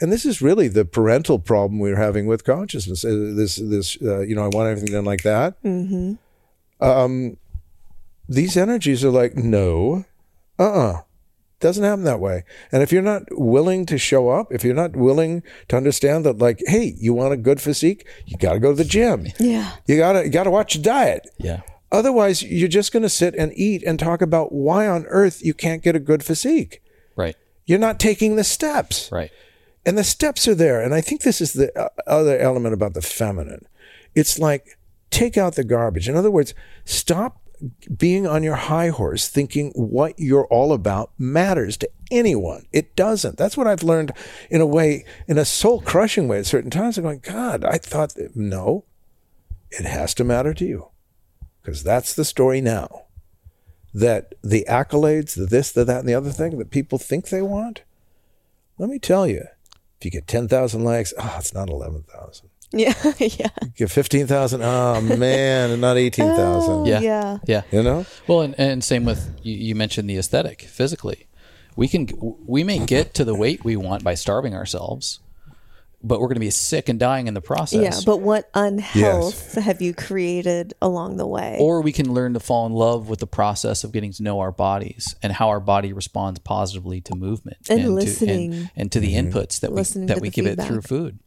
And 0.00 0.12
this 0.12 0.24
is 0.24 0.40
really 0.40 0.68
the 0.68 0.84
parental 0.84 1.38
problem 1.38 1.80
we're 1.80 1.96
having 1.96 2.26
with 2.26 2.44
consciousness. 2.44 3.04
Uh, 3.04 3.32
This, 3.34 3.56
this, 3.56 3.98
uh, 4.00 4.20
you 4.20 4.36
know, 4.36 4.44
I 4.44 4.48
want 4.48 4.68
everything 4.68 4.92
done 4.92 5.04
like 5.04 5.22
that. 5.24 5.60
Mm-hmm. 5.64 6.14
Um, 6.80 7.36
these 8.28 8.56
energies 8.56 9.04
are 9.04 9.10
like, 9.10 9.36
no, 9.36 10.04
uh, 10.58 10.72
uh 10.72 11.02
doesn't 11.60 11.82
happen 11.82 12.04
that 12.04 12.20
way. 12.20 12.44
And 12.70 12.82
if 12.82 12.92
you're 12.92 13.02
not 13.02 13.24
willing 13.32 13.84
to 13.86 13.98
show 13.98 14.28
up, 14.28 14.52
if 14.52 14.62
you're 14.62 14.74
not 14.74 14.94
willing 14.94 15.42
to 15.68 15.76
understand 15.76 16.24
that, 16.24 16.38
like, 16.38 16.60
hey, 16.66 16.94
you 16.96 17.14
want 17.14 17.32
a 17.32 17.36
good 17.36 17.60
physique, 17.60 18.06
you 18.26 18.36
got 18.36 18.52
to 18.52 18.60
go 18.60 18.70
to 18.70 18.76
the 18.76 18.84
gym. 18.84 19.26
Yeah. 19.40 19.72
You 19.86 19.96
gotta, 19.96 20.24
you 20.24 20.30
gotta 20.30 20.52
watch 20.52 20.76
your 20.76 20.84
diet. 20.84 21.28
Yeah. 21.38 21.62
Otherwise, 21.90 22.42
you're 22.42 22.68
just 22.68 22.92
going 22.92 23.02
to 23.02 23.08
sit 23.08 23.34
and 23.34 23.52
eat 23.56 23.82
and 23.82 23.98
talk 23.98 24.20
about 24.20 24.52
why 24.52 24.86
on 24.86 25.06
earth 25.06 25.42
you 25.42 25.54
can't 25.54 25.82
get 25.82 25.96
a 25.96 26.00
good 26.00 26.22
physique. 26.22 26.82
Right. 27.16 27.34
You're 27.64 27.78
not 27.78 27.98
taking 27.98 28.36
the 28.36 28.44
steps. 28.44 29.10
Right. 29.10 29.30
And 29.86 29.96
the 29.96 30.04
steps 30.04 30.46
are 30.46 30.54
there. 30.54 30.82
And 30.82 30.94
I 30.94 31.00
think 31.00 31.22
this 31.22 31.40
is 31.40 31.54
the 31.54 31.76
uh, 31.78 31.88
other 32.06 32.38
element 32.38 32.74
about 32.74 32.94
the 32.94 33.00
feminine. 33.00 33.66
It's 34.14 34.38
like 34.38 34.78
take 35.10 35.38
out 35.38 35.54
the 35.54 35.64
garbage. 35.64 36.08
In 36.08 36.16
other 36.16 36.30
words, 36.30 36.54
stop 36.84 37.40
being 37.96 38.26
on 38.26 38.42
your 38.42 38.54
high 38.54 38.88
horse 38.88 39.28
thinking 39.28 39.72
what 39.74 40.18
you're 40.18 40.46
all 40.46 40.72
about 40.72 41.10
matters 41.18 41.76
to 41.78 41.90
anyone. 42.10 42.66
It 42.72 42.96
doesn't. 42.96 43.36
That's 43.36 43.56
what 43.56 43.66
I've 43.66 43.82
learned 43.82 44.12
in 44.50 44.60
a 44.60 44.66
way, 44.66 45.04
in 45.26 45.38
a 45.38 45.44
soul 45.44 45.80
crushing 45.80 46.28
way 46.28 46.38
at 46.38 46.46
certain 46.46 46.70
times. 46.70 46.98
I'm 46.98 47.04
going, 47.04 47.20
God, 47.20 47.64
I 47.64 47.78
thought 47.78 48.14
that, 48.14 48.36
no, 48.36 48.84
it 49.70 49.84
has 49.84 50.14
to 50.14 50.24
matter 50.24 50.54
to 50.54 50.64
you. 50.64 50.88
Because 51.60 51.82
that's 51.82 52.14
the 52.14 52.24
story 52.24 52.60
now. 52.60 53.04
That 53.92 54.34
the 54.42 54.64
accolades, 54.68 55.34
the 55.34 55.46
this, 55.46 55.72
the 55.72 55.84
that, 55.84 56.00
and 56.00 56.08
the 56.08 56.14
other 56.14 56.30
thing 56.30 56.58
that 56.58 56.70
people 56.70 56.98
think 56.98 57.28
they 57.28 57.42
want, 57.42 57.82
let 58.78 58.88
me 58.88 58.98
tell 58.98 59.26
you, 59.26 59.44
if 59.98 60.04
you 60.04 60.10
get 60.10 60.26
10,000 60.26 60.84
likes, 60.84 61.12
oh, 61.18 61.36
it's 61.38 61.52
not 61.52 61.68
11,000. 61.68 62.47
Yeah. 62.72 62.92
yeah. 63.18 63.48
Get 63.76 63.90
15,000, 63.90 64.62
oh 64.62 65.00
man, 65.00 65.70
and 65.70 65.80
not 65.80 65.96
18,000. 65.96 66.84
Yeah. 66.84 67.00
Yeah. 67.00 67.38
Yeah. 67.46 67.62
You 67.72 67.82
know? 67.82 68.06
Well, 68.26 68.42
and, 68.42 68.54
and 68.58 68.84
same 68.84 69.06
with 69.06 69.34
you, 69.42 69.54
you 69.54 69.74
mentioned 69.74 70.08
the 70.10 70.18
aesthetic 70.18 70.62
physically. 70.62 71.28
We 71.76 71.88
can 71.88 72.08
we 72.46 72.64
may 72.64 72.84
get 72.84 73.14
to 73.14 73.24
the 73.24 73.34
weight 73.34 73.64
we 73.64 73.76
want 73.76 74.04
by 74.04 74.14
starving 74.14 74.52
ourselves, 74.54 75.20
but 76.02 76.20
we're 76.20 76.26
going 76.26 76.34
to 76.34 76.40
be 76.40 76.50
sick 76.50 76.88
and 76.88 76.98
dying 76.98 77.26
in 77.26 77.34
the 77.34 77.40
process. 77.40 77.80
Yeah. 77.80 78.00
But 78.04 78.20
what 78.20 78.50
unhealth 78.52 79.54
have 79.54 79.80
you 79.80 79.94
created 79.94 80.74
along 80.82 81.16
the 81.16 81.26
way? 81.26 81.56
or 81.60 81.80
we 81.80 81.92
can 81.92 82.12
learn 82.12 82.34
to 82.34 82.40
fall 82.40 82.66
in 82.66 82.72
love 82.72 83.08
with 83.08 83.20
the 83.20 83.26
process 83.26 83.82
of 83.84 83.92
getting 83.92 84.12
to 84.12 84.22
know 84.22 84.40
our 84.40 84.52
bodies 84.52 85.14
and 85.22 85.32
how 85.32 85.48
our 85.48 85.60
body 85.60 85.92
responds 85.92 86.38
positively 86.40 87.00
to 87.02 87.14
movement 87.14 87.58
And 87.70 87.82
to, 87.82 87.90
listening. 87.90 88.52
and, 88.52 88.70
and 88.76 88.92
to 88.92 89.00
the 89.00 89.14
mm-hmm. 89.14 89.28
inputs 89.30 89.60
that 89.60 89.70
we 89.70 89.76
Listening 89.76 90.06
that 90.08 90.20
we 90.20 90.28
the 90.28 90.34
give 90.34 90.46
it 90.46 90.60
through 90.60 90.82
food. 90.82 91.18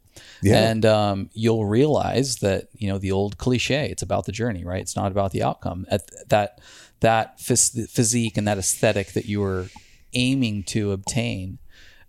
Yeah. 0.42 0.68
And 0.70 0.84
um, 0.84 1.30
you'll 1.32 1.64
realize 1.66 2.36
that 2.36 2.68
you 2.74 2.88
know 2.88 2.98
the 2.98 3.12
old 3.12 3.38
cliche. 3.38 3.88
It's 3.90 4.02
about 4.02 4.26
the 4.26 4.32
journey, 4.32 4.64
right? 4.64 4.80
It's 4.80 4.96
not 4.96 5.10
about 5.12 5.32
the 5.32 5.42
outcome. 5.42 5.86
At 5.90 6.02
that 6.28 6.60
that 7.00 7.38
phys- 7.38 7.88
physique 7.90 8.36
and 8.36 8.46
that 8.46 8.58
aesthetic 8.58 9.12
that 9.12 9.26
you 9.26 9.40
were 9.40 9.66
aiming 10.14 10.62
to 10.64 10.92
obtain 10.92 11.58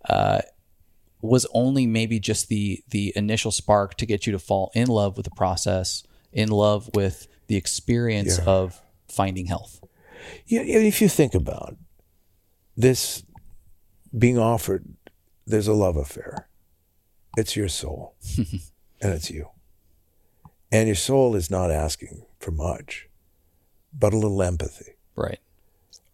uh, 0.08 0.40
was 1.22 1.46
only 1.54 1.86
maybe 1.86 2.20
just 2.20 2.48
the 2.48 2.82
the 2.90 3.12
initial 3.16 3.50
spark 3.50 3.94
to 3.96 4.06
get 4.06 4.26
you 4.26 4.32
to 4.32 4.38
fall 4.38 4.70
in 4.74 4.88
love 4.88 5.16
with 5.16 5.24
the 5.24 5.34
process, 5.36 6.02
in 6.32 6.48
love 6.50 6.90
with 6.94 7.26
the 7.46 7.56
experience 7.56 8.38
Yeah. 8.38 8.44
of 8.44 8.80
finding 9.08 9.46
health. 9.46 9.82
Yeah, 10.46 10.62
yeah, 10.62 10.78
if 10.78 11.00
you 11.00 11.08
think 11.08 11.34
about 11.34 11.76
this 12.76 13.22
being 14.16 14.38
offered, 14.38 14.84
there's 15.46 15.68
a 15.68 15.74
love 15.74 15.96
affair. 15.96 16.48
It's 17.36 17.56
your 17.56 17.68
soul, 17.68 18.14
and 18.38 19.12
it's 19.12 19.30
you. 19.30 19.48
And 20.70 20.86
your 20.88 20.96
soul 20.96 21.34
is 21.36 21.50
not 21.50 21.70
asking 21.70 22.24
for 22.38 22.50
much, 22.50 23.08
but 23.96 24.12
a 24.12 24.16
little 24.18 24.42
empathy, 24.42 24.94
Right. 25.16 25.40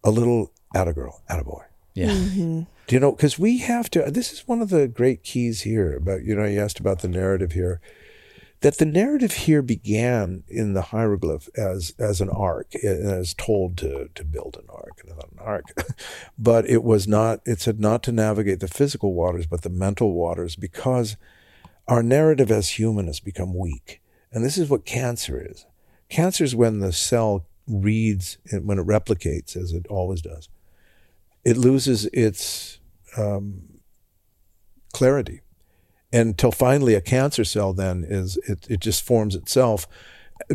a 0.03 0.11
little 0.11 0.51
atta 0.75 0.93
girl, 0.93 1.21
atta 1.29 1.43
boy. 1.43 1.63
Yeah. 1.93 2.11
Mm-hmm. 2.11 2.61
Do 2.87 2.95
you 2.95 2.99
know? 2.99 3.11
Because 3.11 3.37
we 3.37 3.57
have 3.59 3.89
to. 3.91 4.09
This 4.09 4.31
is 4.31 4.47
one 4.47 4.61
of 4.61 4.69
the 4.69 4.87
great 4.87 5.23
keys 5.23 5.61
here. 5.61 5.97
About 5.97 6.23
you 6.23 6.35
know, 6.35 6.45
you 6.45 6.59
asked 6.61 6.79
about 6.79 7.01
the 7.01 7.07
narrative 7.09 7.51
here. 7.51 7.81
That 8.61 8.77
the 8.77 8.85
narrative 8.85 9.33
here 9.33 9.61
began 9.63 10.43
in 10.47 10.73
the 10.73 10.83
hieroglyph 10.83 11.49
as 11.55 11.93
as 11.97 12.21
an 12.21 12.29
ark, 12.29 12.75
as 12.75 13.33
told 13.33 13.77
to 13.77 14.09
to 14.13 14.23
build 14.23 14.55
an 14.57 14.67
ark, 14.69 15.03
an 15.07 15.39
ark, 15.39 15.65
but 16.37 16.69
it 16.69 16.83
was 16.83 17.07
not. 17.07 17.41
It 17.45 17.59
said 17.59 17.79
not 17.79 18.03
to 18.03 18.11
navigate 18.11 18.59
the 18.59 18.67
physical 18.67 19.13
waters, 19.13 19.47
but 19.47 19.63
the 19.63 19.69
mental 19.69 20.13
waters, 20.13 20.55
because 20.55 21.17
our 21.87 22.03
narrative 22.03 22.51
as 22.51 22.77
human 22.77 23.07
has 23.07 23.19
become 23.19 23.57
weak, 23.57 24.01
and 24.31 24.45
this 24.45 24.57
is 24.57 24.69
what 24.69 24.85
cancer 24.85 25.43
is. 25.43 25.65
Cancer 26.09 26.43
is 26.43 26.55
when 26.55 26.79
the 26.79 26.93
cell 26.93 27.47
reads 27.67 28.37
when 28.51 28.77
it 28.77 28.85
replicates, 28.85 29.55
as 29.55 29.71
it 29.71 29.87
always 29.87 30.21
does 30.21 30.49
it 31.43 31.57
loses 31.57 32.05
its 32.07 32.79
um, 33.17 33.61
clarity 34.93 35.41
until 36.13 36.51
finally 36.51 36.93
a 36.93 37.01
cancer 37.01 37.43
cell 37.43 37.73
then 37.73 38.03
is 38.07 38.37
it, 38.47 38.67
it 38.69 38.79
just 38.79 39.03
forms 39.03 39.35
itself 39.35 39.87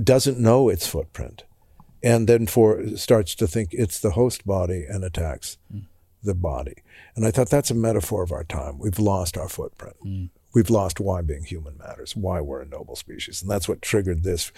doesn't 0.03 0.39
know 0.39 0.69
its 0.69 0.87
footprint. 0.87 1.45
And 2.03 2.29
then 2.29 2.47
for 2.47 2.97
starts 2.97 3.35
to 3.37 3.47
think 3.47 3.71
it's 3.73 4.01
the 4.01 4.13
host 4.13 4.47
body 4.47 4.85
and 4.89 5.05
attacks 5.05 5.59
hmm. 5.71 5.81
the 6.23 6.35
body. 6.35 6.83
And 7.15 7.25
i 7.25 7.31
thought 7.31 7.49
that's 7.49 7.71
a 7.71 7.75
metaphor 7.75 8.23
of 8.23 8.33
our 8.33 8.45
time. 8.45 8.79
We've 8.79 8.99
lost 8.99 9.39
our 9.39 9.49
footprint. 9.49 9.97
Hmm. 10.03 10.25
We've 10.55 10.71
lost 10.71 11.01
why 11.01 11.23
being 11.23 11.45
human 11.45 11.77
matters 11.79 12.17
why 12.17 12.41
we're 12.41 12.63
a 12.63 12.67
noble 12.67 12.97
species. 12.97 13.43
And 13.43 13.51
that's 13.51 13.69
what 13.69 13.83
triggered 13.83 14.23
this 14.23 14.53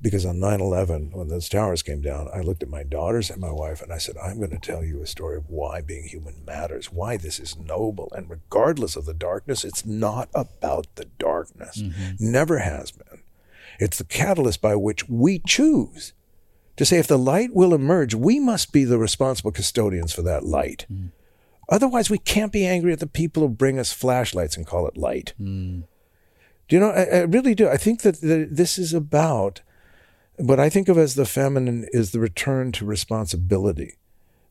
because 0.00 0.26
on 0.26 0.36
9-11 0.36 1.12
when 1.12 1.28
those 1.28 1.48
towers 1.48 1.82
came 1.82 2.00
down 2.00 2.28
i 2.34 2.40
looked 2.40 2.62
at 2.62 2.68
my 2.68 2.82
daughters 2.82 3.30
and 3.30 3.40
my 3.40 3.50
wife 3.50 3.80
and 3.80 3.92
i 3.92 3.98
said 3.98 4.16
i'm 4.22 4.36
going 4.38 4.50
to 4.50 4.58
tell 4.58 4.84
you 4.84 5.00
a 5.00 5.06
story 5.06 5.36
of 5.36 5.48
why 5.48 5.80
being 5.80 6.04
human 6.04 6.34
matters 6.46 6.92
why 6.92 7.16
this 7.16 7.38
is 7.38 7.56
noble 7.58 8.12
and 8.14 8.28
regardless 8.28 8.94
of 8.94 9.06
the 9.06 9.14
darkness 9.14 9.64
it's 9.64 9.84
not 9.84 10.28
about 10.34 10.86
the 10.94 11.06
darkness. 11.18 11.82
Mm-hmm. 11.82 12.32
Never 12.32 12.58
has 12.58 12.90
been. 12.90 13.22
It's 13.78 13.98
the 13.98 14.04
catalyst 14.04 14.62
by 14.62 14.76
which 14.76 15.08
we 15.08 15.40
choose 15.40 16.12
to 16.76 16.84
say 16.84 16.98
if 16.98 17.06
the 17.06 17.18
light 17.18 17.54
will 17.54 17.74
emerge 17.74 18.14
we 18.14 18.38
must 18.38 18.72
be 18.72 18.84
the 18.84 18.98
responsible 18.98 19.52
custodians 19.52 20.12
for 20.12 20.22
that 20.22 20.44
light. 20.44 20.86
Mm. 20.92 21.10
Otherwise 21.68 22.10
we 22.10 22.18
can't 22.18 22.52
be 22.52 22.66
angry 22.66 22.92
at 22.92 23.00
the 23.00 23.06
people 23.06 23.42
who 23.42 23.48
bring 23.48 23.78
us 23.78 23.92
flashlights 23.92 24.56
and 24.56 24.66
call 24.66 24.86
it 24.86 24.96
light. 24.96 25.34
Mm. 25.40 25.84
Do 26.68 26.76
you 26.76 26.80
know 26.80 26.90
I, 26.90 27.02
I 27.02 27.20
really 27.22 27.54
do. 27.54 27.68
I 27.68 27.76
think 27.76 28.02
that 28.02 28.20
the, 28.20 28.48
this 28.50 28.78
is 28.78 28.94
about 28.94 29.60
what 30.38 30.60
I 30.60 30.68
think 30.68 30.88
of 30.88 30.98
as 30.98 31.14
the 31.14 31.24
feminine 31.24 31.86
is 31.92 32.10
the 32.10 32.20
return 32.20 32.72
to 32.72 32.84
responsibility, 32.84 33.94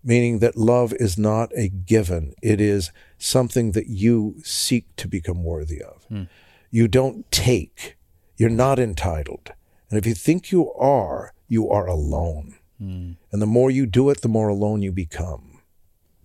meaning 0.03 0.39
that 0.39 0.55
love 0.55 0.93
is 0.93 1.17
not 1.17 1.51
a 1.55 1.69
given. 1.69 2.33
It 2.41 2.59
is 2.59 2.91
something 3.17 3.71
that 3.73 3.87
you 3.87 4.35
seek 4.43 4.95
to 4.97 5.07
become 5.07 5.43
worthy 5.43 5.81
of. 5.81 6.03
Hmm. 6.05 6.23
You 6.71 6.87
don't 6.87 7.29
take, 7.31 7.97
you're 8.37 8.49
not 8.49 8.79
entitled. 8.79 9.53
And 9.89 9.97
if 9.97 10.05
you 10.05 10.13
think 10.13 10.51
you 10.51 10.71
are, 10.73 11.33
you 11.47 11.69
are 11.69 11.87
alone. 11.87 12.55
Hmm. 12.79 13.11
And 13.31 13.41
the 13.41 13.47
more 13.47 13.71
you 13.71 13.85
do 13.85 14.09
it, 14.09 14.21
the 14.21 14.27
more 14.27 14.49
alone 14.49 14.81
you 14.81 14.91
become. 14.91 15.61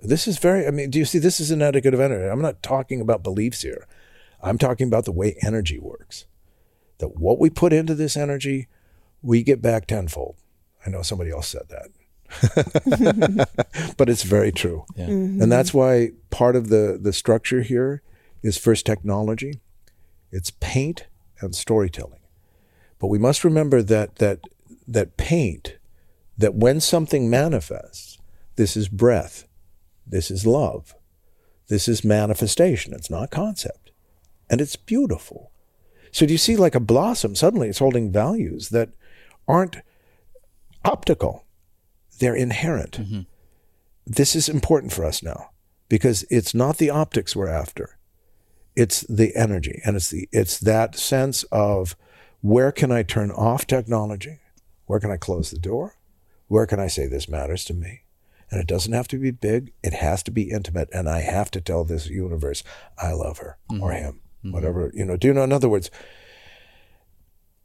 This 0.03 0.27
is 0.27 0.39
very, 0.39 0.67
I 0.67 0.71
mean, 0.71 0.91
do 0.91 0.99
you 0.99 1.05
see, 1.05 1.19
this 1.19 1.41
is 1.41 1.51
an 1.51 1.61
etiquette 1.61 1.95
of 1.95 2.01
energy. 2.01 2.29
I'm 2.29 2.41
not 2.41 2.63
talking 2.63 3.01
about 3.01 3.23
beliefs 3.23 3.63
here. 3.63 3.87
I'm 4.43 4.57
talking 4.57 4.89
about 4.89 5.05
the 5.05 5.13
way 5.13 5.37
energy 5.43 5.79
works. 5.79 6.25
That 6.99 7.19
what 7.19 7.39
we 7.39 7.51
put 7.51 7.73
into 7.73 7.95
this 7.95 8.17
energy, 8.17 8.69
we 9.23 9.43
get 9.43 9.61
back 9.63 9.87
tenfold. 9.87 10.37
I 10.87 10.91
know 10.91 11.03
somebody 11.03 11.31
else 11.31 11.49
said 11.49 11.69
that. 11.69 11.89
but 13.97 14.09
it's 14.09 14.23
very 14.23 14.53
true. 14.53 14.85
Yeah. 14.97 15.09
Mm-hmm. 15.09 15.43
And 15.43 15.53
that's 15.53 15.75
why 15.75 16.13
part 16.31 16.57
of 16.57 16.69
the, 16.69 16.99
the 17.01 17.13
structure 17.13 17.63
here 17.63 18.03
is 18.43 18.57
first 18.57 18.87
technology, 18.87 19.61
it's 20.31 20.51
paint 20.61 21.07
and 21.41 21.55
storytelling. 21.55 22.21
But 22.99 23.09
we 23.09 23.19
must 23.19 23.45
remember 23.45 23.83
that 23.83 24.17
that 24.17 24.41
that 24.87 25.17
paint, 25.17 25.79
that 26.37 26.55
when 26.55 26.81
something 26.81 27.31
manifests, 27.31 28.19
this 28.57 28.77
is 28.77 28.89
breath, 28.89 29.47
this 30.07 30.31
is 30.31 30.47
love, 30.47 30.95
this 31.69 31.89
is 31.89 32.05
manifestation. 32.05 32.93
It's 32.93 33.11
not 33.11 33.31
concept. 33.31 33.91
And 34.49 34.61
it's 34.61 34.77
beautiful. 34.77 35.53
So 36.13 36.27
do 36.27 36.33
you 36.33 36.39
see 36.39 36.57
like 36.57 36.75
a 36.75 36.81
blossom, 36.81 37.35
suddenly 37.35 37.69
it's 37.69 37.79
holding 37.79 38.11
values 38.11 38.71
that 38.71 38.91
aren't 39.51 39.77
optical. 40.85 41.45
They're 42.19 42.37
inherent. 42.37 42.95
This 44.07 44.37
is 44.37 44.49
important 44.49 44.93
for 44.93 45.05
us 45.05 45.23
now 45.23 45.51
because 45.89 46.25
it's 46.31 46.55
not 46.55 46.79
the 46.79 46.91
optics 46.91 47.35
we're 47.35 47.49
after. 47.49 47.99
It's 48.77 49.01
the 49.09 49.35
energy 49.35 49.81
and 49.85 49.97
it's 49.97 50.11
the 50.11 50.29
it's 50.33 50.59
that 50.61 50.97
sense 50.97 51.45
of 51.51 51.97
Where 52.41 52.73
can 52.73 52.91
I 52.91 53.03
turn 53.03 53.31
off 53.31 53.67
technology? 53.67 54.41
Where 54.87 55.01
can 55.01 55.11
I 55.11 55.17
close 55.19 55.51
the 55.51 55.59
door? 55.59 55.97
Where 56.49 56.67
can 56.67 56.81
I 56.81 56.89
say 56.89 57.07
this 57.07 57.29
matters 57.29 57.65
to 57.67 57.75
me? 57.75 58.03
And 58.51 58.61
it 58.61 58.67
doesn't 58.67 58.93
have 58.93 59.09
to 59.09 59.19
be 59.19 59.31
big, 59.31 59.73
it 59.83 59.95
has 59.95 60.23
to 60.25 60.31
be 60.31 60.51
intimate. 60.51 60.89
And 60.93 61.09
I 61.09 61.21
have 61.21 61.51
to 61.53 61.61
tell 61.61 61.85
this 61.85 62.09
universe, 62.09 62.65
I 62.99 63.13
love 63.13 63.39
her 63.39 63.59
mm-hmm. 63.71 63.83
or 63.83 63.93
him, 63.93 64.21
mm-hmm. 64.45 64.53
whatever, 64.53 64.91
you 64.95 65.05
know. 65.05 65.17
Do 65.17 65.29
you 65.29 65.35
know, 65.35 65.45
in 65.45 65.53
other 65.53 65.69
words, 65.69 65.91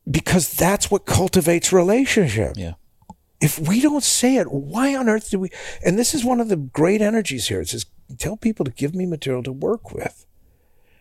because 0.09 0.53
that's 0.53 0.91
what 0.91 1.05
cultivates 1.05 1.73
relationship. 1.73 2.53
Yeah. 2.57 2.73
If 3.41 3.59
we 3.59 3.81
don't 3.81 4.03
say 4.03 4.37
it, 4.37 4.51
why 4.51 4.95
on 4.95 5.09
earth 5.09 5.29
do 5.29 5.39
we? 5.39 5.49
And 5.83 5.99
this 5.99 6.13
is 6.13 6.23
one 6.23 6.39
of 6.39 6.49
the 6.49 6.55
great 6.55 7.01
energies 7.01 7.47
here. 7.47 7.61
It 7.61 7.69
says, 7.69 7.85
tell 8.17 8.37
people 8.37 8.65
to 8.65 8.71
give 8.71 8.95
me 8.95 9.05
material 9.05 9.43
to 9.43 9.51
work 9.51 9.93
with. 9.93 10.25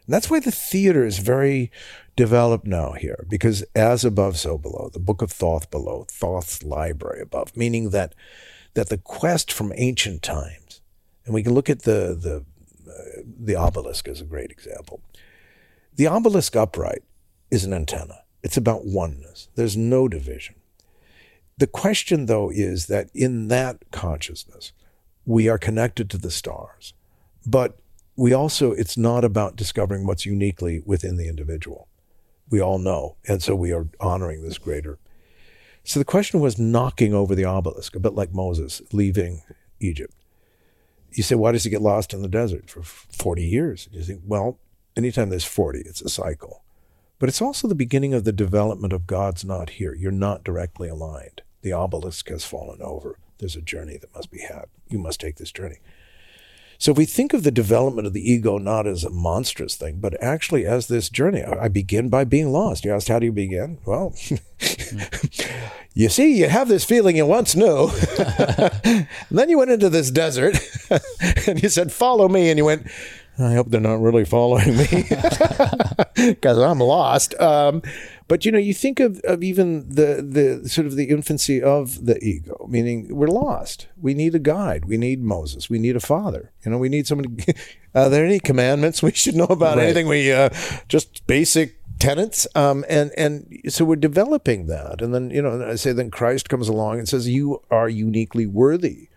And 0.06 0.12
that's 0.12 0.28
why 0.28 0.40
the 0.40 0.51
theater 0.51 1.06
is 1.06 1.18
very 1.18 1.70
developed 2.16 2.66
now 2.66 2.93
here, 2.93 3.24
because 3.28 3.64
as 3.74 4.05
above, 4.05 4.36
so 4.36 4.59
below, 4.59 4.90
the 4.93 4.98
book 5.01 5.22
of 5.22 5.32
Thoth 5.32 5.70
below, 5.70 6.06
Thoth's 6.10 6.62
library 6.62 7.22
above, 7.22 7.56
meaning 7.56 7.90
that 7.90 8.14
that 8.74 8.89
the 8.89 8.98
quest 8.98 9.52
from 9.52 9.72
ancient 9.76 10.22
times, 10.22 10.81
and 11.24 11.35
we 11.35 11.43
can 11.43 11.55
look 11.55 11.70
at 11.70 11.82
the 11.82 12.14
the 12.14 12.44
uh, 12.90 13.22
the 13.24 13.56
obelisk 13.56 14.09
as 14.09 14.20
a 14.20 14.24
great 14.24 14.51
example. 14.51 15.01
The 15.94 16.06
obelisk 16.06 16.55
upright 16.55 17.02
is 17.51 17.64
an 17.64 17.72
antenna. 17.72 18.23
It's 18.45 18.59
about 18.59 18.85
oneness. 18.85 19.49
There's 19.55 19.77
no 19.77 20.07
division. 20.07 20.57
The 21.57 21.66
question, 21.66 22.27
though, 22.27 22.51
is 22.51 22.87
that 22.87 23.09
in 23.15 23.49
that 23.49 23.91
consciousness, 23.91 24.73
we 25.25 25.49
are 25.49 25.57
connected 25.57 26.11
to 26.11 26.19
the 26.19 26.31
stars, 26.31 26.93
but 27.47 27.79
we 28.16 28.35
also, 28.35 28.73
it's 28.73 28.99
not 28.99 29.25
about 29.25 29.57
discovering 29.57 30.07
what's 30.07 30.27
uniquely 30.27 30.83
within 30.85 31.16
the 31.16 31.27
individual. 31.27 31.89
We 32.51 32.61
all 32.61 32.79
know. 32.79 33.16
And 33.27 33.43
so 33.43 33.55
we 33.55 33.73
are 33.73 33.89
honoring 33.99 34.43
this 34.43 34.59
greater. 34.59 34.99
So 35.83 35.99
the 35.99 36.05
question 36.05 36.41
was 36.41 36.59
knocking 36.59 37.15
over 37.15 37.35
the 37.35 37.47
obelisk, 37.47 37.97
a 37.97 38.01
bit 38.01 38.15
like 38.15 38.35
Moses 38.35 38.83
leaving 38.93 39.43
Egypt. 39.81 40.15
You 41.12 41.23
say, 41.23 41.35
why 41.35 41.53
does 41.53 41.65
he 41.65 41.71
get 41.71 41.81
lost 41.81 42.12
in 42.12 42.21
the 42.21 42.29
desert 42.29 42.69
for 42.69 42.83
40 42.83 43.43
years? 43.43 43.89
You 43.91 44.03
think, 44.03 44.21
well, 44.27 44.59
anytime 44.97 45.31
there's 45.31 45.45
40, 45.45 45.81
it's 45.81 46.03
a 46.03 46.11
cycle. 46.11 46.64
But 47.24 47.30
it's 47.30 47.40
also 47.40 47.66
the 47.66 47.74
beginning 47.74 48.12
of 48.12 48.24
the 48.24 48.32
development 48.32 48.92
of 48.92 49.06
God's 49.06 49.46
not 49.46 49.70
here. 49.70 49.94
You're 49.94 50.12
not 50.12 50.44
directly 50.44 50.90
aligned. 50.90 51.40
The 51.62 51.72
obelisk 51.72 52.28
has 52.28 52.44
fallen 52.44 52.82
over. 52.82 53.18
There's 53.38 53.56
a 53.56 53.62
journey 53.62 53.96
that 53.96 54.14
must 54.14 54.30
be 54.30 54.40
had. 54.40 54.66
You 54.90 54.98
must 54.98 55.20
take 55.20 55.36
this 55.36 55.51
journey. 55.51 55.78
So 56.76 56.90
if 56.90 56.98
we 56.98 57.06
think 57.06 57.32
of 57.32 57.42
the 57.42 57.51
development 57.51 58.06
of 58.06 58.12
the 58.12 58.30
ego 58.30 58.59
not 58.59 58.86
as 58.86 59.05
a 59.05 59.10
monstrous 59.10 59.74
thing, 59.74 60.01
but 60.01 60.22
actually 60.22 60.66
as 60.66 60.88
this 60.88 61.09
journey, 61.09 61.42
I 61.42 61.68
begin 61.68 62.10
by 62.10 62.24
being 62.24 62.52
lost. 62.52 62.84
You 62.84 62.92
asked, 62.92 63.09
how 63.09 63.20
do 63.20 63.24
you 63.24 63.32
begin? 63.32 63.78
Well, 63.86 64.14
you 65.94 66.10
see, 66.10 66.38
you 66.38 66.51
have 66.51 66.68
this 66.68 66.84
feeling 66.84 67.16
you 67.16 67.24
once 67.24 67.56
knew. 67.56 67.86
then 69.30 69.48
you 69.48 69.56
went 69.56 69.70
into 69.70 69.88
this 69.88 70.10
desert 70.10 70.59
and 71.46 71.62
you 71.62 71.70
said, 71.70 71.90
follow 71.90 72.28
me. 72.28 72.51
And 72.51 72.59
you 72.59 72.66
went, 72.66 72.86
I 73.39 73.55
hope 73.55 73.69
they're 73.70 73.81
not 73.81 74.01
really 74.01 74.24
following 74.24 74.77
me 74.77 74.86
because 76.15 76.59
I'm 76.59 76.78
lost. 76.78 77.39
Um, 77.40 77.82
but 78.28 78.44
you 78.44 78.52
know, 78.52 78.59
you 78.59 78.73
think 78.73 79.01
of, 79.01 79.20
of 79.20 79.43
even 79.43 79.89
the 79.89 80.23
the 80.23 80.69
sort 80.69 80.86
of 80.86 80.97
the 80.97 81.06
infancy 81.06 81.61
of 81.61 82.06
the 82.06 82.23
ego, 82.24 82.66
meaning 82.69 83.15
we're 83.15 83.27
lost. 83.27 83.89
We 84.01 84.15
need 84.15 84.35
a 84.35 84.39
guide. 84.39 84.85
We 84.85 84.97
need 84.97 85.23
Moses. 85.23 85.69
We 85.69 85.78
need 85.78 85.97
a 85.97 86.01
father. 86.01 86.52
You 86.65 86.70
know, 86.70 86.78
we 86.78 86.89
need 86.89 87.06
somebody. 87.06 87.55
Are 87.94 88.09
there 88.09 88.24
any 88.24 88.40
commandments 88.40 89.02
we 89.02 89.12
should 89.12 89.35
know 89.35 89.44
about? 89.44 89.77
Right. 89.77 89.85
Anything 89.85 90.09
we 90.09 90.32
uh, 90.32 90.51
just 90.89 91.27
basic 91.27 91.78
tenets 91.98 92.47
um, 92.55 92.85
and 92.89 93.12
and 93.16 93.61
so 93.69 93.85
we're 93.85 93.97
developing 93.97 94.66
that 94.66 95.01
and 95.01 95.15
then 95.15 95.31
you 95.31 95.40
know 95.40 95.65
i 95.66 95.74
say 95.77 95.93
then 95.93 96.11
christ 96.11 96.48
comes 96.48 96.69
along 96.69 96.98
and 96.98 97.09
says 97.09 97.28
you 97.28 97.62
are 97.70 97.89
uniquely 97.89 98.47
worthy 98.47 99.09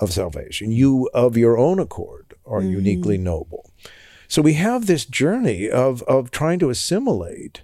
of 0.00 0.12
salvation 0.12 0.70
you 0.70 1.08
of 1.14 1.36
your 1.36 1.56
own 1.56 1.78
accord 1.78 2.25
are 2.46 2.60
mm-hmm. 2.60 2.72
uniquely 2.72 3.18
noble 3.18 3.70
so 4.28 4.42
we 4.42 4.54
have 4.54 4.86
this 4.86 5.04
journey 5.04 5.68
of 5.70 6.02
of 6.02 6.30
trying 6.30 6.58
to 6.60 6.70
assimilate 6.70 7.62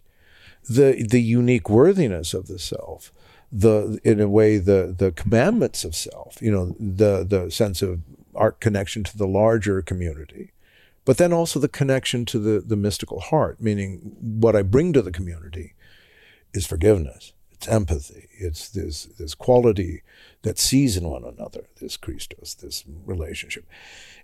the 0.69 1.07
the 1.09 1.21
unique 1.21 1.69
worthiness 1.69 2.35
of 2.35 2.47
the 2.47 2.59
self, 2.59 3.13
the 3.51 4.01
in 4.05 4.21
a 4.21 4.29
way 4.29 4.59
the 4.59 4.95
the 4.97 5.13
commandments 5.13 5.85
of 5.85 5.95
self, 5.95 6.41
you 6.41 6.51
know, 6.51 6.77
the 6.79 7.25
the 7.25 7.51
sense 7.51 7.83
of 7.83 8.01
our 8.35 8.53
connection 8.53 9.05
to 9.05 9.19
the 9.19 9.27
larger 9.27 9.83
community, 9.83 10.53
but 11.05 11.19
then 11.19 11.33
also 11.33 11.59
the 11.59 11.69
connection 11.69 12.25
to 12.27 12.39
the 12.39 12.61
the 12.61 12.77
mystical 12.77 13.21
heart, 13.21 13.61
meaning 13.61 14.17
what 14.21 14.55
I 14.55 14.63
bring 14.63 14.93
to 14.93 15.03
the 15.03 15.13
community 15.13 15.75
is 16.55 16.67
forgiveness, 16.67 17.33
it's 17.51 17.67
empathy, 17.67 18.29
it's 18.39 18.69
this 18.69 19.07
this 19.19 19.35
quality 19.35 20.03
that 20.43 20.59
sees 20.59 20.97
in 20.97 21.09
one 21.09 21.25
another, 21.25 21.67
this 21.81 21.97
Christos, 21.97 22.55
this 22.55 22.85
relationship 23.05 23.65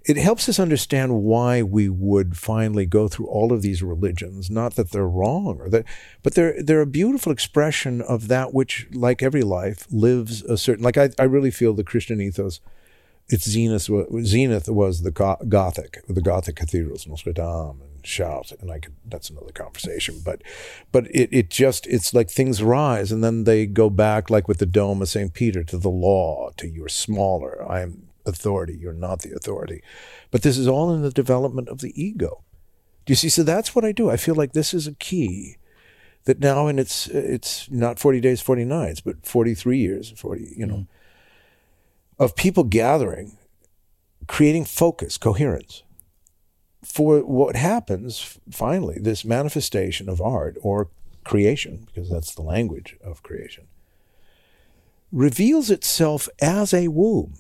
it 0.05 0.17
helps 0.17 0.49
us 0.49 0.59
understand 0.59 1.23
why 1.23 1.63
we 1.63 1.89
would 1.89 2.37
finally 2.37 2.87
go 2.87 3.09
through 3.09 3.27
all 3.27 3.53
of 3.53 3.63
these 3.63 3.83
religions. 3.83 4.51
Not 4.51 4.77
that 4.77 4.91
they're 4.91 5.09
wrong, 5.09 5.59
or 5.61 5.69
that, 5.71 5.85
but 6.23 6.35
they're 6.35 6.63
they're 6.63 6.81
a 6.81 6.87
beautiful 6.87 7.33
expression 7.33 8.01
of 8.01 8.29
that 8.29 8.55
which, 8.55 8.87
like 8.93 9.23
every 9.23 9.43
life, 9.43 9.87
lives 9.91 10.43
a 10.43 10.57
certain. 10.57 10.85
Like 10.85 10.97
I, 10.97 11.11
I 11.19 11.25
really 11.25 11.51
feel 11.51 11.75
the 11.75 11.85
Christian 11.85 12.21
ethos. 12.21 12.61
Its 13.31 13.47
zenith, 13.47 13.91
zenith 14.25 14.71
was 14.71 15.03
the 15.03 15.11
Gothic, 15.11 16.03
the 16.09 16.23
Gothic 16.23 16.57
cathedrals, 16.57 17.07
Notre 17.07 17.35
Dame 17.35 17.83
and 17.83 18.03
Chartres, 18.03 18.55
and 18.59 18.71
I 18.71 18.79
could. 18.79 18.95
That's 19.05 19.29
another 19.29 19.53
conversation. 19.53 20.23
But, 20.25 20.41
but 20.93 21.09
it 21.15 21.29
it 21.31 21.51
just 21.51 21.87
it's 21.89 22.15
like 22.15 22.31
things 22.31 22.63
rise 22.63 23.13
and 23.13 23.23
then 23.23 23.45
they 23.45 23.67
go 23.67 23.91
back, 23.91 24.31
like 24.31 24.49
with 24.49 24.59
the 24.59 24.67
Dome 24.67 25.03
of 25.03 25.11
Saint 25.11 25.35
Peter, 25.35 25.63
to 25.65 25.77
the 25.77 25.91
law, 25.91 26.53
to 26.57 26.67
you're 26.67 26.89
smaller. 26.89 27.63
I 27.71 27.83
am 27.83 28.08
authority. 28.29 28.77
You're 28.79 28.93
not 28.93 29.23
the 29.23 29.35
authority. 29.35 29.83
But 30.31 30.43
this 30.43 30.59
is 30.59 30.69
all 30.69 30.95
in 30.95 31.03
the 31.03 31.11
development 31.11 31.69
of 31.69 31.81
the 31.81 32.01
ego. 32.01 32.45
Do 33.07 33.13
you 33.13 33.17
see? 33.17 33.29
So 33.29 33.43
that's 33.43 33.75
what 33.75 33.85
I 33.85 33.93
do. 33.93 34.11
I 34.11 34.17
feel 34.17 34.35
like 34.35 34.53
this 34.53 34.75
is 34.75 34.87
a 34.87 34.95
key 34.95 35.57
that 36.25 36.41
now, 36.41 36.67
and 36.67 36.79
it's 36.79 37.09
it's 37.09 37.71
not 37.71 37.99
40 37.99 38.21
days, 38.21 38.41
40 38.41 38.65
nights, 38.65 39.01
but 39.01 39.27
43 39.27 39.79
years, 39.79 40.11
40, 40.11 40.55
you 40.57 40.67
know, 40.67 40.75
mm. 40.75 40.87
of 42.19 42.37
people 42.37 42.65
gathering, 42.65 43.39
creating 44.27 44.67
focus, 44.67 45.17
coherence 45.17 45.83
for 46.85 47.21
what 47.21 47.57
happens 47.57 48.39
finally, 48.51 48.99
this 49.01 49.25
manifestation 49.25 50.09
of 50.09 50.21
art 50.21 50.57
or 50.63 50.89
creation, 51.25 51.87
because 51.87 52.09
that's 52.09 52.35
the 52.35 52.43
language 52.43 52.97
of 53.03 53.23
creation, 53.23 53.67
reveals 55.13 55.71
itself 55.71 56.29
as 56.41 56.73
a 56.73 56.89
womb 56.89 57.35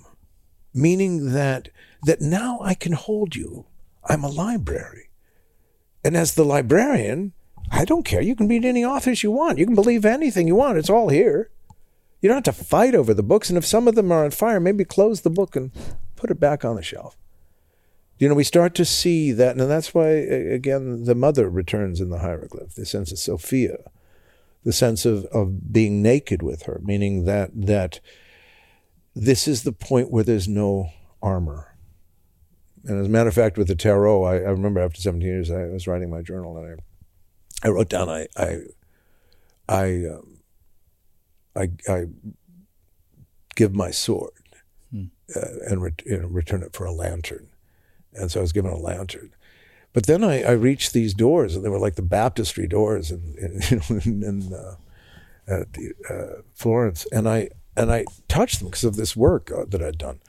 meaning 0.78 1.32
that 1.32 1.68
that 2.04 2.20
now 2.20 2.60
I 2.62 2.74
can 2.74 2.92
hold 2.92 3.34
you. 3.34 3.66
I'm 4.04 4.24
a 4.24 4.30
library. 4.30 5.10
And 6.04 6.16
as 6.16 6.34
the 6.34 6.44
librarian, 6.44 7.32
I 7.70 7.84
don't 7.84 8.04
care. 8.04 8.22
You 8.22 8.36
can 8.36 8.48
read 8.48 8.64
any 8.64 8.84
authors 8.84 9.22
you 9.22 9.30
want. 9.30 9.58
You 9.58 9.66
can 9.66 9.74
believe 9.74 10.04
anything 10.04 10.46
you 10.46 10.54
want. 10.54 10.78
It's 10.78 10.88
all 10.88 11.08
here. 11.08 11.50
You 12.20 12.28
don't 12.28 12.46
have 12.46 12.56
to 12.56 12.64
fight 12.64 12.94
over 12.94 13.12
the 13.12 13.22
books. 13.22 13.48
And 13.48 13.58
if 13.58 13.66
some 13.66 13.88
of 13.88 13.94
them 13.94 14.10
are 14.12 14.24
on 14.24 14.30
fire, 14.30 14.60
maybe 14.60 14.84
close 14.84 15.20
the 15.20 15.30
book 15.30 15.56
and 15.56 15.72
put 16.16 16.30
it 16.30 16.40
back 16.40 16.64
on 16.64 16.76
the 16.76 16.82
shelf. 16.82 17.16
You 18.18 18.28
know, 18.28 18.34
we 18.34 18.44
start 18.44 18.74
to 18.76 18.84
see 18.84 19.30
that, 19.32 19.56
and 19.56 19.70
that's 19.70 19.94
why, 19.94 20.08
again, 20.08 21.04
the 21.04 21.14
mother 21.14 21.48
returns 21.48 22.00
in 22.00 22.10
the 22.10 22.18
hieroglyph, 22.18 22.74
the 22.74 22.84
sense 22.84 23.12
of 23.12 23.18
Sophia, 23.18 23.78
the 24.64 24.72
sense 24.72 25.06
of, 25.06 25.24
of 25.26 25.72
being 25.72 26.02
naked 26.02 26.42
with 26.42 26.62
her, 26.62 26.80
meaning 26.82 27.26
that 27.26 27.50
that 27.54 28.00
this 29.18 29.48
is 29.48 29.64
the 29.64 29.72
point 29.72 30.10
where 30.10 30.22
there's 30.22 30.46
no 30.46 30.90
armor. 31.20 31.76
And 32.84 33.00
as 33.00 33.06
a 33.06 33.10
matter 33.10 33.28
of 33.28 33.34
fact, 33.34 33.58
with 33.58 33.66
the 33.66 33.74
tarot, 33.74 34.22
I, 34.22 34.34
I 34.36 34.50
remember 34.50 34.80
after 34.80 35.00
17 35.00 35.28
years, 35.28 35.50
I 35.50 35.66
was 35.66 35.86
writing 35.86 36.08
my 36.08 36.22
journal 36.22 36.56
and 36.56 36.80
I, 37.64 37.66
I 37.66 37.70
wrote 37.70 37.88
down, 37.88 38.08
I, 38.08 38.28
I, 38.36 38.60
I, 39.68 40.04
um, 40.06 40.38
I, 41.56 41.70
I 41.88 42.04
give 43.56 43.74
my 43.74 43.90
sword 43.90 44.30
hmm. 44.92 45.06
uh, 45.34 45.40
and, 45.68 45.82
re- 45.82 45.92
you 46.06 46.18
know, 46.18 46.28
return 46.28 46.62
it 46.62 46.72
for 46.72 46.84
a 46.84 46.92
lantern. 46.92 47.48
And 48.14 48.30
so 48.30 48.38
I 48.38 48.42
was 48.42 48.52
given 48.52 48.70
a 48.70 48.76
lantern. 48.76 49.32
But 49.92 50.06
then 50.06 50.22
I, 50.22 50.42
I 50.42 50.52
reached 50.52 50.92
these 50.92 51.12
doors, 51.12 51.56
and 51.56 51.64
they 51.64 51.68
were 51.68 51.78
like 51.78 51.96
the 51.96 52.02
baptistry 52.02 52.68
doors 52.68 53.10
in, 53.10 53.34
in, 53.36 53.82
in, 54.04 54.22
in 54.22 54.54
uh, 54.54 54.76
at 55.48 55.72
the, 55.72 55.92
uh, 56.08 56.42
Florence. 56.54 57.06
And 57.10 57.28
I, 57.28 57.48
and 57.78 57.92
I 57.92 58.04
touched 58.26 58.58
them 58.58 58.68
because 58.68 58.84
of 58.84 58.96
this 58.96 59.16
work 59.16 59.50
uh, 59.50 59.64
that 59.68 59.82
I'd 59.82 59.98
done. 59.98 60.20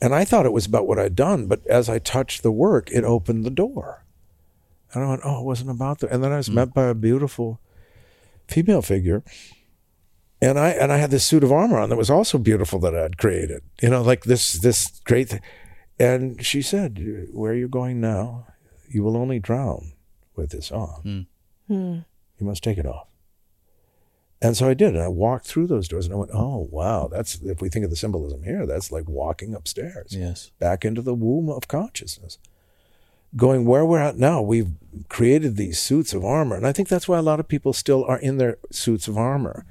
And 0.00 0.14
I 0.14 0.24
thought 0.24 0.46
it 0.46 0.52
was 0.52 0.66
about 0.66 0.86
what 0.86 0.98
I'd 0.98 1.16
done, 1.16 1.46
but 1.46 1.66
as 1.66 1.88
I 1.88 1.98
touched 1.98 2.42
the 2.42 2.52
work, 2.52 2.90
it 2.90 3.02
opened 3.02 3.44
the 3.44 3.50
door. 3.50 4.04
And 4.92 5.02
I 5.02 5.08
went, 5.08 5.22
oh, 5.24 5.40
it 5.40 5.44
wasn't 5.44 5.70
about 5.70 5.98
that. 6.00 6.10
And 6.10 6.22
then 6.22 6.32
I 6.32 6.36
was 6.36 6.48
mm. 6.48 6.54
met 6.54 6.74
by 6.74 6.84
a 6.84 6.94
beautiful 6.94 7.60
female 8.46 8.82
figure. 8.82 9.24
And 10.40 10.58
I 10.58 10.68
and 10.68 10.92
I 10.92 10.98
had 10.98 11.10
this 11.10 11.24
suit 11.24 11.42
of 11.42 11.50
armor 11.50 11.78
on 11.78 11.88
that 11.88 11.96
was 11.96 12.10
also 12.10 12.36
beautiful 12.36 12.78
that 12.80 12.94
I'd 12.94 13.16
created. 13.16 13.62
You 13.80 13.88
know, 13.88 14.02
like 14.02 14.24
this 14.24 14.52
this 14.52 15.00
great 15.04 15.30
thing. 15.30 15.40
And 15.98 16.44
she 16.44 16.60
said, 16.60 17.02
Where 17.32 17.52
are 17.52 17.56
you 17.56 17.68
going 17.68 18.00
now? 18.02 18.46
You 18.86 19.02
will 19.02 19.16
only 19.16 19.38
drown 19.38 19.92
with 20.36 20.50
this 20.50 20.70
on. 20.70 21.26
Mm. 21.68 22.04
You 22.38 22.46
must 22.46 22.62
take 22.62 22.76
it 22.76 22.86
off. 22.86 23.08
And 24.42 24.56
so 24.56 24.68
I 24.68 24.74
did. 24.74 24.94
And 24.94 25.02
I 25.02 25.08
walked 25.08 25.46
through 25.46 25.66
those 25.66 25.88
doors 25.88 26.04
and 26.06 26.14
I 26.14 26.18
went, 26.18 26.30
oh, 26.34 26.68
wow, 26.70 27.08
that's, 27.10 27.36
if 27.42 27.62
we 27.62 27.68
think 27.68 27.84
of 27.84 27.90
the 27.90 27.96
symbolism 27.96 28.42
here, 28.42 28.66
that's 28.66 28.92
like 28.92 29.08
walking 29.08 29.54
upstairs 29.54 30.14
Yes. 30.14 30.50
back 30.58 30.84
into 30.84 31.00
the 31.02 31.14
womb 31.14 31.48
of 31.48 31.68
consciousness. 31.68 32.38
Going 33.34 33.64
where 33.64 33.84
we're 33.84 34.00
at 34.00 34.18
now, 34.18 34.42
we've 34.42 34.72
created 35.08 35.56
these 35.56 35.78
suits 35.80 36.12
of 36.12 36.24
armor. 36.24 36.54
And 36.56 36.66
I 36.66 36.72
think 36.72 36.88
that's 36.88 37.08
why 37.08 37.18
a 37.18 37.22
lot 37.22 37.40
of 37.40 37.48
people 37.48 37.72
still 37.72 38.04
are 38.04 38.18
in 38.18 38.36
their 38.36 38.58
suits 38.70 39.08
of 39.08 39.16
armor. 39.16 39.64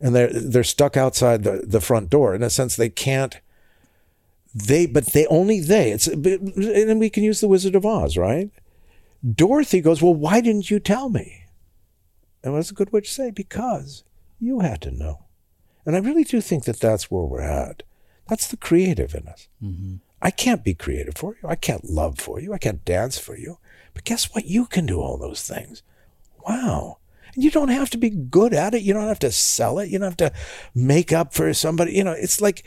And 0.00 0.14
they're, 0.14 0.32
they're 0.32 0.64
stuck 0.64 0.96
outside 0.96 1.42
the, 1.42 1.64
the 1.66 1.80
front 1.80 2.08
door. 2.08 2.34
In 2.34 2.42
a 2.42 2.50
sense, 2.50 2.76
they 2.76 2.88
can't, 2.88 3.40
they, 4.54 4.86
but 4.86 5.06
they, 5.06 5.26
only 5.26 5.60
they, 5.60 5.90
it's, 5.90 6.06
and 6.06 7.00
we 7.00 7.10
can 7.10 7.24
use 7.24 7.40
the 7.40 7.48
Wizard 7.48 7.74
of 7.74 7.84
Oz, 7.84 8.16
right? 8.16 8.50
Dorothy 9.34 9.80
goes, 9.80 10.00
well, 10.00 10.14
why 10.14 10.40
didn't 10.40 10.70
you 10.70 10.78
tell 10.78 11.08
me? 11.08 11.37
And 12.42 12.52
what 12.52 12.60
does 12.60 12.70
a 12.70 12.74
good 12.74 12.92
witch 12.92 13.12
say? 13.12 13.30
Because 13.30 14.04
you 14.40 14.60
had 14.60 14.80
to 14.82 14.90
know. 14.90 15.24
And 15.84 15.96
I 15.96 16.00
really 16.00 16.24
do 16.24 16.40
think 16.40 16.64
that 16.64 16.80
that's 16.80 17.10
where 17.10 17.24
we're 17.24 17.40
at. 17.40 17.82
That's 18.28 18.46
the 18.46 18.56
creative 18.56 19.14
in 19.14 19.26
us. 19.26 19.48
Mm-hmm. 19.62 19.96
I 20.20 20.30
can't 20.30 20.64
be 20.64 20.74
creative 20.74 21.14
for 21.16 21.36
you. 21.40 21.48
I 21.48 21.54
can't 21.54 21.88
love 21.88 22.18
for 22.18 22.40
you. 22.40 22.52
I 22.52 22.58
can't 22.58 22.84
dance 22.84 23.18
for 23.18 23.36
you. 23.36 23.58
But 23.94 24.04
guess 24.04 24.34
what? 24.34 24.44
You 24.44 24.66
can 24.66 24.86
do 24.86 25.00
all 25.00 25.16
those 25.16 25.42
things. 25.46 25.82
Wow. 26.46 26.98
And 27.34 27.42
you 27.42 27.50
don't 27.50 27.68
have 27.68 27.90
to 27.90 27.98
be 27.98 28.10
good 28.10 28.52
at 28.52 28.74
it. 28.74 28.82
You 28.82 28.92
don't 28.92 29.08
have 29.08 29.18
to 29.20 29.32
sell 29.32 29.78
it. 29.78 29.90
You 29.90 29.98
don't 29.98 30.08
have 30.08 30.32
to 30.32 30.32
make 30.74 31.12
up 31.12 31.34
for 31.34 31.52
somebody. 31.54 31.92
You 31.92 32.04
know, 32.04 32.12
it's 32.12 32.40
like 32.40 32.64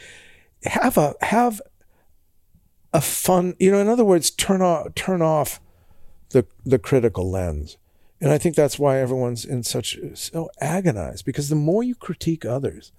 have 0.64 0.98
a 0.98 1.15
have 1.22 1.61
a 2.93 3.02
fun, 3.02 3.56
you 3.60 3.72
know, 3.72 3.80
in 3.80 3.88
other 3.88 4.06
words, 4.06 4.30
turn 4.31 4.61
off 4.61 4.93
turn 4.95 5.22
off 5.22 5.60
the 6.30 6.45
the 6.65 6.80
critical 6.80 7.30
lens. 7.30 7.77
And 8.22 8.31
I 8.31 8.38
think 8.38 8.56
that's 8.56 8.77
why 8.77 8.99
everyone's 8.99 9.43
in 9.43 9.64
such 9.64 9.98
so 10.14 10.52
agonized 10.61 11.26
because 11.26 11.49
the 11.49 11.56
more 11.56 11.81
you 11.81 11.95
critique 11.95 12.45
others, 12.45 12.91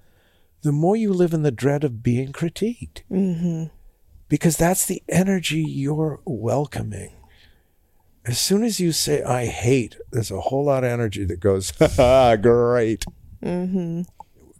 the 0.63 0.73
more 0.73 0.97
you 0.97 1.13
live 1.13 1.33
in 1.33 1.43
the 1.43 1.53
dread 1.53 1.85
of 1.85 2.03
being 2.03 2.33
critiqued. 2.33 3.03
Mm-hmm. 3.11 3.65
Because 4.29 4.57
that's 4.57 4.85
the 4.85 5.03
energy 5.09 5.61
you're 5.61 6.21
welcoming. 6.25 7.13
As 8.25 8.39
soon 8.39 8.65
as 8.65 8.81
you 8.81 8.91
say, 8.91 9.23
I 9.23 9.47
hate, 9.47 9.97
there's 10.11 10.31
a 10.31 10.41
whole 10.41 10.65
lot 10.65 10.85
of 10.85 10.91
energy 10.91 11.25
that 11.25 11.41
goes, 11.41 11.73
ha 11.97 12.37
great. 12.37 13.05
Mm-hmm. 13.43 14.03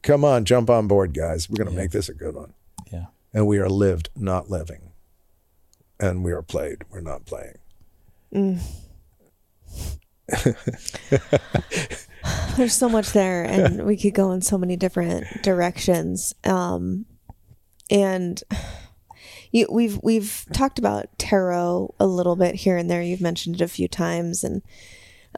Come 0.03 0.25
on, 0.25 0.45
jump 0.45 0.69
on 0.69 0.89
board, 0.89 1.15
guys. 1.15 1.49
We're 1.49 1.65
going 1.65 1.75
to 1.75 1.81
make 1.81 1.93
this 1.93 2.09
a 2.09 2.15
good 2.15 2.35
one. 2.35 2.55
Yeah. 2.93 3.07
And 3.33 3.47
we 3.47 3.59
are 3.59 3.69
lived, 3.69 4.11
not 4.15 4.51
living. 4.51 4.93
And 5.99 6.23
we 6.23 6.33
are 6.33 6.43
played, 6.43 6.85
we're 6.91 7.01
not 7.01 7.25
playing. 7.25 7.59
There's 12.57 12.75
so 12.75 12.89
much 12.89 13.13
there, 13.13 13.45
and 13.45 13.85
we 13.85 13.97
could 13.97 14.15
go 14.15 14.33
in 14.33 14.43
so 14.43 14.57
many 14.57 14.77
different 14.77 15.27
directions. 15.43 16.35
Um, 16.45 17.07
and 17.91 18.43
you, 19.51 19.67
we've 19.71 19.99
we've 20.03 20.47
talked 20.53 20.79
about 20.79 21.19
tarot 21.19 21.95
a 21.99 22.07
little 22.07 22.37
bit 22.37 22.57
here 22.57 22.77
and 22.77 22.91
there. 22.91 23.03
You've 23.03 23.21
mentioned 23.21 23.57
it 23.57 23.65
a 23.65 23.69
few 23.69 23.89
times, 23.89 24.45
and 24.45 24.63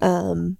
um, 0.02 0.58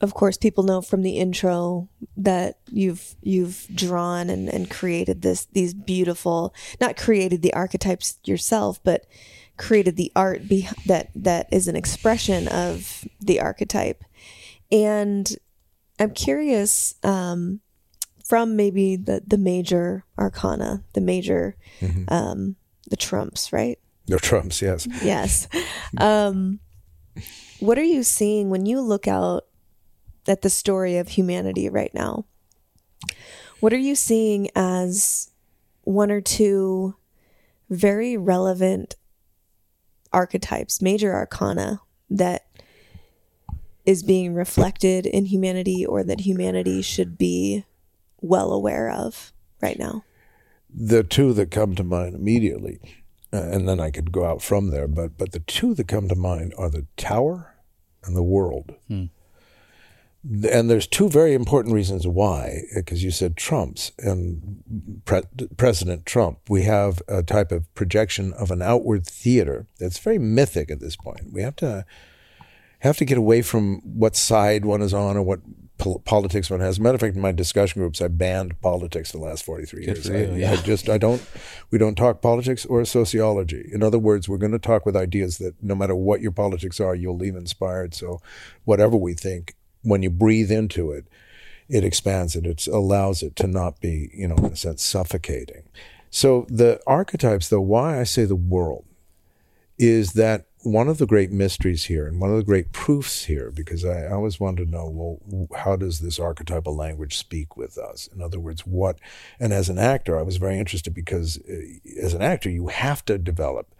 of 0.00 0.14
course, 0.14 0.36
people 0.36 0.64
know 0.64 0.82
from 0.82 1.02
the 1.02 1.18
intro 1.18 1.88
that 2.16 2.58
you've 2.70 3.14
you've 3.22 3.66
drawn 3.74 4.30
and, 4.30 4.48
and 4.48 4.70
created 4.70 5.22
this 5.22 5.46
these 5.46 5.74
beautiful, 5.74 6.54
not 6.80 6.96
created 6.96 7.42
the 7.42 7.54
archetypes 7.54 8.18
yourself, 8.24 8.82
but 8.82 9.06
created 9.62 9.96
the 9.96 10.10
art 10.16 10.48
be, 10.48 10.68
that 10.86 11.10
that 11.14 11.46
is 11.52 11.68
an 11.68 11.76
expression 11.76 12.48
of 12.48 13.06
the 13.20 13.40
archetype. 13.40 14.02
And 14.72 15.34
I'm 16.00 16.10
curious 16.10 16.96
um, 17.04 17.60
from 18.24 18.56
maybe 18.56 18.96
the 18.96 19.22
the 19.24 19.38
major 19.38 20.04
arcana, 20.18 20.82
the 20.94 21.00
major, 21.00 21.56
um, 22.08 22.56
the 22.90 22.96
trumps, 22.96 23.52
right? 23.52 23.78
The 24.06 24.18
trumps, 24.18 24.60
yes. 24.60 24.88
Yes. 25.02 25.48
Um, 25.98 26.58
what 27.60 27.78
are 27.78 27.84
you 27.84 28.02
seeing 28.02 28.50
when 28.50 28.66
you 28.66 28.80
look 28.80 29.06
out 29.06 29.44
at 30.26 30.42
the 30.42 30.50
story 30.50 30.96
of 30.96 31.08
humanity 31.08 31.68
right 31.68 31.94
now? 31.94 32.24
What 33.60 33.72
are 33.72 33.78
you 33.78 33.94
seeing 33.94 34.50
as 34.56 35.30
one 35.82 36.10
or 36.10 36.20
two 36.20 36.96
very 37.70 38.16
relevant 38.16 38.96
archetypes, 40.12 40.82
major 40.82 41.14
arcana 41.14 41.80
that 42.10 42.46
is 43.84 44.02
being 44.02 44.34
reflected 44.34 45.06
in 45.06 45.26
humanity 45.26 45.84
or 45.84 46.04
that 46.04 46.20
humanity 46.20 46.82
should 46.82 47.18
be 47.18 47.64
well 48.20 48.52
aware 48.52 48.90
of 48.90 49.32
right 49.60 49.78
now? 49.78 50.04
the 50.74 51.02
two 51.02 51.32
that 51.34 51.50
come 51.50 51.74
to 51.74 51.84
mind 51.84 52.14
immediately, 52.14 52.80
uh, 53.32 53.42
and 53.42 53.68
then 53.68 53.80
I 53.80 53.90
could 53.90 54.12
go 54.12 54.24
out 54.24 54.42
from 54.42 54.70
there. 54.70 54.88
But 54.88 55.18
but 55.18 55.32
the 55.32 55.40
two 55.40 55.74
that 55.74 55.88
come 55.88 56.08
to 56.08 56.14
mind 56.14 56.54
are 56.56 56.70
the 56.70 56.86
tower 56.96 57.54
and 58.04 58.16
the 58.16 58.22
world. 58.22 58.74
Th- 58.88 59.10
And 60.24 60.70
there's 60.70 60.86
two 60.86 61.08
very 61.08 61.34
important 61.34 61.74
reasons 61.74 62.06
why, 62.06 62.62
eh, 62.70 62.80
because 62.80 63.02
you 63.02 63.10
said 63.10 63.36
Trump's 63.36 63.90
and 63.98 65.02
Pre- 65.04 65.22
President 65.56 66.06
Trump. 66.06 66.38
We 66.48 66.62
have 66.62 67.02
a 67.08 67.22
type 67.22 67.50
of 67.50 67.72
projection 67.74 68.32
of 68.34 68.50
an 68.52 68.62
outward 68.62 69.04
theater 69.04 69.66
that's 69.80 69.98
very 69.98 70.18
mythic 70.18 70.70
at 70.70 70.78
this 70.78 70.94
point. 70.94 71.32
We 71.32 71.42
have 71.42 71.56
to 71.56 71.84
have 72.80 72.96
to 72.98 73.04
get 73.04 73.18
away 73.18 73.42
from 73.42 73.80
what 73.84 74.16
side 74.16 74.64
one 74.64 74.82
is 74.82 74.94
on 74.94 75.16
or 75.16 75.22
what 75.22 75.40
pol- 75.78 76.00
politics 76.00 76.50
one 76.50 76.60
has. 76.60 76.70
As 76.70 76.78
a 76.78 76.82
matter 76.82 76.94
of 76.96 77.00
fact, 77.00 77.16
in 77.16 77.22
my 77.22 77.32
discussion 77.32 77.80
groups, 77.80 78.00
I 78.00 78.08
banned 78.08 78.60
politics 78.60 79.12
the 79.12 79.18
last 79.18 79.44
43 79.44 79.84
years. 79.84 80.10
I, 80.10 80.24
yeah. 80.36 80.52
I 80.52 80.56
just, 80.56 80.88
I 80.88 80.98
don't, 80.98 81.24
we 81.70 81.78
don't 81.78 81.94
talk 81.94 82.22
politics 82.22 82.64
or 82.66 82.84
sociology. 82.84 83.68
In 83.72 83.82
other 83.82 83.98
words, 83.98 84.28
we're 84.28 84.38
going 84.38 84.52
to 84.52 84.58
talk 84.58 84.86
with 84.86 84.96
ideas 84.96 85.38
that 85.38 85.54
no 85.62 85.74
matter 85.74 85.94
what 85.94 86.20
your 86.20 86.32
politics 86.32 86.80
are, 86.80 86.94
you'll 86.94 87.16
leave 87.16 87.36
inspired. 87.36 87.94
So 87.94 88.20
whatever 88.64 88.96
we 88.96 89.14
think, 89.14 89.54
when 89.82 90.02
you 90.02 90.10
breathe 90.10 90.50
into 90.50 90.90
it, 90.92 91.06
it 91.68 91.84
expands 91.84 92.36
it. 92.36 92.46
It 92.46 92.66
allows 92.66 93.22
it 93.22 93.36
to 93.36 93.46
not 93.46 93.80
be, 93.80 94.10
you 94.12 94.28
know, 94.28 94.36
in 94.36 94.52
a 94.52 94.56
sense, 94.56 94.82
suffocating. 94.82 95.62
So 96.10 96.46
the 96.48 96.80
archetypes, 96.86 97.48
though, 97.48 97.60
why 97.60 98.00
I 98.00 98.04
say 98.04 98.24
the 98.24 98.36
world 98.36 98.84
is 99.78 100.12
that 100.12 100.46
one 100.64 100.86
of 100.86 100.98
the 100.98 101.06
great 101.06 101.32
mysteries 101.32 101.86
here 101.86 102.06
and 102.06 102.20
one 102.20 102.30
of 102.30 102.36
the 102.36 102.44
great 102.44 102.70
proofs 102.72 103.24
here, 103.24 103.50
because 103.50 103.84
I 103.84 104.06
always 104.06 104.38
wanted 104.38 104.64
to 104.64 104.70
know, 104.70 105.18
well, 105.26 105.48
how 105.58 105.76
does 105.76 105.98
this 105.98 106.20
archetypal 106.20 106.76
language 106.76 107.16
speak 107.16 107.56
with 107.56 107.78
us? 107.78 108.08
In 108.14 108.22
other 108.22 108.38
words, 108.38 108.66
what, 108.66 108.98
and 109.40 109.52
as 109.52 109.68
an 109.68 109.78
actor, 109.78 110.18
I 110.18 110.22
was 110.22 110.36
very 110.36 110.58
interested 110.58 110.94
because 110.94 111.38
uh, 111.38 112.00
as 112.00 112.14
an 112.14 112.22
actor, 112.22 112.48
you 112.50 112.68
have 112.68 113.04
to 113.06 113.18
develop 113.18 113.74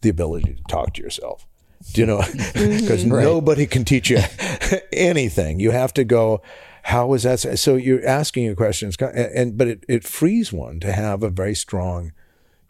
the 0.00 0.10
ability 0.10 0.54
to 0.54 0.62
talk 0.64 0.94
to 0.94 1.02
yourself. 1.02 1.46
Do 1.92 2.00
you 2.00 2.06
know? 2.06 2.22
Because 2.54 3.04
nobody 3.04 3.66
can 3.66 3.84
teach 3.84 4.10
you 4.10 4.20
anything. 4.92 5.60
You 5.60 5.70
have 5.70 5.94
to 5.94 6.04
go, 6.04 6.42
how 6.84 7.12
is 7.14 7.22
that? 7.22 7.58
So 7.58 7.76
you're 7.76 8.06
asking 8.06 8.44
your 8.44 8.56
questions, 8.56 8.96
and, 9.00 9.16
and 9.16 9.58
but 9.58 9.68
it, 9.68 9.84
it 9.88 10.04
frees 10.04 10.52
one 10.52 10.80
to 10.80 10.92
have 10.92 11.22
a 11.22 11.30
very 11.30 11.54
strong 11.54 12.12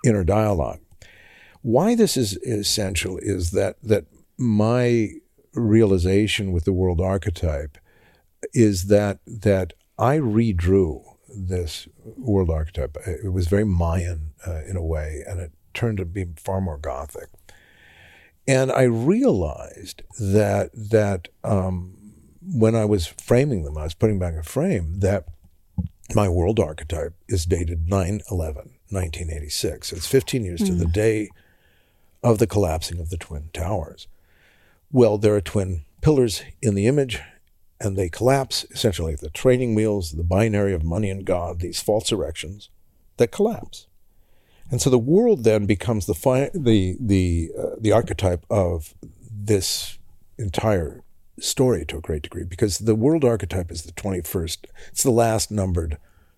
inner 0.04 0.24
dialogue 0.24 0.80
why 1.62 1.94
this 1.94 2.16
is 2.16 2.36
essential 2.38 3.18
is 3.18 3.50
that 3.50 3.76
that 3.82 4.06
my 4.36 5.10
realization 5.54 6.52
with 6.52 6.64
the 6.64 6.72
world 6.72 7.00
archetype 7.00 7.78
is 8.52 8.86
that 8.86 9.18
that 9.26 9.72
I 9.98 10.18
redrew 10.18 11.04
this 11.28 11.88
world 12.16 12.50
archetype. 12.50 12.96
It 13.06 13.32
was 13.32 13.48
very 13.48 13.64
Mayan 13.64 14.30
uh, 14.46 14.62
in 14.66 14.76
a 14.76 14.82
way, 14.82 15.22
and 15.26 15.40
it 15.40 15.52
turned 15.74 15.98
to 15.98 16.04
be 16.04 16.26
far 16.36 16.60
more 16.60 16.78
Gothic. 16.78 17.28
And 18.48 18.72
I 18.72 18.84
realized 18.84 20.02
that 20.18 20.70
that 20.72 21.28
um, 21.44 21.94
when 22.42 22.74
I 22.74 22.86
was 22.86 23.06
framing 23.06 23.64
them, 23.64 23.76
I 23.76 23.84
was 23.84 23.94
putting 23.94 24.18
back 24.18 24.34
a 24.34 24.42
frame 24.42 25.00
that 25.00 25.26
my 26.14 26.30
world 26.30 26.58
archetype 26.58 27.12
is 27.28 27.44
dated 27.44 27.88
9 27.88 28.22
11, 28.30 28.54
1986. 28.88 29.92
It's 29.92 30.06
15 30.06 30.44
years 30.44 30.62
to 30.62 30.72
the 30.72 30.86
day 30.86 31.28
of 32.22 32.38
the 32.38 32.46
collapsing 32.46 32.98
of 32.98 33.10
the 33.10 33.18
Twin 33.18 33.50
Towers. 33.52 34.08
Well, 34.90 35.18
there 35.18 35.34
are 35.34 35.42
twin 35.42 35.84
pillars 36.00 36.42
in 36.62 36.74
the 36.74 36.86
image, 36.86 37.20
and 37.78 37.98
they 37.98 38.08
collapse 38.08 38.64
essentially 38.70 39.14
the 39.14 39.28
training 39.28 39.74
wheels, 39.74 40.12
the 40.12 40.24
binary 40.24 40.72
of 40.72 40.82
money 40.82 41.10
and 41.10 41.26
God, 41.26 41.60
these 41.60 41.82
false 41.82 42.10
erections 42.10 42.70
that 43.18 43.30
collapse. 43.30 43.87
And 44.70 44.80
so 44.82 44.90
the 44.90 44.98
world 44.98 45.44
then 45.44 45.66
becomes 45.66 46.06
the 46.06 46.14
fi- 46.14 46.50
the 46.54 46.96
the 47.00 47.50
uh, 47.58 47.76
the 47.80 47.92
archetype 47.92 48.44
of 48.50 48.94
this 49.30 49.98
entire 50.38 51.02
story 51.40 51.84
to 51.86 51.98
a 51.98 52.00
great 52.00 52.22
degree 52.22 52.44
because 52.44 52.78
the 52.78 52.94
world 52.94 53.24
archetype 53.24 53.70
is 53.70 53.82
the 53.82 53.92
21st 53.92 54.66
it's 54.88 55.04
the 55.04 55.10
last 55.10 55.50
numbered 55.52 55.96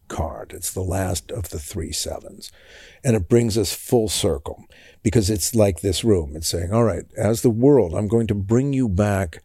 card. 0.08 0.52
It's 0.52 0.72
the 0.72 0.82
last 0.82 1.30
of 1.30 1.48
the 1.48 1.58
three 1.58 1.92
sevens. 1.92 2.52
And 3.02 3.16
it 3.16 3.28
brings 3.28 3.56
us 3.56 3.72
full 3.72 4.08
circle 4.08 4.64
because 5.02 5.30
it's 5.30 5.54
like 5.54 5.80
this 5.80 6.04
room. 6.04 6.36
It's 6.36 6.48
saying 6.48 6.72
all 6.72 6.84
right 6.84 7.04
as 7.16 7.42
the 7.42 7.50
world 7.50 7.94
i'm 7.94 8.08
going 8.08 8.26
to 8.26 8.34
bring 8.34 8.72
you 8.72 8.88
back 8.88 9.42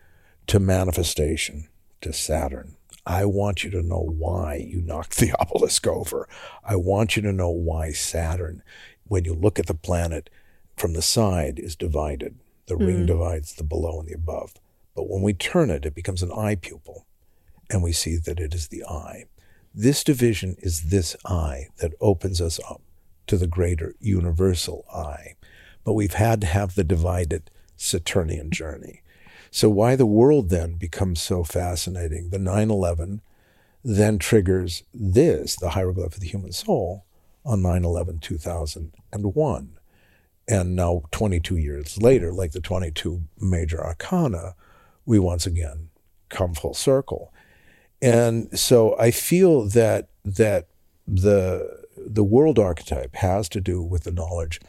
to 0.48 0.60
manifestation 0.60 1.68
to 2.02 2.12
saturn 2.12 2.75
I 3.06 3.26
want 3.26 3.64
you 3.64 3.70
to 3.72 3.84
know 3.84 4.00
why 4.00 4.56
you 4.56 4.82
knocked 4.82 5.18
the 5.18 5.34
obelisk 5.40 5.86
over. 5.88 6.28
I 6.64 6.76
want 6.76 7.16
you 7.16 7.22
to 7.24 7.32
know 7.32 7.50
why 7.50 7.92
Saturn, 7.92 8.64
when 9.08 9.26
you 9.26 9.34
look 9.34 9.60
at 9.60 9.68
the 9.68 9.74
planet 9.74 10.30
from 10.76 10.94
the 10.94 11.02
side, 11.02 11.60
is 11.60 11.76
divided. 11.76 12.40
The 12.68 12.76
mm. 12.76 12.88
ring 12.88 13.06
divides 13.06 13.56
the 13.56 13.64
below 13.64 14.00
and 14.00 14.08
the 14.08 14.16
above. 14.16 14.56
But 14.96 15.10
when 15.10 15.22
we 15.22 15.34
turn 15.34 15.70
it, 15.70 15.86
it 15.86 15.94
becomes 15.94 16.24
an 16.24 16.32
eye 16.32 16.56
pupil, 16.56 17.06
and 17.70 17.84
we 17.84 17.92
see 17.92 18.18
that 18.18 18.40
it 18.40 18.54
is 18.54 18.70
the 18.70 18.84
eye. 18.86 19.26
This 19.74 20.04
division 20.04 20.56
is 20.60 20.84
this 20.84 21.16
eye 21.26 21.68
that 21.80 21.94
opens 22.00 22.40
us 22.40 22.60
up 22.70 22.82
to 23.28 23.38
the 23.38 23.48
greater 23.48 23.94
universal 24.00 24.86
eye. 24.94 25.36
But 25.84 25.94
we've 25.94 26.14
had 26.14 26.42
to 26.42 26.48
have 26.48 26.76
the 26.76 26.84
divided 26.84 27.52
Saturnian 27.76 28.52
journey. 28.52 29.02
So, 29.56 29.70
why 29.70 29.96
the 29.96 30.06
world 30.06 30.50
then 30.50 30.74
becomes 30.74 31.22
so 31.22 31.46
fascinating? 31.46 32.30
The 32.30 32.40
9 32.40 32.70
11 32.70 33.22
then 33.86 34.20
triggers 34.20 34.84
this, 34.94 35.56
the 35.56 35.70
hieroglyph 35.70 36.16
of 36.16 36.20
the 36.20 36.28
human 36.28 36.52
soul, 36.52 37.06
on 37.46 37.62
9 37.62 37.86
11 37.86 38.20
2001. 38.20 39.78
And 40.50 40.76
now, 40.76 41.04
22 41.12 41.56
years 41.56 42.02
later, 42.02 42.34
like 42.34 42.52
the 42.52 42.60
22 42.60 43.24
major 43.40 43.82
arcana, 43.82 44.56
we 45.06 45.20
once 45.20 45.46
again 45.46 45.88
come 46.28 46.54
full 46.54 46.74
circle. 46.74 47.34
And 48.02 48.60
so 48.60 49.00
I 49.00 49.10
feel 49.10 49.70
that 49.70 50.10
that 50.26 50.68
the 51.08 51.86
the 51.96 52.26
world 52.26 52.60
archetype 52.60 53.16
has 53.16 53.48
to 53.50 53.62
do 53.62 53.82
with 53.82 54.04
the 54.04 54.12
knowledge 54.12 54.60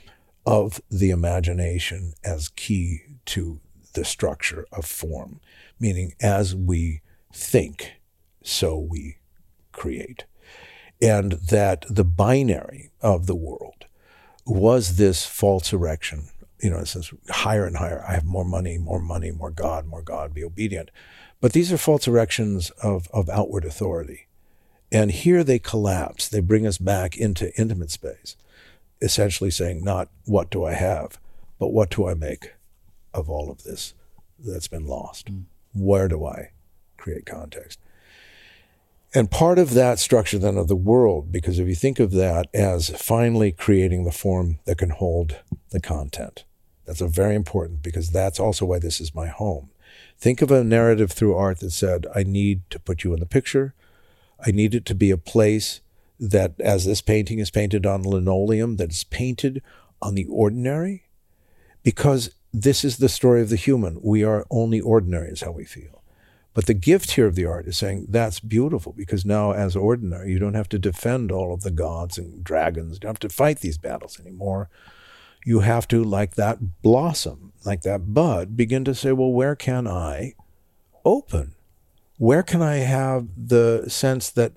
of 0.47 0.81
the 0.89 1.11
imagination 1.11 2.13
as 2.23 2.51
key 2.51 3.01
to 3.25 3.59
the 3.97 4.05
structure 4.05 4.67
of 4.71 4.85
form, 4.85 5.41
meaning 5.81 6.15
as 6.21 6.55
we 6.55 7.01
think, 7.33 7.95
so 8.43 8.79
we 8.79 9.17
create. 9.73 10.25
And 11.03 11.33
that 11.33 11.85
the 11.91 12.05
binary 12.05 12.91
of 13.01 13.27
the 13.27 13.35
world 13.35 13.87
was 14.47 14.97
this 14.97 15.27
false 15.27 15.73
erection, 15.73 16.29
you 16.63 16.71
know, 16.71 16.79
it 16.79 16.87
says 16.87 17.11
higher 17.29 17.67
and 17.67 17.77
higher. 17.77 18.05
I 18.07 18.13
have 18.13 18.25
more 18.25 18.45
money, 18.45 18.79
more 18.79 19.01
money, 19.01 19.31
more 19.31 19.51
God, 19.51 19.87
more 19.87 20.03
God, 20.03 20.33
be 20.33 20.45
obedient. 20.45 20.91
But 21.41 21.53
these 21.53 21.73
are 21.73 21.79
false 21.79 22.07
erections 22.07 22.71
of, 22.83 23.09
of 23.13 23.29
outward 23.29 23.65
authority. 23.65 24.29
And 24.93 25.11
here 25.11 25.43
they 25.43 25.59
collapse. 25.59 26.29
They 26.29 26.41
bring 26.41 26.67
us 26.67 26.79
back 26.79 27.17
into 27.17 27.55
intimate 27.61 27.91
space, 27.91 28.37
essentially 29.03 29.51
saying, 29.51 29.83
not 29.83 30.09
what 30.25 30.51
do 30.51 30.65
I 30.65 30.75
have, 30.75 31.19
but 31.59 31.73
what 31.73 31.91
do 31.91 32.09
I 32.09 32.15
make 32.15 32.53
of 33.17 33.31
all 33.31 33.51
of 33.51 33.65
this 33.65 33.95
that's 34.39 34.69
been 34.69 34.87
lost? 34.87 35.27
Mm. 35.27 35.45
Where 35.73 36.09
do 36.09 36.25
I 36.25 36.51
create 36.97 37.27
context? 37.27 37.81
And 39.15 39.31
part 39.31 39.59
of 39.59 39.73
that 39.75 39.99
structure 39.99 40.39
then 40.39 40.59
of 40.59 40.69
the 40.69 40.77
world, 40.77 41.33
because 41.33 41.59
if 41.59 41.67
you 41.67 41.75
think 41.75 41.99
of 41.99 42.13
that 42.13 42.49
as 42.53 42.91
finally 42.91 43.51
creating 43.51 44.05
the 44.05 44.13
form 44.13 44.59
that 44.67 44.79
can 44.79 44.91
hold 44.91 45.37
the 45.71 45.81
content, 45.81 46.45
that's 46.85 47.01
a 47.01 47.09
very 47.09 47.35
important 47.35 47.83
because 47.83 48.11
that's 48.11 48.39
also 48.39 48.67
why 48.67 48.79
this 48.79 49.01
is 49.01 49.15
my 49.15 49.29
home. 49.29 49.71
Think 50.19 50.43
of 50.43 50.51
a 50.51 50.65
narrative 50.65 51.13
through 51.13 51.35
art 51.35 51.61
that 51.61 51.71
said, 51.71 52.07
I 52.15 52.25
need 52.25 52.63
to 52.71 52.79
put 52.79 53.05
you 53.05 53.15
in 53.15 53.21
the 53.21 53.27
picture. 53.27 53.75
I 54.45 54.51
need 54.51 54.75
it 54.75 54.85
to 54.87 54.95
be 54.95 55.11
a 55.11 55.17
place 55.17 55.81
that, 56.21 56.55
as 56.61 56.85
this 56.85 57.01
painting 57.01 57.39
is 57.39 57.51
painted 57.51 57.87
on 57.87 58.03
linoleum, 58.03 58.77
that 58.77 58.91
is 58.91 59.05
painted 59.05 59.63
on 60.03 60.15
the 60.15 60.27
ordinary, 60.27 61.05
because 61.83 62.35
this 62.53 62.85
is 62.85 62.97
the 62.99 63.09
story 63.09 63.43
of 63.43 63.49
the 63.49 63.57
human. 63.57 64.01
We 64.03 64.25
are 64.25 64.47
only 64.51 64.81
ordinary, 64.81 65.29
is 65.29 65.43
how 65.43 65.53
we 65.53 65.65
feel. 65.65 66.03
But 66.55 66.65
the 66.65 66.75
gift 66.75 67.11
here 67.11 67.27
of 67.27 67.35
the 67.35 67.45
art 67.45 67.67
is 67.67 67.77
saying 67.77 68.07
that's 68.09 68.41
beautiful 68.41 68.95
because 68.95 69.27
now, 69.27 69.53
as 69.53 69.77
ordinary, 69.77 70.33
you 70.33 70.39
don't 70.39 70.55
have 70.55 70.71
to 70.71 70.79
defend 70.79 71.31
all 71.31 71.53
of 71.53 71.61
the 71.61 71.71
gods 71.71 72.17
and 72.17 72.43
dragons. 72.43 72.95
You 72.95 73.01
don't 73.01 73.11
have 73.11 73.19
to 73.19 73.29
fight 73.29 73.61
these 73.61 73.77
battles 73.77 74.19
anymore. 74.19 74.71
You 75.45 75.61
have 75.61 75.87
to, 75.89 76.03
like 76.03 76.35
that 76.37 76.81
blossom, 76.81 77.53
like 77.67 77.83
that 77.83 78.15
bud, 78.15 78.57
begin 78.57 78.87
to 78.87 78.95
say, 78.95 79.13
well, 79.13 79.33
where 79.33 79.55
can 79.55 79.87
I 79.87 80.33
open? 81.05 81.55
Where 82.17 82.43
can 82.43 82.63
I 82.63 82.77
have 82.77 83.29
the 83.37 83.85
sense 83.89 84.31
that 84.31 84.55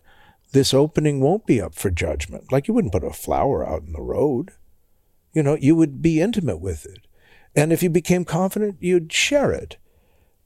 this 0.53 0.73
opening 0.73 1.19
won't 1.19 1.45
be 1.45 1.61
up 1.61 1.75
for 1.75 1.89
judgment? 1.89 2.49
Like 2.49 2.69
you 2.69 2.73
wouldn't 2.73 2.93
put 2.93 3.03
a 3.03 3.11
flower 3.11 3.67
out 3.67 3.83
in 3.83 3.91
the 3.91 4.01
road. 4.01 4.51
You 5.33 5.43
know, 5.43 5.57
you 5.59 5.75
would 5.75 6.01
be 6.01 6.21
intimate 6.21 6.61
with 6.61 6.85
it. 6.85 6.99
And 7.55 7.73
if 7.73 7.81
you 7.83 7.89
became 7.89 8.25
confident, 8.25 8.77
you'd 8.79 9.11
share 9.11 9.51
it 9.51 9.77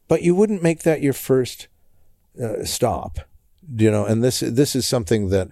but 0.08 0.22
you 0.22 0.36
wouldn't 0.36 0.64
make 0.64 0.84
that 0.84 1.02
your 1.02 1.14
first 1.14 1.68
uh, 2.42 2.64
stop, 2.64 3.20
you 3.76 3.90
know. 3.90 4.06
And 4.06 4.24
this 4.24 4.42
this 4.42 4.76
is 4.76 4.86
something 4.86 5.30
that 5.30 5.50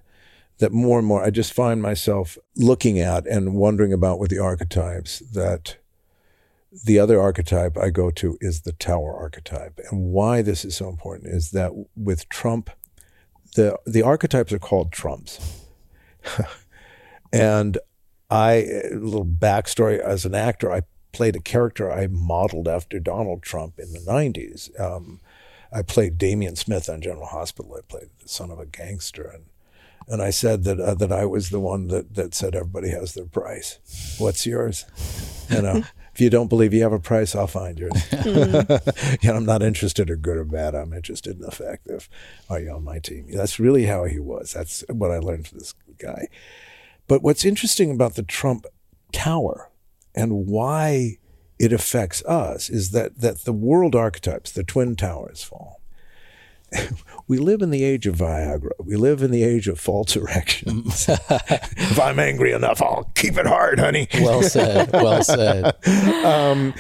that 0.59 0.71
more 0.71 0.99
and 0.99 1.07
more 1.07 1.23
I 1.23 1.29
just 1.29 1.53
find 1.53 1.81
myself 1.81 2.37
looking 2.55 2.99
at 2.99 3.25
and 3.25 3.55
wondering 3.55 3.93
about 3.93 4.19
with 4.19 4.29
the 4.29 4.39
archetypes 4.39 5.19
that 5.33 5.77
the 6.85 6.99
other 6.99 7.19
archetype 7.19 7.77
I 7.77 7.89
go 7.89 8.11
to 8.11 8.37
is 8.39 8.61
the 8.61 8.71
tower 8.73 9.13
archetype. 9.13 9.79
And 9.89 10.11
why 10.11 10.41
this 10.41 10.63
is 10.63 10.75
so 10.75 10.87
important 10.87 11.33
is 11.33 11.51
that 11.51 11.71
with 11.95 12.29
Trump, 12.29 12.69
the 13.55 13.79
the 13.85 14.03
archetypes 14.03 14.53
are 14.53 14.59
called 14.59 14.91
trumps. 14.91 15.65
and 17.33 17.77
I 18.29 18.51
a 18.91 18.95
little 18.95 19.25
backstory 19.25 19.99
as 19.99 20.25
an 20.25 20.35
actor, 20.35 20.71
I 20.71 20.83
played 21.11 21.35
a 21.35 21.41
character 21.41 21.91
I 21.91 22.07
modeled 22.07 22.67
after 22.67 22.99
Donald 22.99 23.41
Trump 23.41 23.79
in 23.79 23.93
the 23.93 23.99
90s. 23.99 24.79
Um, 24.79 25.19
I 25.71 25.81
played 25.81 26.17
Damien 26.17 26.55
Smith 26.55 26.89
on 26.89 27.01
General 27.01 27.27
Hospital. 27.27 27.75
I 27.77 27.81
played 27.81 28.09
the 28.21 28.27
son 28.27 28.51
of 28.51 28.59
a 28.59 28.65
gangster. 28.65 29.23
And, 29.23 29.45
and 30.07 30.21
I 30.21 30.29
said 30.29 30.63
that, 30.65 30.79
uh, 30.79 30.95
that 30.95 31.11
I 31.11 31.25
was 31.25 31.49
the 31.49 31.59
one 31.59 31.87
that, 31.87 32.15
that 32.15 32.33
said 32.33 32.55
everybody 32.55 32.89
has 32.89 33.13
their 33.13 33.25
price. 33.25 33.79
What's 34.17 34.45
yours? 34.45 34.85
You 35.49 35.61
know, 35.61 35.83
if 36.13 36.19
you 36.19 36.29
don't 36.29 36.49
believe 36.49 36.73
you 36.73 36.83
have 36.83 36.91
a 36.91 36.99
price, 36.99 37.35
I'll 37.35 37.47
find 37.47 37.79
yours. 37.79 37.93
Mm-hmm. 37.93 39.17
you 39.21 39.29
know, 39.29 39.37
I'm 39.37 39.45
not 39.45 39.61
interested 39.61 40.09
in 40.09 40.17
good 40.17 40.37
or 40.37 40.43
bad. 40.43 40.75
I'm 40.75 40.93
interested 40.93 41.39
in 41.39 41.45
effective. 41.45 42.09
Are 42.49 42.59
you 42.59 42.71
on 42.71 42.83
my 42.83 42.99
team? 42.99 43.27
That's 43.31 43.59
really 43.59 43.85
how 43.85 44.03
he 44.05 44.19
was. 44.19 44.53
That's 44.53 44.83
what 44.89 45.11
I 45.11 45.19
learned 45.19 45.47
from 45.47 45.59
this 45.59 45.73
guy. 45.97 46.27
But 47.07 47.23
what's 47.23 47.45
interesting 47.45 47.91
about 47.91 48.15
the 48.15 48.23
Trump 48.23 48.65
Tower 49.11 49.70
and 50.15 50.47
why 50.47 51.17
it 51.59 51.71
affects 51.71 52.23
us 52.25 52.69
is 52.69 52.91
that, 52.91 53.19
that 53.19 53.45
the 53.45 53.53
world 53.53 53.95
archetypes, 53.95 54.51
the 54.51 54.63
twin 54.63 54.95
towers 54.95 55.43
fall. 55.43 55.81
we 57.27 57.37
live 57.37 57.61
in 57.61 57.69
the 57.69 57.83
age 57.83 58.07
of 58.07 58.15
Viagra. 58.15 58.71
We 58.79 58.95
live 58.95 59.21
in 59.21 59.31
the 59.31 59.43
age 59.43 59.67
of 59.67 59.79
false 59.79 60.15
erections. 60.15 61.07
if 61.29 61.99
I'm 61.99 62.19
angry 62.19 62.51
enough, 62.51 62.81
I'll 62.81 63.11
keep 63.15 63.37
it 63.37 63.45
hard, 63.45 63.79
honey. 63.79 64.07
well 64.15 64.41
said. 64.41 64.91
Well 64.93 65.23
said. 65.23 65.75
um, 66.25 66.73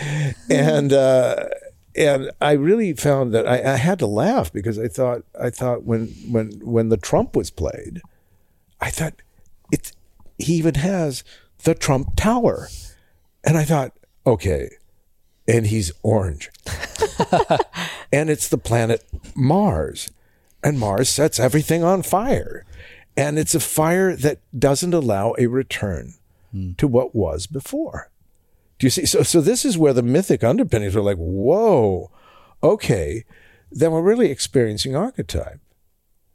and 0.49 0.93
uh, 0.93 1.47
and 1.95 2.31
I 2.39 2.53
really 2.53 2.93
found 2.93 3.33
that 3.33 3.47
I, 3.47 3.73
I, 3.73 3.75
had 3.75 3.99
to 3.99 4.07
laugh 4.07 4.51
because 4.53 4.79
I 4.79 4.87
thought 4.87 5.23
I 5.39 5.49
thought 5.49 5.83
when 5.83 6.07
when 6.29 6.51
when 6.63 6.89
the 6.89 6.97
Trump 6.97 7.35
was 7.35 7.51
played, 7.51 8.01
I 8.79 8.89
thought 8.89 9.21
it's 9.71 9.91
he 10.37 10.53
even 10.53 10.75
has 10.75 11.23
the 11.63 11.75
Trump 11.75 12.15
Tower. 12.15 12.69
And 13.43 13.57
I 13.57 13.63
thought, 13.63 13.93
okay, 14.25 14.69
and 15.47 15.67
he's 15.67 15.91
orange. 16.03 16.49
and 18.11 18.29
it's 18.29 18.47
the 18.47 18.57
planet 18.57 19.03
Mars. 19.35 20.11
And 20.63 20.79
Mars 20.79 21.09
sets 21.09 21.39
everything 21.39 21.83
on 21.83 22.03
fire. 22.03 22.65
And 23.17 23.37
it's 23.37 23.55
a 23.55 23.59
fire 23.59 24.15
that 24.15 24.39
doesn't 24.57 24.93
allow 24.93 25.35
a 25.37 25.47
return 25.47 26.13
hmm. 26.51 26.73
to 26.73 26.87
what 26.87 27.15
was 27.15 27.47
before. 27.47 28.09
Do 28.79 28.87
you 28.87 28.91
see? 28.91 29.05
So, 29.05 29.23
so 29.23 29.41
this 29.41 29.65
is 29.65 29.77
where 29.77 29.93
the 29.93 30.01
mythic 30.01 30.43
underpinnings 30.43 30.95
are 30.95 31.01
like, 31.01 31.17
whoa, 31.17 32.09
okay, 32.63 33.25
then 33.71 33.91
we're 33.91 34.01
really 34.01 34.31
experiencing 34.31 34.95
archetype. 34.95 35.59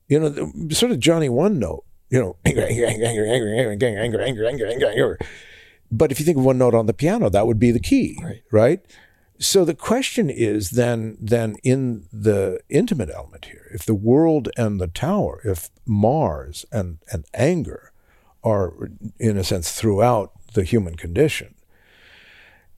You 0.08 0.20
know, 0.20 0.28
the, 0.28 0.74
sort 0.74 0.92
of 0.92 1.00
Johnny 1.00 1.28
One 1.28 1.58
Note, 1.58 1.84
you 2.08 2.20
know, 2.20 2.36
anger, 2.44 2.62
anger, 2.62 2.86
anger, 2.86 3.04
anger, 3.04 3.26
anger, 3.26 3.70
anger, 3.70 3.98
anger, 3.98 4.20
anger, 4.20 4.46
anger, 4.46 4.66
anger, 4.66 4.86
anger. 4.86 5.18
But 5.90 6.10
if 6.10 6.18
you 6.18 6.26
think 6.26 6.38
of 6.38 6.44
one 6.44 6.58
note 6.58 6.74
on 6.74 6.86
the 6.86 6.92
piano, 6.92 7.28
that 7.30 7.46
would 7.46 7.58
be 7.58 7.70
the 7.70 7.80
key, 7.80 8.18
right? 8.22 8.42
right? 8.50 8.80
So 9.38 9.64
the 9.64 9.74
question 9.74 10.30
is 10.30 10.70
then, 10.70 11.16
then 11.20 11.56
in 11.62 12.06
the 12.12 12.60
intimate 12.68 13.10
element 13.10 13.46
here, 13.46 13.70
if 13.72 13.84
the 13.84 13.94
world 13.94 14.48
and 14.56 14.80
the 14.80 14.86
tower, 14.86 15.40
if 15.44 15.70
Mars 15.84 16.64
and, 16.72 16.98
and 17.12 17.24
anger 17.34 17.92
are 18.42 18.72
in 19.18 19.36
a 19.36 19.44
sense 19.44 19.72
throughout 19.72 20.32
the 20.54 20.64
human 20.64 20.96
condition, 20.96 21.54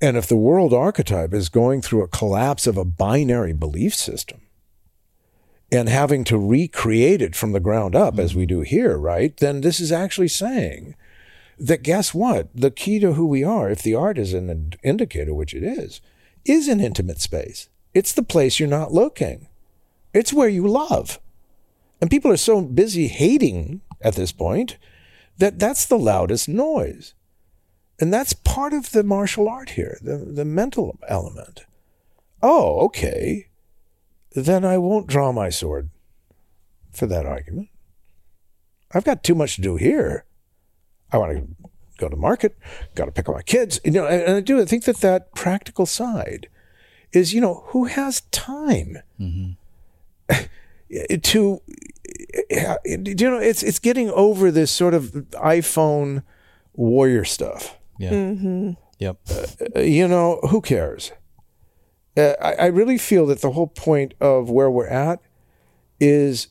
and 0.00 0.16
if 0.16 0.26
the 0.26 0.36
world 0.36 0.72
archetype 0.72 1.32
is 1.32 1.48
going 1.48 1.82
through 1.82 2.02
a 2.02 2.08
collapse 2.08 2.66
of 2.66 2.76
a 2.76 2.84
binary 2.84 3.52
belief 3.52 3.94
system, 3.94 4.40
and 5.70 5.88
having 5.88 6.24
to 6.24 6.38
recreate 6.38 7.20
it 7.20 7.36
from 7.36 7.52
the 7.52 7.60
ground 7.60 7.94
up, 7.94 8.14
mm-hmm. 8.14 8.22
as 8.22 8.34
we 8.34 8.46
do 8.46 8.60
here, 8.60 8.96
right? 8.96 9.36
Then 9.36 9.60
this 9.60 9.80
is 9.80 9.92
actually 9.92 10.28
saying 10.28 10.94
that 11.58 11.82
guess 11.82 12.14
what? 12.14 12.48
The 12.54 12.70
key 12.70 12.98
to 13.00 13.14
who 13.14 13.26
we 13.26 13.44
are, 13.44 13.70
if 13.70 13.82
the 13.82 13.94
art 13.94 14.18
is 14.18 14.32
an 14.32 14.74
indicator, 14.82 15.34
which 15.34 15.54
it 15.54 15.62
is, 15.62 16.00
is 16.44 16.68
an 16.68 16.80
intimate 16.80 17.20
space. 17.20 17.68
It's 17.94 18.12
the 18.12 18.22
place 18.22 18.58
you're 18.58 18.68
not 18.68 18.92
looking. 18.92 19.48
It's 20.14 20.32
where 20.32 20.48
you 20.48 20.66
love. 20.66 21.18
And 22.00 22.10
people 22.10 22.30
are 22.30 22.36
so 22.36 22.60
busy 22.60 23.08
hating 23.08 23.80
at 24.00 24.14
this 24.14 24.32
point 24.32 24.78
that 25.38 25.58
that's 25.58 25.86
the 25.86 25.98
loudest 25.98 26.48
noise. 26.48 27.14
And 28.00 28.12
that's 28.12 28.32
part 28.32 28.72
of 28.72 28.92
the 28.92 29.02
martial 29.02 29.48
art 29.48 29.70
here, 29.70 29.98
the, 30.00 30.16
the 30.16 30.44
mental 30.44 30.98
element. 31.08 31.62
Oh, 32.42 32.80
okay. 32.86 33.48
Then 34.34 34.64
I 34.64 34.78
won't 34.78 35.08
draw 35.08 35.32
my 35.32 35.48
sword 35.48 35.90
for 36.92 37.06
that 37.06 37.26
argument. 37.26 37.68
I've 38.92 39.04
got 39.04 39.24
too 39.24 39.34
much 39.34 39.56
to 39.56 39.60
do 39.60 39.76
here. 39.76 40.24
I 41.12 41.18
want 41.18 41.36
to 41.36 41.70
go 41.98 42.08
to 42.08 42.16
market, 42.16 42.56
got 42.94 43.06
to 43.06 43.12
pick 43.12 43.28
up 43.28 43.34
my 43.34 43.42
kids. 43.42 43.80
You 43.84 43.92
know, 43.92 44.06
and 44.06 44.36
I 44.36 44.40
do. 44.40 44.60
I 44.60 44.64
think 44.64 44.84
that 44.84 44.98
that 44.98 45.34
practical 45.34 45.86
side 45.86 46.48
is, 47.12 47.32
you 47.32 47.40
know, 47.40 47.64
who 47.68 47.84
has 47.84 48.22
time 48.30 48.98
mm-hmm. 49.20 49.52
to, 51.22 51.62
you 52.50 53.30
know, 53.30 53.38
it's 53.38 53.62
it's 53.62 53.78
getting 53.78 54.10
over 54.10 54.50
this 54.50 54.70
sort 54.70 54.94
of 54.94 55.04
iPhone 55.32 56.22
warrior 56.74 57.24
stuff. 57.24 57.78
Yeah. 57.98 58.10
Mm-hmm. 58.10 58.72
Yep. 58.98 59.18
Uh, 59.76 59.80
you 59.80 60.08
know, 60.08 60.40
who 60.50 60.60
cares? 60.60 61.12
Uh, 62.16 62.34
I, 62.40 62.54
I 62.54 62.66
really 62.66 62.98
feel 62.98 63.26
that 63.26 63.42
the 63.42 63.52
whole 63.52 63.68
point 63.68 64.14
of 64.20 64.50
where 64.50 64.70
we're 64.70 64.88
at 64.88 65.20
is 66.00 66.48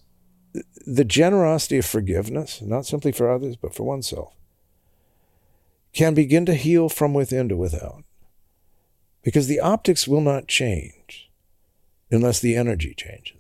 the 0.86 1.04
generosity 1.04 1.78
of 1.78 1.86
forgiveness, 1.86 2.62
not 2.62 2.86
simply 2.86 3.12
for 3.12 3.30
others, 3.30 3.56
but 3.58 3.76
for 3.76 3.84
oneself, 3.84 4.34
can 5.98 6.14
begin 6.14 6.46
to 6.46 6.54
heal 6.54 6.90
from 6.90 7.14
within 7.14 7.50
to 7.50 7.58
without. 7.58 8.04
Because 9.24 9.48
the 9.48 9.60
optics 9.60 10.08
will 10.08 10.22
not 10.22 10.48
change 10.48 11.30
unless 12.12 12.40
the 12.40 12.56
energy 12.56 12.94
changes. 12.96 13.34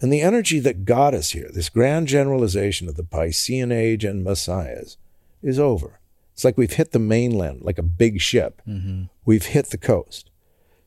And 0.00 0.10
the 0.10 0.22
energy 0.22 0.58
that 0.60 0.86
got 0.86 1.12
us 1.12 1.30
here, 1.30 1.50
this 1.52 1.68
grand 1.68 2.08
generalization 2.08 2.88
of 2.88 2.96
the 2.96 3.04
Piscean 3.04 3.72
age 3.72 4.04
and 4.04 4.24
messiahs, 4.24 4.96
is 5.42 5.58
over. 5.58 6.00
It's 6.32 6.44
like 6.44 6.56
we've 6.56 6.72
hit 6.72 6.92
the 6.92 6.98
mainland 6.98 7.60
like 7.60 7.78
a 7.78 7.82
big 7.82 8.20
ship. 8.22 8.62
Mm-hmm. 8.66 9.04
We've 9.26 9.44
hit 9.44 9.66
the 9.66 9.78
coast. 9.78 10.30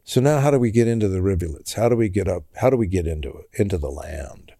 So 0.03 0.19
now 0.19 0.39
how 0.39 0.49
do 0.49 0.57
we 0.57 0.71
get 0.71 0.87
into 0.87 1.07
the 1.07 1.21
rivulets? 1.21 1.73
How 1.73 1.87
do 1.87 1.95
we 1.95 2.09
get 2.09 2.27
up? 2.27 2.45
How 2.55 2.71
do 2.71 2.77
we 2.77 2.87
get 2.87 3.05
into 3.05 3.29
it, 3.29 3.49
into 3.53 3.77
the 3.77 3.91
land? 3.91 4.53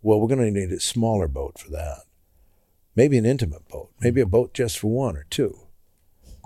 Well, 0.00 0.20
we're 0.20 0.28
going 0.28 0.54
to 0.54 0.60
need 0.60 0.70
a 0.70 0.80
smaller 0.80 1.26
boat 1.26 1.58
for 1.58 1.70
that. 1.72 2.04
Maybe 2.96 3.18
an 3.18 3.26
intimate 3.26 3.68
boat, 3.68 3.90
maybe 4.00 4.20
a 4.20 4.26
boat 4.26 4.52
just 4.52 4.78
for 4.78 4.88
one 4.88 5.16
or 5.16 5.26
two. 5.30 5.58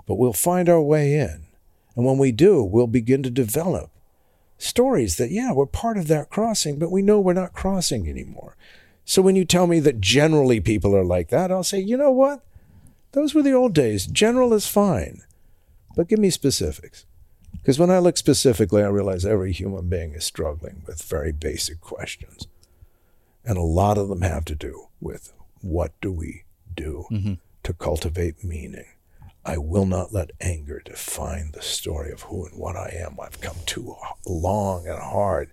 But 0.05 0.15
we'll 0.15 0.33
find 0.33 0.69
our 0.69 0.81
way 0.81 1.15
in. 1.15 1.47
And 1.95 2.05
when 2.05 2.17
we 2.17 2.31
do, 2.31 2.63
we'll 2.63 2.87
begin 2.87 3.23
to 3.23 3.29
develop 3.29 3.89
stories 4.57 5.17
that, 5.17 5.31
yeah, 5.31 5.51
we're 5.51 5.65
part 5.65 5.97
of 5.97 6.07
that 6.07 6.29
crossing, 6.29 6.77
but 6.79 6.91
we 6.91 7.01
know 7.01 7.19
we're 7.19 7.33
not 7.33 7.53
crossing 7.53 8.07
anymore. 8.07 8.55
So 9.03 9.21
when 9.21 9.35
you 9.35 9.45
tell 9.45 9.67
me 9.67 9.79
that 9.81 10.01
generally 10.01 10.59
people 10.59 10.95
are 10.95 11.03
like 11.03 11.29
that, 11.29 11.51
I'll 11.51 11.63
say, 11.63 11.79
you 11.79 11.97
know 11.97 12.11
what? 12.11 12.43
Those 13.11 13.33
were 13.33 13.43
the 13.43 13.53
old 13.53 13.73
days. 13.73 14.07
General 14.07 14.53
is 14.53 14.67
fine, 14.67 15.21
but 15.95 16.07
give 16.07 16.19
me 16.19 16.29
specifics. 16.29 17.05
Because 17.53 17.79
when 17.79 17.89
I 17.89 17.99
look 17.99 18.17
specifically, 18.17 18.83
I 18.83 18.87
realize 18.87 19.25
every 19.25 19.51
human 19.51 19.87
being 19.87 20.13
is 20.13 20.25
struggling 20.25 20.83
with 20.85 21.01
very 21.01 21.31
basic 21.31 21.79
questions. 21.81 22.47
And 23.45 23.57
a 23.57 23.61
lot 23.61 23.97
of 23.97 24.09
them 24.09 24.21
have 24.21 24.45
to 24.45 24.55
do 24.55 24.87
with 24.99 25.33
what 25.65 25.99
do 25.99 26.11
we 26.11 26.43
do 26.75 27.05
mm-hmm. 27.11 27.33
to 27.63 27.73
cultivate 27.73 28.43
meaning? 28.43 28.85
I 29.43 29.57
will 29.57 29.85
not 29.85 30.13
let 30.13 30.31
anger 30.39 30.81
define 30.83 31.51
the 31.53 31.61
story 31.61 32.11
of 32.11 32.23
who 32.23 32.45
and 32.45 32.59
what 32.59 32.75
I 32.75 32.95
am. 32.99 33.17
I've 33.21 33.41
come 33.41 33.57
too 33.65 33.95
long 34.25 34.87
and 34.87 34.99
hard 34.99 35.51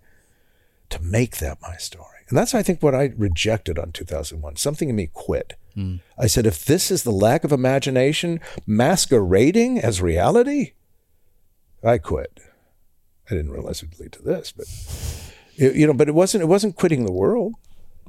to 0.90 1.02
make 1.02 1.38
that 1.38 1.62
my 1.62 1.76
story. 1.76 2.06
And 2.28 2.36
that's, 2.36 2.54
I 2.54 2.62
think, 2.62 2.82
what 2.82 2.94
I 2.94 3.12
rejected 3.16 3.78
on 3.78 3.92
2001. 3.92 4.56
Something 4.56 4.88
in 4.88 4.96
me 4.96 5.08
quit. 5.12 5.54
Mm. 5.76 6.00
I 6.18 6.26
said, 6.26 6.46
if 6.46 6.64
this 6.64 6.90
is 6.90 7.02
the 7.02 7.10
lack 7.10 7.44
of 7.44 7.52
imagination 7.52 8.40
masquerading 8.66 9.78
as 9.78 10.02
reality, 10.02 10.72
I 11.82 11.98
quit. 11.98 12.40
I 13.30 13.34
didn't 13.34 13.50
realize 13.50 13.82
it 13.82 13.90
would 13.90 14.00
lead 14.00 14.12
to 14.12 14.22
this, 14.22 14.52
but 14.52 14.66
it, 15.56 15.76
you 15.76 15.86
know, 15.86 15.94
but 15.94 16.08
it 16.08 16.14
wasn't. 16.14 16.42
It 16.42 16.48
wasn't 16.48 16.76
quitting 16.76 17.04
the 17.04 17.12
world. 17.12 17.54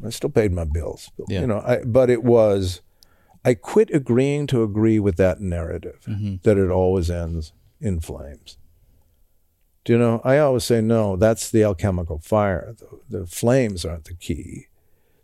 I 0.06 0.10
still 0.10 0.30
paid 0.30 0.52
my 0.52 0.66
bills. 0.66 1.12
Yeah. 1.28 1.42
You 1.42 1.48
know, 1.48 1.60
I, 1.66 1.84
but 1.84 2.10
it 2.10 2.24
was. 2.24 2.82
I 3.46 3.56
quit 3.56 3.90
agreeing 3.94 4.48
to 4.48 4.64
agree 4.64 5.00
with 5.00 5.18
that 5.18 5.42
narrative 5.42 6.06
mm-hmm. 6.08 6.36
that 6.44 6.58
it 6.58 6.70
always 6.70 7.10
ends 7.10 7.52
in 7.82 8.00
flames. 8.00 8.58
Do 9.84 9.92
you 9.92 10.00
know? 10.00 10.22
I 10.24 10.38
always 10.38 10.64
say 10.64 10.80
no. 10.80 11.18
That's 11.18 11.52
the 11.52 11.64
alchemical 11.64 12.20
fire. 12.20 12.74
The, 12.80 13.20
the 13.20 13.28
flames 13.28 13.84
aren't 13.84 14.06
the 14.06 14.14
key. 14.14 14.68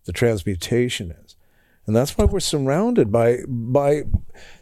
The 0.03 0.11
transmutation 0.11 1.11
is. 1.11 1.35
And 1.85 1.95
that's 1.95 2.17
why 2.17 2.25
we're 2.25 2.41
surrounded 2.41 3.11
by 3.11 3.39
by 3.47 4.03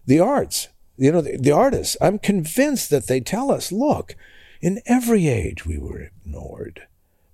the 0.05 0.19
arts. 0.19 0.69
You 0.97 1.11
know, 1.11 1.21
the, 1.21 1.37
the 1.37 1.51
artists. 1.51 1.97
I'm 1.99 2.19
convinced 2.19 2.89
that 2.91 3.07
they 3.07 3.19
tell 3.19 3.51
us, 3.51 3.71
look, 3.71 4.15
in 4.61 4.81
every 4.85 5.27
age 5.27 5.65
we 5.65 5.77
were 5.77 5.99
ignored. 5.99 6.87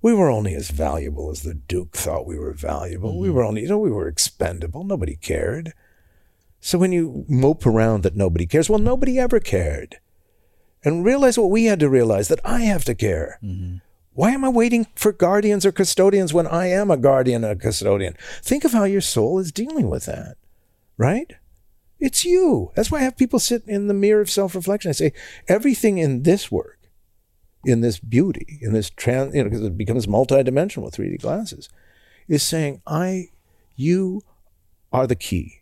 We 0.04 0.14
were 0.14 0.30
only 0.30 0.54
as 0.54 0.70
valuable 0.70 1.32
as 1.32 1.44
the 1.44 1.54
Duke 1.54 1.96
thought 1.96 2.28
we 2.28 2.38
were 2.38 2.52
valuable. 2.52 3.12
Mm-hmm. 3.12 3.22
We 3.22 3.30
were 3.30 3.44
only, 3.44 3.62
you 3.62 3.70
know, 3.70 3.80
we 3.80 3.90
were 3.90 4.10
expendable. 4.10 4.84
Nobody 4.84 5.16
cared. 5.16 5.72
So 6.60 6.78
when 6.78 6.92
you 6.92 7.26
mope 7.30 7.66
around 7.66 8.04
that 8.04 8.16
nobody 8.16 8.46
cares, 8.46 8.70
well, 8.70 8.80
nobody 8.80 9.18
ever 9.18 9.40
cared. 9.40 10.00
And 10.84 11.06
realize 11.06 11.38
what 11.38 11.50
we 11.50 11.66
had 11.66 11.80
to 11.80 11.90
realize 11.90 12.28
that 12.28 12.42
I 12.44 12.62
have 12.62 12.84
to 12.84 12.94
care. 12.94 13.40
Mm-hmm. 13.42 13.78
Why 14.12 14.32
am 14.32 14.44
I 14.44 14.50
waiting 14.50 14.88
for 14.94 15.14
guardians 15.14 15.66
or 15.66 15.72
custodians 15.72 16.34
when 16.34 16.48
I 16.48 16.68
am 16.68 16.92
a 16.92 16.98
guardian 16.98 17.46
and 17.46 17.54
a 17.54 17.56
custodian? 17.56 18.16
Think 18.42 18.66
of 18.66 18.74
how 18.74 18.84
your 18.84 19.02
soul 19.02 19.40
is 19.40 19.54
dealing 19.54 19.90
with 19.90 20.06
that, 20.06 20.36
right? 20.98 21.34
It's 22.02 22.26
you. 22.26 22.74
That's 22.76 22.92
why 22.92 23.00
I 23.00 23.04
have 23.04 23.16
people 23.16 23.40
sit 23.40 23.64
in 23.68 23.88
the 23.88 23.94
mirror 23.94 24.20
of 24.22 24.30
self 24.30 24.54
reflection. 24.54 24.90
I 24.90 24.92
say, 24.92 25.14
everything 25.48 25.98
in 25.98 26.24
this 26.24 26.52
work, 26.52 26.78
in 27.65 27.81
this 27.81 27.99
beauty, 27.99 28.60
in 28.61 28.73
this 28.73 28.90
trans, 28.90 29.34
you 29.34 29.44
know, 29.44 29.49
because 29.49 29.64
it 29.64 29.77
becomes 29.77 30.07
multidimensional 30.07 30.84
with 30.84 30.95
3D 30.95 31.22
glasses, 31.22 31.69
is 32.27 32.44
saying, 32.44 32.81
I, 32.85 33.30
you 33.76 34.22
are 34.91 35.07
the 35.07 35.15
key. 35.15 35.61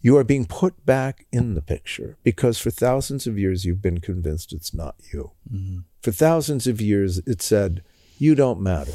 You 0.00 0.16
are 0.16 0.24
being 0.24 0.46
put 0.46 0.86
back 0.86 1.26
in 1.32 1.54
the 1.54 1.62
picture 1.62 2.18
because 2.22 2.58
for 2.58 2.70
thousands 2.70 3.26
of 3.26 3.38
years 3.38 3.64
you've 3.64 3.82
been 3.82 3.98
convinced 3.98 4.52
it's 4.52 4.72
not 4.72 4.94
you. 5.12 5.32
Mm-hmm. 5.52 5.78
For 6.02 6.12
thousands 6.12 6.68
of 6.68 6.80
years 6.80 7.18
it 7.26 7.42
said, 7.42 7.82
You 8.16 8.36
don't 8.36 8.60
matter. 8.60 8.92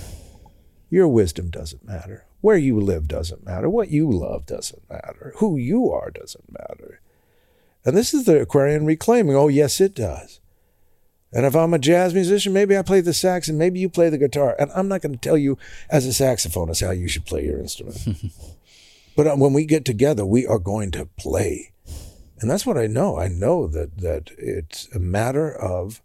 Your 0.90 1.10
wisdom 1.10 1.49
doesn't 1.49 1.85
matter. 1.85 2.26
Where 2.40 2.57
you 2.57 2.80
live 2.80 3.07
doesn't 3.07 3.45
matter. 3.45 3.69
What 3.69 3.90
you 3.90 4.10
love 4.10 4.45
doesn't 4.45 4.90
matter. 4.90 5.34
Who 5.38 5.57
you 5.57 5.91
are 5.91 6.10
doesn't 6.10 6.52
matter. 6.52 7.02
And 7.85 7.98
this 7.98 8.14
is 8.14 8.26
the 8.26 8.40
Aquarian 8.41 8.85
reclaiming. 8.85 9.35
Oh, 9.35 9.49
yes, 9.49 9.81
it 9.81 9.95
does. 9.95 10.40
And 11.34 11.46
if 11.46 11.56
I'm 11.56 11.74
a 11.74 11.80
jazz 11.80 12.14
musician, 12.14 12.54
maybe 12.54 12.78
I 12.78 12.84
play 12.84 13.02
the 13.02 13.14
sax 13.14 13.48
and 13.48 13.58
maybe 13.58 13.80
you 13.80 13.90
play 13.90 14.10
the 14.10 14.20
guitar. 14.20 14.56
And 14.60 14.72
I'm 14.76 14.88
not 14.88 15.02
going 15.02 15.14
to 15.14 15.20
tell 15.20 15.38
you 15.38 15.58
as 15.90 16.06
a 16.06 16.10
saxophonist 16.10 16.86
how 16.86 16.92
you 16.92 17.08
should 17.08 17.26
play 17.26 17.46
your 17.46 17.60
instrument. 17.60 17.98
But 19.16 19.28
uh, 19.28 19.36
when 19.36 19.54
we 19.54 19.66
get 19.66 19.86
together, 19.86 20.26
we 20.26 20.48
are 20.48 20.60
going 20.60 20.92
to 20.92 21.06
play. 21.18 21.72
And 22.40 22.50
that's 22.50 22.66
what 22.66 22.78
I 22.78 22.88
know. 22.88 23.18
I 23.18 23.28
know 23.28 23.68
that 23.68 23.98
that 24.00 24.32
it's 24.38 24.94
a 24.94 25.00
matter 25.00 25.54
of 25.54 26.02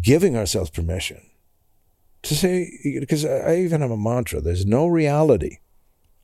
giving 0.00 0.36
ourselves 0.36 0.70
permission 0.70 1.22
to 2.22 2.34
say 2.34 2.70
because 3.00 3.24
I 3.24 3.56
even 3.56 3.80
have 3.80 3.90
a 3.90 3.96
mantra, 3.96 4.40
there's 4.40 4.66
no 4.66 4.86
reality, 4.86 5.58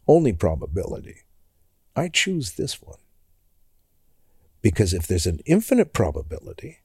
only 0.06 0.32
probability. 0.32 1.22
I 1.96 2.08
choose 2.08 2.52
this 2.52 2.80
one. 2.80 2.98
Because 4.62 4.92
if 4.92 5.06
there's 5.06 5.26
an 5.26 5.40
infinite 5.46 5.92
probability, 5.92 6.78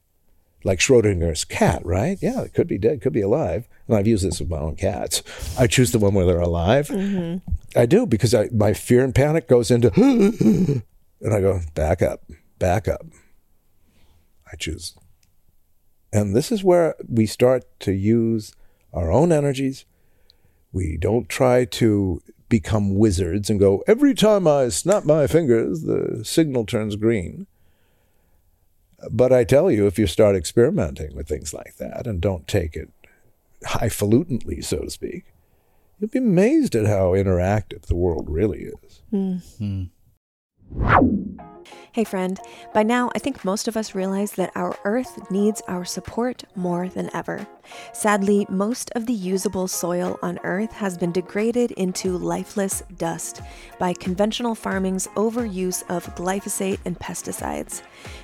like 0.64 0.78
Schrodinger's 0.78 1.44
cat, 1.44 1.84
right? 1.84 2.18
Yeah, 2.20 2.42
it 2.42 2.54
could 2.54 2.66
be 2.66 2.78
dead, 2.78 3.00
could 3.00 3.12
be 3.12 3.20
alive. 3.20 3.68
And 3.86 3.96
I've 3.96 4.06
used 4.06 4.24
this 4.24 4.40
with 4.40 4.50
my 4.50 4.58
own 4.58 4.76
cats. 4.76 5.22
I 5.58 5.66
choose 5.66 5.92
the 5.92 5.98
one 5.98 6.14
where 6.14 6.26
they're 6.26 6.40
alive. 6.40 6.88
Mm-hmm. 6.88 7.78
I 7.78 7.86
do 7.86 8.06
because 8.06 8.34
I, 8.34 8.48
my 8.52 8.72
fear 8.72 9.04
and 9.04 9.14
panic 9.14 9.48
goes 9.48 9.70
into, 9.70 9.92
and 9.96 11.34
I 11.34 11.40
go, 11.40 11.60
back 11.74 12.02
up, 12.02 12.24
back 12.58 12.88
up. 12.88 13.06
I 14.50 14.56
choose. 14.56 14.96
And 16.12 16.34
this 16.34 16.50
is 16.50 16.64
where 16.64 16.96
we 17.06 17.26
start 17.26 17.64
to 17.80 17.92
use 17.92 18.54
our 18.92 19.12
own 19.12 19.32
energies. 19.32 19.84
We 20.72 20.96
don't 20.96 21.28
try 21.28 21.64
to 21.64 22.22
become 22.48 22.96
wizards 22.96 23.50
and 23.50 23.60
go, 23.60 23.82
every 23.86 24.14
time 24.14 24.46
I 24.46 24.68
snap 24.68 25.04
my 25.04 25.26
fingers, 25.26 25.82
the 25.82 26.24
signal 26.24 26.64
turns 26.64 26.96
green. 26.96 27.46
But 29.10 29.32
I 29.32 29.44
tell 29.44 29.70
you, 29.70 29.86
if 29.86 29.98
you 29.98 30.06
start 30.06 30.36
experimenting 30.36 31.14
with 31.14 31.28
things 31.28 31.52
like 31.52 31.76
that 31.76 32.06
and 32.06 32.20
don't 32.20 32.48
take 32.48 32.76
it 32.76 32.90
highfalutinly, 33.64 34.64
so 34.64 34.78
to 34.78 34.90
speak, 34.90 35.24
you'll 35.98 36.10
be 36.10 36.18
amazed 36.18 36.74
at 36.74 36.86
how 36.86 37.12
interactive 37.12 37.82
the 37.82 37.96
world 37.96 38.28
really 38.28 38.70
is. 38.84 39.02
Mm. 39.12 39.88
Hey, 41.96 42.04
friend, 42.04 42.38
by 42.74 42.82
now 42.82 43.10
I 43.14 43.18
think 43.18 43.42
most 43.42 43.68
of 43.68 43.76
us 43.76 43.94
realize 43.94 44.32
that 44.32 44.52
our 44.54 44.76
Earth 44.84 45.30
needs 45.30 45.62
our 45.66 45.86
support 45.86 46.44
more 46.54 46.90
than 46.90 47.08
ever. 47.14 47.46
Sadly, 47.94 48.46
most 48.50 48.90
of 48.94 49.06
the 49.06 49.14
usable 49.14 49.66
soil 49.66 50.18
on 50.20 50.38
Earth 50.44 50.72
has 50.72 50.98
been 50.98 51.10
degraded 51.10 51.70
into 51.72 52.18
lifeless 52.18 52.82
dust 52.98 53.40
by 53.78 53.94
conventional 53.94 54.54
farming's 54.54 55.06
overuse 55.16 55.84
of 55.88 56.14
glyphosate 56.14 56.80
and 56.84 56.98
pesticides. 56.98 57.80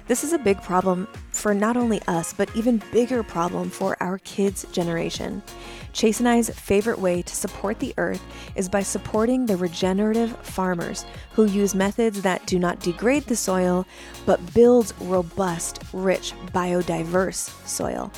This 0.06 0.22
is 0.22 0.34
a 0.34 0.38
big 0.38 0.60
problem 0.60 1.08
for 1.30 1.54
not 1.54 1.78
only 1.78 2.02
us, 2.08 2.34
but 2.34 2.54
even 2.54 2.82
bigger 2.92 3.22
problem 3.22 3.70
for 3.70 3.96
our 4.02 4.18
kids' 4.18 4.66
generation. 4.72 5.42
Chase 5.92 6.20
and 6.20 6.28
I's 6.28 6.50
favorite 6.50 6.98
way 6.98 7.22
to 7.22 7.34
support 7.34 7.78
the 7.78 7.94
earth 7.98 8.22
is 8.56 8.68
by 8.68 8.82
supporting 8.82 9.46
the 9.46 9.56
regenerative 9.56 10.36
farmers 10.38 11.04
who 11.32 11.44
use 11.44 11.74
methods 11.74 12.22
that 12.22 12.46
do 12.46 12.58
not 12.58 12.80
degrade 12.80 13.24
the 13.24 13.36
soil 13.36 13.86
but 14.24 14.54
build 14.54 14.92
robust, 15.00 15.82
rich, 15.92 16.32
biodiverse 16.52 17.50
soil. 17.66 18.10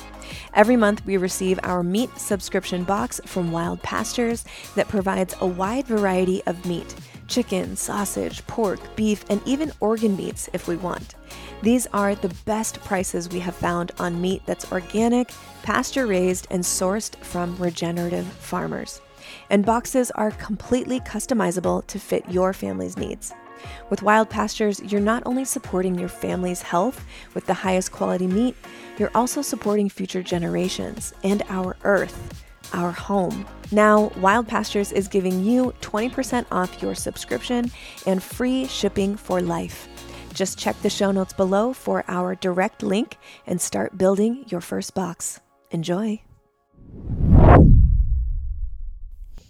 Every 0.53 0.75
month, 0.75 1.05
we 1.05 1.17
receive 1.17 1.59
our 1.63 1.83
meat 1.83 2.17
subscription 2.17 2.83
box 2.83 3.19
from 3.25 3.51
Wild 3.51 3.81
Pastures 3.83 4.45
that 4.75 4.87
provides 4.87 5.35
a 5.39 5.47
wide 5.47 5.85
variety 5.85 6.41
of 6.45 6.65
meat 6.65 6.95
chicken, 7.27 7.75
sausage, 7.75 8.45
pork, 8.47 8.79
beef, 8.95 9.25
and 9.29 9.41
even 9.45 9.71
organ 9.79 10.15
meats 10.15 10.49
if 10.53 10.67
we 10.67 10.75
want. 10.75 11.15
These 11.61 11.87
are 11.93 12.15
the 12.15 12.33
best 12.45 12.79
prices 12.81 13.29
we 13.29 13.39
have 13.39 13.55
found 13.55 13.91
on 13.99 14.21
meat 14.21 14.41
that's 14.45 14.71
organic, 14.71 15.31
pasture 15.63 16.07
raised, 16.07 16.47
and 16.51 16.63
sourced 16.63 17.15
from 17.17 17.55
regenerative 17.57 18.25
farmers. 18.25 19.01
And 19.49 19.65
boxes 19.65 20.11
are 20.11 20.31
completely 20.31 20.99
customizable 20.99 21.85
to 21.87 21.99
fit 21.99 22.29
your 22.29 22.53
family's 22.53 22.97
needs. 22.97 23.33
With 23.89 24.03
Wild 24.03 24.29
Pastures, 24.29 24.81
you're 24.83 25.01
not 25.01 25.23
only 25.25 25.45
supporting 25.45 25.97
your 25.97 26.09
family's 26.09 26.61
health 26.61 27.03
with 27.33 27.45
the 27.45 27.53
highest 27.53 27.91
quality 27.91 28.27
meat, 28.27 28.55
you're 28.97 29.11
also 29.15 29.41
supporting 29.41 29.89
future 29.89 30.21
generations 30.21 31.13
and 31.23 31.43
our 31.49 31.75
earth, 31.83 32.44
our 32.73 32.91
home. 32.91 33.45
Now, 33.71 34.11
Wild 34.17 34.47
Pastures 34.47 34.91
is 34.91 35.07
giving 35.07 35.43
you 35.43 35.73
20% 35.81 36.45
off 36.51 36.81
your 36.81 36.95
subscription 36.95 37.71
and 38.05 38.21
free 38.21 38.67
shipping 38.67 39.15
for 39.15 39.41
life. 39.41 39.87
Just 40.33 40.57
check 40.57 40.79
the 40.81 40.89
show 40.89 41.11
notes 41.11 41.33
below 41.33 41.73
for 41.73 42.03
our 42.07 42.35
direct 42.35 42.83
link 42.83 43.17
and 43.47 43.59
start 43.59 43.97
building 43.97 44.45
your 44.47 44.61
first 44.61 44.93
box. 44.93 45.39
Enjoy. 45.71 46.21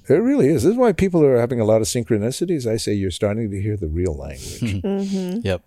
It 0.07 0.13
really 0.13 0.47
is. 0.47 0.63
This 0.63 0.73
is 0.73 0.77
why 0.77 0.91
people 0.91 1.23
are 1.23 1.37
having 1.37 1.59
a 1.59 1.65
lot 1.65 1.81
of 1.81 1.87
synchronicities. 1.87 2.67
I 2.71 2.77
say 2.77 2.93
you're 2.93 3.09
starting 3.09 3.49
to 3.49 3.61
hear 3.61 3.75
the 3.75 3.87
real 3.87 4.15
language. 4.15 4.61
Mm-hmm. 4.65 4.87
Mm-hmm. 4.87 5.39
Yep. 5.43 5.63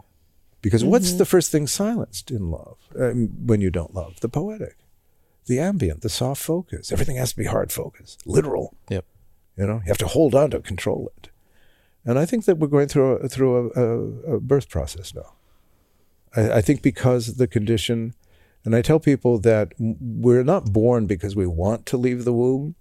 Because 0.60 0.84
what's 0.84 1.10
mm-hmm. 1.10 1.18
the 1.18 1.24
first 1.24 1.52
thing 1.52 1.66
silenced 1.66 2.30
in 2.30 2.50
love 2.50 2.76
um, 2.98 3.28
when 3.46 3.60
you 3.60 3.70
don't 3.70 3.94
love? 3.94 4.20
The 4.20 4.28
poetic, 4.28 4.76
the 5.48 5.58
ambient, 5.58 6.02
the 6.02 6.08
soft 6.08 6.42
focus. 6.42 6.92
Everything 6.92 7.16
has 7.16 7.32
to 7.32 7.36
be 7.36 7.44
hard 7.44 7.72
focus, 7.72 8.16
literal. 8.24 8.76
Yep. 8.88 9.04
You 9.56 9.66
know, 9.66 9.80
you 9.84 9.88
have 9.88 9.98
to 9.98 10.06
hold 10.06 10.34
on 10.34 10.50
to 10.50 10.60
control 10.60 11.10
it. 11.16 11.30
And 12.04 12.18
I 12.18 12.24
think 12.24 12.44
that 12.44 12.58
we're 12.58 12.68
going 12.68 12.88
through 12.88 13.16
a, 13.16 13.28
through 13.28 13.72
a, 13.74 13.80
a, 13.80 14.36
a 14.36 14.40
birth 14.40 14.68
process 14.68 15.14
now. 15.14 15.34
I, 16.36 16.58
I 16.58 16.60
think 16.62 16.80
because 16.80 17.36
the 17.36 17.48
condition, 17.48 18.14
and 18.64 18.74
I 18.74 18.82
tell 18.82 19.00
people 19.00 19.38
that 19.40 19.72
we're 19.78 20.44
not 20.44 20.72
born 20.72 21.06
because 21.06 21.34
we 21.34 21.46
want 21.46 21.86
to 21.86 21.96
leave 21.96 22.24
the 22.24 22.32
womb. 22.32 22.76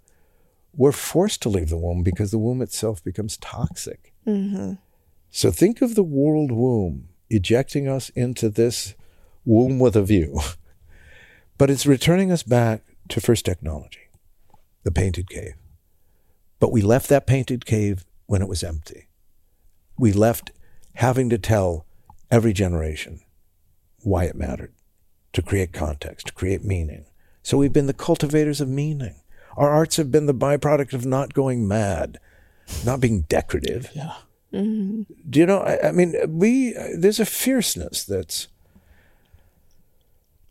We're 0.74 0.92
forced 0.92 1.42
to 1.42 1.50
leave 1.50 1.70
the 1.70 1.78
womb 1.78 2.04
because 2.04 2.30
the 2.30 2.38
womb 2.38 2.62
itself 2.62 3.04
becomes 3.04 3.38
toxic. 3.38 4.14
Mm-hmm. 4.28 4.74
So 5.32 5.52
think 5.52 5.82
of 5.82 5.96
the 5.96 6.04
world 6.04 6.52
womb 6.52 7.10
ejecting 7.30 7.88
us 7.88 8.10
into 8.10 8.50
this 8.50 8.96
womb 9.46 9.80
with 9.80 9.96
a 9.96 10.04
view. 10.04 10.40
But 11.58 11.70
it's 11.70 11.86
returning 11.86 12.32
us 12.32 12.44
back 12.44 12.84
to 13.10 13.22
first 13.22 13.46
technology, 13.46 14.10
the 14.84 14.92
painted 14.92 15.30
cave. 15.30 15.56
But 16.60 16.72
we 16.72 16.82
left 16.82 17.10
that 17.10 17.28
painted 17.28 17.66
cave 17.66 18.06
when 18.26 18.42
it 18.42 18.48
was 18.48 18.64
empty. 18.64 19.08
We 19.98 20.12
left 20.12 20.52
having 20.96 21.30
to 21.30 21.38
tell 21.38 21.86
every 22.30 22.54
generation 22.54 23.22
why 24.04 24.26
it 24.26 24.36
mattered, 24.36 24.74
to 25.34 25.42
create 25.42 25.74
context, 25.74 26.28
to 26.28 26.34
create 26.34 26.64
meaning. 26.64 27.06
So 27.42 27.58
we've 27.58 27.74
been 27.74 27.88
the 27.88 27.94
cultivators 27.94 28.62
of 28.62 28.68
meaning. 28.68 29.16
Our 29.56 29.70
arts 29.70 29.98
have 29.98 30.12
been 30.12 30.28
the 30.28 30.34
byproduct 30.34 30.94
of 30.94 31.06
not 31.06 31.34
going 31.34 31.68
mad, 31.68 32.20
not 32.86 33.00
being 33.00 33.22
decorative. 33.22 33.90
Yeah. 33.96 34.14
Mm-hmm. 34.54 35.02
Do 35.30 35.40
you 35.40 35.46
know? 35.46 35.60
I, 35.60 35.90
I 35.90 35.92
mean, 35.92 36.16
we 36.28 36.74
there's 36.96 37.20
a 37.20 37.26
fierceness 37.26 38.04
that's, 38.04 38.48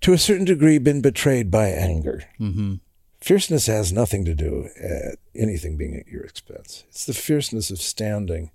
to 0.06 0.12
a 0.12 0.18
certain 0.18 0.44
degree, 0.44 0.78
been 0.78 1.00
betrayed 1.00 1.50
by 1.50 1.66
anger. 1.66 2.22
Mm-hmm. 2.38 2.74
Fierceness 3.20 3.66
has 3.66 3.92
nothing 3.92 4.24
to 4.24 4.36
do 4.36 4.68
at 4.80 5.18
anything 5.34 5.76
being 5.76 5.96
at 5.96 6.06
your 6.06 6.22
expense. 6.22 6.84
It's 6.90 7.04
the 7.04 7.12
fierceness 7.12 7.72
of 7.72 7.80
standing 7.80 8.52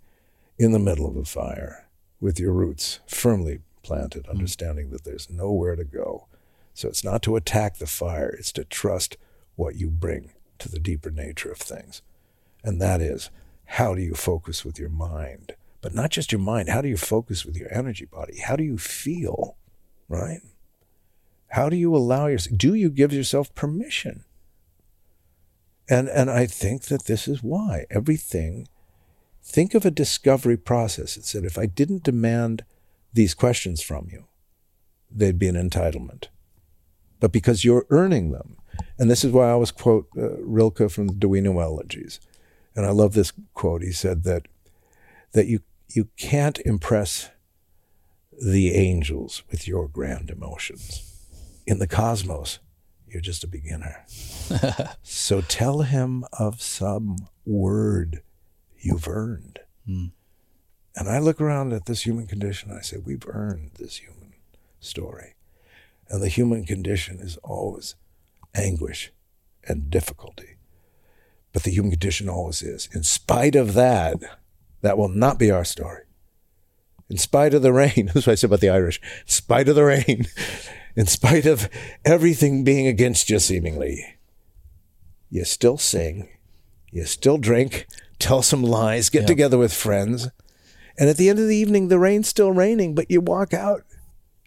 in 0.57 0.71
the 0.71 0.79
middle 0.79 1.05
of 1.05 1.17
a 1.17 1.25
fire 1.25 1.89
with 2.21 2.39
your 2.39 2.53
roots 2.53 3.01
firmly 3.05 3.59
planted, 3.83 4.29
understanding 4.29 4.91
that 4.91 5.03
there's 5.03 5.29
nowhere 5.29 5.75
to 5.75 5.83
go. 5.83 6.27
So 6.73 6.87
it's 6.87 7.03
not 7.03 7.21
to 7.23 7.35
attack 7.35 7.79
the 7.79 7.85
fire; 7.85 8.29
it's 8.29 8.53
to 8.53 8.63
trust 8.63 9.17
what 9.57 9.75
you 9.75 9.89
bring 9.89 10.31
to 10.59 10.69
the 10.69 10.79
deeper 10.79 11.11
nature 11.11 11.51
of 11.51 11.57
things, 11.57 12.01
and 12.63 12.81
that 12.81 13.01
is 13.01 13.29
how 13.65 13.93
do 13.93 14.01
you 14.01 14.13
focus 14.13 14.63
with 14.63 14.79
your 14.79 14.87
mind? 14.87 15.55
But 15.81 15.93
not 15.93 16.11
just 16.11 16.31
your 16.31 16.39
mind, 16.39 16.69
how 16.69 16.79
do 16.79 16.87
you 16.87 16.95
focus 16.95 17.45
with 17.45 17.57
your 17.57 17.73
energy 17.73 18.05
body? 18.05 18.39
How 18.39 18.55
do 18.55 18.63
you 18.63 18.77
feel? 18.77 19.57
Right? 20.07 20.39
How 21.51 21.67
do 21.67 21.75
you 21.75 21.93
allow 21.95 22.27
yourself 22.27 22.57
do 22.57 22.73
you 22.73 22.89
give 22.89 23.11
yourself 23.11 23.53
permission? 23.55 24.23
And 25.89 26.07
and 26.07 26.29
I 26.29 26.45
think 26.45 26.83
that 26.83 27.05
this 27.05 27.27
is 27.27 27.43
why 27.43 27.85
everything 27.89 28.67
think 29.43 29.73
of 29.73 29.85
a 29.85 29.91
discovery 29.91 30.55
process. 30.55 31.17
It 31.17 31.25
said 31.25 31.43
if 31.43 31.57
I 31.57 31.65
didn't 31.65 32.03
demand 32.03 32.63
these 33.13 33.33
questions 33.33 33.81
from 33.81 34.07
you, 34.09 34.27
they'd 35.13 35.39
be 35.39 35.49
an 35.49 35.55
entitlement. 35.55 36.27
But 37.19 37.33
because 37.33 37.65
you're 37.65 37.85
earning 37.89 38.31
them, 38.31 38.55
and 38.97 39.11
this 39.11 39.25
is 39.25 39.33
why 39.33 39.47
I 39.49 39.51
always 39.51 39.71
quote 39.71 40.07
uh, 40.17 40.37
Rilke 40.37 40.89
from 40.89 41.07
the 41.07 41.13
Duino 41.13 41.59
Elegies, 41.59 42.21
and 42.75 42.85
I 42.85 42.91
love 42.91 43.13
this 43.13 43.33
quote. 43.53 43.83
He 43.83 43.91
said 43.91 44.23
that 44.23 44.47
that 45.33 45.47
you 45.47 45.59
you 45.89 46.07
can't 46.15 46.59
impress 46.59 47.29
the 48.41 48.73
angels 48.73 49.43
with 49.51 49.67
your 49.67 49.89
grand 49.89 50.29
emotions. 50.29 51.10
In 51.71 51.79
the 51.79 51.87
cosmos, 51.87 52.59
you're 53.07 53.21
just 53.21 53.45
a 53.45 53.47
beginner. 53.47 54.05
so 55.03 55.39
tell 55.39 55.83
him 55.83 56.25
of 56.37 56.61
some 56.61 57.15
word 57.45 58.23
you've 58.77 59.07
earned. 59.07 59.59
Hmm. 59.85 60.07
And 60.97 61.07
I 61.07 61.19
look 61.19 61.39
around 61.39 61.71
at 61.71 61.85
this 61.85 62.05
human 62.05 62.27
condition 62.27 62.69
and 62.71 62.77
I 62.77 62.81
say, 62.81 62.97
we've 62.97 63.25
earned 63.25 63.71
this 63.79 63.95
human 63.99 64.33
story. 64.81 65.35
And 66.09 66.21
the 66.21 66.27
human 66.27 66.65
condition 66.65 67.19
is 67.21 67.37
always 67.37 67.95
anguish 68.53 69.13
and 69.65 69.89
difficulty. 69.89 70.57
But 71.53 71.63
the 71.63 71.71
human 71.71 71.91
condition 71.91 72.27
always 72.27 72.61
is. 72.61 72.89
In 72.93 73.03
spite 73.03 73.55
of 73.55 73.75
that, 73.75 74.17
that 74.81 74.97
will 74.97 75.07
not 75.07 75.39
be 75.39 75.49
our 75.49 75.63
story. 75.63 76.01
In 77.09 77.15
spite 77.15 77.53
of 77.53 77.61
the 77.61 77.71
rain, 77.71 78.07
that's 78.13 78.27
what 78.27 78.33
I 78.33 78.35
said 78.35 78.49
about 78.49 78.59
the 78.59 78.69
Irish. 78.69 78.99
In 79.21 79.27
spite 79.27 79.69
of 79.69 79.75
the 79.75 79.85
rain, 79.85 80.27
in 80.95 81.05
spite 81.05 81.45
of 81.45 81.69
everything 82.05 82.63
being 82.63 82.87
against 82.87 83.29
you 83.29 83.39
seemingly, 83.39 84.17
you 85.29 85.45
still 85.45 85.77
sing, 85.77 86.29
you 86.91 87.05
still 87.05 87.37
drink, 87.37 87.87
tell 88.19 88.41
some 88.41 88.63
lies, 88.63 89.09
get 89.09 89.27
together 89.27 89.57
with 89.57 89.73
friends. 89.73 90.27
And 90.97 91.09
at 91.09 91.17
the 91.17 91.29
end 91.29 91.39
of 91.39 91.47
the 91.47 91.55
evening, 91.55 91.87
the 91.87 91.99
rain's 91.99 92.27
still 92.27 92.51
raining, 92.51 92.93
but 92.95 93.09
you 93.09 93.21
walk 93.21 93.53
out. 93.53 93.83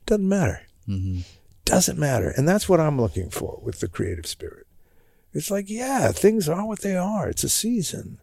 Doesn't 0.06 0.28
matter. 0.28 0.62
Mm-hmm. 0.88 1.20
Doesn't 1.64 1.98
matter. 1.98 2.28
And 2.28 2.46
that's 2.46 2.68
what 2.68 2.80
I'm 2.80 3.00
looking 3.00 3.30
for 3.30 3.58
with 3.62 3.80
the 3.80 3.88
creative 3.88 4.26
spirit. 4.26 4.66
It's 5.32 5.50
like, 5.50 5.68
yeah, 5.68 6.12
things 6.12 6.48
are 6.48 6.66
what 6.66 6.82
they 6.82 6.96
are. 6.96 7.28
It's 7.28 7.44
a 7.44 7.48
season. 7.48 8.20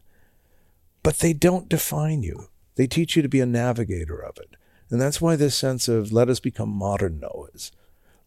But 1.02 1.18
they 1.18 1.32
don't 1.32 1.68
define 1.68 2.22
you. 2.22 2.48
They 2.76 2.86
teach 2.86 3.16
you 3.16 3.22
to 3.22 3.28
be 3.28 3.40
a 3.40 3.46
navigator 3.46 4.18
of 4.18 4.38
it. 4.38 4.56
And 4.88 5.00
that's 5.00 5.20
why 5.20 5.36
this 5.36 5.56
sense 5.56 5.88
of 5.88 6.12
let 6.12 6.28
us 6.28 6.40
become 6.40 6.68
modern 6.68 7.20
Noahs. 7.20 7.70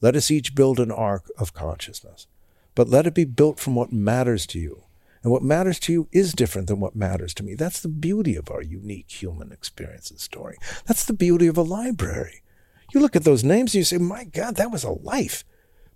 Let 0.06 0.15
us 0.15 0.30
each 0.30 0.53
build 0.53 0.80
an 0.80 0.91
ark 0.91 1.32
of 1.36 1.56
consciousness. 1.56 2.27
But 2.76 2.88
let 2.88 3.07
it 3.07 3.15
be 3.15 3.26
built 3.26 3.60
from 3.60 3.73
what 3.73 3.91
matters 3.91 4.45
to 4.45 4.60
you. 4.60 4.84
And 5.23 5.32
what 5.32 5.41
matters 5.41 5.80
to 5.80 5.91
you 5.91 6.07
is 6.11 6.32
different 6.32 6.68
than 6.68 6.80
what 6.80 6.95
matters 6.95 7.34
to 7.34 7.44
me. 7.44 7.56
That's 7.56 7.80
the 7.80 7.88
beauty 7.88 8.36
of 8.36 8.52
our 8.52 8.61
unique 8.61 9.10
human 9.10 9.52
experience 9.52 10.11
and 10.11 10.19
story. 10.19 10.60
That's 10.86 11.06
the 11.06 11.14
beauty 11.14 11.48
of 11.48 11.57
a 11.57 11.64
library. 11.64 12.44
You 12.94 12.99
look 12.99 13.15
at 13.15 13.23
those 13.23 13.44
names 13.44 13.73
and 13.73 13.80
you 13.80 13.84
say, 13.84 13.98
my 13.98 14.26
God, 14.26 14.57
that 14.57 14.69
was 14.69 14.84
a 14.84 14.91
life. 14.91 15.44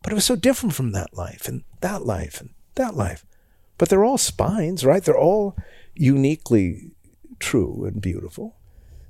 But 0.02 0.12
it 0.12 0.16
was 0.16 0.26
so 0.26 0.36
different 0.36 0.74
from 0.74 0.92
that 0.94 1.14
life 1.14 1.48
and 1.48 1.64
that 1.82 2.04
life 2.04 2.42
and 2.42 2.50
that 2.74 2.96
life. 2.96 3.28
But 3.78 3.90
they're 3.90 4.04
all 4.04 4.18
spines, 4.18 4.84
right? 4.84 5.04
They're 5.04 5.16
all 5.16 5.56
uniquely 5.94 6.94
true 7.38 7.86
and 7.86 8.02
beautiful. 8.02 8.58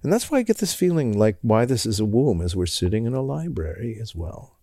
And 0.03 0.11
that's 0.11 0.29
why 0.29 0.39
I 0.39 0.43
get 0.43 0.57
this 0.57 0.73
feeling 0.73 1.17
like 1.17 1.37
why 1.41 1.63
this 1.63 1.85
is 1.85 2.01
a 2.01 2.05
womb 2.05 2.41
as 2.41 2.53
we're 2.53 2.65
sitting 2.65 3.05
in 3.05 3.13
a 3.13 3.21
library 3.21 3.97
as 3.97 4.13
well. 4.13 4.57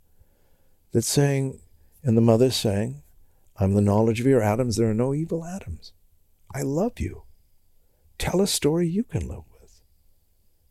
That's 0.93 1.09
saying, 1.09 1.61
and 2.03 2.17
the 2.17 2.23
mother's 2.23 2.57
saying, 2.57 3.03
I'm 3.59 3.75
the 3.75 3.81
knowledge 3.81 4.21
of 4.21 4.27
your 4.27 4.43
atoms. 4.43 4.77
There 4.77 4.91
are 4.91 4.95
no 4.95 5.15
evil 5.15 5.45
atoms. 5.45 5.93
I 6.55 6.63
love 6.63 6.99
you. 7.01 7.23
Tell 8.19 8.41
a 8.41 8.47
story 8.47 8.89
you 8.89 9.05
can 9.05 9.29
live 9.29 9.45
with. 9.61 9.83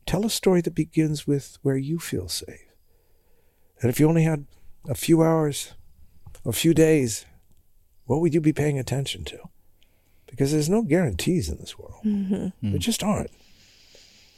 Tell 0.04 0.24
a 0.24 0.30
story 0.30 0.60
that 0.62 0.74
begins 0.74 1.26
with 1.26 1.58
where 1.62 1.76
you 1.76 1.98
feel 1.98 2.28
safe. 2.28 2.66
And 3.80 3.90
if 3.90 4.00
you 4.00 4.08
only 4.08 4.22
had 4.22 4.46
a 4.88 4.94
few 4.94 5.22
hours, 5.22 5.74
a 6.44 6.52
few 6.52 6.74
days, 6.74 7.26
what 8.04 8.20
would 8.20 8.34
you 8.34 8.40
be 8.40 8.52
paying 8.52 8.78
attention 8.78 9.24
to? 9.26 9.38
Because 10.26 10.52
there's 10.52 10.68
no 10.68 10.82
guarantees 10.82 11.48
in 11.48 11.58
this 11.58 11.78
world. 11.78 12.02
Mm-hmm. 12.04 12.70
There 12.70 12.78
just 12.78 13.02
aren't. 13.02 13.30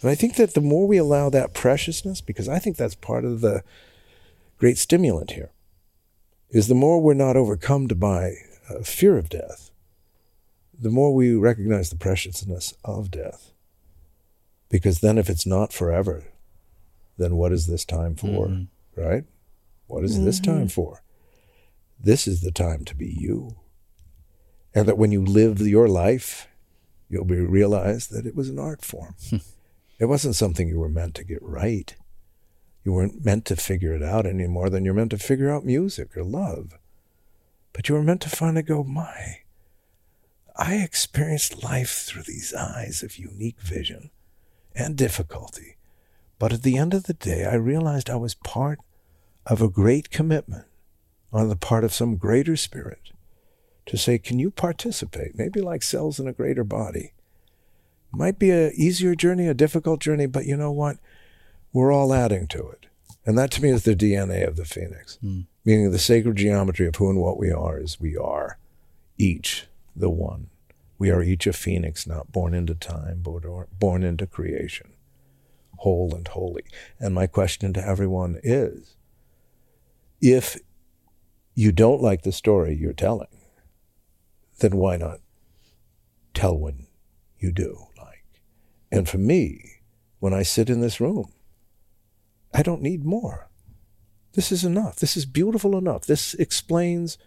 And 0.01 0.11
I 0.11 0.15
think 0.15 0.37
that 0.37 0.55
the 0.55 0.61
more 0.61 0.87
we 0.87 0.97
allow 0.97 1.29
that 1.31 1.55
preciousness, 1.55 2.21
because 2.21 2.49
I 2.49 2.59
think 2.59 2.77
that's 2.77 2.95
part 2.95 3.25
of 3.25 3.41
the 3.41 3.63
great 4.59 4.79
stimulant 4.79 5.33
here, 5.33 5.51
is 6.51 6.69
the 6.69 6.75
more 6.75 7.01
we're 7.01 7.15
not 7.15 7.37
overcome 7.37 7.87
by 7.87 8.35
uh, 8.71 8.83
fear 8.83 9.17
of 9.19 9.29
death, 9.29 9.71
the 10.79 10.91
more 10.91 11.15
we 11.15 11.35
recognize 11.35 11.91
the 11.91 11.97
preciousness 11.97 12.75
of 12.85 13.11
death. 13.11 13.53
Because 14.71 15.01
then, 15.01 15.19
if 15.19 15.31
it's 15.31 15.47
not 15.47 15.73
forever, 15.73 16.25
then 17.17 17.37
what 17.37 17.53
is 17.53 17.67
this 17.67 17.85
time 17.85 18.15
for? 18.15 18.49
Mm-hmm. 18.49 19.01
Right? 19.01 19.25
What 19.87 20.05
is 20.05 20.17
mm-hmm. 20.17 20.27
this 20.27 20.41
time 20.41 20.69
for? 20.69 21.03
This 21.99 22.29
is 22.29 22.43
the 22.43 22.53
time 22.53 22.85
to 22.85 22.95
be 22.95 23.07
you. 23.09 23.57
And 24.75 24.87
that 24.87 24.99
when 24.99 25.11
you 25.11 25.25
live 25.25 25.61
your 25.61 25.89
life, 25.89 26.47
you'll 27.09 27.25
be 27.25 27.41
realize 27.41 28.09
that 28.09 28.27
it 28.27 28.37
was 28.37 28.49
an 28.49 28.59
art 28.59 28.85
form. 28.85 29.17
it 29.99 30.05
wasn't 30.05 30.37
something 30.37 30.69
you 30.69 30.79
were 30.79 30.89
meant 30.89 31.15
to 31.17 31.25
get 31.25 31.43
right. 31.43 31.97
You 32.89 32.95
weren't 32.95 33.23
meant 33.23 33.45
to 33.45 33.57
figure 33.57 33.93
it 33.93 34.03
out 34.03 34.25
any 34.25 34.47
more 34.47 34.71
than 34.71 34.83
you're 34.83 34.95
meant 34.95 35.11
to 35.11 35.19
figure 35.19 35.51
out 35.51 35.63
music 35.63 36.17
or 36.17 36.25
love. 36.25 36.79
But 37.75 37.87
you 37.87 37.95
were 37.95 38.03
meant 38.03 38.23
to 38.23 38.31
finally 38.31 38.63
go, 38.63 38.83
my, 38.83 39.41
I 40.57 40.77
experienced 40.77 41.63
life 41.63 42.07
through 42.07 42.23
these 42.23 42.55
eyes 42.55 43.03
of 43.03 43.19
unique 43.19 43.61
vision 43.61 44.09
and 44.75 44.97
difficulty. 44.97 45.77
But 46.39 46.55
at 46.55 46.63
the 46.63 46.79
end 46.79 46.95
of 46.95 47.03
the 47.03 47.13
day, 47.13 47.45
I 47.45 47.57
realized 47.57 48.09
I 48.09 48.17
was 48.17 48.35
part 48.37 48.79
of 49.45 49.61
a 49.61 49.69
great 49.69 50.09
commitment 50.09 50.65
on 51.31 51.51
the 51.51 51.57
part 51.57 51.85
of 51.85 51.93
some 51.93 52.17
greater 52.17 52.57
spirit 52.57 53.11
to 53.85 53.99
say, 53.99 54.17
can 54.17 54.39
you 54.39 54.51
participate? 54.51 55.37
Maybe 55.37 55.61
like 55.61 55.83
cells 55.83 56.19
in 56.19 56.27
a 56.27 56.33
greater 56.33 56.65
body. 56.65 57.13
Might 58.11 58.39
be 58.39 58.51
a 58.51 58.71
easier 58.71 59.15
journey, 59.15 59.47
a 59.47 59.53
difficult 59.53 60.01
journey, 60.01 60.25
but 60.25 60.47
you 60.47 60.57
know 60.57 60.73
what? 60.73 60.97
We're 61.73 61.93
all 61.93 62.13
adding 62.15 62.47
to 62.49 62.69
it. 62.69 62.87
And 63.27 63.37
that 63.37 63.51
to 63.53 63.63
me 63.63 63.71
is 63.71 63.85
the 63.85 63.95
DNA 63.95 64.47
of 64.47 64.57
the 64.57 64.65
phoenix, 64.65 65.19
mm. 65.23 65.47
meaning 65.65 65.91
the 65.91 65.99
sacred 65.99 66.37
geometry 66.37 66.87
of 66.87 66.97
who 66.97 67.11
and 67.11 67.21
what 67.21 67.39
we 67.39 67.51
are 67.51 67.79
is 67.79 68.01
we 68.01 68.17
are 68.17 68.59
each 69.19 69.67
the 69.95 70.09
one. 70.09 70.49
We 70.99 71.11
are 71.11 71.23
each 71.23 71.47
a 71.47 71.53
phoenix, 71.53 72.07
not 72.07 72.33
born 72.33 72.55
into 72.55 72.75
time, 72.75 73.21
but 73.23 73.43
born 73.79 74.03
into 74.03 74.27
creation, 74.27 74.95
whole 75.77 76.15
and 76.15 76.27
holy. 76.27 76.65
And 76.99 77.15
my 77.15 77.27
question 77.27 77.73
to 77.75 77.87
everyone 77.87 78.41
is 78.43 78.97
if 80.21 80.57
you 81.55 81.71
don't 81.71 82.03
like 82.03 82.23
the 82.23 82.33
story 82.33 82.75
you're 82.75 82.93
telling, 82.93 83.29
then 84.61 84.77
why 84.77 84.97
not 84.97 85.21
tell 86.35 86.57
when 86.57 86.87
you 87.39 87.53
do 87.53 87.89
like? 87.99 88.25
And 88.91 89.09
for 89.09 89.19
me, 89.19 89.83
when 90.19 90.35
I 90.35 90.43
sit 90.43 90.71
in 90.71 90.81
this 90.81 91.01
room, 91.01 91.33
I 92.53 92.63
don't 92.63 92.83
need 92.83 93.05
more. 93.05 93.49
This 94.33 94.53
is 94.53 94.65
enough. 94.65 94.97
This 94.97 95.17
is 95.17 95.27
beautiful 95.27 95.77
enough. 95.77 96.07
This 96.07 96.35
explains 96.35 97.19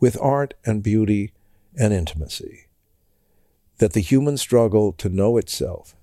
with 0.00 0.20
art 0.20 0.54
and 0.64 0.82
beauty 0.82 1.32
and 1.78 1.92
intimacy 1.92 2.66
that 3.78 3.92
the 3.92 4.00
human 4.00 4.36
struggle 4.36 4.92
to 4.92 5.08
know 5.08 5.36
itself 5.36 5.94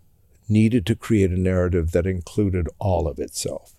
needed 0.47 0.85
to 0.85 0.95
create 0.95 1.31
a 1.31 1.39
narrative 1.39 1.91
that 1.91 2.05
included 2.05 2.69
all 2.79 3.07
of 3.07 3.19
itself, 3.19 3.75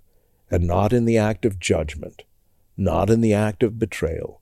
and 0.50 0.66
not 0.66 0.92
in 0.92 1.04
the 1.04 1.18
act 1.18 1.44
of 1.44 1.60
judgment, 1.60 2.22
not 2.76 3.08
in 3.08 3.20
the 3.20 3.32
act 3.32 3.62
of 3.62 3.78
betrayal, 3.78 4.40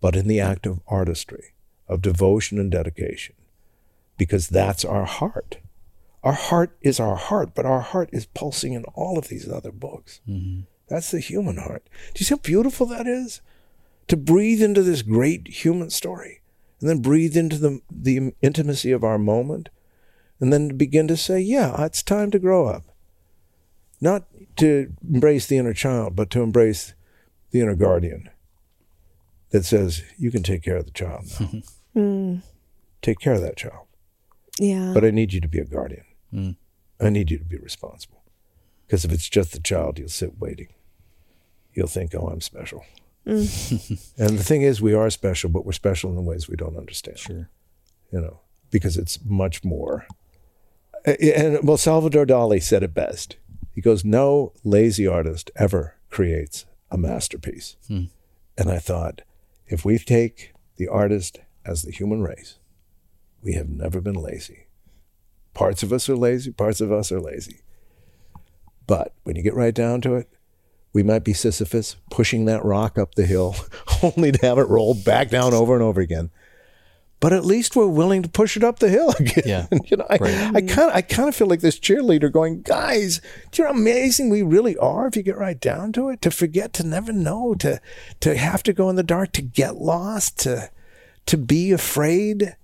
but 0.00 0.14
in 0.14 0.28
the 0.28 0.40
act 0.40 0.66
of 0.66 0.80
artistry, 0.86 1.54
of 1.88 2.02
devotion 2.02 2.58
and 2.58 2.70
dedication, 2.70 3.34
because 4.18 4.48
that's 4.48 4.84
our 4.84 5.04
heart. 5.04 5.58
Our 6.24 6.32
heart 6.32 6.76
is 6.80 6.98
our 6.98 7.16
heart, 7.16 7.54
but 7.54 7.66
our 7.66 7.82
heart 7.82 8.08
is 8.10 8.24
pulsing 8.24 8.72
in 8.72 8.84
all 8.94 9.18
of 9.18 9.28
these 9.28 9.46
other 9.46 9.70
books. 9.70 10.22
Mm-hmm. 10.26 10.62
That's 10.88 11.10
the 11.10 11.20
human 11.20 11.58
heart. 11.58 11.86
Do 12.14 12.20
you 12.20 12.24
see 12.24 12.34
how 12.34 12.38
beautiful 12.38 12.86
that 12.86 13.06
is? 13.06 13.42
To 14.08 14.16
breathe 14.16 14.62
into 14.62 14.82
this 14.82 15.02
great 15.02 15.48
human 15.62 15.90
story 15.90 16.40
and 16.80 16.88
then 16.88 17.02
breathe 17.02 17.36
into 17.36 17.58
the, 17.58 17.80
the 17.90 18.32
intimacy 18.40 18.90
of 18.90 19.04
our 19.04 19.18
moment 19.18 19.68
and 20.40 20.50
then 20.50 20.76
begin 20.78 21.06
to 21.08 21.16
say, 21.16 21.40
yeah, 21.40 21.84
it's 21.84 22.02
time 22.02 22.30
to 22.30 22.38
grow 22.38 22.66
up. 22.66 22.84
Not 24.00 24.24
to 24.56 24.92
embrace 25.06 25.46
the 25.46 25.58
inner 25.58 25.74
child, 25.74 26.16
but 26.16 26.30
to 26.30 26.42
embrace 26.42 26.94
the 27.50 27.60
inner 27.60 27.76
guardian 27.76 28.30
that 29.50 29.64
says, 29.64 30.02
you 30.18 30.30
can 30.30 30.42
take 30.42 30.62
care 30.62 30.76
of 30.76 30.86
the 30.86 30.90
child 30.90 31.26
now. 31.38 31.50
Mm. 31.94 32.42
Take 33.02 33.20
care 33.20 33.34
of 33.34 33.40
that 33.42 33.56
child. 33.56 33.86
Yeah. 34.58 34.90
But 34.92 35.04
I 35.04 35.12
need 35.12 35.32
you 35.32 35.40
to 35.40 35.46
be 35.46 35.60
a 35.60 35.64
guardian. 35.64 36.02
Mm. 36.34 36.56
I 37.00 37.10
need 37.10 37.30
you 37.30 37.38
to 37.38 37.44
be 37.44 37.58
responsible. 37.58 38.22
Because 38.86 39.04
if 39.04 39.12
it's 39.12 39.28
just 39.28 39.52
the 39.52 39.60
child, 39.60 39.98
you'll 39.98 40.08
sit 40.08 40.38
waiting. 40.38 40.68
You'll 41.72 41.86
think, 41.86 42.14
oh, 42.14 42.28
I'm 42.28 42.40
special. 42.40 42.84
Mm. 43.26 44.12
and 44.18 44.38
the 44.38 44.44
thing 44.44 44.62
is, 44.62 44.82
we 44.82 44.94
are 44.94 45.10
special, 45.10 45.50
but 45.50 45.64
we're 45.64 45.72
special 45.72 46.10
in 46.10 46.16
the 46.16 46.22
ways 46.22 46.48
we 46.48 46.56
don't 46.56 46.76
understand. 46.76 47.18
Sure. 47.18 47.50
You 48.12 48.20
know, 48.20 48.40
because 48.70 48.96
it's 48.96 49.18
much 49.24 49.64
more. 49.64 50.06
And 51.04 51.66
well, 51.66 51.76
Salvador 51.76 52.26
Dali 52.26 52.62
said 52.62 52.82
it 52.82 52.94
best. 52.94 53.36
He 53.72 53.80
goes, 53.80 54.04
No 54.04 54.52
lazy 54.62 55.06
artist 55.06 55.50
ever 55.56 55.96
creates 56.10 56.64
a 56.90 56.96
masterpiece. 56.96 57.76
Hmm. 57.88 58.04
And 58.56 58.70
I 58.70 58.78
thought, 58.78 59.22
if 59.66 59.84
we 59.84 59.98
take 59.98 60.52
the 60.76 60.88
artist 60.88 61.40
as 61.64 61.82
the 61.82 61.90
human 61.90 62.22
race, 62.22 62.58
we 63.42 63.54
have 63.54 63.68
never 63.68 64.00
been 64.00 64.14
lazy. 64.14 64.63
Parts 65.54 65.82
of 65.82 65.92
us 65.92 66.08
are 66.08 66.16
lazy, 66.16 66.50
parts 66.50 66.80
of 66.80 66.92
us 66.92 67.10
are 67.12 67.20
lazy. 67.20 67.60
But 68.86 69.14
when 69.22 69.36
you 69.36 69.42
get 69.42 69.54
right 69.54 69.74
down 69.74 70.00
to 70.02 70.14
it, 70.14 70.28
we 70.92 71.02
might 71.02 71.24
be 71.24 71.32
Sisyphus 71.32 71.96
pushing 72.10 72.44
that 72.44 72.64
rock 72.64 72.98
up 72.98 73.14
the 73.14 73.26
hill, 73.26 73.56
only 74.02 74.32
to 74.32 74.46
have 74.46 74.58
it 74.58 74.68
roll 74.68 74.94
back 74.94 75.30
down 75.30 75.54
over 75.54 75.74
and 75.74 75.82
over 75.82 76.00
again 76.00 76.30
but 77.24 77.32
at 77.32 77.42
least 77.42 77.74
we're 77.74 77.86
willing 77.86 78.22
to 78.22 78.28
push 78.28 78.54
it 78.54 78.62
up 78.62 78.80
the 78.80 78.88
hill 78.90 79.08
again. 79.18 79.44
Yeah. 79.46 79.66
you 79.86 79.96
know, 79.96 80.04
I, 80.10 80.16
I 80.54 80.60
kind 80.60 80.90
of 80.90 80.94
I 80.94 81.00
kind 81.00 81.26
of 81.26 81.34
feel 81.34 81.46
like 81.46 81.60
this 81.62 81.80
cheerleader 81.80 82.30
going, 82.30 82.60
guys, 82.60 83.22
do 83.50 83.62
you 83.62 83.64
know 83.64 83.72
how 83.72 83.78
amazing 83.78 84.28
we 84.28 84.42
really 84.42 84.76
are 84.76 85.06
if 85.06 85.16
you 85.16 85.22
get 85.22 85.38
right 85.38 85.58
down 85.58 85.92
to 85.94 86.10
it? 86.10 86.20
To 86.20 86.30
forget, 86.30 86.74
to 86.74 86.86
never 86.86 87.14
know, 87.14 87.54
to 87.54 87.80
to 88.20 88.36
have 88.36 88.62
to 88.64 88.74
go 88.74 88.90
in 88.90 88.96
the 88.96 89.02
dark, 89.02 89.32
to 89.32 89.40
get 89.40 89.76
lost, 89.76 90.38
to 90.40 90.70
to 91.24 91.38
be 91.38 91.72
afraid, 91.72 92.56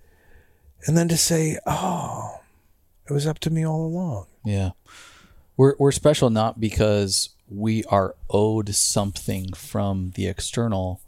and 0.86 0.94
then 0.94 1.08
to 1.08 1.16
say, 1.16 1.58
oh, 1.64 2.39
it 3.10 3.14
was 3.14 3.26
up 3.26 3.38
to 3.40 3.50
me 3.50 3.66
all 3.66 3.84
along. 3.84 4.26
Yeah. 4.44 4.70
We're 5.56 5.74
we're 5.78 5.92
special 5.92 6.30
not 6.30 6.60
because 6.60 7.30
we 7.48 7.84
are 7.84 8.14
owed 8.30 8.74
something 8.74 9.52
from 9.52 10.12
the 10.14 10.26
external 10.26 11.02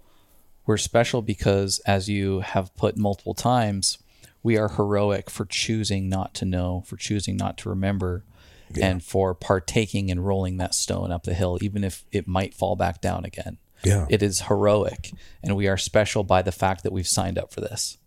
we're 0.66 0.76
special 0.76 1.22
because, 1.22 1.80
as 1.80 2.08
you 2.08 2.40
have 2.40 2.74
put 2.76 2.96
multiple 2.96 3.34
times, 3.34 3.98
we 4.42 4.56
are 4.56 4.68
heroic 4.68 5.28
for 5.28 5.44
choosing 5.44 6.08
not 6.08 6.34
to 6.34 6.44
know, 6.44 6.84
for 6.86 6.96
choosing 6.96 7.36
not 7.36 7.58
to 7.58 7.68
remember, 7.68 8.24
yeah. 8.74 8.86
and 8.86 9.02
for 9.02 9.34
partaking 9.34 10.10
and 10.10 10.24
rolling 10.24 10.58
that 10.58 10.74
stone 10.74 11.10
up 11.10 11.24
the 11.24 11.34
hill, 11.34 11.58
even 11.62 11.82
if 11.84 12.04
it 12.12 12.28
might 12.28 12.54
fall 12.54 12.76
back 12.76 13.00
down 13.00 13.24
again. 13.24 13.58
Yeah. 13.84 14.06
It 14.08 14.22
is 14.22 14.42
heroic, 14.42 15.10
and 15.42 15.56
we 15.56 15.66
are 15.66 15.76
special 15.76 16.22
by 16.22 16.42
the 16.42 16.52
fact 16.52 16.84
that 16.84 16.92
we've 16.92 17.08
signed 17.08 17.38
up 17.38 17.52
for 17.52 17.60
this. 17.60 17.98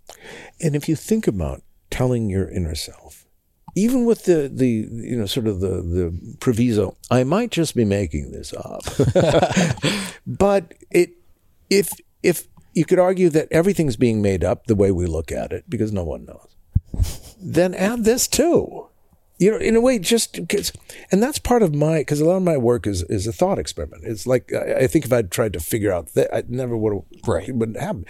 And 0.61 0.75
if 0.75 0.87
you 0.87 0.95
think 0.95 1.27
about 1.27 1.61
telling 1.89 2.29
your 2.29 2.49
inner 2.49 2.75
self, 2.75 3.24
even 3.75 4.05
with 4.05 4.23
the 4.23 4.49
the 4.51 4.67
you 4.67 5.17
know 5.17 5.25
sort 5.25 5.47
of 5.47 5.59
the 5.59 5.81
the 5.81 6.35
proviso, 6.39 6.95
I 7.11 7.23
might 7.23 7.51
just 7.51 7.75
be 7.75 7.85
making 7.85 8.31
this 8.31 8.53
up, 8.53 8.83
but 10.27 10.73
it 10.89 11.11
if 11.69 11.91
if 12.23 12.47
you 12.73 12.85
could 12.85 12.99
argue 12.99 13.29
that 13.29 13.47
everything's 13.51 13.97
being 13.97 14.21
made 14.21 14.43
up 14.43 14.67
the 14.67 14.75
way 14.75 14.91
we 14.91 15.05
look 15.05 15.31
at 15.31 15.51
it 15.51 15.69
because 15.69 15.91
no 15.91 16.03
one 16.03 16.25
knows, 16.25 16.55
then 17.39 17.73
add 17.73 18.05
this 18.05 18.27
too. 18.27 18.87
You 19.37 19.51
know, 19.51 19.57
in 19.57 19.75
a 19.75 19.81
way, 19.81 19.99
just 19.99 20.33
because, 20.33 20.71
and 21.11 21.21
that's 21.21 21.39
part 21.39 21.61
of 21.61 21.75
my, 21.75 21.97
because 21.97 22.21
a 22.21 22.25
lot 22.25 22.37
of 22.37 22.43
my 22.43 22.55
work 22.55 22.87
is 22.87 23.03
is 23.03 23.27
a 23.27 23.33
thought 23.33 23.59
experiment. 23.59 24.03
It's 24.05 24.25
like 24.25 24.53
I, 24.53 24.83
I 24.83 24.87
think 24.87 25.03
if 25.03 25.11
I'd 25.11 25.29
tried 25.29 25.51
to 25.53 25.59
figure 25.59 25.91
out 25.91 26.13
that, 26.13 26.33
I 26.33 26.43
never 26.47 26.77
would 26.77 26.93
have, 26.93 27.03
right. 27.27 27.49
it 27.49 27.55
wouldn't 27.55 27.81
happen. 27.81 28.05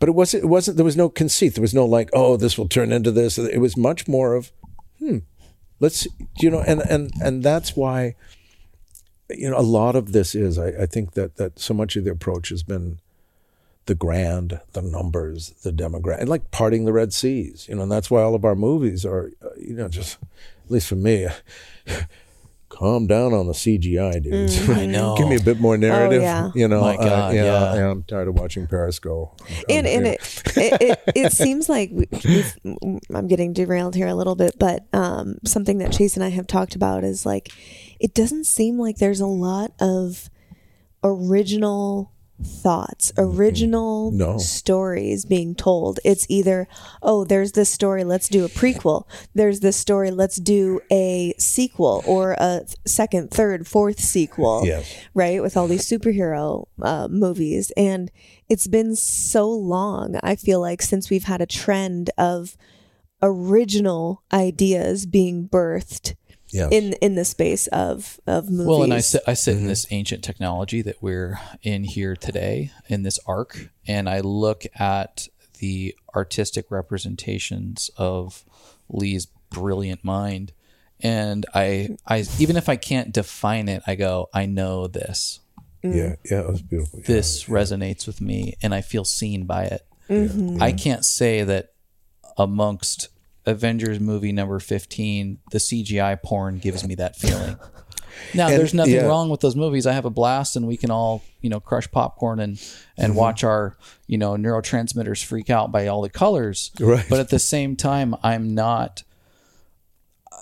But 0.00 0.08
it 0.08 0.12
wasn't. 0.16 0.42
It 0.42 0.48
wasn't. 0.48 0.76
There 0.76 0.84
was 0.84 0.96
no 0.96 1.08
conceit. 1.08 1.54
There 1.54 1.62
was 1.62 1.74
no 1.74 1.84
like, 1.84 2.10
oh, 2.12 2.36
this 2.36 2.58
will 2.58 2.68
turn 2.68 2.90
into 2.90 3.12
this. 3.12 3.38
It 3.38 3.60
was 3.60 3.76
much 3.76 4.08
more 4.08 4.34
of, 4.34 4.50
hmm, 5.04 5.18
let's 5.80 6.06
you 6.38 6.50
know 6.50 6.60
and 6.60 6.80
and 6.88 7.10
and 7.22 7.42
that's 7.42 7.76
why 7.76 8.14
you 9.30 9.50
know 9.50 9.58
a 9.58 9.60
lot 9.60 9.96
of 9.96 10.12
this 10.12 10.34
is 10.34 10.58
I, 10.58 10.68
I 10.68 10.86
think 10.86 11.12
that 11.12 11.36
that 11.36 11.58
so 11.58 11.74
much 11.74 11.96
of 11.96 12.04
the 12.04 12.10
approach 12.10 12.48
has 12.48 12.62
been 12.62 13.00
the 13.86 13.94
grand, 13.94 14.60
the 14.72 14.82
numbers, 14.82 15.50
the 15.62 15.70
demographic, 15.70 16.26
like 16.26 16.50
parting 16.50 16.84
the 16.84 16.92
Red 16.92 17.12
Seas, 17.12 17.66
you 17.68 17.74
know, 17.74 17.82
and 17.82 17.92
that's 17.92 18.10
why 18.10 18.22
all 18.22 18.34
of 18.34 18.44
our 18.44 18.54
movies 18.54 19.04
are, 19.04 19.30
uh, 19.44 19.48
you 19.58 19.74
know, 19.74 19.88
just 19.88 20.18
at 20.64 20.70
least 20.70 20.88
for 20.88 20.94
me, 20.94 21.26
calm 22.74 23.06
down 23.06 23.32
on 23.32 23.46
the 23.46 23.52
CGI, 23.52 24.22
dudes. 24.22 24.58
Mm, 24.58 24.76
I 24.76 24.86
know. 24.86 25.16
Give 25.16 25.28
me 25.28 25.36
a 25.36 25.40
bit 25.40 25.60
more 25.60 25.76
narrative. 25.76 26.20
Oh, 26.20 26.24
yeah. 26.24 26.50
You 26.54 26.68
know, 26.68 26.80
My 26.80 26.96
uh, 26.96 27.04
God, 27.04 27.34
yeah, 27.34 27.44
yeah. 27.44 27.74
yeah, 27.76 27.90
I'm 27.90 28.02
tired 28.02 28.28
of 28.28 28.34
watching 28.34 28.66
Paris 28.66 28.98
go. 28.98 29.36
and 29.68 29.86
and 29.86 30.06
it, 30.06 30.42
it, 30.56 30.82
it 30.82 31.02
it 31.14 31.32
seems 31.32 31.68
like 31.68 31.90
we, 31.92 32.08
I'm 33.14 33.28
getting 33.28 33.52
derailed 33.52 33.94
here 33.94 34.08
a 34.08 34.14
little 34.14 34.34
bit, 34.34 34.58
but 34.58 34.84
um, 34.92 35.38
something 35.44 35.78
that 35.78 35.92
Chase 35.92 36.16
and 36.16 36.24
I 36.24 36.30
have 36.30 36.46
talked 36.46 36.74
about 36.74 37.04
is 37.04 37.24
like 37.24 37.50
it 38.00 38.14
doesn't 38.14 38.44
seem 38.44 38.78
like 38.78 38.96
there's 38.96 39.20
a 39.20 39.26
lot 39.26 39.72
of 39.80 40.28
original 41.02 42.13
thoughts, 42.42 43.12
original 43.16 44.10
No. 44.10 44.38
stories 44.38 45.24
being 45.24 45.54
told. 45.54 46.00
It's 46.04 46.26
either 46.28 46.66
oh, 47.02 47.24
there's 47.24 47.52
this 47.52 47.70
story, 47.70 48.02
let's 48.04 48.28
do 48.28 48.44
a 48.44 48.48
prequel. 48.48 49.04
There's 49.34 49.60
this 49.60 49.76
story, 49.76 50.10
let's 50.10 50.36
do 50.36 50.80
a 50.90 51.34
sequel 51.38 52.02
or 52.06 52.32
a 52.38 52.62
second, 52.86 53.30
third, 53.30 53.66
fourth 53.68 54.00
sequel 54.00 54.62
Yes. 54.64 54.92
right? 55.14 55.40
With 55.40 55.56
all 55.56 55.68
these 55.68 55.86
superhero 55.88 56.66
uh, 56.82 57.08
movies. 57.08 57.70
And 57.76 58.10
it's 58.48 58.66
been 58.66 58.96
so 58.96 59.48
long, 59.48 60.18
I 60.22 60.34
feel 60.36 60.60
like, 60.60 60.82
since 60.82 61.10
we've 61.10 61.24
had 61.24 61.40
a 61.40 61.46
trend 61.46 62.10
of 62.18 62.56
original 63.22 64.22
ideas 64.32 65.06
being 65.06 65.48
birthed 65.48 66.14
Yes. 66.54 66.70
in 66.70 66.92
in 66.94 67.16
the 67.16 67.24
space 67.24 67.66
of 67.66 68.20
of 68.28 68.48
movies. 68.48 68.66
Well, 68.66 68.84
and 68.84 68.94
I 68.94 69.00
sit, 69.00 69.22
I 69.26 69.34
sit 69.34 69.56
in 69.56 69.66
this 69.66 69.86
ancient 69.90 70.22
technology 70.22 70.82
that 70.82 71.02
we're 71.02 71.40
in 71.62 71.82
here 71.82 72.14
today 72.14 72.70
in 72.86 73.02
this 73.02 73.18
arc, 73.26 73.70
and 73.88 74.08
I 74.08 74.20
look 74.20 74.62
at 74.76 75.26
the 75.58 75.96
artistic 76.14 76.70
representations 76.70 77.90
of 77.96 78.44
Leigh's 78.88 79.26
brilliant 79.50 80.04
mind, 80.04 80.52
and 81.00 81.44
I, 81.54 81.96
I 82.06 82.24
even 82.38 82.56
if 82.56 82.68
I 82.68 82.76
can't 82.76 83.12
define 83.12 83.68
it, 83.68 83.82
I 83.84 83.96
go, 83.96 84.28
I 84.32 84.46
know 84.46 84.86
this. 84.86 85.40
yeah, 85.82 86.14
yeah, 86.30 86.40
it 86.40 86.48
was 86.48 86.62
beautiful. 86.62 87.00
Yeah. 87.00 87.06
This 87.08 87.44
resonates 87.44 88.06
with 88.06 88.20
me, 88.20 88.54
and 88.62 88.72
I 88.72 88.80
feel 88.80 89.04
seen 89.04 89.44
by 89.44 89.64
it. 89.64 89.82
Mm-hmm. 90.08 90.62
I 90.62 90.70
can't 90.70 91.04
say 91.04 91.42
that 91.42 91.72
amongst 92.38 93.08
Avengers 93.46 94.00
movie 94.00 94.32
number 94.32 94.58
15, 94.58 95.38
the 95.50 95.58
CGI 95.58 96.20
porn 96.22 96.58
gives 96.58 96.86
me 96.86 96.94
that 96.96 97.16
feeling. 97.16 97.56
Now, 98.32 98.46
And- 98.46 98.56
there's 98.56 98.72
nothing 98.72 98.94
yeah. 98.94 99.06
wrong 99.06 99.28
with 99.28 99.40
those 99.40 99.56
movies. 99.56 99.88
I 99.88 99.92
have 99.92 100.04
a 100.04 100.10
blast 100.10 100.54
and 100.54 100.68
we 100.68 100.76
can 100.76 100.88
all, 100.92 101.24
you 101.40 101.50
know, 101.50 101.58
crush 101.58 101.90
popcorn 101.90 102.38
and 102.38 102.60
and 102.96 103.10
Mm-hmm. 103.10 103.18
watch 103.18 103.42
our, 103.42 103.76
you 104.06 104.18
know, 104.18 104.34
neurotransmitters 104.36 105.24
freak 105.24 105.50
out 105.50 105.72
by 105.72 105.88
all 105.88 106.00
the 106.00 106.08
colors. 106.08 106.70
Right. 106.78 107.04
But 107.10 107.18
at 107.18 107.30
the 107.30 107.40
same 107.40 107.74
time, 107.74 108.14
I'm 108.22 108.54
not 108.54 109.02
uh, 110.30 110.36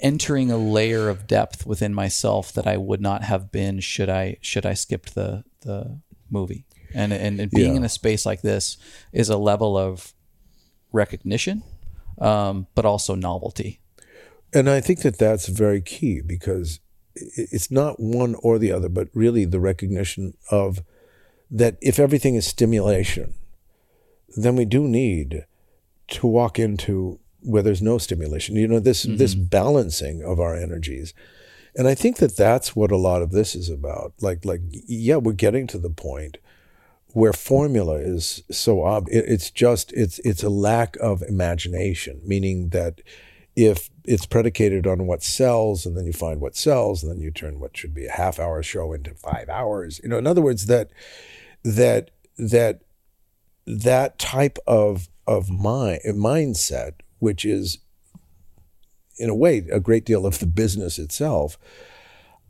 entering 0.00 0.50
a 0.50 0.56
layer 0.56 1.08
of 1.08 1.28
depth 1.28 1.64
within 1.66 1.94
myself 1.94 2.52
that 2.54 2.66
I 2.66 2.76
would 2.78 3.00
not 3.00 3.22
have 3.22 3.52
been 3.52 3.78
should 3.78 4.10
I 4.10 4.38
should 4.40 4.66
I 4.66 4.74
skipped 4.74 5.14
the 5.14 5.44
the 5.60 6.00
movie. 6.30 6.64
And 6.94 7.12
and, 7.12 7.38
and 7.40 7.48
being 7.50 7.70
Yeah. 7.72 7.76
in 7.78 7.84
a 7.84 7.88
space 7.88 8.26
like 8.26 8.42
this 8.42 8.76
is 9.12 9.28
a 9.30 9.36
level 9.36 9.78
of 9.78 10.12
recognition, 10.92 11.62
um, 12.22 12.66
but 12.74 12.84
also 12.84 13.14
novelty. 13.14 13.80
And 14.54 14.70
I 14.70 14.80
think 14.80 15.00
that 15.00 15.18
that's 15.18 15.48
very 15.48 15.80
key 15.80 16.20
because 16.20 16.80
it's 17.14 17.70
not 17.70 18.00
one 18.00 18.36
or 18.42 18.58
the 18.58 18.72
other, 18.72 18.88
but 18.88 19.08
really 19.12 19.44
the 19.44 19.60
recognition 19.60 20.34
of 20.50 20.82
that 21.50 21.76
if 21.82 21.98
everything 21.98 22.34
is 22.34 22.46
stimulation, 22.46 23.34
then 24.36 24.56
we 24.56 24.64
do 24.64 24.88
need 24.88 25.44
to 26.08 26.26
walk 26.26 26.58
into 26.58 27.18
where 27.40 27.62
there's 27.62 27.82
no 27.82 27.98
stimulation. 27.98 28.56
You 28.56 28.68
know, 28.68 28.80
this 28.80 29.02
this 29.02 29.34
balancing 29.34 30.22
of 30.22 30.38
our 30.38 30.54
energies. 30.54 31.12
And 31.74 31.88
I 31.88 31.94
think 31.94 32.18
that 32.18 32.36
that's 32.36 32.76
what 32.76 32.92
a 32.92 32.96
lot 32.96 33.22
of 33.22 33.30
this 33.30 33.54
is 33.54 33.68
about. 33.68 34.14
Like 34.20 34.44
like 34.44 34.60
yeah, 34.70 35.16
we're 35.16 35.32
getting 35.32 35.66
to 35.68 35.78
the 35.78 35.90
point 35.90 36.38
where 37.12 37.32
formula 37.32 37.96
is 37.96 38.42
so 38.50 38.84
ob 38.84 39.08
it, 39.08 39.24
it's 39.28 39.50
just 39.50 39.92
it's 39.92 40.18
it's 40.20 40.42
a 40.42 40.48
lack 40.48 40.96
of 40.96 41.22
imagination 41.22 42.20
meaning 42.24 42.70
that 42.70 43.00
if 43.54 43.90
it's 44.04 44.24
predicated 44.24 44.86
on 44.86 45.06
what 45.06 45.22
sells 45.22 45.84
and 45.84 45.96
then 45.96 46.06
you 46.06 46.12
find 46.12 46.40
what 46.40 46.56
sells 46.56 47.02
and 47.02 47.12
then 47.12 47.20
you 47.20 47.30
turn 47.30 47.60
what 47.60 47.76
should 47.76 47.94
be 47.94 48.06
a 48.06 48.12
half 48.12 48.38
hour 48.38 48.62
show 48.62 48.92
into 48.92 49.14
5 49.14 49.48
hours 49.48 50.00
you 50.02 50.08
know 50.08 50.18
in 50.18 50.26
other 50.26 50.42
words 50.42 50.66
that 50.66 50.90
that 51.62 52.10
that 52.38 52.80
that 53.66 54.18
type 54.18 54.58
of 54.66 55.08
of 55.26 55.50
mind 55.50 56.00
mindset 56.06 56.94
which 57.18 57.44
is 57.44 57.78
in 59.18 59.28
a 59.28 59.34
way 59.34 59.58
a 59.70 59.80
great 59.80 60.04
deal 60.04 60.26
of 60.26 60.38
the 60.38 60.46
business 60.46 60.98
itself 60.98 61.58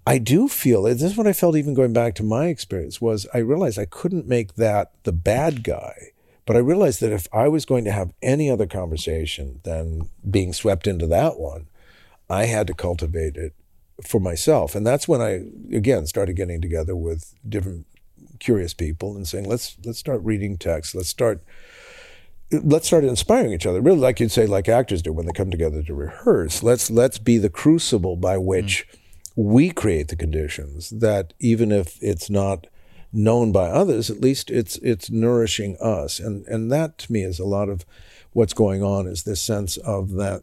I 0.06 0.18
do 0.18 0.48
feel 0.48 0.82
this 0.82 1.02
is 1.02 1.16
what 1.16 1.26
I 1.26 1.32
felt 1.32 1.56
even 1.56 1.74
going 1.74 1.92
back 1.92 2.14
to 2.16 2.22
my 2.22 2.46
experience 2.46 3.00
was 3.00 3.26
I 3.32 3.38
realized 3.38 3.78
I 3.78 3.84
couldn't 3.84 4.26
make 4.26 4.54
that 4.54 4.92
the 5.04 5.12
bad 5.12 5.62
guy. 5.62 6.12
But 6.44 6.56
I 6.56 6.60
realized 6.60 7.00
that 7.00 7.12
if 7.12 7.28
I 7.32 7.46
was 7.46 7.64
going 7.64 7.84
to 7.84 7.92
have 7.92 8.12
any 8.20 8.50
other 8.50 8.66
conversation 8.66 9.60
than 9.62 10.08
being 10.28 10.52
swept 10.52 10.88
into 10.88 11.06
that 11.06 11.38
one, 11.38 11.68
I 12.28 12.46
had 12.46 12.66
to 12.66 12.74
cultivate 12.74 13.36
it 13.36 13.54
for 14.04 14.18
myself. 14.20 14.74
And 14.74 14.84
that's 14.84 15.06
when 15.06 15.20
I 15.20 15.44
again 15.74 16.06
started 16.06 16.34
getting 16.34 16.60
together 16.60 16.96
with 16.96 17.34
different 17.48 17.86
curious 18.40 18.74
people 18.74 19.14
and 19.14 19.26
saying, 19.26 19.48
let's 19.48 19.76
let's 19.84 20.00
start 20.00 20.20
reading 20.24 20.58
text. 20.58 20.96
Let's 20.96 21.08
start 21.08 21.44
let's 22.50 22.88
start 22.88 23.04
inspiring 23.04 23.52
each 23.52 23.66
other. 23.66 23.80
Really 23.80 23.98
like 23.98 24.18
you'd 24.18 24.32
say 24.32 24.46
like 24.46 24.68
actors 24.68 25.00
do 25.00 25.12
when 25.12 25.26
they 25.26 25.32
come 25.32 25.50
together 25.50 25.82
to 25.84 25.94
rehearse. 25.94 26.62
Let's 26.64 26.90
let's 26.90 27.18
be 27.18 27.38
the 27.38 27.50
crucible 27.50 28.16
by 28.16 28.36
which 28.36 28.86
mm. 28.90 28.98
We 29.34 29.70
create 29.70 30.08
the 30.08 30.16
conditions 30.16 30.90
that 30.90 31.32
even 31.40 31.72
if 31.72 32.02
it's 32.02 32.28
not 32.28 32.66
known 33.12 33.52
by 33.52 33.68
others, 33.68 34.10
at 34.10 34.20
least 34.20 34.50
it's 34.50 34.76
it's 34.78 35.10
nourishing 35.10 35.76
us. 35.80 36.18
And 36.18 36.46
and 36.46 36.70
that 36.72 36.98
to 36.98 37.12
me 37.12 37.22
is 37.22 37.38
a 37.38 37.44
lot 37.44 37.68
of 37.68 37.84
what's 38.32 38.54
going 38.54 38.82
on 38.82 39.06
is 39.06 39.22
this 39.22 39.40
sense 39.40 39.76
of 39.78 40.12
that 40.12 40.42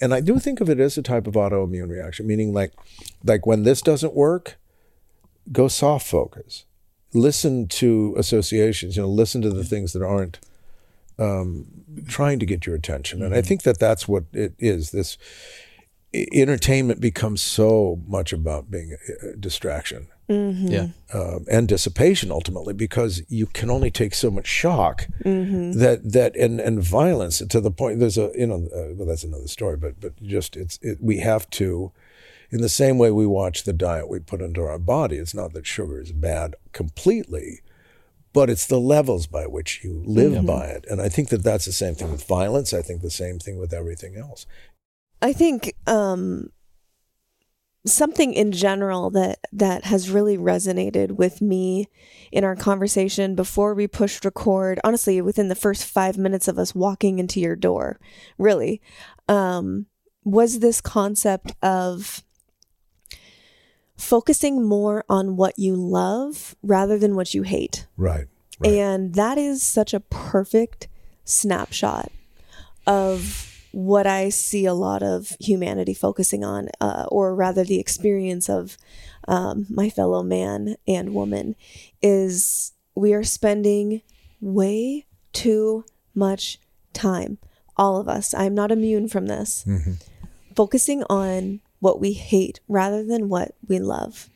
and 0.00 0.12
I 0.12 0.20
do 0.20 0.38
think 0.38 0.60
of 0.60 0.68
it 0.68 0.78
as 0.78 0.98
a 0.98 1.02
type 1.02 1.26
of 1.26 1.34
autoimmune 1.34 1.88
reaction, 1.88 2.26
meaning 2.26 2.52
like 2.52 2.72
like 3.24 3.46
when 3.46 3.62
this 3.62 3.80
doesn't 3.80 4.14
work, 4.14 4.56
go 5.50 5.68
soft 5.68 6.06
focus. 6.06 6.64
Listen 7.12 7.68
to 7.68 8.14
associations, 8.18 8.96
you 8.96 9.02
know, 9.02 9.08
listen 9.08 9.40
to 9.42 9.50
the 9.50 9.64
things 9.64 9.92
that 9.92 10.02
aren't 10.02 10.40
um, 11.18 11.66
trying 12.08 12.40
to 12.40 12.46
get 12.46 12.66
your 12.66 12.74
attention. 12.74 13.22
And 13.22 13.34
I 13.34 13.40
think 13.40 13.62
that 13.62 13.78
that's 13.78 14.08
what 14.08 14.24
it 14.32 14.54
is. 14.58 14.90
This 14.90 15.16
entertainment 16.32 17.00
becomes 17.00 17.42
so 17.42 18.00
much 18.06 18.32
about 18.32 18.70
being 18.70 18.96
a, 19.22 19.28
a 19.28 19.36
distraction. 19.36 20.08
Yeah. 20.26 20.88
um, 21.12 21.44
and 21.50 21.68
dissipation 21.68 22.30
ultimately 22.30 22.72
because 22.72 23.20
you 23.28 23.44
can 23.44 23.68
only 23.68 23.90
take 23.90 24.14
so 24.14 24.30
much 24.30 24.46
shock 24.46 25.06
that 25.22 26.00
that 26.02 26.34
and 26.34 26.60
and 26.60 26.82
violence 26.82 27.42
to 27.46 27.60
the 27.60 27.70
point 27.70 28.00
there's 28.00 28.16
a 28.16 28.30
you 28.34 28.46
know 28.46 28.66
uh, 28.74 28.94
well 28.94 29.06
that's 29.06 29.24
another 29.24 29.48
story 29.48 29.76
but 29.76 30.00
but 30.00 30.16
just 30.22 30.56
it's 30.56 30.78
it, 30.80 30.96
we 31.02 31.18
have 31.18 31.50
to 31.50 31.92
in 32.50 32.62
the 32.62 32.70
same 32.70 32.96
way 32.96 33.10
we 33.10 33.26
watch 33.26 33.64
the 33.64 33.74
diet 33.74 34.08
we 34.08 34.18
put 34.18 34.40
into 34.40 34.62
our 34.62 34.78
body 34.78 35.16
it's 35.16 35.34
not 35.34 35.52
that 35.52 35.66
sugar 35.66 36.00
is 36.00 36.12
bad 36.12 36.54
completely 36.72 37.60
but 38.32 38.48
it's 38.48 38.66
the 38.66 38.80
levels 38.80 39.26
by 39.26 39.46
which 39.46 39.84
you 39.84 40.02
live 40.06 40.46
by 40.46 40.64
it. 40.64 40.86
And 40.88 41.02
i 41.02 41.10
think 41.10 41.28
that 41.28 41.42
that's 41.42 41.66
the 41.66 41.72
same 41.72 41.94
thing 41.94 42.10
with 42.10 42.26
violence. 42.26 42.72
I 42.72 42.80
think 42.80 43.02
the 43.02 43.10
same 43.10 43.38
thing 43.38 43.58
with 43.58 43.74
everything 43.74 44.16
else 44.16 44.46
I 45.22 45.32
think 45.32 45.74
um, 45.86 46.50
something 47.86 48.32
in 48.32 48.52
general 48.52 49.10
that 49.10 49.38
that 49.52 49.84
has 49.84 50.10
really 50.10 50.36
resonated 50.36 51.12
with 51.12 51.40
me 51.40 51.88
in 52.32 52.44
our 52.44 52.56
conversation 52.56 53.34
before 53.34 53.74
we 53.74 53.86
pushed 53.86 54.24
record. 54.24 54.80
Honestly, 54.84 55.20
within 55.20 55.48
the 55.48 55.54
first 55.54 55.84
five 55.84 56.16
minutes 56.16 56.48
of 56.48 56.58
us 56.58 56.74
walking 56.74 57.18
into 57.18 57.40
your 57.40 57.56
door, 57.56 57.98
really, 58.38 58.80
um, 59.28 59.86
was 60.24 60.58
this 60.58 60.80
concept 60.80 61.52
of 61.62 62.22
focusing 63.96 64.66
more 64.66 65.04
on 65.08 65.36
what 65.36 65.58
you 65.58 65.76
love 65.76 66.56
rather 66.62 66.98
than 66.98 67.14
what 67.14 67.34
you 67.34 67.42
hate. 67.42 67.86
right 67.96 68.26
right 68.58 68.72
And 68.72 69.14
that 69.14 69.38
is 69.38 69.62
such 69.62 69.94
a 69.94 70.00
perfect 70.00 70.88
snapshot 71.24 72.10
of 72.86 73.53
what 73.74 74.06
I 74.06 74.28
see 74.28 74.66
a 74.66 74.74
lot 74.74 75.02
of 75.02 75.36
humanity 75.40 75.94
focusing 75.94 76.44
on, 76.44 76.68
uh, 76.80 77.06
or 77.08 77.34
rather 77.34 77.64
the 77.64 77.80
experience 77.80 78.48
of 78.48 78.78
um, 79.26 79.66
my 79.68 79.90
fellow 79.90 80.22
man 80.22 80.76
and 80.86 81.12
woman, 81.14 81.56
is 82.00 82.72
we 82.94 83.12
are 83.12 83.24
spending 83.24 84.02
way 84.40 85.06
too 85.32 85.84
much 86.14 86.58
time. 86.92 87.38
All 87.76 87.98
of 88.00 88.08
us. 88.08 88.32
I'm 88.34 88.54
not 88.54 88.70
immune 88.70 89.08
from 89.08 89.26
this. 89.26 89.64
focusing 90.54 91.02
on 91.10 91.60
what 91.80 92.00
we 92.00 92.12
hate 92.12 92.60
rather 92.68 93.04
than 93.04 93.28
what 93.28 93.56
we 93.66 93.80
love. 93.80 94.30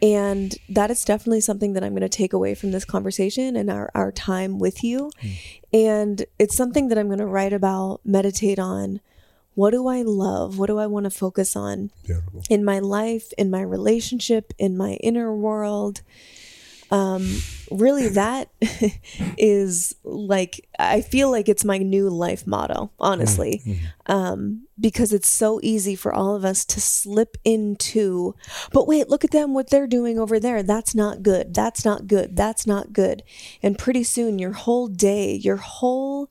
And 0.00 0.54
that 0.68 0.90
is 0.90 1.04
definitely 1.04 1.40
something 1.40 1.72
that 1.72 1.82
I'm 1.82 1.92
going 1.92 2.02
to 2.02 2.08
take 2.08 2.32
away 2.32 2.54
from 2.54 2.70
this 2.70 2.84
conversation 2.84 3.56
and 3.56 3.68
our, 3.68 3.90
our 3.94 4.12
time 4.12 4.58
with 4.58 4.84
you. 4.84 5.10
And 5.72 6.24
it's 6.38 6.56
something 6.56 6.88
that 6.88 6.98
I'm 6.98 7.06
going 7.08 7.18
to 7.18 7.26
write 7.26 7.52
about, 7.52 8.00
meditate 8.04 8.58
on. 8.58 9.00
What 9.54 9.70
do 9.72 9.88
I 9.88 10.02
love? 10.02 10.56
What 10.56 10.68
do 10.68 10.78
I 10.78 10.86
want 10.86 11.04
to 11.04 11.10
focus 11.10 11.56
on 11.56 11.90
Beautiful. 12.04 12.44
in 12.48 12.64
my 12.64 12.78
life, 12.78 13.32
in 13.36 13.50
my 13.50 13.60
relationship, 13.60 14.54
in 14.56 14.76
my 14.76 14.92
inner 14.94 15.34
world? 15.34 16.02
Um, 16.92 17.40
really, 17.70 18.08
that 18.08 18.50
is 19.38 19.94
like, 20.04 20.68
I 20.78 21.00
feel 21.00 21.30
like 21.30 21.48
it's 21.48 21.64
my 21.64 21.78
new 21.78 22.08
life 22.08 22.46
motto, 22.46 22.90
honestly, 22.98 23.62
um, 24.06 24.66
because 24.78 25.12
it's 25.12 25.28
so 25.28 25.60
easy 25.62 25.94
for 25.94 26.12
all 26.12 26.34
of 26.34 26.44
us 26.44 26.64
to 26.66 26.80
slip 26.80 27.36
into, 27.44 28.34
but 28.72 28.86
wait, 28.86 29.08
look 29.08 29.24
at 29.24 29.30
them, 29.30 29.54
what 29.54 29.70
they're 29.70 29.86
doing 29.86 30.18
over 30.18 30.38
there. 30.38 30.62
That's 30.62 30.94
not 30.94 31.22
good. 31.22 31.54
That's 31.54 31.84
not 31.84 32.06
good. 32.06 32.36
That's 32.36 32.66
not 32.66 32.92
good. 32.92 33.22
And 33.62 33.78
pretty 33.78 34.04
soon, 34.04 34.38
your 34.38 34.52
whole 34.52 34.88
day, 34.88 35.34
your 35.34 35.56
whole, 35.56 36.30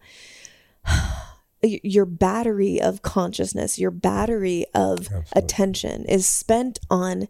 your 1.62 2.06
battery 2.06 2.80
of 2.82 3.02
consciousness, 3.02 3.80
your 3.80 3.92
battery 3.92 4.66
of 4.74 5.10
attention 5.34 6.06
is 6.06 6.28
spent 6.28 6.80
on 6.90 7.28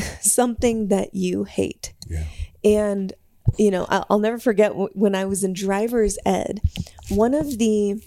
something 0.20 0.88
that 0.88 1.14
you 1.14 1.44
hate. 1.44 1.92
Yeah. 2.08 2.24
And, 2.64 3.12
you 3.58 3.70
know, 3.70 3.86
I- 3.88 4.04
I'll 4.10 4.18
never 4.18 4.38
forget 4.38 4.70
w- 4.70 4.90
when 4.94 5.14
I 5.14 5.24
was 5.24 5.44
in 5.44 5.52
driver's 5.52 6.18
ed, 6.24 6.60
one 7.08 7.34
of 7.34 7.58
the 7.58 8.02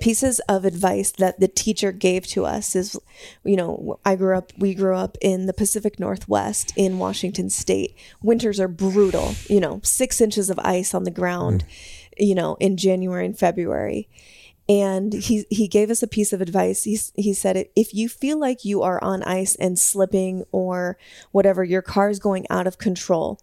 pieces 0.00 0.40
of 0.48 0.64
advice 0.64 1.10
that 1.12 1.38
the 1.40 1.48
teacher 1.48 1.92
gave 1.92 2.26
to 2.26 2.46
us 2.46 2.74
is, 2.74 2.98
you 3.44 3.54
know, 3.54 3.98
I 4.04 4.16
grew 4.16 4.36
up, 4.36 4.52
we 4.58 4.74
grew 4.74 4.96
up 4.96 5.18
in 5.20 5.44
the 5.44 5.52
Pacific 5.52 6.00
Northwest 6.00 6.72
in 6.74 6.98
Washington 6.98 7.50
state. 7.50 7.94
Winters 8.22 8.58
are 8.58 8.68
brutal, 8.68 9.34
you 9.48 9.60
know, 9.60 9.80
six 9.84 10.20
inches 10.20 10.48
of 10.48 10.58
ice 10.60 10.94
on 10.94 11.04
the 11.04 11.10
ground, 11.10 11.64
mm. 11.64 12.26
you 12.26 12.34
know, 12.34 12.56
in 12.60 12.78
January 12.78 13.26
and 13.26 13.38
February 13.38 14.08
and 14.70 15.12
he 15.12 15.44
he 15.50 15.66
gave 15.66 15.90
us 15.90 16.00
a 16.00 16.06
piece 16.06 16.32
of 16.32 16.40
advice. 16.40 16.84
He 16.84 16.96
he 17.16 17.34
said 17.34 17.66
if 17.74 17.92
you 17.92 18.08
feel 18.08 18.38
like 18.38 18.64
you 18.64 18.82
are 18.82 19.02
on 19.02 19.24
ice 19.24 19.56
and 19.56 19.76
slipping 19.76 20.44
or 20.52 20.96
whatever, 21.32 21.64
your 21.64 21.82
car 21.82 22.08
is 22.08 22.20
going 22.20 22.46
out 22.48 22.68
of 22.68 22.78
control. 22.78 23.40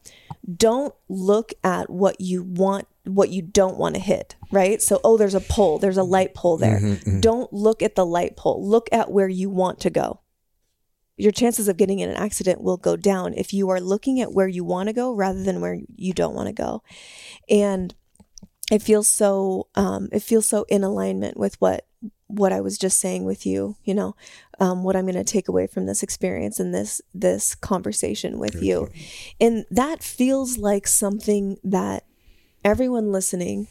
Don't 0.55 0.95
look 1.09 1.51
at 1.65 1.89
what 1.89 2.21
you 2.21 2.43
want 2.43 2.87
what 3.03 3.29
you 3.29 3.41
don't 3.41 3.77
want 3.77 3.95
to 3.95 4.01
hit, 4.01 4.37
right? 4.53 4.81
So 4.81 5.01
oh 5.03 5.17
there's 5.17 5.35
a 5.35 5.41
pole, 5.41 5.79
there's 5.79 5.97
a 5.97 6.03
light 6.03 6.33
pole 6.33 6.55
there. 6.55 6.79
Mm-hmm, 6.79 7.09
mm-hmm. 7.09 7.19
Don't 7.19 7.51
look 7.51 7.81
at 7.81 7.95
the 7.95 8.05
light 8.05 8.37
pole. 8.37 8.65
Look 8.65 8.87
at 8.93 9.11
where 9.11 9.27
you 9.27 9.49
want 9.49 9.81
to 9.81 9.89
go. 9.89 10.21
Your 11.17 11.33
chances 11.33 11.67
of 11.67 11.75
getting 11.75 11.99
in 11.99 12.09
an 12.09 12.15
accident 12.15 12.61
will 12.61 12.77
go 12.77 12.95
down 12.95 13.33
if 13.33 13.51
you 13.51 13.69
are 13.69 13.81
looking 13.81 14.21
at 14.21 14.31
where 14.31 14.47
you 14.47 14.63
want 14.63 14.87
to 14.87 14.93
go 14.93 15.11
rather 15.11 15.43
than 15.43 15.59
where 15.59 15.77
you 15.95 16.13
don't 16.13 16.35
want 16.35 16.47
to 16.47 16.53
go. 16.53 16.83
And 17.49 17.93
it 18.71 18.81
feels 18.81 19.07
so 19.07 19.67
um, 19.75 20.09
it 20.11 20.21
feels 20.21 20.47
so 20.47 20.65
in 20.69 20.83
alignment 20.83 21.37
with 21.37 21.59
what 21.61 21.85
what 22.27 22.51
I 22.51 22.59
was 22.59 22.77
just 22.77 22.99
saying 22.99 23.23
with 23.23 23.45
you. 23.45 23.77
You 23.83 23.95
know, 23.95 24.15
um, 24.59 24.83
what 24.83 24.95
I'm 24.95 25.05
going 25.05 25.15
to 25.15 25.23
take 25.23 25.47
away 25.47 25.67
from 25.67 25.85
this 25.85 26.03
experience 26.03 26.59
and 26.59 26.73
this 26.73 27.01
this 27.13 27.55
conversation 27.55 28.39
with 28.39 28.61
you, 28.61 28.89
and 29.39 29.65
that 29.71 30.03
feels 30.03 30.57
like 30.57 30.87
something 30.87 31.57
that 31.63 32.05
everyone 32.63 33.11
listening. 33.11 33.67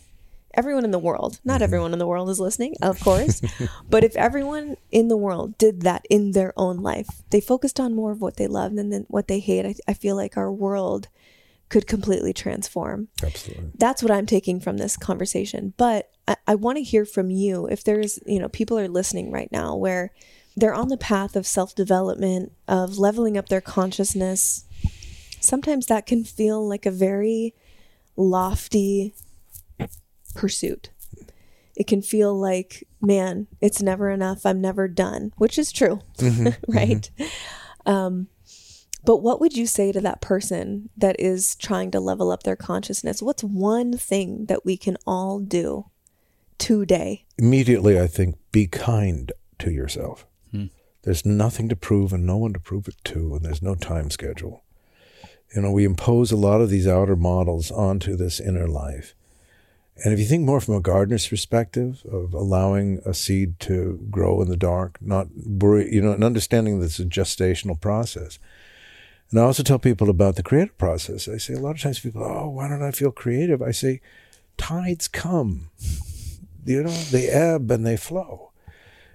Everyone 0.55 0.87
in 0.87 0.91
the 0.91 0.99
world, 0.99 1.39
not 1.45 1.61
everyone 1.61 1.93
in 1.93 1.99
the 1.99 2.07
world 2.07 2.31
is 2.31 2.41
listening, 2.41 2.77
of 2.83 2.99
course, 3.01 3.43
but 3.91 4.05
if 4.05 4.17
everyone 4.17 4.79
in 4.91 5.09
the 5.09 5.17
world 5.17 5.59
did 5.59 5.83
that 5.83 6.07
in 6.09 6.33
their 6.33 6.55
own 6.57 6.79
life, 6.79 7.09
they 7.29 7.43
focused 7.43 7.79
on 7.79 7.95
more 7.95 8.11
of 8.11 8.23
what 8.23 8.39
they 8.39 8.47
love 8.47 8.75
than, 8.75 8.89
than 8.89 9.05
what 9.09 9.29
they 9.29 9.39
hate. 9.39 9.67
I, 9.67 9.75
I 9.87 9.93
feel 9.93 10.17
like 10.17 10.39
our 10.39 10.51
world 10.51 11.09
could 11.69 11.87
completely 11.87 12.33
transform 12.33 13.09
Absolutely. 13.23 13.73
that's 13.77 14.03
what 14.03 14.13
I'm 14.13 14.27
taking 14.27 14.61
from 14.61 14.77
this 14.77 14.97
conversation. 14.97 15.75
But 15.77 16.11
I, 16.29 16.37
I 16.47 16.55
want 16.55 16.79
to 16.79 16.85
hear 16.85 17.05
from 17.05 17.31
you 17.31 17.67
if 17.67 17.83
there's, 17.85 18.19
you 18.27 18.39
know, 18.39 18.49
people 18.49 18.79
are 18.79 18.89
listening 18.89 19.31
right 19.31 19.51
now 19.51 19.75
where 19.75 20.13
they're 20.57 20.75
on 20.75 20.89
the 20.89 20.97
path 20.97 21.37
of 21.37 21.47
self 21.47 21.75
development, 21.75 22.53
of 22.67 22.99
leveling 22.99 23.37
up 23.37 23.49
their 23.49 23.61
consciousness. 23.61 24.65
Sometimes 25.41 25.87
that 25.87 26.07
can 26.07 26.25
feel 26.25 26.67
like 26.67 26.87
a 26.87 26.91
very 26.91 27.55
lofty 28.17 29.15
pursuit. 30.35 30.91
It 31.77 31.87
can 31.87 32.01
feel 32.01 32.35
like, 32.35 32.85
man, 33.03 33.49
it's 33.61 33.83
never 33.83 34.11
enough. 34.11 34.47
I'm 34.47 34.63
never 34.63 34.89
done, 34.89 35.33
which 35.37 35.59
is 35.59 35.73
true, 35.73 36.01
right? 36.69 37.11
Um, 37.85 38.29
but 39.07 39.23
what 39.23 39.41
would 39.41 39.57
you 39.57 39.67
say 39.67 39.93
to 39.93 40.01
that 40.01 40.21
person 40.21 40.91
that 40.97 41.15
is 41.21 41.55
trying 41.55 41.93
to 41.93 42.01
level 42.01 42.33
up 42.33 42.43
their 42.43 42.57
consciousness? 42.57 43.23
What's 43.23 43.45
one 43.45 43.97
thing 43.97 44.47
that 44.47 44.65
we 44.65 44.77
can 44.77 44.97
all 45.07 45.39
do 45.39 45.87
today? 46.59 47.25
Immediately, 47.39 48.01
I 48.01 48.09
think 48.09 48.37
be 48.51 48.67
kind 48.67 49.31
to 49.61 49.71
yourself. 49.71 50.27
Hmm. 50.51 50.67
There's 51.03 51.25
nothing 51.25 51.69
to 51.69 51.77
prove 51.77 52.13
and 52.13 52.27
no 52.27 52.37
one 52.37 52.53
to 52.53 52.59
prove 52.59 52.89
it 52.89 52.97
to, 53.05 53.37
and 53.37 53.45
there's 53.45 53.63
no 53.63 53.77
time 53.77 54.11
schedule. 54.11 54.65
You 55.55 55.63
know, 55.63 55.71
we 55.71 55.85
impose 55.85 56.33
a 56.33 56.37
lot 56.37 56.61
of 56.61 56.69
these 56.69 56.89
outer 56.89 57.15
models 57.15 57.71
onto 57.71 58.17
this 58.17 58.41
inner 58.41 58.67
life. 58.67 59.15
And 60.05 60.13
if 60.13 60.19
you 60.19 60.27
think 60.27 60.45
more 60.45 60.61
from 60.61 60.75
a 60.75 60.81
gardener's 60.81 61.29
perspective 61.29 62.05
of 62.11 62.35
allowing 62.35 63.01
a 63.07 63.15
seed 63.15 63.61
to 63.61 64.05
grow 64.11 64.43
in 64.43 64.49
the 64.49 64.57
dark, 64.57 64.99
not 65.01 65.29
worry, 65.35 65.95
you 65.95 66.03
know, 66.03 66.13
and 66.13 66.25
understanding 66.25 66.81
that 66.81 66.87
it's 66.87 66.99
a 66.99 67.05
gestational 67.05 67.81
process. 67.81 68.39
And 69.31 69.41
I 69.41 69.43
also 69.43 69.63
tell 69.63 69.79
people 69.79 70.09
about 70.09 70.37
the 70.37 70.43
creative 70.43 70.79
process. 70.79 71.29
I 71.29 71.39
say 71.39 71.55
a 71.55 71.59
lot 71.59 71.75
of 71.77 71.83
times 71.83 71.99
people, 71.99 72.23
oh, 72.23 72.49
why 72.49 72.69
don't 72.69 72.83
I 72.83 72.93
feel 72.93 73.11
creative? 73.11 73.61
I 73.61 73.73
say, 73.73 74.01
tides 74.57 75.09
come, 75.09 75.71
you 76.65 76.83
know, 76.83 76.91
they 76.91 77.29
ebb 77.29 77.71
and 77.71 77.85
they 77.85 77.97
flow. 77.97 78.53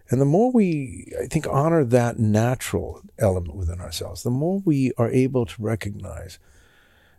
And 0.09 0.19
the 0.19 0.25
more 0.25 0.51
we, 0.51 1.13
I 1.21 1.27
think, 1.27 1.47
honor 1.49 1.85
that 1.85 2.19
natural 2.19 3.01
element 3.17 3.55
within 3.55 3.79
ourselves, 3.79 4.23
the 4.23 4.29
more 4.29 4.61
we 4.65 4.91
are 4.97 5.09
able 5.09 5.45
to 5.45 5.61
recognize 5.61 6.37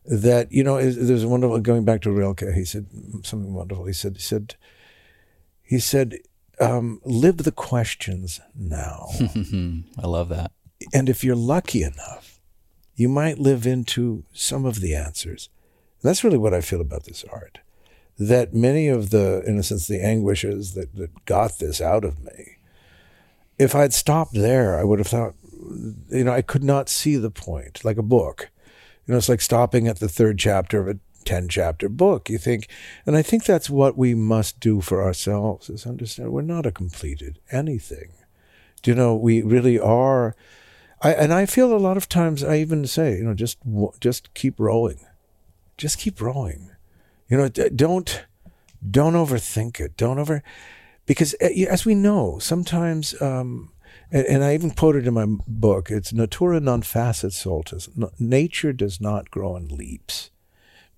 that, 0.05 0.52
you 0.52 0.62
know, 0.62 0.77
there's 0.77 1.23
a 1.23 1.28
wonderful, 1.28 1.59
going 1.60 1.86
back 1.86 2.02
to 2.02 2.12
Rilke, 2.12 2.52
he 2.55 2.66
said 2.66 2.86
something 3.23 3.55
wonderful. 3.55 3.86
He 3.86 3.94
said, 3.94 4.16
he 4.16 4.23
said, 4.23 4.56
he 5.62 5.78
said, 5.78 6.19
um, 6.60 7.01
live 7.05 7.39
the 7.39 7.52
questions 7.52 8.40
now. 8.55 9.06
I 9.98 10.06
love 10.06 10.28
that. 10.28 10.52
and 10.93 11.09
if 11.09 11.24
you're 11.24 11.35
lucky 11.35 11.82
enough, 11.82 12.31
you 13.02 13.08
might 13.08 13.40
live 13.40 13.66
into 13.66 14.22
some 14.32 14.64
of 14.64 14.80
the 14.80 14.94
answers. 14.94 15.48
And 16.00 16.08
that's 16.08 16.22
really 16.22 16.38
what 16.38 16.54
I 16.54 16.60
feel 16.60 16.80
about 16.80 17.02
this 17.02 17.24
art. 17.32 17.58
That 18.16 18.54
many 18.54 18.86
of 18.86 19.10
the, 19.10 19.42
in 19.44 19.58
a 19.58 19.62
sense, 19.64 19.88
the 19.88 20.00
anguishes 20.00 20.74
that, 20.74 20.94
that 20.94 21.24
got 21.24 21.58
this 21.58 21.80
out 21.80 22.04
of 22.04 22.22
me, 22.22 22.58
if 23.58 23.74
I'd 23.74 23.92
stopped 23.92 24.34
there, 24.34 24.78
I 24.78 24.84
would 24.84 25.00
have 25.00 25.08
thought, 25.08 25.34
you 26.10 26.22
know, 26.22 26.32
I 26.32 26.42
could 26.42 26.62
not 26.62 26.88
see 26.88 27.16
the 27.16 27.30
point, 27.30 27.84
like 27.84 27.96
a 27.96 28.04
book. 28.04 28.50
You 29.04 29.12
know, 29.12 29.18
it's 29.18 29.28
like 29.28 29.40
stopping 29.40 29.88
at 29.88 29.98
the 29.98 30.08
third 30.08 30.38
chapter 30.38 30.80
of 30.80 30.86
a 30.86 31.00
10 31.24 31.48
chapter 31.48 31.88
book. 31.88 32.30
You 32.30 32.38
think, 32.38 32.68
and 33.04 33.16
I 33.16 33.22
think 33.22 33.44
that's 33.44 33.68
what 33.68 33.98
we 33.98 34.14
must 34.14 34.60
do 34.60 34.80
for 34.80 35.02
ourselves 35.02 35.68
is 35.68 35.86
understand 35.86 36.30
we're 36.30 36.42
not 36.42 36.66
a 36.66 36.70
completed 36.70 37.40
anything. 37.50 38.12
Do 38.80 38.92
you 38.92 38.94
know, 38.94 39.16
we 39.16 39.42
really 39.42 39.80
are. 39.80 40.36
I, 41.02 41.12
and 41.12 41.32
I 41.32 41.46
feel 41.46 41.74
a 41.74 41.78
lot 41.78 41.96
of 41.96 42.08
times 42.08 42.44
I 42.44 42.58
even 42.58 42.86
say, 42.86 43.16
you 43.16 43.24
know, 43.24 43.34
just 43.34 43.58
just 44.00 44.32
keep 44.34 44.58
rowing, 44.58 45.00
just 45.76 45.98
keep 45.98 46.20
rowing. 46.20 46.70
You 47.28 47.36
know, 47.38 47.48
don't 47.48 48.24
don't 48.88 49.14
overthink 49.14 49.80
it. 49.80 49.96
Don't 49.96 50.18
over 50.18 50.42
because 51.06 51.34
uh, 51.42 51.48
as 51.68 51.84
we 51.84 51.94
know, 51.94 52.38
sometimes, 52.38 53.20
um, 53.20 53.72
and, 54.12 54.26
and 54.26 54.44
I 54.44 54.54
even 54.54 54.70
quoted 54.70 55.06
in 55.06 55.14
my 55.14 55.26
book, 55.48 55.90
it's 55.90 56.12
natura 56.12 56.60
non 56.60 56.82
facit 56.82 57.32
saltus. 57.32 57.88
Nature 58.18 58.72
does 58.72 59.00
not 59.00 59.30
grow 59.30 59.56
in 59.56 59.68
leaps, 59.68 60.30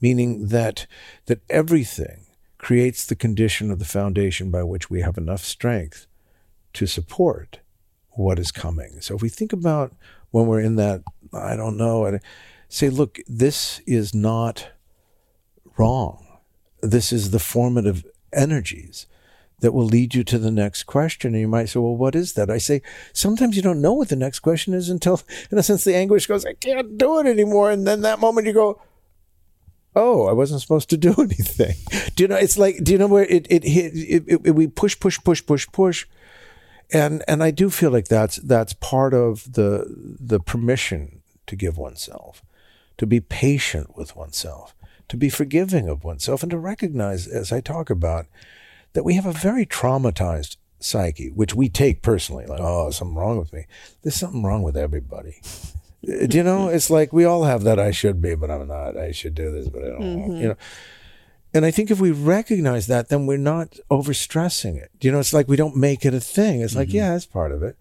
meaning 0.01 0.49
that 0.49 0.87
that 1.27 1.41
everything 1.49 2.27
creates 2.59 3.07
the 3.07 3.17
condition 3.17 3.71
of 3.71 3.79
the 3.79 3.85
foundation 3.85 4.51
by 4.51 4.63
which 4.63 4.91
we 4.91 5.01
have 5.01 5.17
enough 5.17 5.45
strength 5.45 6.07
to 6.75 6.87
support 6.87 7.61
what 8.17 8.39
is 8.39 8.53
coming. 8.53 9.01
So 9.01 9.15
if 9.17 9.23
we 9.23 9.29
think 9.29 9.53
about 9.53 9.93
when 10.31 10.47
we're 10.47 10.61
in 10.61 10.77
that, 10.77 11.03
I 11.33 11.57
don't 11.57 11.77
know, 11.77 12.05
and 12.05 12.21
say, 12.69 12.89
look, 12.89 13.21
this 13.27 13.81
is 13.87 14.15
not 14.15 14.69
wrong. 15.77 16.27
This 16.83 17.13
is 17.13 17.31
the 17.31 17.39
formative 17.39 18.05
energies 18.33 19.07
that 19.61 19.73
will 19.73 19.87
lead 19.87 20.15
you 20.15 20.25
to 20.25 20.39
the 20.39 20.51
next 20.51 20.85
question. 20.85 21.35
And 21.35 21.41
you 21.41 21.49
might 21.49 21.69
say, 21.69 21.81
well, 21.81 21.97
what 21.97 22.15
is 22.15 22.35
that? 22.35 22.51
I 22.51 22.59
say, 22.59 22.83
sometimes 23.13 23.57
you 23.57 23.63
don't 23.63 23.81
know 23.81 23.95
what 23.95 24.09
the 24.09 24.17
next 24.17 24.41
question 24.41 24.75
is 24.75 24.89
until, 24.89 25.21
in 25.51 25.59
a 25.59 25.63
sense, 25.63 25.85
the 25.85 25.95
anguish 25.95 26.27
goes, 26.27 26.45
I 26.45 26.55
can't 26.55 26.99
do 26.99 27.21
it 27.21 27.27
anymore. 27.27 27.71
And 27.71 27.87
then 27.87 28.03
that 28.03 28.21
moment 28.21 28.47
you 28.47 28.53
go, 28.53 28.81
oh, 29.97 30.27
I 30.27 30.33
wasn't 30.33 30.61
supposed 30.61 30.91
to 30.91 30.97
do 30.97 31.15
anything. 31.19 31.77
Do 32.15 32.25
you 32.25 32.29
know, 32.29 32.37
it's 32.37 32.59
like, 32.59 32.83
do 32.83 32.93
you 32.93 32.99
know 32.99 33.07
where 33.07 33.25
it, 33.25 33.47
it 33.49 33.65
hit, 33.65 33.95
it, 33.95 34.25
it, 34.27 34.41
it, 34.45 34.51
we 34.51 34.67
push, 34.67 34.99
push, 34.99 35.19
push, 35.23 35.45
push, 35.45 35.67
push. 35.71 36.07
And 36.93 37.23
and 37.27 37.43
I 37.43 37.51
do 37.51 37.71
feel 37.71 37.91
like 37.91 38.09
that's 38.09 38.37
that's 38.37 38.73
part 38.75 39.15
of 39.15 39.53
the 39.55 39.87
the 40.21 40.41
permission 40.41 41.23
to 41.47 41.57
give 41.57 41.77
oneself, 41.77 42.43
to 42.99 43.07
be 43.07 43.21
patient 43.21 43.97
with 43.97 44.17
oneself, 44.17 44.75
to 45.09 45.17
be 45.17 45.29
forgiving 45.29 45.89
of 45.89 46.05
oneself, 46.05 46.43
and 46.43 46.51
to 46.51 46.59
recognize, 46.59 47.27
as 47.27 47.53
I 47.53 47.61
talk 47.61 47.91
about, 47.91 48.27
that 48.95 49.05
we 49.05 49.15
have 49.15 49.27
a 49.27 49.33
very 49.33 49.67
traumatized 49.67 50.57
psyche, 50.81 51.31
which 51.31 51.55
we 51.55 51.69
take 51.69 52.03
personally, 52.03 52.47
like, 52.47 52.61
oh, 52.61 52.91
something 52.91 53.17
wrong 53.17 53.39
with 53.39 53.53
me. 53.53 53.67
There's 54.03 54.15
something 54.15 54.43
wrong 54.43 54.63
with 54.63 54.77
everybody. 54.77 55.41
do 56.03 56.37
you 56.37 56.43
know? 56.43 56.69
It's 56.69 56.91
like 56.91 57.13
we 57.13 57.25
all 57.25 57.45
have 57.45 57.63
that 57.65 57.79
I 57.79 57.91
should 57.91 58.21
be, 58.21 58.35
but 58.35 58.51
I'm 58.51 58.69
not. 58.69 58.97
I 58.97 59.13
should 59.13 59.35
do 59.35 59.51
this, 59.51 59.69
but 59.69 59.85
I 59.85 59.89
don't. 59.89 60.01
Mm-hmm. 60.01 60.37
You 60.37 60.49
know. 60.49 60.57
And 61.55 61.65
I 61.65 61.71
think 61.71 61.93
if 61.93 62.01
we 62.01 62.11
recognize 62.11 62.89
that, 62.89 63.09
then 63.09 63.27
we're 63.27 63.39
not 63.39 63.79
overstressing 63.89 64.77
it. 64.77 64.91
You 65.01 65.13
know, 65.13 65.21
it's 65.21 65.33
like 65.33 65.47
we 65.47 65.57
don't 65.57 65.77
make 65.77 66.05
it 66.05 66.13
a 66.13 66.19
thing. 66.19 66.61
It's 66.61 66.75
like, 66.75 66.89
mm-hmm. 66.89 66.97
yeah, 66.97 67.13
that's 67.13 67.27
part 67.27 67.53
of 67.53 67.63
it. 67.63 67.79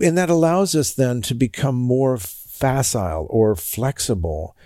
And 0.00 0.16
that 0.16 0.30
allows 0.30 0.76
us 0.76 0.94
then 0.94 1.20
to 1.22 1.34
become 1.34 1.74
more 1.74 2.16
facile 2.16 3.26
or 3.28 3.56
flexible. 3.56 4.56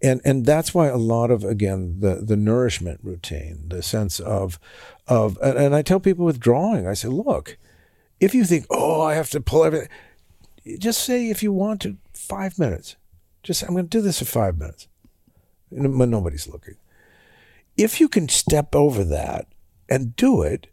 And 0.00 0.20
and 0.24 0.46
that's 0.46 0.72
why 0.72 0.86
a 0.86 0.96
lot 0.96 1.30
of 1.30 1.42
again 1.44 1.96
the 1.98 2.14
the 2.22 2.36
nourishment 2.36 3.00
routine, 3.02 3.64
the 3.66 3.82
sense 3.82 4.20
of 4.20 4.58
of 5.08 5.36
and, 5.42 5.58
and 5.58 5.74
I 5.74 5.82
tell 5.82 6.00
people 6.00 6.24
with 6.24 6.40
drawing, 6.40 6.86
I 6.86 6.94
say, 6.94 7.08
look, 7.08 7.58
if 8.20 8.34
you 8.34 8.44
think, 8.44 8.64
oh, 8.70 9.02
I 9.02 9.14
have 9.14 9.28
to 9.30 9.40
pull 9.40 9.64
everything, 9.64 9.88
just 10.78 11.02
say 11.02 11.28
if 11.28 11.42
you 11.42 11.52
want 11.52 11.82
to 11.82 11.96
five 12.14 12.58
minutes. 12.58 12.96
Just 13.42 13.62
I'm 13.62 13.70
going 13.70 13.88
to 13.88 13.98
do 13.98 14.02
this 14.02 14.20
for 14.20 14.26
five 14.26 14.58
minutes 14.58 14.86
when 15.70 16.10
nobody's 16.10 16.46
looking 16.46 16.76
if 17.80 17.98
you 17.98 18.08
can 18.08 18.28
step 18.28 18.74
over 18.74 19.04
that 19.04 19.46
and 19.88 20.14
do 20.14 20.42
it, 20.42 20.66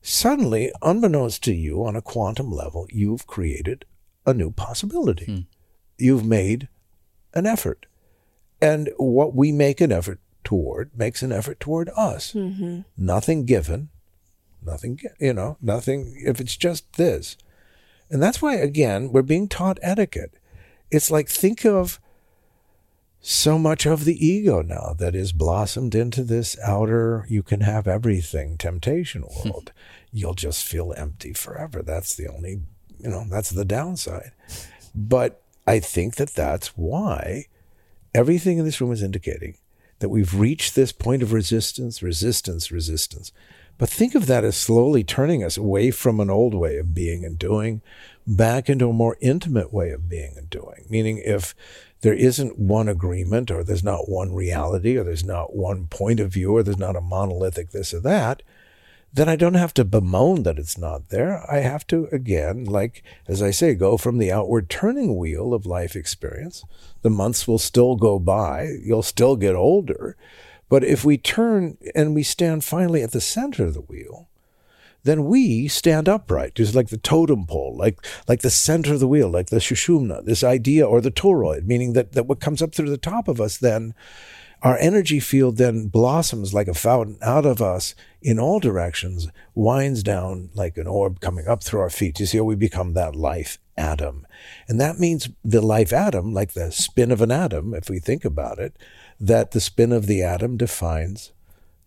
suddenly, 0.00 0.70
unbeknownst 0.80 1.42
to 1.44 1.52
you 1.52 1.84
on 1.84 1.96
a 1.96 2.02
quantum 2.02 2.52
level, 2.52 2.86
you've 2.90 3.26
created 3.26 3.84
a 4.24 4.32
new 4.32 4.52
possibility. 4.52 5.24
Hmm. 5.26 5.38
You've 5.98 6.24
made 6.24 6.68
an 7.34 7.46
effort. 7.46 7.86
And 8.60 8.90
what 8.96 9.34
we 9.34 9.50
make 9.50 9.80
an 9.80 9.90
effort 9.90 10.20
toward 10.44 10.96
makes 10.96 11.22
an 11.22 11.32
effort 11.32 11.58
toward 11.58 11.90
us. 11.96 12.32
Mm-hmm. 12.32 12.82
Nothing 12.96 13.44
given, 13.44 13.88
nothing, 14.64 15.00
you 15.18 15.32
know, 15.32 15.56
nothing, 15.60 16.14
if 16.24 16.40
it's 16.40 16.56
just 16.56 16.92
this. 16.92 17.36
And 18.08 18.22
that's 18.22 18.40
why, 18.40 18.54
again, 18.54 19.10
we're 19.10 19.22
being 19.22 19.48
taught 19.48 19.78
etiquette. 19.82 20.34
It's 20.92 21.10
like, 21.10 21.28
think 21.28 21.64
of 21.64 21.98
so 23.24 23.56
much 23.56 23.86
of 23.86 24.04
the 24.04 24.26
ego 24.26 24.62
now 24.62 24.94
that 24.98 25.14
is 25.14 25.32
blossomed 25.32 25.94
into 25.94 26.24
this 26.24 26.58
outer, 26.58 27.24
you 27.28 27.42
can 27.44 27.60
have 27.60 27.86
everything 27.86 28.58
temptation 28.58 29.22
hmm. 29.22 29.48
world. 29.48 29.72
You'll 30.12 30.34
just 30.34 30.66
feel 30.66 30.92
empty 30.96 31.32
forever. 31.32 31.82
That's 31.82 32.14
the 32.16 32.28
only, 32.28 32.62
you 32.98 33.08
know, 33.08 33.24
that's 33.30 33.50
the 33.50 33.64
downside. 33.64 34.32
But 34.94 35.40
I 35.66 35.78
think 35.78 36.16
that 36.16 36.34
that's 36.34 36.76
why 36.76 37.46
everything 38.12 38.58
in 38.58 38.64
this 38.64 38.80
room 38.80 38.92
is 38.92 39.02
indicating 39.02 39.56
that 40.00 40.08
we've 40.08 40.34
reached 40.34 40.74
this 40.74 40.90
point 40.90 41.22
of 41.22 41.32
resistance, 41.32 42.02
resistance, 42.02 42.72
resistance. 42.72 43.32
But 43.78 43.88
think 43.88 44.14
of 44.14 44.26
that 44.26 44.44
as 44.44 44.56
slowly 44.56 45.04
turning 45.04 45.42
us 45.44 45.56
away 45.56 45.92
from 45.92 46.20
an 46.20 46.28
old 46.28 46.54
way 46.54 46.76
of 46.76 46.92
being 46.92 47.24
and 47.24 47.38
doing 47.38 47.82
back 48.26 48.68
into 48.68 48.90
a 48.90 48.92
more 48.92 49.16
intimate 49.20 49.72
way 49.72 49.90
of 49.90 50.08
being 50.08 50.34
and 50.36 50.50
doing. 50.50 50.86
Meaning, 50.90 51.18
if 51.24 51.54
there 52.02 52.14
isn't 52.14 52.58
one 52.58 52.88
agreement 52.88 53.50
or 53.50 53.64
there's 53.64 53.84
not 53.84 54.08
one 54.08 54.34
reality 54.34 54.96
or 54.96 55.04
there's 55.04 55.24
not 55.24 55.56
one 55.56 55.86
point 55.86 56.20
of 56.20 56.32
view 56.32 56.56
or 56.56 56.62
there's 56.62 56.76
not 56.78 56.96
a 56.96 57.00
monolithic 57.00 57.70
this 57.70 57.94
or 57.94 58.00
that, 58.00 58.42
then 59.14 59.28
I 59.28 59.36
don't 59.36 59.54
have 59.54 59.74
to 59.74 59.84
bemoan 59.84 60.42
that 60.42 60.58
it's 60.58 60.78
not 60.78 61.10
there. 61.10 61.44
I 61.50 61.58
have 61.58 61.86
to, 61.88 62.08
again, 62.10 62.64
like, 62.64 63.04
as 63.28 63.42
I 63.42 63.50
say, 63.50 63.74
go 63.74 63.96
from 63.96 64.18
the 64.18 64.32
outward 64.32 64.68
turning 64.70 65.16
wheel 65.16 65.52
of 65.54 65.66
life 65.66 65.94
experience. 65.94 66.64
The 67.02 67.10
months 67.10 67.46
will 67.46 67.58
still 67.58 67.96
go 67.96 68.18
by, 68.18 68.68
you'll 68.82 69.02
still 69.02 69.36
get 69.36 69.54
older. 69.54 70.16
But 70.68 70.82
if 70.82 71.04
we 71.04 71.18
turn 71.18 71.76
and 71.94 72.14
we 72.14 72.22
stand 72.22 72.64
finally 72.64 73.02
at 73.02 73.12
the 73.12 73.20
center 73.20 73.66
of 73.66 73.74
the 73.74 73.82
wheel, 73.82 74.28
then 75.04 75.24
we 75.24 75.68
stand 75.68 76.08
upright, 76.08 76.54
just 76.54 76.74
like 76.74 76.88
the 76.88 76.96
totem 76.96 77.46
pole, 77.46 77.76
like 77.76 78.04
like 78.28 78.42
the 78.42 78.50
center 78.50 78.94
of 78.94 79.00
the 79.00 79.08
wheel, 79.08 79.28
like 79.28 79.48
the 79.48 79.56
sushumna, 79.56 80.24
this 80.24 80.44
idea, 80.44 80.86
or 80.86 81.00
the 81.00 81.10
toroid, 81.10 81.64
meaning 81.64 81.92
that, 81.94 82.12
that 82.12 82.26
what 82.26 82.40
comes 82.40 82.62
up 82.62 82.74
through 82.74 82.90
the 82.90 82.96
top 82.96 83.28
of 83.28 83.40
us 83.40 83.56
then, 83.56 83.94
our 84.62 84.78
energy 84.78 85.18
field 85.18 85.56
then 85.56 85.88
blossoms 85.88 86.54
like 86.54 86.68
a 86.68 86.74
fountain 86.74 87.18
out 87.20 87.44
of 87.44 87.60
us 87.60 87.94
in 88.20 88.38
all 88.38 88.60
directions, 88.60 89.28
winds 89.54 90.02
down 90.02 90.50
like 90.54 90.76
an 90.76 90.86
orb 90.86 91.20
coming 91.20 91.48
up 91.48 91.64
through 91.64 91.80
our 91.80 91.90
feet. 91.90 92.20
You 92.20 92.26
see 92.26 92.38
how 92.38 92.44
we 92.44 92.54
become 92.54 92.94
that 92.94 93.16
life 93.16 93.58
atom. 93.76 94.26
And 94.68 94.80
that 94.80 94.98
means 95.00 95.28
the 95.44 95.60
life 95.60 95.92
atom, 95.92 96.32
like 96.32 96.52
the 96.52 96.70
spin 96.70 97.10
of 97.10 97.20
an 97.20 97.32
atom, 97.32 97.74
if 97.74 97.90
we 97.90 97.98
think 97.98 98.24
about 98.24 98.58
it, 98.58 98.76
that 99.18 99.50
the 99.50 99.60
spin 99.60 99.92
of 99.92 100.06
the 100.06 100.22
atom 100.22 100.56
defines 100.56 101.32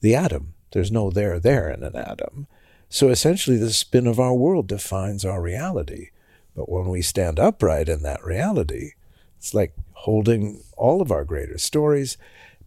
the 0.02 0.16
atom. 0.16 0.54
There's 0.72 0.92
no 0.92 1.10
there 1.10 1.40
there 1.40 1.70
in 1.70 1.84
an 1.84 1.96
atom. 1.96 2.48
So 2.96 3.10
essentially, 3.10 3.58
the 3.58 3.74
spin 3.74 4.08
of 4.08 4.22
our 4.22 4.34
world 4.34 4.70
defines 4.70 5.26
our 5.26 5.42
reality. 5.42 6.12
But 6.56 6.70
when 6.70 6.88
we 6.88 7.02
stand 7.02 7.42
upright 7.42 7.90
in 7.90 8.04
that 8.04 8.24
reality, 8.24 8.92
it's 9.38 9.54
like 9.54 9.74
holding 9.92 10.64
all 10.78 11.02
of 11.02 11.12
our 11.12 11.26
greater 11.26 11.58
stories, 11.58 12.16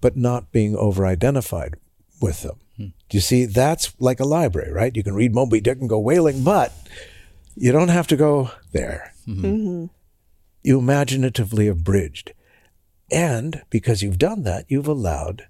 but 0.02 0.18
not 0.18 0.52
being 0.52 0.76
over 0.76 1.06
identified 1.06 1.76
with 2.20 2.42
them. 2.42 2.60
Hmm. 2.76 2.88
Do 3.08 3.16
you 3.16 3.22
see? 3.22 3.46
That's 3.46 3.94
like 3.98 4.20
a 4.20 4.26
library, 4.26 4.70
right? 4.70 4.94
You 4.94 5.02
can 5.02 5.14
read 5.14 5.34
Moby 5.34 5.62
Dick 5.62 5.78
and 5.80 5.88
go 5.88 5.98
whaling, 5.98 6.44
but 6.44 6.74
you 7.56 7.72
don't 7.72 7.88
have 7.88 8.08
to 8.08 8.16
go 8.16 8.50
there. 8.72 9.14
Mm-hmm. 9.26 9.46
Mm-hmm. 9.46 9.84
You 10.62 10.78
imaginatively 10.78 11.68
have 11.68 11.84
bridged. 11.84 12.34
And 13.10 13.62
because 13.70 14.02
you've 14.02 14.18
done 14.18 14.42
that, 14.42 14.66
you've 14.68 14.88
allowed 14.88 15.46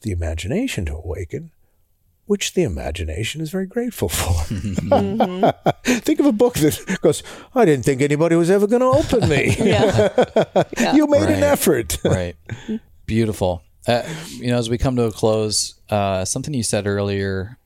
the 0.00 0.12
imagination 0.12 0.86
to 0.86 0.94
awaken 0.94 1.50
which 2.26 2.54
the 2.54 2.62
imagination 2.62 3.40
is 3.40 3.50
very 3.50 3.66
grateful 3.66 4.08
for. 4.08 4.54
Mm-hmm. 4.54 5.70
think 6.00 6.20
of 6.20 6.26
a 6.26 6.32
book 6.32 6.54
that 6.54 6.98
goes, 7.00 7.22
I 7.54 7.64
didn't 7.64 7.84
think 7.84 8.02
anybody 8.02 8.36
was 8.36 8.50
ever 8.50 8.66
going 8.66 8.80
to 8.80 8.86
open 8.86 9.28
me. 9.28 9.56
yeah. 9.58 10.94
You 10.94 11.06
made 11.06 11.22
right. 11.22 11.30
an 11.30 11.42
effort. 11.42 11.98
right. 12.04 12.36
Beautiful. 13.06 13.62
Uh, 13.86 14.02
you 14.30 14.48
know, 14.48 14.58
as 14.58 14.68
we 14.68 14.78
come 14.78 14.96
to 14.96 15.04
a 15.04 15.12
close, 15.12 15.74
uh, 15.90 16.24
something 16.24 16.52
you 16.52 16.64
said 16.64 16.86
earlier, 16.86 17.58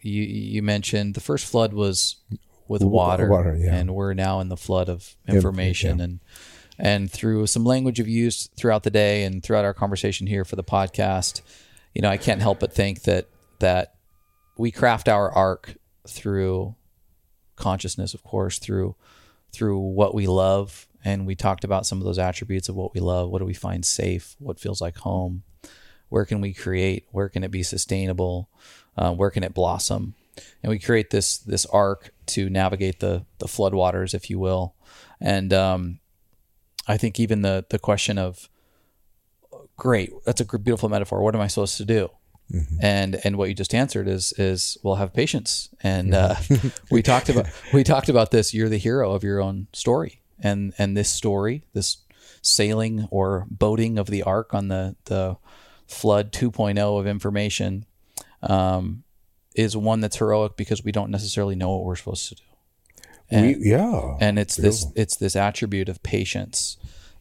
you 0.00 0.22
you 0.22 0.62
mentioned 0.62 1.14
the 1.14 1.20
first 1.20 1.44
flood 1.44 1.74
was 1.74 2.16
with 2.66 2.82
water, 2.82 3.28
water 3.28 3.54
yeah. 3.54 3.74
and 3.74 3.94
we're 3.94 4.14
now 4.14 4.40
in 4.40 4.48
the 4.48 4.56
flood 4.56 4.88
of 4.88 5.14
information 5.28 5.98
yeah. 5.98 6.04
and 6.04 6.20
and 6.78 7.10
through 7.10 7.46
some 7.46 7.64
language 7.64 7.98
you've 7.98 8.08
used 8.08 8.52
throughout 8.56 8.84
the 8.84 8.90
day 8.90 9.24
and 9.24 9.42
throughout 9.42 9.66
our 9.66 9.74
conversation 9.74 10.26
here 10.26 10.46
for 10.46 10.56
the 10.56 10.64
podcast, 10.64 11.42
you 11.94 12.00
know, 12.00 12.08
I 12.08 12.16
can't 12.16 12.40
help 12.40 12.60
but 12.60 12.72
think 12.72 13.02
that 13.02 13.28
that 13.60 13.94
we 14.58 14.70
craft 14.70 15.08
our 15.08 15.30
arc 15.30 15.76
through 16.06 16.74
consciousness, 17.56 18.14
of 18.14 18.22
course, 18.22 18.58
through 18.58 18.96
through 19.52 19.78
what 19.78 20.14
we 20.14 20.26
love, 20.26 20.86
and 21.04 21.26
we 21.26 21.34
talked 21.34 21.64
about 21.64 21.86
some 21.86 21.98
of 21.98 22.04
those 22.04 22.18
attributes 22.18 22.68
of 22.68 22.76
what 22.76 22.94
we 22.94 23.00
love. 23.00 23.30
What 23.30 23.40
do 23.40 23.44
we 23.44 23.54
find 23.54 23.84
safe? 23.84 24.36
What 24.38 24.60
feels 24.60 24.80
like 24.80 24.98
home? 24.98 25.42
Where 26.08 26.24
can 26.24 26.40
we 26.40 26.52
create? 26.52 27.06
Where 27.10 27.28
can 27.28 27.42
it 27.42 27.50
be 27.50 27.62
sustainable? 27.62 28.48
Uh, 28.96 29.12
where 29.12 29.30
can 29.30 29.42
it 29.42 29.54
blossom? 29.54 30.14
And 30.62 30.70
we 30.70 30.78
create 30.78 31.10
this 31.10 31.38
this 31.38 31.66
arc 31.66 32.12
to 32.26 32.50
navigate 32.50 33.00
the 33.00 33.24
the 33.38 33.46
floodwaters, 33.46 34.14
if 34.14 34.30
you 34.30 34.38
will. 34.38 34.74
And 35.20 35.52
um, 35.52 36.00
I 36.86 36.96
think 36.96 37.18
even 37.20 37.42
the 37.42 37.64
the 37.70 37.78
question 37.78 38.18
of 38.18 38.48
great, 39.76 40.12
that's 40.24 40.40
a 40.40 40.58
beautiful 40.58 40.88
metaphor. 40.88 41.22
What 41.22 41.34
am 41.34 41.40
I 41.40 41.46
supposed 41.46 41.76
to 41.78 41.84
do? 41.84 42.10
Mm-hmm. 42.52 42.76
And 42.80 43.20
and 43.24 43.36
what 43.36 43.48
you 43.48 43.54
just 43.54 43.74
answered 43.74 44.08
is 44.08 44.32
is 44.36 44.76
well 44.82 44.96
have 44.96 45.12
patience. 45.12 45.68
And 45.82 46.14
uh, 46.14 46.36
we 46.90 47.02
talked 47.02 47.28
about 47.28 47.46
we 47.72 47.84
talked 47.84 48.08
about 48.08 48.30
this. 48.30 48.52
You're 48.52 48.68
the 48.68 48.78
hero 48.78 49.12
of 49.12 49.22
your 49.22 49.40
own 49.40 49.68
story, 49.72 50.20
and 50.40 50.74
and 50.78 50.96
this 50.96 51.10
story, 51.10 51.64
this 51.74 51.98
sailing 52.42 53.06
or 53.10 53.46
boating 53.50 53.98
of 53.98 54.08
the 54.08 54.22
ark 54.22 54.52
on 54.54 54.68
the 54.68 54.96
the 55.04 55.36
flood 55.86 56.32
2.0 56.32 57.00
of 57.00 57.06
information, 57.06 57.84
um, 58.42 59.02
is 59.54 59.76
one 59.76 60.00
that's 60.00 60.16
heroic 60.16 60.56
because 60.56 60.84
we 60.84 60.92
don't 60.92 61.10
necessarily 61.10 61.56
know 61.56 61.70
what 61.70 61.84
we're 61.84 61.96
supposed 61.96 62.28
to 62.28 62.34
do. 62.36 62.42
And, 63.32 63.46
we, 63.46 63.70
yeah, 63.70 64.16
and 64.20 64.38
it's 64.38 64.56
this 64.56 64.86
it's 64.96 65.16
this 65.16 65.36
attribute 65.36 65.88
of 65.88 66.02
patience 66.02 66.78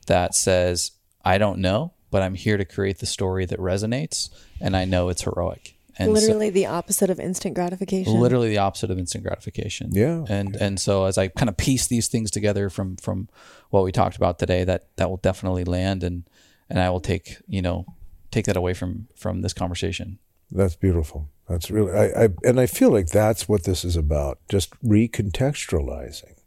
that 0.07 0.33
says 0.33 0.91
I 1.23 1.37
don't 1.37 1.59
know, 1.59 1.93
but 2.11 2.21
I'm 2.21 2.35
here 2.35 2.57
to 2.57 2.65
create 2.65 2.99
the 2.99 3.05
story 3.05 3.45
that 3.45 3.59
resonates, 3.59 4.29
and 4.59 4.75
I 4.75 4.85
know 4.85 5.09
it's 5.09 5.23
heroic. 5.23 5.75
And 5.97 6.13
literally 6.13 6.47
so, 6.47 6.53
the 6.53 6.65
opposite 6.67 7.09
of 7.09 7.19
instant 7.19 7.55
gratification. 7.55 8.19
Literally 8.19 8.49
the 8.49 8.57
opposite 8.57 8.89
of 8.89 8.97
instant 8.97 9.25
gratification. 9.25 9.89
Yeah. 9.91 10.23
And 10.29 10.55
and 10.55 10.79
so 10.79 11.03
as 11.05 11.17
I 11.17 11.27
kind 11.27 11.49
of 11.49 11.57
piece 11.57 11.87
these 11.87 12.07
things 12.07 12.31
together 12.31 12.69
from 12.69 12.95
from 12.95 13.27
what 13.69 13.83
we 13.83 13.91
talked 13.91 14.15
about 14.15 14.39
today, 14.39 14.63
that 14.63 14.87
that 14.95 15.09
will 15.09 15.17
definitely 15.17 15.65
land, 15.65 16.03
and 16.03 16.23
and 16.69 16.79
I 16.79 16.89
will 16.89 17.01
take 17.01 17.37
you 17.47 17.61
know 17.61 17.85
take 18.31 18.45
that 18.45 18.55
away 18.55 18.73
from 18.73 19.07
from 19.15 19.41
this 19.41 19.53
conversation. 19.53 20.19
That's 20.51 20.75
beautiful. 20.75 21.29
That's 21.47 21.71
really, 21.71 21.91
I, 21.91 22.25
I, 22.25 22.29
and 22.43 22.59
I 22.59 22.67
feel 22.67 22.91
like 22.91 23.07
that's 23.07 23.49
what 23.49 23.63
this 23.63 23.83
is 23.83 23.95
about. 23.95 24.39
Just 24.49 24.71
recontextualizing, 24.81 26.37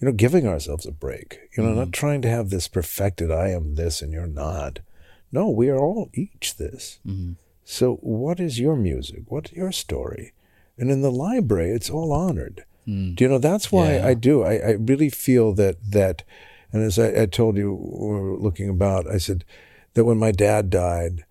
you 0.00 0.06
know, 0.06 0.12
giving 0.12 0.46
ourselves 0.46 0.86
a 0.86 0.92
break. 0.92 1.38
You 1.56 1.64
know, 1.64 1.74
not 1.74 1.82
mm-hmm. 1.82 1.90
trying 1.90 2.22
to 2.22 2.28
have 2.28 2.50
this 2.50 2.68
perfected. 2.68 3.30
I 3.30 3.48
am 3.48 3.74
this 3.74 4.00
and 4.00 4.12
you're 4.12 4.26
not. 4.26 4.80
No, 5.34 5.50
we 5.50 5.68
are 5.68 5.78
all 5.78 6.10
each 6.14 6.56
this. 6.56 7.00
Mm-hmm. 7.06 7.32
So, 7.64 7.96
what 7.96 8.38
is 8.38 8.60
your 8.60 8.76
music? 8.76 9.22
What's 9.26 9.52
your 9.52 9.72
story? 9.72 10.32
And 10.78 10.90
in 10.90 11.02
the 11.02 11.10
library, 11.10 11.70
it's 11.70 11.90
all 11.90 12.12
honored. 12.12 12.64
Mm. 12.86 13.16
Do 13.16 13.24
you 13.24 13.30
know? 13.30 13.38
That's 13.38 13.72
why 13.72 13.94
Yeah. 13.94 14.06
I 14.06 14.14
do. 14.14 14.42
I, 14.42 14.54
I 14.54 14.70
really 14.72 15.10
feel 15.10 15.52
that 15.54 15.76
that, 15.90 16.22
and 16.72 16.82
as 16.82 16.98
I, 16.98 17.22
I 17.22 17.26
told 17.26 17.56
you, 17.56 17.72
we 17.74 18.20
were 18.20 18.38
looking 18.38 18.68
about, 18.68 19.10
I 19.10 19.18
said 19.18 19.44
that 19.94 20.04
when 20.04 20.18
my 20.18 20.30
dad 20.30 20.70
died, 20.70 21.24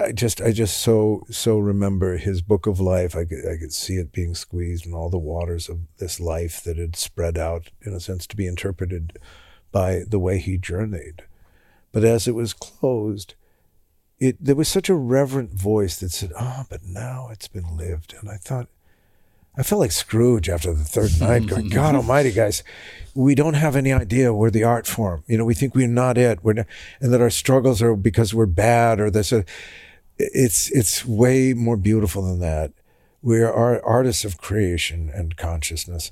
I 0.00 0.10
just 0.12 0.40
I 0.40 0.50
just 0.50 0.78
so 0.78 1.22
so 1.30 1.58
remember 1.58 2.16
his 2.16 2.42
book 2.42 2.66
of 2.66 2.80
life. 2.80 3.14
I 3.14 3.24
could 3.24 3.46
I 3.46 3.56
could 3.56 3.72
see 3.72 3.94
it 3.94 4.12
being 4.12 4.34
squeezed 4.34 4.86
and 4.86 4.94
all 4.94 5.08
the 5.10 5.18
waters 5.18 5.68
of 5.68 5.78
this 5.98 6.18
life 6.18 6.62
that 6.64 6.76
had 6.78 6.96
spread 6.96 7.38
out 7.38 7.70
in 7.82 7.92
a 7.94 8.00
sense 8.00 8.26
to 8.26 8.36
be 8.36 8.46
interpreted 8.48 9.18
by 9.70 10.02
the 10.08 10.18
way 10.18 10.38
he 10.38 10.58
journeyed. 10.58 11.22
But 11.94 12.04
as 12.04 12.26
it 12.26 12.34
was 12.34 12.52
closed, 12.52 13.34
it 14.18 14.44
there 14.44 14.56
was 14.56 14.68
such 14.68 14.88
a 14.88 14.96
reverent 14.96 15.52
voice 15.52 15.96
that 16.00 16.10
said, 16.10 16.32
"Ah, 16.36 16.66
but 16.68 16.84
now 16.84 17.28
it's 17.30 17.46
been 17.46 17.76
lived." 17.76 18.16
And 18.20 18.28
I 18.28 18.36
thought 18.36 18.66
I 19.56 19.62
felt 19.62 19.78
like 19.78 19.92
Scrooge 19.92 20.48
after 20.48 20.74
the 20.74 20.82
third 20.82 21.12
night, 21.20 21.46
going, 21.46 21.68
"God 21.68 21.94
Almighty, 21.94 22.32
guys, 22.32 22.64
we 23.14 23.36
don't 23.36 23.54
have 23.54 23.76
any 23.76 23.92
idea 23.92 24.34
we're 24.34 24.50
the 24.50 24.64
art 24.64 24.88
form. 24.88 25.22
You 25.28 25.38
know, 25.38 25.44
we 25.44 25.54
think 25.54 25.76
we're 25.76 25.86
not 25.86 26.18
it. 26.18 26.42
We're 26.42 26.54
not, 26.54 26.66
and 27.00 27.12
that 27.12 27.20
our 27.20 27.30
struggles 27.30 27.80
are 27.80 27.94
because 27.94 28.34
we're 28.34 28.46
bad 28.46 28.98
or 28.98 29.08
this. 29.08 29.32
Or, 29.32 29.44
it's 30.18 30.70
it's 30.72 31.06
way 31.06 31.54
more 31.54 31.76
beautiful 31.76 32.22
than 32.22 32.40
that. 32.40 32.72
We 33.22 33.40
are 33.40 33.80
artists 33.84 34.24
of 34.24 34.38
creation 34.38 35.10
and 35.14 35.36
consciousness. 35.36 36.10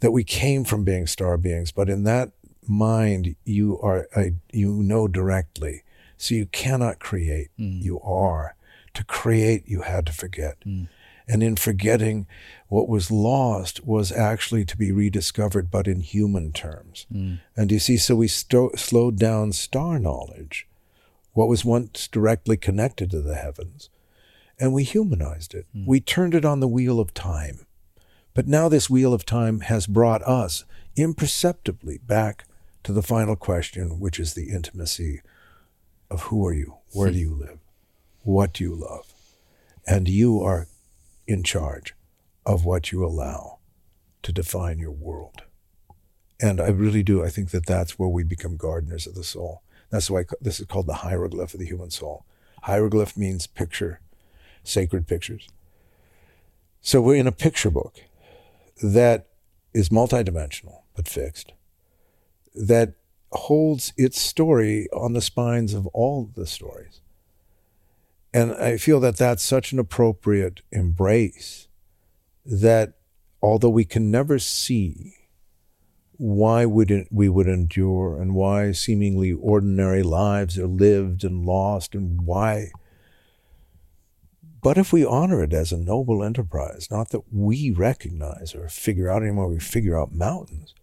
That 0.00 0.10
we 0.10 0.24
came 0.24 0.64
from 0.64 0.84
being 0.84 1.06
star 1.06 1.38
beings, 1.38 1.72
but 1.72 1.88
in 1.88 2.04
that 2.04 2.32
mind, 2.66 3.36
you 3.44 3.78
are 3.80 4.08
a, 4.16 4.32
you 4.52 4.82
know 4.82 5.08
directly. 5.08 5.82
So 6.16 6.34
you 6.34 6.46
cannot 6.46 7.00
create. 7.00 7.48
Mm. 7.58 7.82
You 7.82 8.00
are. 8.00 8.54
To 8.94 9.04
create, 9.04 9.64
you 9.66 9.82
had 9.82 10.06
to 10.06 10.12
forget. 10.12 10.58
Mm. 10.66 10.88
And 11.26 11.42
in 11.42 11.56
forgetting, 11.56 12.26
what 12.68 12.88
was 12.88 13.10
lost 13.10 13.86
was 13.86 14.12
actually 14.12 14.64
to 14.66 14.76
be 14.76 14.92
rediscovered, 14.92 15.70
but 15.70 15.86
in 15.86 16.00
human 16.00 16.52
terms. 16.52 17.06
Mm. 17.12 17.40
And 17.56 17.72
you 17.72 17.78
see, 17.78 17.96
so 17.96 18.16
we 18.16 18.28
sto- 18.28 18.72
slowed 18.76 19.18
down 19.18 19.52
star 19.52 19.98
knowledge, 19.98 20.68
what 21.32 21.48
was 21.48 21.64
once 21.64 22.06
directly 22.08 22.56
connected 22.56 23.10
to 23.10 23.22
the 23.22 23.36
heavens, 23.36 23.88
and 24.60 24.72
we 24.72 24.84
humanized 24.84 25.54
it. 25.54 25.66
We 25.86 26.00
turned 26.00 26.34
it 26.34 26.44
on 26.44 26.60
the 26.60 26.68
wheel 26.68 27.00
of 27.00 27.14
time. 27.14 27.66
But 28.34 28.46
now 28.46 28.68
this 28.68 28.88
wheel 28.88 29.12
of 29.12 29.24
time 29.26 29.60
has 29.60 29.86
brought 29.86 30.22
us 30.22 30.64
imperceptibly 30.96 31.98
back 31.98 32.44
to 32.84 32.92
the 32.92 33.02
final 33.02 33.36
question, 33.36 34.00
which 34.00 34.18
is 34.18 34.34
the 34.34 34.50
intimacy 34.50 35.22
of 36.10 36.22
who 36.24 36.46
are 36.46 36.52
you? 36.52 36.76
Where 36.92 37.10
do 37.10 37.18
you 37.18 37.34
live? 37.34 37.58
What 38.22 38.52
do 38.52 38.64
you 38.64 38.74
love? 38.74 39.12
And 39.86 40.08
you 40.08 40.40
are 40.42 40.68
in 41.26 41.42
charge 41.42 41.94
of 42.44 42.64
what 42.64 42.92
you 42.92 43.04
allow 43.04 43.58
to 44.22 44.32
define 44.32 44.78
your 44.78 44.90
world. 44.90 45.42
And 46.40 46.60
I 46.60 46.68
really 46.68 47.02
do. 47.02 47.24
I 47.24 47.28
think 47.28 47.50
that 47.50 47.66
that's 47.66 47.98
where 47.98 48.08
we 48.08 48.24
become 48.24 48.56
gardeners 48.56 49.06
of 49.06 49.14
the 49.14 49.24
soul. 49.24 49.62
That's 49.90 50.10
why 50.10 50.24
this 50.40 50.58
is 50.58 50.66
called 50.66 50.86
the 50.86 50.94
hieroglyph 50.94 51.54
of 51.54 51.60
the 51.60 51.66
human 51.66 51.90
soul. 51.90 52.24
Hieroglyph 52.62 53.16
means 53.16 53.46
picture, 53.46 54.00
sacred 54.64 55.06
pictures. 55.06 55.48
So 56.80 57.00
we're 57.00 57.16
in 57.16 57.26
a 57.26 57.32
picture 57.32 57.70
book 57.70 58.02
that 58.82 59.26
is 59.72 59.88
multidimensional 59.88 60.82
but 60.96 61.08
fixed, 61.08 61.52
that 62.54 62.94
holds 63.32 63.92
its 63.96 64.20
story 64.20 64.88
on 64.92 65.12
the 65.12 65.22
spines 65.22 65.74
of 65.74 65.86
all 65.88 66.30
the 66.34 66.46
stories. 66.46 67.00
And 68.34 68.52
I 68.52 68.76
feel 68.76 69.00
that 69.00 69.16
that's 69.16 69.42
such 69.42 69.72
an 69.72 69.78
appropriate 69.78 70.62
embrace 70.70 71.68
that 72.44 72.94
although 73.42 73.70
we 73.70 73.84
can 73.84 74.10
never 74.10 74.38
see 74.38 75.14
why 76.16 76.64
would 76.64 77.08
we 77.10 77.28
would 77.28 77.48
endure 77.48 78.20
and 78.20 78.34
why 78.34 78.70
seemingly 78.70 79.32
ordinary 79.32 80.02
lives 80.02 80.58
are 80.58 80.68
lived 80.68 81.24
and 81.24 81.44
lost 81.44 81.94
and 81.94 82.22
why 82.22 82.70
but 84.62 84.78
if 84.78 84.92
we 84.92 85.04
honor 85.04 85.42
it 85.42 85.52
as 85.52 85.72
a 85.72 85.76
noble 85.76 86.22
enterprise 86.22 86.88
not 86.90 87.10
that 87.10 87.32
we 87.32 87.72
recognize 87.72 88.54
or 88.54 88.68
figure 88.68 89.10
out 89.10 89.22
anymore 89.22 89.48
we 89.48 89.58
figure 89.58 89.98
out 89.98 90.14
mountains 90.14 90.74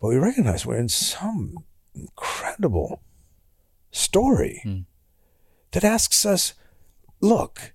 but 0.00 0.08
we 0.08 0.16
recognize 0.16 0.64
we're 0.64 0.76
in 0.76 0.88
some 0.88 1.64
incredible 1.94 3.02
story 3.90 4.60
hmm. 4.62 4.80
that 5.72 5.84
asks 5.84 6.24
us 6.24 6.54
look 7.20 7.72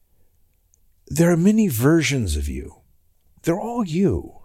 there 1.08 1.32
are 1.32 1.38
many 1.38 1.68
versions 1.68 2.38
of 2.38 2.48
you 2.48 2.76
they're 3.44 3.60
all 3.60 3.86
you 3.86 4.44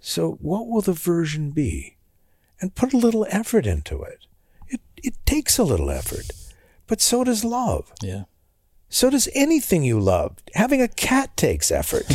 so, 0.00 0.38
what 0.40 0.66
will 0.66 0.80
the 0.80 0.94
version 0.94 1.50
be? 1.50 1.98
And 2.60 2.74
put 2.74 2.94
a 2.94 2.98
little 2.98 3.26
effort 3.30 3.66
into 3.66 4.02
it. 4.02 4.26
It, 4.66 4.80
it 4.96 5.14
takes 5.26 5.58
a 5.58 5.64
little 5.64 5.90
effort, 5.90 6.30
but 6.86 7.00
so 7.00 7.24
does 7.24 7.44
love. 7.44 7.92
Yeah. 8.02 8.24
So 8.92 9.08
does 9.08 9.28
anything 9.34 9.84
you 9.84 10.00
love. 10.00 10.36
Having 10.54 10.82
a 10.82 10.88
cat 10.88 11.36
takes 11.36 11.70
effort. 11.70 12.06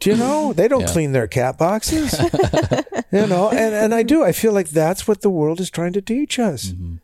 Do 0.00 0.10
you 0.10 0.16
know? 0.16 0.52
They 0.52 0.66
don't 0.66 0.80
Yeah. 0.82 0.86
clean 0.92 1.12
their 1.12 1.28
cat 1.28 1.56
boxes. 1.56 2.18
you 3.12 3.26
know, 3.28 3.48
and, 3.50 3.74
and 3.74 3.94
I 3.94 4.02
do. 4.02 4.24
I 4.24 4.32
feel 4.32 4.52
like 4.52 4.70
that's 4.70 5.06
what 5.06 5.20
the 5.22 5.30
world 5.30 5.60
is 5.60 5.70
trying 5.70 5.92
to 5.92 6.02
teach 6.02 6.38
us. 6.40 6.70
Mm-hmm. 6.72 6.96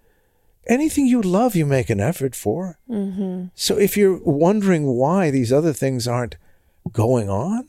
Anything 0.67 1.07
you 1.07 1.23
love, 1.23 1.55
you 1.55 1.65
make 1.67 1.89
an 1.89 2.01
effort 2.01 2.35
for. 2.35 2.79
Mm-hmm. 2.91 3.47
So 3.55 3.79
if 3.79 3.97
you're 3.97 4.19
wondering 4.25 4.87
why 4.87 5.31
these 5.31 5.53
other 5.53 5.73
things 5.73 6.09
aren't 6.09 6.37
going 6.93 7.31
on, 7.31 7.69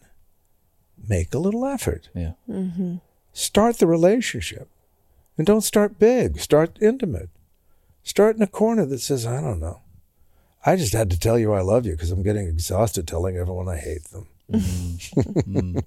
make 1.07 1.33
a 1.35 1.37
little 1.39 1.65
effort 1.67 2.09
Yeah. 2.15 2.31
Mm-hmm. 2.49 2.95
start 3.31 3.77
the 3.77 3.85
relationship 3.85 4.67
and 5.37 5.45
don't 5.45 5.61
start 5.61 5.99
big 5.99 6.39
start 6.39 6.79
intimate 6.81 7.29
start 8.01 8.35
in 8.37 8.41
a 8.41 8.47
corner 8.47 8.85
that 8.87 8.99
says 9.01 9.23
i 9.25 9.39
don't 9.39 9.59
know 9.59 9.81
i 10.65 10.75
just 10.75 10.93
had 10.93 11.09
to 11.09 11.19
tell 11.19 11.37
you 11.39 11.53
i 11.53 11.61
love 11.61 11.85
you 11.85 11.91
because 11.93 12.11
i'm 12.11 12.23
getting 12.23 12.47
exhausted 12.47 13.07
telling 13.07 13.37
everyone 13.37 13.67
i 13.69 13.77
hate 13.77 14.03
them 14.05 14.27
and 14.53 15.83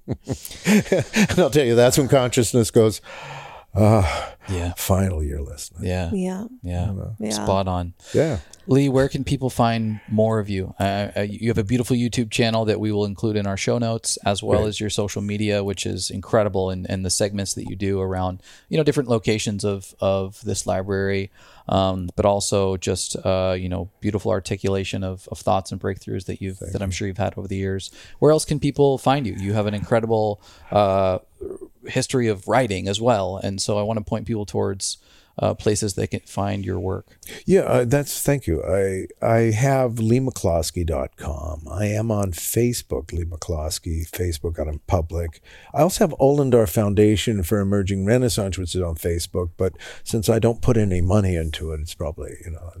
i'll 1.39 1.49
tell 1.49 1.65
you 1.65 1.75
that's 1.75 1.97
when 1.97 2.07
consciousness 2.07 2.71
goes 2.71 3.01
Yeah. 3.75 4.73
finally 4.77 5.27
you're 5.27 5.41
listening 5.41 5.87
Yeah. 5.87 6.09
Yeah. 6.11 6.45
Yeah. 6.63 6.93
Yeah. 7.19 7.29
Spot 7.31 7.67
on. 7.67 7.93
yeah 8.13 8.39
Leigh, 8.67 8.89
where 8.89 9.09
can 9.09 9.23
people 9.23 9.49
find 9.49 9.99
more 10.07 10.37
of 10.37 10.47
you? 10.47 10.75
Uh, 10.79 11.09
uh, 11.17 11.21
you 11.21 11.47
have 11.49 11.57
a 11.57 11.63
beautiful 11.63 11.95
YouTube 11.97 12.29
channel 12.29 12.65
that 12.65 12.79
we 12.79 12.91
will 12.91 13.05
include 13.05 13.35
in 13.35 13.47
our 13.47 13.57
show 13.57 13.79
notes, 13.79 14.15
as 14.27 14.43
well 14.43 14.67
as 14.67 14.79
your 14.79 14.91
social 14.91 15.23
media, 15.23 15.63
which 15.63 15.87
is 15.87 16.11
incredible, 16.11 16.69
and, 16.69 16.87
and 16.87 17.03
the 17.03 17.09
segments 17.09 17.55
that 17.55 17.67
you 17.67 17.75
do 17.75 17.99
around 17.99 18.43
you 18.67 18.77
know 18.77 18.83
different 18.83 19.09
locations 19.09 19.63
of 19.65 19.95
of 19.99 20.39
this 20.43 20.67
library, 20.67 21.31
um, 21.69 22.09
but 22.15 22.25
also 22.25 22.75
just 22.75 23.15
uh, 23.23 23.55
you 23.57 23.69
know 23.69 23.89
beautiful 24.01 24.31
articulation 24.31 25.03
of, 25.03 25.27
of 25.31 25.37
thoughts 25.39 25.71
and 25.71 25.79
breakthroughs 25.79 26.25
that 26.25 26.41
you've 26.41 26.59
that 26.59 26.81
I'm 26.81 26.91
sure 26.91 27.07
you've 27.07 27.17
had 27.17 27.37
over 27.37 27.47
the 27.47 27.55
years. 27.55 27.91
Where 28.17 28.31
else 28.31 28.43
can 28.43 28.59
people 28.59 28.97
find 28.97 29.25
you? 29.25 29.35
You 29.37 29.53
have 29.53 29.67
an 29.67 29.73
incredible 29.73 30.41
uh, 30.71 31.19
history 31.85 32.27
of 32.27 32.47
writing 32.47 32.87
as 32.87 32.99
well, 32.99 33.37
and 33.37 33.61
so 33.61 33.77
I 33.77 33.83
want 33.83 33.97
to 33.97 34.03
point 34.03 34.27
people 34.27 34.45
towards. 34.45 34.97
Uh, 35.41 35.53
places 35.53 35.93
they 35.93 36.07
can 36.07 36.19
find 36.21 36.65
your 36.65 36.79
work. 36.79 37.17
Yeah, 37.45 37.61
uh, 37.61 37.85
that's 37.85 38.21
thank 38.21 38.45
you. 38.45 38.61
I 38.63 39.07
I 39.25 39.51
have 39.51 39.93
leighmccloskey.com. 39.95 41.67
I 41.69 41.85
am 41.85 42.11
on 42.11 42.31
Facebook, 42.31 43.13
Leigh 43.13 43.25
McCloskey, 43.25 44.09
Facebook 44.09 44.59
I'm 44.69 44.79
public. 44.87 45.41
I 45.73 45.81
also 45.81 46.07
have 46.07 46.17
Olandar 46.19 46.67
Foundation 46.67 47.43
for 47.43 47.59
Emerging 47.59 48.05
Renaissance, 48.05 48.57
which 48.57 48.75
is 48.75 48.81
on 48.81 48.95
Facebook, 48.95 49.51
but 49.57 49.73
since 50.03 50.29
I 50.29 50.39
don't 50.39 50.61
put 50.61 50.77
any 50.77 51.01
money 51.01 51.35
into 51.35 51.71
it, 51.71 51.81
it's 51.81 51.95
probably, 51.95 52.35
you 52.45 52.51
know, 52.51 52.71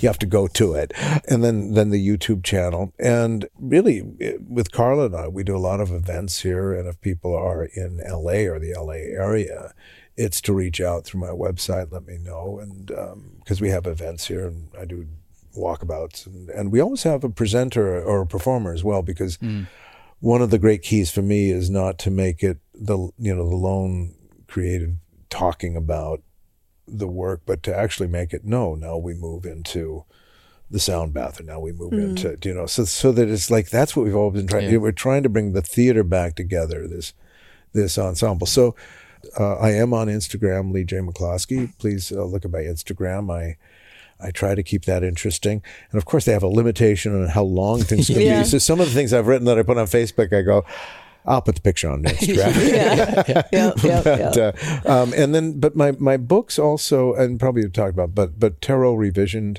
you 0.00 0.08
have 0.08 0.18
to 0.18 0.26
go 0.26 0.46
to 0.48 0.74
it. 0.74 0.92
And 1.28 1.44
then 1.44 1.74
then 1.74 1.90
the 1.90 2.06
YouTube 2.06 2.42
channel. 2.42 2.92
And 2.98 3.48
really 3.58 4.02
with 4.48 4.72
Carla 4.72 5.06
and 5.06 5.16
I, 5.16 5.28
we 5.28 5.44
do 5.44 5.56
a 5.56 5.58
lot 5.58 5.80
of 5.80 5.92
events 5.92 6.40
here 6.40 6.72
and 6.72 6.88
if 6.88 7.00
people 7.00 7.34
are 7.34 7.64
in 7.64 7.98
LA 7.98 8.50
or 8.50 8.58
the 8.58 8.74
LA 8.76 9.22
area, 9.22 9.72
it's 10.20 10.42
to 10.42 10.52
reach 10.52 10.82
out 10.82 11.06
through 11.06 11.18
my 11.18 11.28
website, 11.28 11.90
let 11.90 12.06
me 12.06 12.18
know, 12.18 12.58
and 12.58 12.90
um, 12.92 13.32
because 13.38 13.58
we 13.58 13.70
have 13.70 13.86
events 13.86 14.26
here 14.26 14.46
and 14.46 14.68
I 14.78 14.84
do 14.84 15.06
walkabouts, 15.56 16.26
and, 16.26 16.50
and 16.50 16.70
we 16.70 16.78
always 16.78 17.04
have 17.04 17.24
a 17.24 17.30
presenter 17.30 18.02
or 18.02 18.20
a 18.20 18.26
performer 18.26 18.74
as 18.74 18.84
well, 18.84 19.00
because 19.00 19.36
hmm. 19.36 19.62
one 20.18 20.42
of 20.42 20.50
the 20.50 20.58
great 20.58 20.82
keys 20.82 21.10
for 21.10 21.22
me 21.22 21.50
is 21.50 21.70
not 21.70 21.98
to 22.00 22.10
make 22.10 22.42
it 22.42 22.58
the 22.74 22.98
you 23.18 23.34
know 23.34 23.48
the 23.48 23.56
lone 23.56 24.14
creative 24.46 24.90
talking 25.30 25.74
about 25.74 26.20
the 26.86 27.08
work, 27.08 27.40
but 27.46 27.62
to 27.62 27.74
actually 27.74 28.08
make 28.08 28.34
it 28.34 28.44
no. 28.44 28.74
Now 28.74 28.98
we 28.98 29.14
move 29.14 29.46
into 29.46 30.04
the 30.70 30.80
sound 30.80 31.14
bath, 31.14 31.38
and 31.38 31.48
now 31.48 31.60
we 31.60 31.72
move 31.72 31.92
hmm. 31.92 32.00
into 32.00 32.36
you 32.44 32.52
know 32.52 32.66
so 32.66 32.84
so 32.84 33.10
that 33.12 33.30
it's 33.30 33.50
like 33.50 33.70
that's 33.70 33.96
what 33.96 34.04
we've 34.04 34.14
always 34.14 34.36
been 34.36 34.46
trying. 34.46 34.64
Yeah. 34.64 34.72
To 34.72 34.76
do. 34.76 34.80
We're 34.80 34.92
trying 34.92 35.22
to 35.22 35.30
bring 35.30 35.54
the 35.54 35.62
theater 35.62 36.04
back 36.04 36.34
together. 36.34 36.86
This 36.86 37.14
this 37.72 37.96
ensemble. 37.96 38.46
So 38.46 38.76
uh, 39.38 39.54
I 39.56 39.70
am 39.72 39.92
on 39.94 40.08
Instagram, 40.08 40.72
Leigh 40.72 40.84
J 40.84 40.98
McCloskey. 40.98 41.76
Please 41.78 42.12
uh, 42.12 42.24
look 42.24 42.44
at 42.44 42.50
my 42.50 42.60
Instagram. 42.60 43.30
I 43.32 43.56
I 44.22 44.30
try 44.30 44.54
to 44.54 44.62
keep 44.62 44.84
that 44.84 45.02
interesting, 45.02 45.62
and 45.90 45.98
of 45.98 46.04
course 46.04 46.24
they 46.26 46.32
have 46.32 46.42
a 46.42 46.48
limitation 46.48 47.14
on 47.20 47.28
how 47.28 47.42
long 47.42 47.80
things 47.82 48.08
can 48.08 48.20
Yeah. 48.20 48.40
be. 48.42 48.44
So 48.48 48.58
some 48.58 48.80
of 48.80 48.86
the 48.88 48.94
things 48.94 49.12
I've 49.12 49.26
written 49.26 49.46
that 49.46 49.58
I 49.58 49.62
put 49.62 49.78
on 49.78 49.86
Facebook, 49.86 50.32
I 50.36 50.42
go. 50.42 50.64
I'll 51.26 51.42
put 51.42 51.54
the 51.54 51.60
picture 51.60 51.90
on 51.90 52.02
Instagram. 52.04 52.54
Yeah. 52.72 53.42
yep, 53.52 53.82
yep. 53.82 54.04
But, 54.04 54.36
uh, 54.38 54.52
um, 54.86 55.12
and 55.14 55.34
then, 55.34 55.60
but 55.60 55.76
my 55.76 55.92
my 55.92 56.16
books 56.16 56.58
also, 56.58 57.12
and 57.14 57.38
probably 57.38 57.62
we've 57.62 57.72
talked 57.72 57.92
about, 57.92 58.14
but 58.14 58.40
but 58.40 58.60
Tarot 58.62 58.94
Revisioned, 58.96 59.58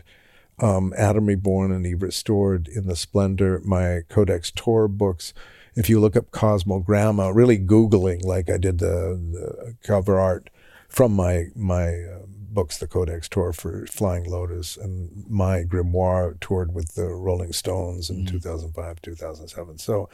um, 0.59 0.91
Adam 0.97 1.27
Reborn, 1.27 1.71
and 1.71 1.85
Eve 1.85 2.01
Restored 2.01 2.67
in 2.67 2.87
the 2.87 2.95
Splendor, 2.95 3.61
my 3.63 4.01
Codex 4.09 4.51
Tor 4.51 4.87
books. 4.87 5.33
If 5.75 5.89
you 5.89 5.99
look 5.99 6.15
up 6.15 6.31
Cosmogramma, 6.31 7.33
really 7.33 7.57
googling 7.57 8.23
like 8.25 8.49
I 8.49 8.57
did 8.57 8.79
the, 8.79 9.19
the 9.31 9.75
cover 9.83 10.19
art 10.19 10.49
from 10.89 11.13
my 11.13 11.45
my 11.55 11.87
uh, 11.87 12.25
books, 12.27 12.77
the 12.77 12.87
Codex 12.87 13.29
Tor 13.29 13.53
for 13.53 13.85
Flying 13.87 14.29
Lotus, 14.29 14.75
and 14.75 15.23
my 15.29 15.63
grimoire 15.63 16.39
toured 16.41 16.73
with 16.73 16.95
the 16.95 17.05
Rolling 17.07 17.53
Stones 17.53 18.09
in 18.09 18.25
2005, 18.25 19.01
2007. 19.01 19.77
So 19.77 20.09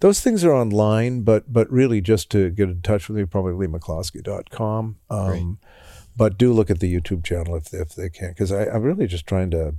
those 0.00 0.20
things 0.20 0.44
are 0.44 0.54
online, 0.54 1.22
but 1.22 1.52
but 1.52 1.70
really 1.70 2.00
just 2.00 2.30
to 2.30 2.50
get 2.50 2.70
in 2.70 2.80
touch 2.82 3.08
with 3.08 3.18
me, 3.18 3.24
probably 3.26 3.52
leighmccloskey.com. 3.66 4.96
Um, 5.10 5.58
but 6.16 6.38
do 6.38 6.52
look 6.52 6.70
at 6.70 6.80
the 6.80 6.92
YouTube 6.92 7.24
channel 7.24 7.56
if 7.56 7.72
if 7.72 7.94
they 7.94 8.08
can, 8.08 8.30
because 8.30 8.50
I'm 8.50 8.82
really 8.82 9.06
just 9.06 9.26
trying 9.26 9.50
to, 9.50 9.74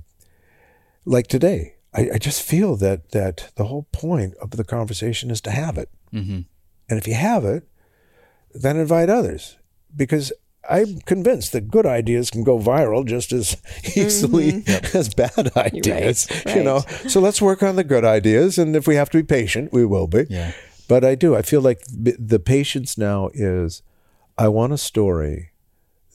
like 1.04 1.26
today, 1.26 1.76
I, 1.94 2.10
I 2.14 2.18
just 2.18 2.42
feel 2.42 2.76
that 2.76 3.10
that 3.12 3.52
the 3.56 3.64
whole 3.64 3.86
point 3.92 4.34
of 4.40 4.50
the 4.50 4.64
conversation 4.64 5.30
is 5.30 5.40
to 5.42 5.50
have 5.50 5.78
it, 5.78 5.90
hmm 6.10 6.40
and 6.86 6.98
if 6.98 7.08
you 7.08 7.14
have 7.14 7.46
it, 7.46 7.66
then 8.52 8.76
invite 8.76 9.08
others, 9.08 9.56
because 9.96 10.32
I'm 10.68 10.98
convinced 11.00 11.52
that 11.52 11.68
good 11.68 11.86
ideas 11.86 12.30
can 12.30 12.44
go 12.44 12.58
viral 12.58 13.06
just 13.06 13.32
as 13.32 13.56
easily 13.96 14.62
as 14.92 15.12
bad 15.14 15.56
ideas. 15.56 16.28
You 16.46 16.62
know, 16.62 16.80
so 17.08 17.20
let's 17.20 17.40
work 17.40 17.62
on 17.62 17.76
the 17.76 17.84
good 17.84 18.04
ideas, 18.04 18.58
and 18.58 18.76
if 18.76 18.86
we 18.86 18.96
have 18.96 19.10
to 19.10 19.18
be 19.18 19.22
patient, 19.22 19.72
we 19.72 19.84
will 19.86 20.06
be. 20.06 20.26
Yeah. 20.28 20.52
But 20.88 21.04
I 21.04 21.14
do. 21.14 21.34
I 21.34 21.42
feel 21.42 21.62
like 21.62 21.80
the 21.88 22.38
patience 22.38 22.98
now 22.98 23.30
is 23.32 23.82
I 24.36 24.48
want 24.48 24.74
a 24.74 24.78
story 24.78 25.52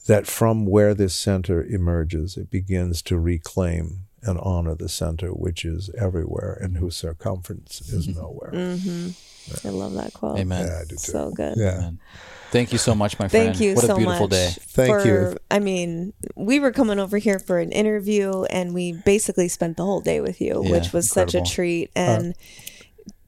that 0.06 0.26
from 0.26 0.66
where 0.66 0.94
this 0.94 1.14
center 1.14 1.64
emerges, 1.64 2.36
it 2.36 2.50
begins 2.50 3.02
to 3.02 3.18
reclaim 3.18 4.04
and 4.22 4.38
honor 4.38 4.74
the 4.74 4.88
center, 4.88 5.28
which 5.28 5.64
is 5.64 5.90
everywhere 5.98 6.58
and 6.60 6.76
whose 6.76 6.96
circumference 6.96 7.80
is 7.92 8.08
nowhere. 8.16 8.50
I 9.64 9.68
love 9.68 9.94
that 9.94 10.12
quote. 10.12 10.38
Amen. 10.38 10.66
Yeah, 10.66 10.80
I 10.80 10.84
do 10.84 10.96
too. 10.96 10.96
So 10.98 11.30
good. 11.30 11.56
Yeah. 11.56 11.78
Amen. 11.78 11.98
Thank 12.50 12.72
you 12.72 12.78
so 12.78 12.96
much, 12.96 13.18
my 13.18 13.28
friend. 13.28 13.46
Thank 13.46 13.60
you 13.60 13.74
What 13.74 13.84
so 13.84 13.94
a 13.94 13.96
beautiful 13.96 14.26
much. 14.26 14.30
day. 14.30 14.50
Thank 14.60 15.02
for, 15.02 15.06
you. 15.06 15.36
I 15.50 15.60
mean, 15.60 16.12
we 16.34 16.58
were 16.58 16.72
coming 16.72 16.98
over 16.98 17.16
here 17.18 17.38
for 17.38 17.60
an 17.60 17.70
interview 17.70 18.42
and 18.44 18.74
we 18.74 18.92
basically 18.92 19.46
spent 19.48 19.76
the 19.76 19.84
whole 19.84 20.00
day 20.00 20.20
with 20.20 20.40
you, 20.40 20.62
Yeah, 20.64 20.70
which 20.72 20.92
was 20.92 21.08
such 21.08 21.34
a 21.34 21.42
treat. 21.42 21.90
And 21.94 22.34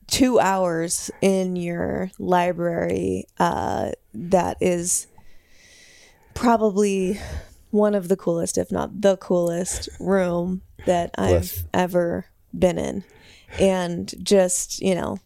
two 0.08 0.40
hours 0.40 1.10
in 1.20 1.54
your 1.54 2.10
library 2.18 3.26
uh, 3.38 3.92
that 4.12 4.56
is 4.60 5.06
probably 6.34 7.18
one 7.70 7.94
of 7.94 8.08
the 8.08 8.16
coolest, 8.16 8.58
if 8.58 8.70
not 8.72 9.00
the 9.00 9.16
coolest 9.16 9.88
room 10.00 10.62
that 10.86 11.12
Bless. 11.16 11.58
I've 11.58 11.66
ever 11.74 12.26
been 12.56 12.78
in. 12.78 13.04
And 13.58 14.12
just, 14.22 14.80
you 14.80 14.94
know, 14.94 15.18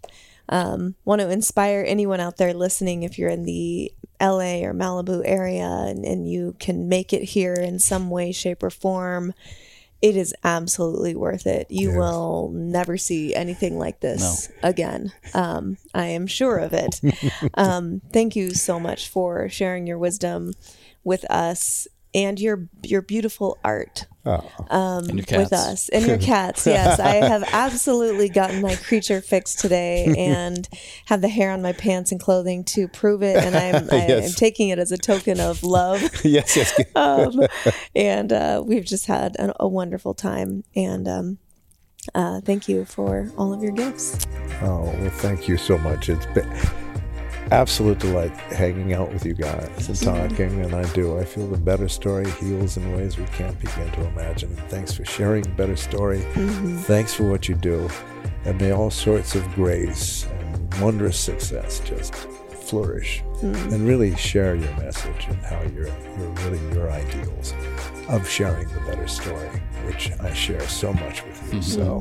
um, 0.48 0.94
want 1.04 1.20
to 1.20 1.30
inspire 1.30 1.84
anyone 1.86 2.20
out 2.20 2.36
there 2.36 2.54
listening 2.54 3.02
if 3.02 3.18
you're 3.18 3.30
in 3.30 3.44
the 3.44 3.92
LA 4.20 4.62
or 4.62 4.72
Malibu 4.72 5.22
area 5.24 5.66
and, 5.66 6.04
and 6.04 6.28
you 6.28 6.56
can 6.58 6.88
make 6.88 7.12
it 7.12 7.22
here 7.22 7.54
in 7.54 7.78
some 7.78 8.10
way, 8.10 8.32
shape, 8.32 8.62
or 8.62 8.70
form. 8.70 9.32
It 10.02 10.16
is 10.16 10.34
absolutely 10.44 11.14
worth 11.14 11.46
it. 11.46 11.66
You 11.70 11.88
Yes. 11.88 11.96
will 11.96 12.50
never 12.54 12.96
see 12.96 13.34
anything 13.34 13.78
like 13.78 14.00
this 14.00 14.50
again. 14.62 15.12
Um, 15.34 15.78
I 15.94 16.06
am 16.06 16.26
sure 16.26 16.58
of 16.58 16.72
it. 16.72 17.00
um, 17.54 18.02
thank 18.12 18.36
you 18.36 18.50
so 18.50 18.78
much 18.78 19.08
for 19.08 19.48
sharing 19.48 19.86
your 19.86 19.98
wisdom 19.98 20.52
with 21.02 21.24
us 21.30 21.88
and 22.16 22.40
your 22.40 22.68
your 22.82 23.02
beautiful 23.02 23.59
art 23.62 24.06
Oh, 24.28 24.51
um, 24.70 25.05
with 25.06 25.52
us 25.52 25.88
and 25.90 26.05
your 26.05 26.18
cats. 26.18 26.66
Yes, 26.76 26.98
I 26.98 27.14
have 27.14 27.44
absolutely 27.52 28.28
gotten 28.28 28.60
my 28.60 28.74
creature 28.74 29.20
fixed 29.20 29.60
today 29.60 30.12
and 30.18 30.68
have 31.05 31.20
the 31.20 31.28
hair 31.28 31.52
on 31.52 31.62
my 31.62 31.72
pants 31.72 32.10
and 32.10 32.20
clothing 32.20 32.64
to 32.64 32.88
prove 32.88 33.22
it. 33.22 33.36
And 33.36 33.55
I'm, 33.55 33.88
I, 33.93 34.06
Yes. 34.09 34.30
am 34.30 34.34
taking 34.34 34.70
it 34.70 34.80
as 34.80 34.90
a 34.90 34.97
token 34.97 35.38
of 35.38 35.62
love. 35.62 36.02
yes, 36.24 36.56
yes. 36.56 36.74
Um, 36.97 37.40
and 37.94 38.32
uh, 38.32 38.64
we've 38.66 38.84
just 38.84 39.06
had 39.06 39.36
an, 39.38 39.52
a 39.60 39.68
wonderful 39.68 40.12
time. 40.12 40.64
And 40.74 41.06
um, 41.06 41.38
uh, 42.12 42.40
thank 42.40 42.66
you 42.68 42.84
for 42.84 43.30
all 43.38 43.52
of 43.55 43.62
your 43.62 43.72
gifts. 43.72 44.26
Oh, 44.60 44.93
well, 44.98 45.10
thank 45.10 45.47
you 45.47 45.56
so 45.56 45.78
much. 45.78 46.09
It's 46.09 46.26
been 46.26 46.51
absolute 47.52 47.98
delight 47.98 48.31
hanging 48.52 48.93
out 48.93 49.12
with 49.12 49.24
you 49.24 49.35
guys 49.35 49.89
and 49.89 50.01
talking. 50.01 50.64
And 50.64 50.74
I 50.74 50.85
do. 50.93 51.18
I 51.18 51.24
feel 51.24 51.47
the 51.47 51.56
better 51.56 51.89
story 51.89 52.31
heals 52.32 52.77
in 52.77 52.97
ways 52.97 53.16
we 53.16 53.24
can't 53.27 53.59
begin 53.60 53.90
to 53.93 54.06
imagine. 54.06 54.55
Thanks 54.68 54.93
for 54.93 55.05
sharing 55.05 55.44
Better 55.55 55.77
Story. 55.77 56.20
Mm-hmm. 56.20 56.78
Thanks 56.78 57.14
for 57.14 57.28
what 57.31 57.48
you 57.48 57.55
do. 57.55 57.89
And 58.44 58.60
may 58.60 58.73
all 58.73 58.90
sorts 58.90 59.35
of 59.35 59.47
grace 59.55 60.27
and 60.27 60.74
wondrous 60.81 61.18
success 61.18 61.81
just 61.81 62.14
flourish. 62.14 63.23
Mm-hmm. 63.36 63.74
And 63.74 63.86
really 63.86 64.16
share 64.16 64.56
your 64.56 64.73
message 64.77 65.27
and 65.28 65.36
how 65.44 65.62
you're, 65.74 65.86
you're 66.18 66.31
really 66.44 66.74
your 66.74 66.90
ideals 66.90 67.55
of 68.09 68.28
sharing 68.28 68.68
the 68.68 68.81
better 68.81 69.06
story, 69.06 69.48
which 69.85 70.10
I 70.20 70.32
share 70.32 70.66
so 70.68 70.93
much 70.94 71.24
with 71.24 71.52
you. 71.52 71.60
Mm-hmm. 71.60 72.01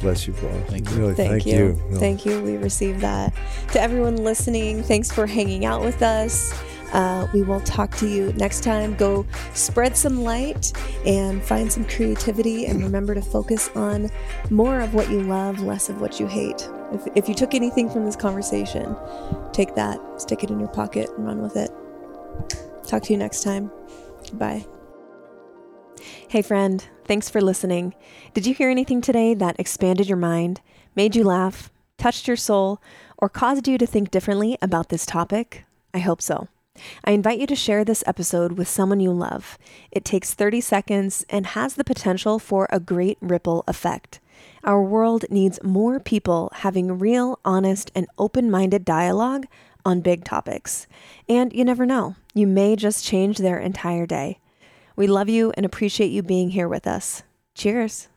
bless 0.00 0.26
you 0.26 0.32
both. 0.34 0.68
Thank 0.68 0.90
you. 0.90 0.96
Really, 0.96 1.14
Thank, 1.14 1.30
thank, 1.30 1.46
you. 1.46 1.82
No. 1.90 1.98
Thank 1.98 2.26
you. 2.26 2.42
We 2.42 2.56
received 2.56 3.00
that. 3.00 3.32
To 3.72 3.80
everyone 3.80 4.16
listening, 4.16 4.82
thanks 4.82 5.12
for 5.12 5.26
hanging 5.26 5.64
out 5.64 5.82
with 5.82 6.02
us. 6.02 6.52
Uh, 6.92 7.28
we 7.32 7.42
will 7.42 7.60
talk 7.60 7.94
to 7.98 8.08
you 8.08 8.32
next 8.32 8.64
time. 8.64 8.96
Go 8.96 9.24
spread 9.54 9.96
some 9.96 10.24
light 10.24 10.72
and 11.06 11.40
find 11.42 11.70
some 11.70 11.84
creativity, 11.84 12.66
and 12.66 12.82
remember 12.82 13.14
to 13.14 13.22
focus 13.22 13.70
on 13.76 14.10
more 14.50 14.80
of 14.80 14.92
what 14.92 15.08
you 15.08 15.22
love, 15.22 15.60
less 15.60 15.88
of 15.88 16.00
what 16.00 16.18
you 16.18 16.26
hate. 16.26 16.68
If, 16.92 17.06
if 17.14 17.28
you 17.28 17.34
took 17.34 17.54
anything 17.54 17.88
from 17.88 18.04
this 18.04 18.16
conversation, 18.16 18.96
take 19.52 19.76
that, 19.76 20.00
stick 20.20 20.42
it 20.42 20.50
in 20.50 20.58
your 20.58 20.68
pocket, 20.68 21.08
and 21.16 21.24
run 21.24 21.40
with 21.40 21.56
it. 21.56 21.70
Talk 22.84 23.04
to 23.04 23.12
you 23.12 23.18
next 23.18 23.44
time. 23.44 23.70
Bye. 24.32 24.66
Hey, 26.28 26.42
friend, 26.42 26.84
thanks 27.10 27.28
for 27.28 27.40
listening. 27.40 27.92
Did 28.34 28.46
you 28.46 28.54
hear 28.54 28.70
anything 28.70 29.00
today 29.00 29.34
that 29.34 29.58
expanded 29.58 30.06
your 30.06 30.16
mind, 30.16 30.60
made 30.94 31.16
you 31.16 31.24
laugh, 31.24 31.68
touched 31.98 32.28
your 32.28 32.36
soul, 32.36 32.80
or 33.18 33.28
caused 33.28 33.66
you 33.66 33.78
to 33.78 33.86
think 33.86 34.12
differently 34.12 34.56
about 34.62 34.90
this 34.90 35.04
topic? 35.04 35.64
I 35.92 35.98
hope 35.98 36.22
so. 36.22 36.46
I 37.04 37.10
invite 37.10 37.40
you 37.40 37.48
to 37.48 37.56
share 37.56 37.84
this 37.84 38.04
episode 38.06 38.52
with 38.52 38.68
someone 38.68 39.00
you 39.00 39.10
love. 39.10 39.58
It 39.90 40.04
takes 40.04 40.34
30 40.34 40.60
seconds 40.60 41.26
and 41.28 41.46
has 41.46 41.74
the 41.74 41.82
potential 41.82 42.38
for 42.38 42.68
a 42.70 42.78
great 42.78 43.18
ripple 43.20 43.64
effect. 43.66 44.20
Our 44.62 44.80
world 44.80 45.24
needs 45.30 45.58
more 45.64 45.98
people 45.98 46.52
having 46.58 47.00
real, 47.00 47.40
honest, 47.44 47.90
and 47.92 48.06
open 48.18 48.52
minded 48.52 48.84
dialogue 48.84 49.46
on 49.84 50.00
big 50.00 50.22
topics. 50.22 50.86
And 51.28 51.52
you 51.52 51.64
never 51.64 51.86
know, 51.86 52.14
you 52.34 52.46
may 52.46 52.76
just 52.76 53.04
change 53.04 53.38
their 53.38 53.58
entire 53.58 54.06
day. 54.06 54.38
We 55.00 55.06
love 55.06 55.30
you 55.30 55.50
and 55.56 55.64
appreciate 55.64 56.10
you 56.10 56.22
being 56.22 56.50
here 56.50 56.68
with 56.68 56.86
us. 56.86 57.22
Cheers. 57.54 58.09